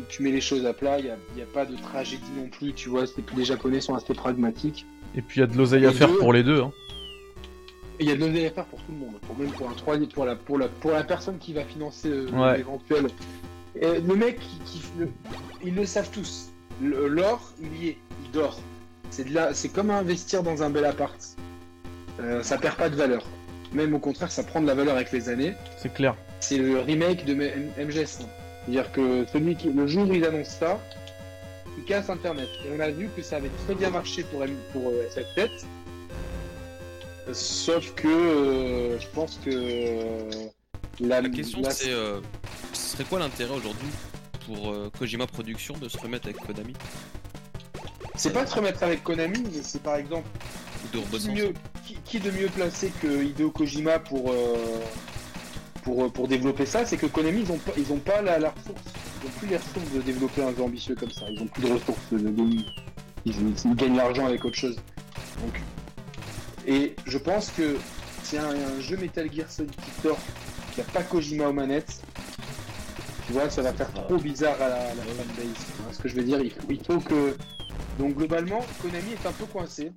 [0.09, 2.23] tu, mets les choses à plat, il n'y a, il y a pas de tragédie
[2.37, 4.85] non plus, tu vois, c'est- les Japonais sont assez pragmatiques.
[5.13, 6.17] Et puis il y a de l'oseille à faire deux.
[6.17, 6.61] pour les deux.
[6.61, 6.71] Hein.
[7.99, 10.09] Et il y a de faire pour tout le monde, pour même pour un troisième,
[10.09, 12.57] pour la, pour la, pour la personne qui va financer euh, Ouais.
[12.57, 13.07] l'éventuel.
[13.81, 15.09] Le mec, qui, qui- le-
[15.63, 16.49] ils le savent tous.
[16.81, 18.59] L'or, il y est, il dort.
[19.09, 21.15] C'est de c'est comme investir dans un bel appart.
[22.19, 23.23] Euh, ça perd pas de valeur.
[23.73, 25.53] Même au contraire, ça prend de la valeur avec les années.
[25.77, 26.15] C'est clair.
[26.39, 28.21] C'est le remake de M- MGS.
[28.21, 28.25] hein.
[28.65, 30.79] C'est-à-dire que celui qui, le jour où ils annoncent ça,
[31.77, 32.47] il casse Internet.
[32.65, 35.33] Et on a vu que ça avait très bien marché pour, M- pour euh, cette
[35.35, 35.51] tête.
[37.33, 40.29] Sauf que euh, je pense que euh,
[40.99, 42.21] la, La question la- c'est euh,
[42.73, 43.87] ce serait quoi l'intérêt aujourd'hui
[44.45, 46.73] pour euh, Kojima Productions de se remettre avec Konami?
[48.15, 50.27] C'est pas de se remettre avec Konami, mais c'est par exemple
[50.93, 51.53] de qui, mieux,
[51.85, 54.55] qui, qui de mieux placé que Hideo Kojima pour, euh,
[55.83, 56.85] pour, pour développer ça?
[56.85, 58.81] C'est que Konami, ils ont pas, ils ont pas la, la ressource.
[59.23, 61.25] Ils ont plus les ressources de développer un jeu ambitieux comme ça.
[61.29, 62.65] Ils ont plus de ressources de, ils-
[63.25, 64.75] ils gagnent l'argent avec autre chose.
[65.41, 65.59] Donc,
[66.67, 67.75] et je pense que
[68.23, 70.17] c'est un, un jeu Metal Gear Solid qui sort,
[70.73, 72.01] qui a pas Kojima aux manettes.
[73.27, 75.93] Tu vois, ça va faire trop bizarre à la, à la fanbase.
[75.93, 77.35] Ce que je veux dire il faut, il faut que.
[77.99, 79.91] Donc globalement, Konami est un peu coincé.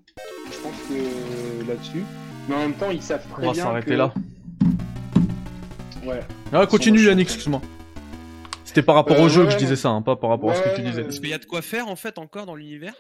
[0.51, 2.05] Je pense que là-dessus.
[2.49, 4.15] Mais en même temps, ils savent très On va s'arrêter que- là.
[6.05, 6.21] Ouais.
[6.53, 7.61] Ah, continue Yannick, excuse-moi.
[8.65, 10.51] C'était par rapport Euh, au jeu ouais, que je disais ça, hein, pas par rapport
[10.53, 11.03] à ce que tu disais.
[11.03, 12.95] Parce qu'il y a de quoi faire en fait encore dans l'univers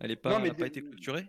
[0.00, 1.26] Elle est pas, Non, mais elle a pas été clôturée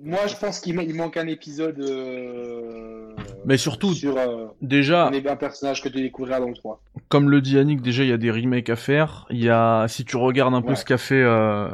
[0.00, 1.78] Moi, je pense qu'il ma- il manque un épisode.
[1.80, 3.14] euh,
[3.46, 6.82] Mais surtout, sur euh, déjà, on est un personnage que tu découvriras dans le 3.
[7.08, 9.26] comme le dit Yannick, déjà il y a des remakes à faire.
[9.30, 11.68] Il y a, si tu regardes un peu ce qu'a fait euh,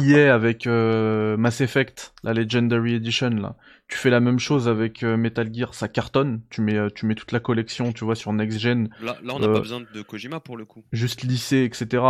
[0.00, 3.56] EA avec euh, Mass Effect, la Legendary Edition là,
[3.88, 6.40] tu fais la même chose avec euh, Metal Gear, ça cartonne.
[6.50, 9.34] Tu mets, euh, tu mets toute la collection, tu vois, sur Next Gen, Là, là
[9.34, 10.82] on n'a Euh, pas besoin de Kojima pour le coup.
[10.92, 12.02] juste lycée, etc.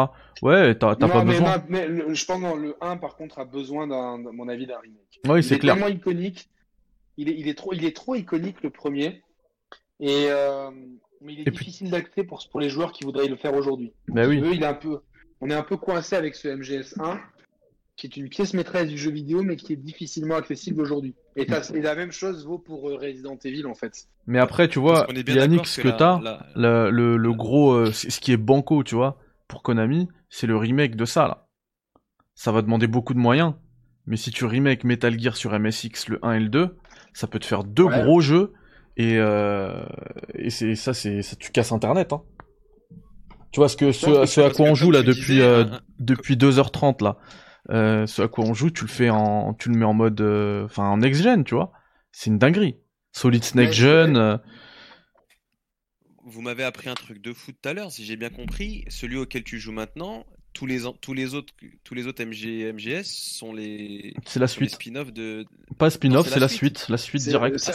[0.43, 1.57] Ouais, t'as t'as Non, pas mais, besoin.
[1.57, 4.67] ma- mais le- je pense que le 1, par contre, a besoin, d'un, mon avis,
[4.67, 5.21] d'un remake.
[5.27, 5.75] Oui, c'est est clair.
[5.75, 6.49] tellement iconique.
[7.17, 9.23] Il est, il, est trop, il est trop iconique, le premier.
[10.01, 10.71] Et, euh,
[11.21, 13.55] mais il est Et puis- difficile d'accès pour, pour les joueurs qui voudraient le faire
[13.55, 13.93] aujourd'hui.
[14.09, 14.37] Bah Si oui.
[14.39, 15.01] tu veux, il est un peu.
[15.41, 17.19] on est un peu coincé avec ce MGS1,
[17.97, 21.15] qui est une pièce maîtresse du jeu vidéo, mais qui est difficilement accessible aujourd'hui.
[21.37, 24.07] Et, la même chose vaut pour euh, Resident Evil, en fait.
[24.27, 28.19] Mais après, tu vois, Yannick, ce que t'as, la- le, le, le gros, euh, ce
[28.21, 29.19] qui est banco, tu vois,
[29.49, 31.47] pour Konami, c'est le remake de ça, là.
[32.35, 33.55] Ça va demander beaucoup de moyens.
[34.07, 36.77] Mais si tu remake Metal Gear sur MSX, le 1 et le 2,
[37.13, 38.03] ça peut te faire deux Ouais.
[38.03, 38.53] gros jeux.
[38.97, 39.85] Et, euh,
[40.35, 42.13] et c'est ça, c'est ça, tu casses Internet.
[42.13, 42.23] Hein.
[43.53, 46.37] Tu vois ce que ce, à quoi on joue là depuis disais, euh, un- depuis
[46.37, 47.17] 2h30 là.
[47.71, 50.21] Euh, ce à quoi on joue, tu le fais en, tu le mets en mode,
[50.21, 51.73] euh, enfin en next gen, tu vois.
[52.13, 52.77] C'est une dinguerie.
[53.13, 54.41] Solid Snake Ouais, Gen.
[56.25, 58.85] Vous m'avez appris un truc de fou tout à l'heure, si j'ai bien compris.
[58.89, 61.53] Celui auquel tu joues maintenant, tous les, tous les autres,
[61.85, 64.71] tous les autres MG, MGS sont les, c'est la suite.
[64.71, 65.45] spin-offs de.
[65.79, 66.89] Pas spin-off, c'est la la suite.
[66.89, 67.57] la suite directe.
[67.67, 67.73] Ah,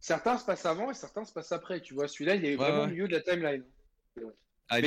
[0.00, 1.80] Certains se passent avant et certains se passent après.
[1.80, 2.84] Tu vois, celui-là, il est Ouais, vraiment ouais.
[2.86, 3.64] au milieu de la timeline.
[4.68, 4.78] Ah,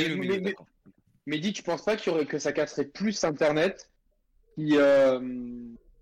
[1.25, 3.89] Mais- dis, tu penses pas qu'il y aurait, que ça casserait plus Internet
[4.57, 5.19] si, euh,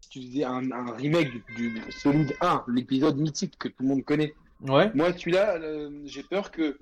[0.10, 4.04] tu faisais un, un remake du, du Solid 1, l'épisode mythique que tout le monde
[4.06, 4.34] connaît?
[4.62, 4.90] Ouais.
[4.96, 6.80] Moi, celui-là, euh, j'ai peur que, euh,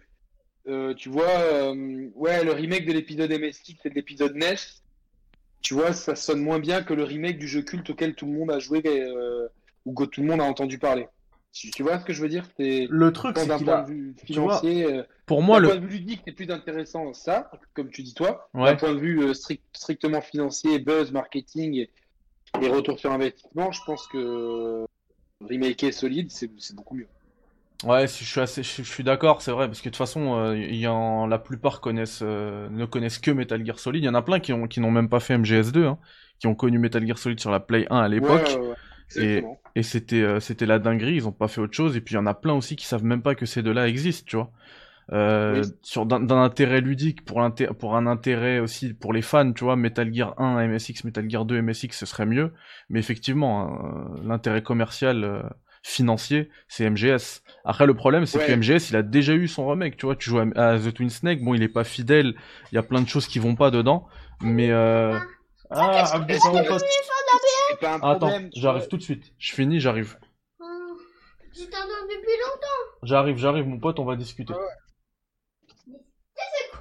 [0.65, 4.55] tu vois, euh, ouais, le remake de l'épisode MSX et de l'épisode NES,
[5.61, 8.33] tu vois, ça sonne moins bien que le remake du jeu culte auquel tout le
[8.33, 9.47] monde a joué euh,
[9.85, 11.07] ou que tout le monde a entendu parler.
[11.53, 12.45] Tu, vois ce que je veux dire?
[12.59, 14.25] C'est Le truc, c'est d'un point a, de vue vois,
[14.59, 18.03] financier, euh, pour moi, le, point de vue ludique, c'est plus intéressant ça, comme tu
[18.03, 18.49] dis toi.
[18.53, 18.65] Ouais.
[18.65, 21.89] D'un point de vue euh, strict- strictement financier, buzz, marketing et,
[22.61, 24.85] et retour sur investissement, je pense que
[25.39, 27.07] remaker solide, c'est beaucoup mieux.
[27.83, 30.35] Ouais, je suis assez, je, je suis d'accord, c'est vrai, parce que de toute façon,
[30.37, 34.01] euh, il y en, la plupart connaissent, euh, ne connaissent que Metal Gear Solid.
[34.01, 35.97] Il y en a plein qui ont, qui n'ont même pas fait MGS2, hein,
[36.39, 38.75] qui ont connu Metal Gear Solid sur la Play 1 à l'époque, Ouais, ouais, ouais.
[39.15, 39.61] Exactement.
[39.75, 41.15] et c'était, euh, c'était la dinguerie.
[41.15, 41.95] Ils ont pas fait autre chose.
[41.97, 43.87] Et puis il y en a plein aussi qui savent même pas que ces deux-là
[43.87, 44.51] existent, tu vois.
[45.11, 45.71] Euh, Oui.
[45.83, 49.63] sur d'un d'un intérêt ludique pour l'inté- pour un intérêt aussi pour les fans, tu
[49.63, 52.53] vois, Metal Gear 1 MSX, Metal Gear 2 MSX, ce serait mieux.
[52.89, 55.43] Mais effectivement, hein, l'intérêt commercial
[55.85, 57.43] financier, c'est MGS.
[57.63, 58.51] Après, le problème, c'est que.
[58.51, 60.15] MGS, il a déjà eu son remake, tu vois.
[60.15, 62.33] Tu joues à, à The Twin Snake, bon, il est pas fidèle,
[62.71, 64.07] il y a plein de choses qui vont pas dedans,
[64.41, 65.17] mais euh...
[65.69, 66.19] Ah,
[66.67, 66.81] pote.
[67.69, 68.49] C'est pas un Attends, problème.
[68.49, 69.33] tu j'arrive tout de suite.
[69.37, 70.17] Je finis, j'arrive.
[70.59, 72.97] Je t'entends depuis longtemps.
[73.03, 74.53] J'arrive, j'arrive, mon pote, on va discuter.
[74.57, 75.91] Ah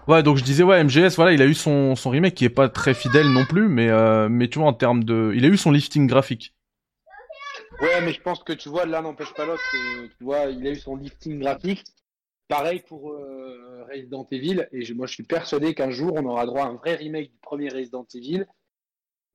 [0.07, 2.51] Ouais, donc je disais, ouais, MGS, voilà, il a eu son, son remake qui est
[2.51, 5.33] pas très fidèle non plus, mais, euh, mais tu vois, en termes de.
[5.35, 6.55] Il a eu son lifting graphique.
[7.81, 9.63] Ouais, mais je pense que tu vois, l'un n'empêche pas l'autre.
[9.71, 11.85] tu vois, il a eu son lifting graphique.
[12.49, 14.67] Pareil pour euh, Resident Evil.
[14.73, 17.31] Et je- moi, je suis persuadé qu'un jour, on aura droit à un vrai remake
[17.33, 18.45] du premier Resident Evil.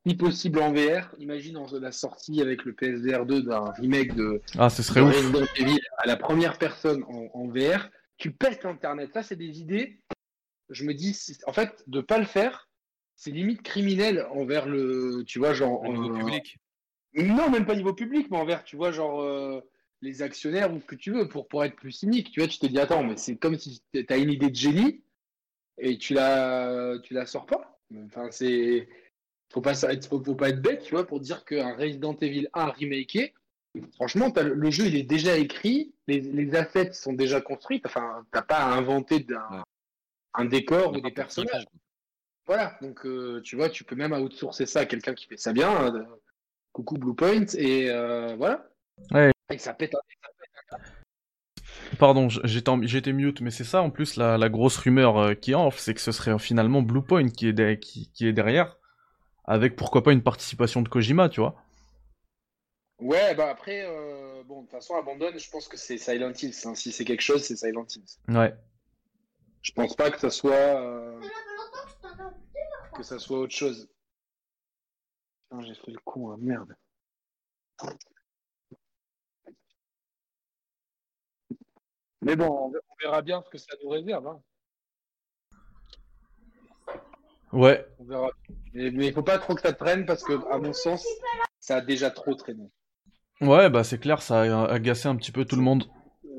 [0.07, 1.13] Si possible en VR.
[1.19, 5.07] Imagine en- la sortie avec le PSVR 2 d'un remake de, Ah, ce serait de
[5.07, 5.15] ouf.
[5.15, 7.89] Resident Evil à la première personne en, en VR.
[8.17, 9.11] Tu pètes Internet.
[9.13, 9.99] Ça, c'est des idées.
[10.69, 12.69] Je me dis, en fait, de pas le faire,
[13.15, 15.23] c'est limite criminel envers le.
[15.25, 15.83] Tu vois, genre.
[15.83, 16.57] Niveau euh, public.
[17.13, 19.61] Non, même pas niveau public, mais envers, tu vois, genre euh,
[20.01, 22.31] les actionnaires ou ce que tu veux, pour, pour être plus cynique.
[22.31, 24.55] Tu vois, tu te dis, attends, mais c'est comme si tu as une idée de
[24.55, 25.03] génie
[25.77, 27.79] et tu la, tu la sors pas.
[28.05, 28.87] Enfin, c'est.
[29.51, 32.65] Faut pas, faut, faut pas être bête, tu vois, pour dire qu'un Resident Evil 1
[32.67, 33.33] remaké,
[33.95, 38.43] franchement, le, jeu, il est déjà écrit, les, les assets sont déjà construits, enfin, t'as
[38.43, 39.63] pas à inventer d'un-
[40.37, 40.43] Ouais.
[40.43, 41.65] un décor ou des personnages.
[42.45, 45.51] Voilà, donc euh, tu vois, tu peux même outsourcer ça à quelqu'un qui fait ça
[45.53, 45.95] bien.
[45.95, 46.03] euh,
[46.73, 48.69] coucou Bluepoint, et euh, voilà.
[49.11, 49.31] Ouais.
[49.51, 49.93] Et ça pète.
[51.97, 55.51] Pardon, j- j'étais mute, mais c'est ça en plus la, la grosse rumeur euh, qui
[55.51, 58.33] est en off, c'est que ce serait finalement Bluepoint qui est, de- qui, qui est
[58.33, 58.77] derrière,
[59.45, 61.55] avec pourquoi pas une participation de Kojima, tu vois.
[62.99, 66.53] Ouais, bah après, euh, bon, de toute façon, abandonne, je pense que c'est Silent Hills.
[66.65, 66.75] hein.
[66.75, 68.35] Si c'est quelque chose, c'est Silent Hills.
[68.35, 68.53] Ouais.
[69.61, 71.19] Je pense pas que ça soit, euh,
[72.95, 73.89] que ça soit autre chose.
[75.61, 76.75] J'ai fait le con, hein, merde.
[82.21, 84.27] Mais bon, on verra bien ce que ça nous réserve.
[84.27, 84.41] Hein.
[87.51, 87.87] Ouais.
[87.97, 88.29] On verra.
[88.73, 91.05] Mais il faut pas trop que ça traîne parce que, à mon sens,
[91.59, 92.69] ça a déjà trop traîné.
[93.41, 95.89] Ouais, bah c'est clair, ça a agacé un petit peu tout le monde.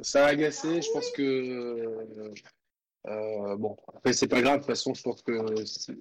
[0.03, 0.83] Ça a agacé.
[0.83, 2.35] Je pense que
[3.07, 4.57] euh, bon, après c'est pas grave.
[4.57, 5.97] De toute façon, je pense que si,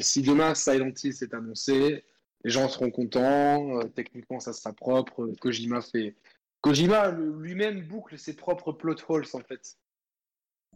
[0.00, 2.04] si demain Silent Hill s'est annoncé,
[2.44, 3.78] les gens seront contents.
[3.78, 5.30] euh, techniquement, ça sera propre.
[5.40, 6.14] Kojima fait.
[6.60, 9.76] Kojima lui-même boucle ses propres plot holes en fait.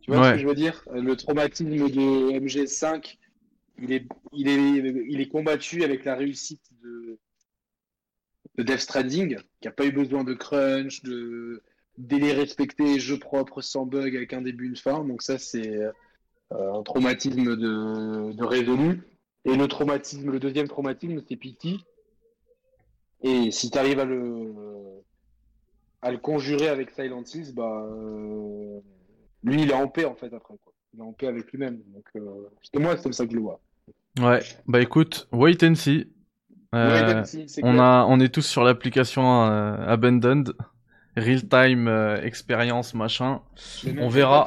[0.03, 0.29] Tu vois Ouais.
[0.31, 0.85] ce que je veux dire?
[0.93, 3.17] Le traumatisme de MGS5,
[3.79, 7.19] il est, il est, il est combattu avec la réussite de,
[8.57, 11.63] de Death Stranding, qui n'a pas eu besoin de crunch, de
[11.97, 15.05] délai respecté, jeu propre, sans bug, avec un début, une fin.
[15.05, 15.91] Donc ça, c'est euh,
[16.51, 19.03] un traumatisme de, de résolu.
[19.45, 21.85] Et le traumatisme, le deuxième traumatisme, c'est Pity.
[23.23, 24.53] Et si tu arrives à le,
[26.03, 28.81] à le conjurer avec Silent Hills, bah, euh,
[29.43, 30.55] lui, il est en paix en fait après.
[30.63, 30.73] Quoi.
[30.95, 31.81] Il est en paix avec lui-même.
[31.89, 33.61] Donc, euh, c'est moi, c'est comme ça que je le vois.
[34.21, 36.09] Ouais, bah écoute, wait and see.
[36.75, 40.55] Euh, Ouais, même si, c'est on, a, on est tous sur l'application euh, Abandoned,
[41.17, 43.43] Real Time euh, Experience, machin.
[43.99, 44.45] On verra.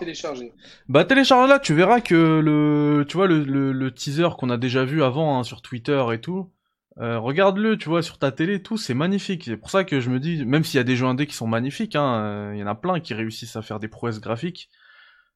[0.89, 4.57] Bah télécharge là, tu verras que le, tu vois le, le, le teaser qu'on a
[4.57, 6.51] déjà vu avant hein, sur Twitter et tout.
[6.99, 9.43] euh, Regarde-le, tu vois, sur ta télé, tout, c'est magnifique.
[9.45, 11.35] C'est pour ça que je me dis, même s'il y a des jeux indés qui
[11.35, 14.19] sont magnifiques, hein, euh, il y en a plein qui réussissent à faire des prouesses
[14.21, 14.69] graphiques,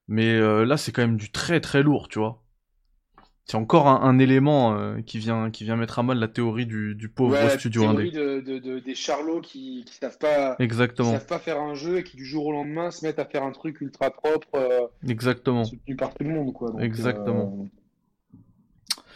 [0.07, 2.40] mais euh, là c'est quand même du très très lourd, tu vois.
[3.45, 6.65] C'est encore un, un élément euh, qui vient qui vient mettre à mal la théorie
[6.65, 8.11] du, du pauvre Ouais, la studio théorie indé.
[8.17, 11.73] de, de, de- des charlots qui, qui savent pas, qui Exactement, savent pas faire un
[11.73, 14.47] jeu et qui du jour au lendemain se mettent à faire un truc ultra propre,
[14.55, 15.65] euh, exactement.
[15.65, 16.71] soutenu par tout le monde, quoi.
[16.71, 17.53] Donc, Exactement.
[17.63, 17.67] euh,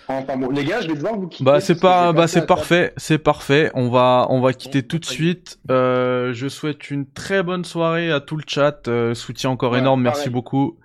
[0.08, 1.44] Enfin bon, les gars, je vais devoir vous quitter.
[1.44, 2.60] Bah c'est pas bah c'est la table.
[2.60, 3.72] parfait, c'est parfait.
[3.74, 5.60] On va on va quitter Bon, tout de suite.
[5.72, 8.88] Euh, je souhaite une très bonne soirée à tout le chat.
[8.88, 10.78] Euh, soutien encore Ouais, énorme, merci beaucoup.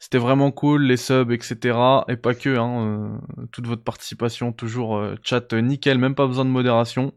[0.00, 1.76] C'était vraiment cool, les subs, etc.
[2.08, 2.86] Et pas que, hein,
[3.38, 7.12] euh, toute votre participation, toujours euh, chat euh, nickel, même pas besoin de modération.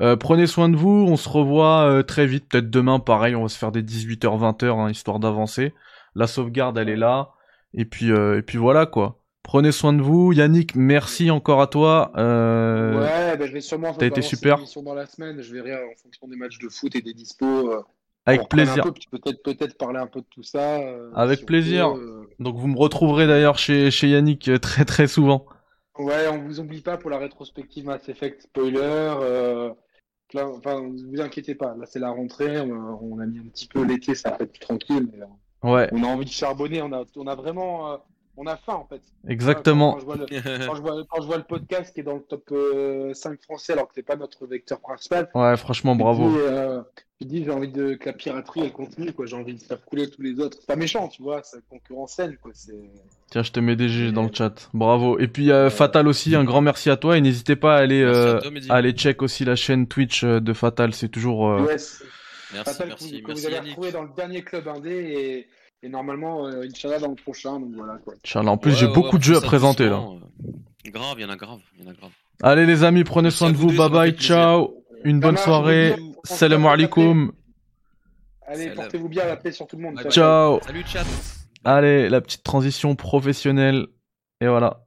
[0.00, 3.42] Euh, prenez soin de vous, on se revoit euh, très vite, peut-être demain, pareil, on
[3.42, 5.72] va se faire des 18h, 20h, hein, histoire d'avancer.
[6.14, 7.30] La sauvegarde, elle est là.
[7.72, 9.20] Et puis, euh, et puis voilà, quoi.
[9.42, 10.32] Prenez soin de vous.
[10.32, 12.12] Yannick, merci encore à toi.
[12.16, 14.58] Euh, Ouais, bah, je vais sûrement t'as été super.
[14.84, 15.40] dans la semaine.
[15.42, 17.70] Je verrai en fonction des matchs de foot et des dispos.
[17.72, 17.82] euh,
[18.26, 18.84] Avec plaisir.
[19.10, 20.78] Peut-être peut-être parler un peu de tout ça.
[20.80, 21.92] euh, Avec si plaisir.
[21.92, 22.34] peut, euh.
[22.38, 25.44] Donc vous me retrouverez d'ailleurs chez, chez Yannick euh, très très souvent.
[25.98, 28.78] Ouais, on vous oublie pas pour la rétrospective Mass Effect spoiler.
[28.82, 29.70] euh,
[30.32, 32.60] là, enfin, vous inquiétez pas, là c'est la rentrée.
[32.60, 35.08] On, on a mis un petit peu l'été, ça être plus tranquille.
[35.12, 35.20] Mais,
[35.70, 36.82] Ouais, on a envie de charbonner.
[36.82, 37.96] On a, on a vraiment, euh,
[38.36, 39.00] on a faim en fait.
[39.28, 39.92] exactement.
[39.94, 40.26] Quand je vois le,
[40.66, 43.40] quand je vois, quand je vois le podcast qui est dans le top euh, 5
[43.42, 46.30] français alors que c'est pas notre vecteur principal, Ouais, franchement, bravo.
[47.24, 49.26] Dis, je me dis, j'ai envie de, que la piraterie elle continue, quoi.
[49.26, 50.56] J'ai envie de faire couler tous les autres.
[50.60, 52.50] C'est pas méchant, tu vois, c'est concurrence saine, quoi.
[52.54, 52.72] C'est...
[53.30, 54.68] Tiens, je te mets des G dans le chat.
[54.74, 55.18] Bravo.
[55.18, 57.16] Et puis euh, Fatal aussi, un grand merci à toi.
[57.16, 60.22] Et n'hésitez pas à aller, à euh, toi, à aller check aussi la chaîne Twitch
[60.24, 60.94] euh, de Fatal.
[60.94, 61.48] C'est toujours...
[61.50, 62.02] euh, Yes.
[62.52, 63.70] Merci, Fatal merci, que, vous- que merci vous avez Yannick.
[63.70, 64.90] retrouvé dans le dernier club indé
[65.82, 68.14] et, et normalement, euh, Inch'Allah dans le prochain, donc voilà, quoi.
[68.24, 68.50] Inch'Allah.
[68.52, 69.96] En plus, Ouais, j'ai ouais, beaucoup de jeux à présenter là.
[70.00, 70.90] euh.
[70.90, 72.10] Grave, il y en a grave, il y en a grave.
[72.42, 74.84] Allez les amis, prenez soin de vous Bye bye, ciao.
[75.02, 75.96] Une bonne soirée.
[76.24, 77.32] Salam alaikum.
[78.46, 80.00] Allez, portez-vous bien, la paix sur tout le monde.
[80.10, 80.60] Ciao.
[80.66, 81.04] Salut chat
[81.64, 83.86] Allez, la petite transition professionnelle.
[84.40, 84.84] Et voilà.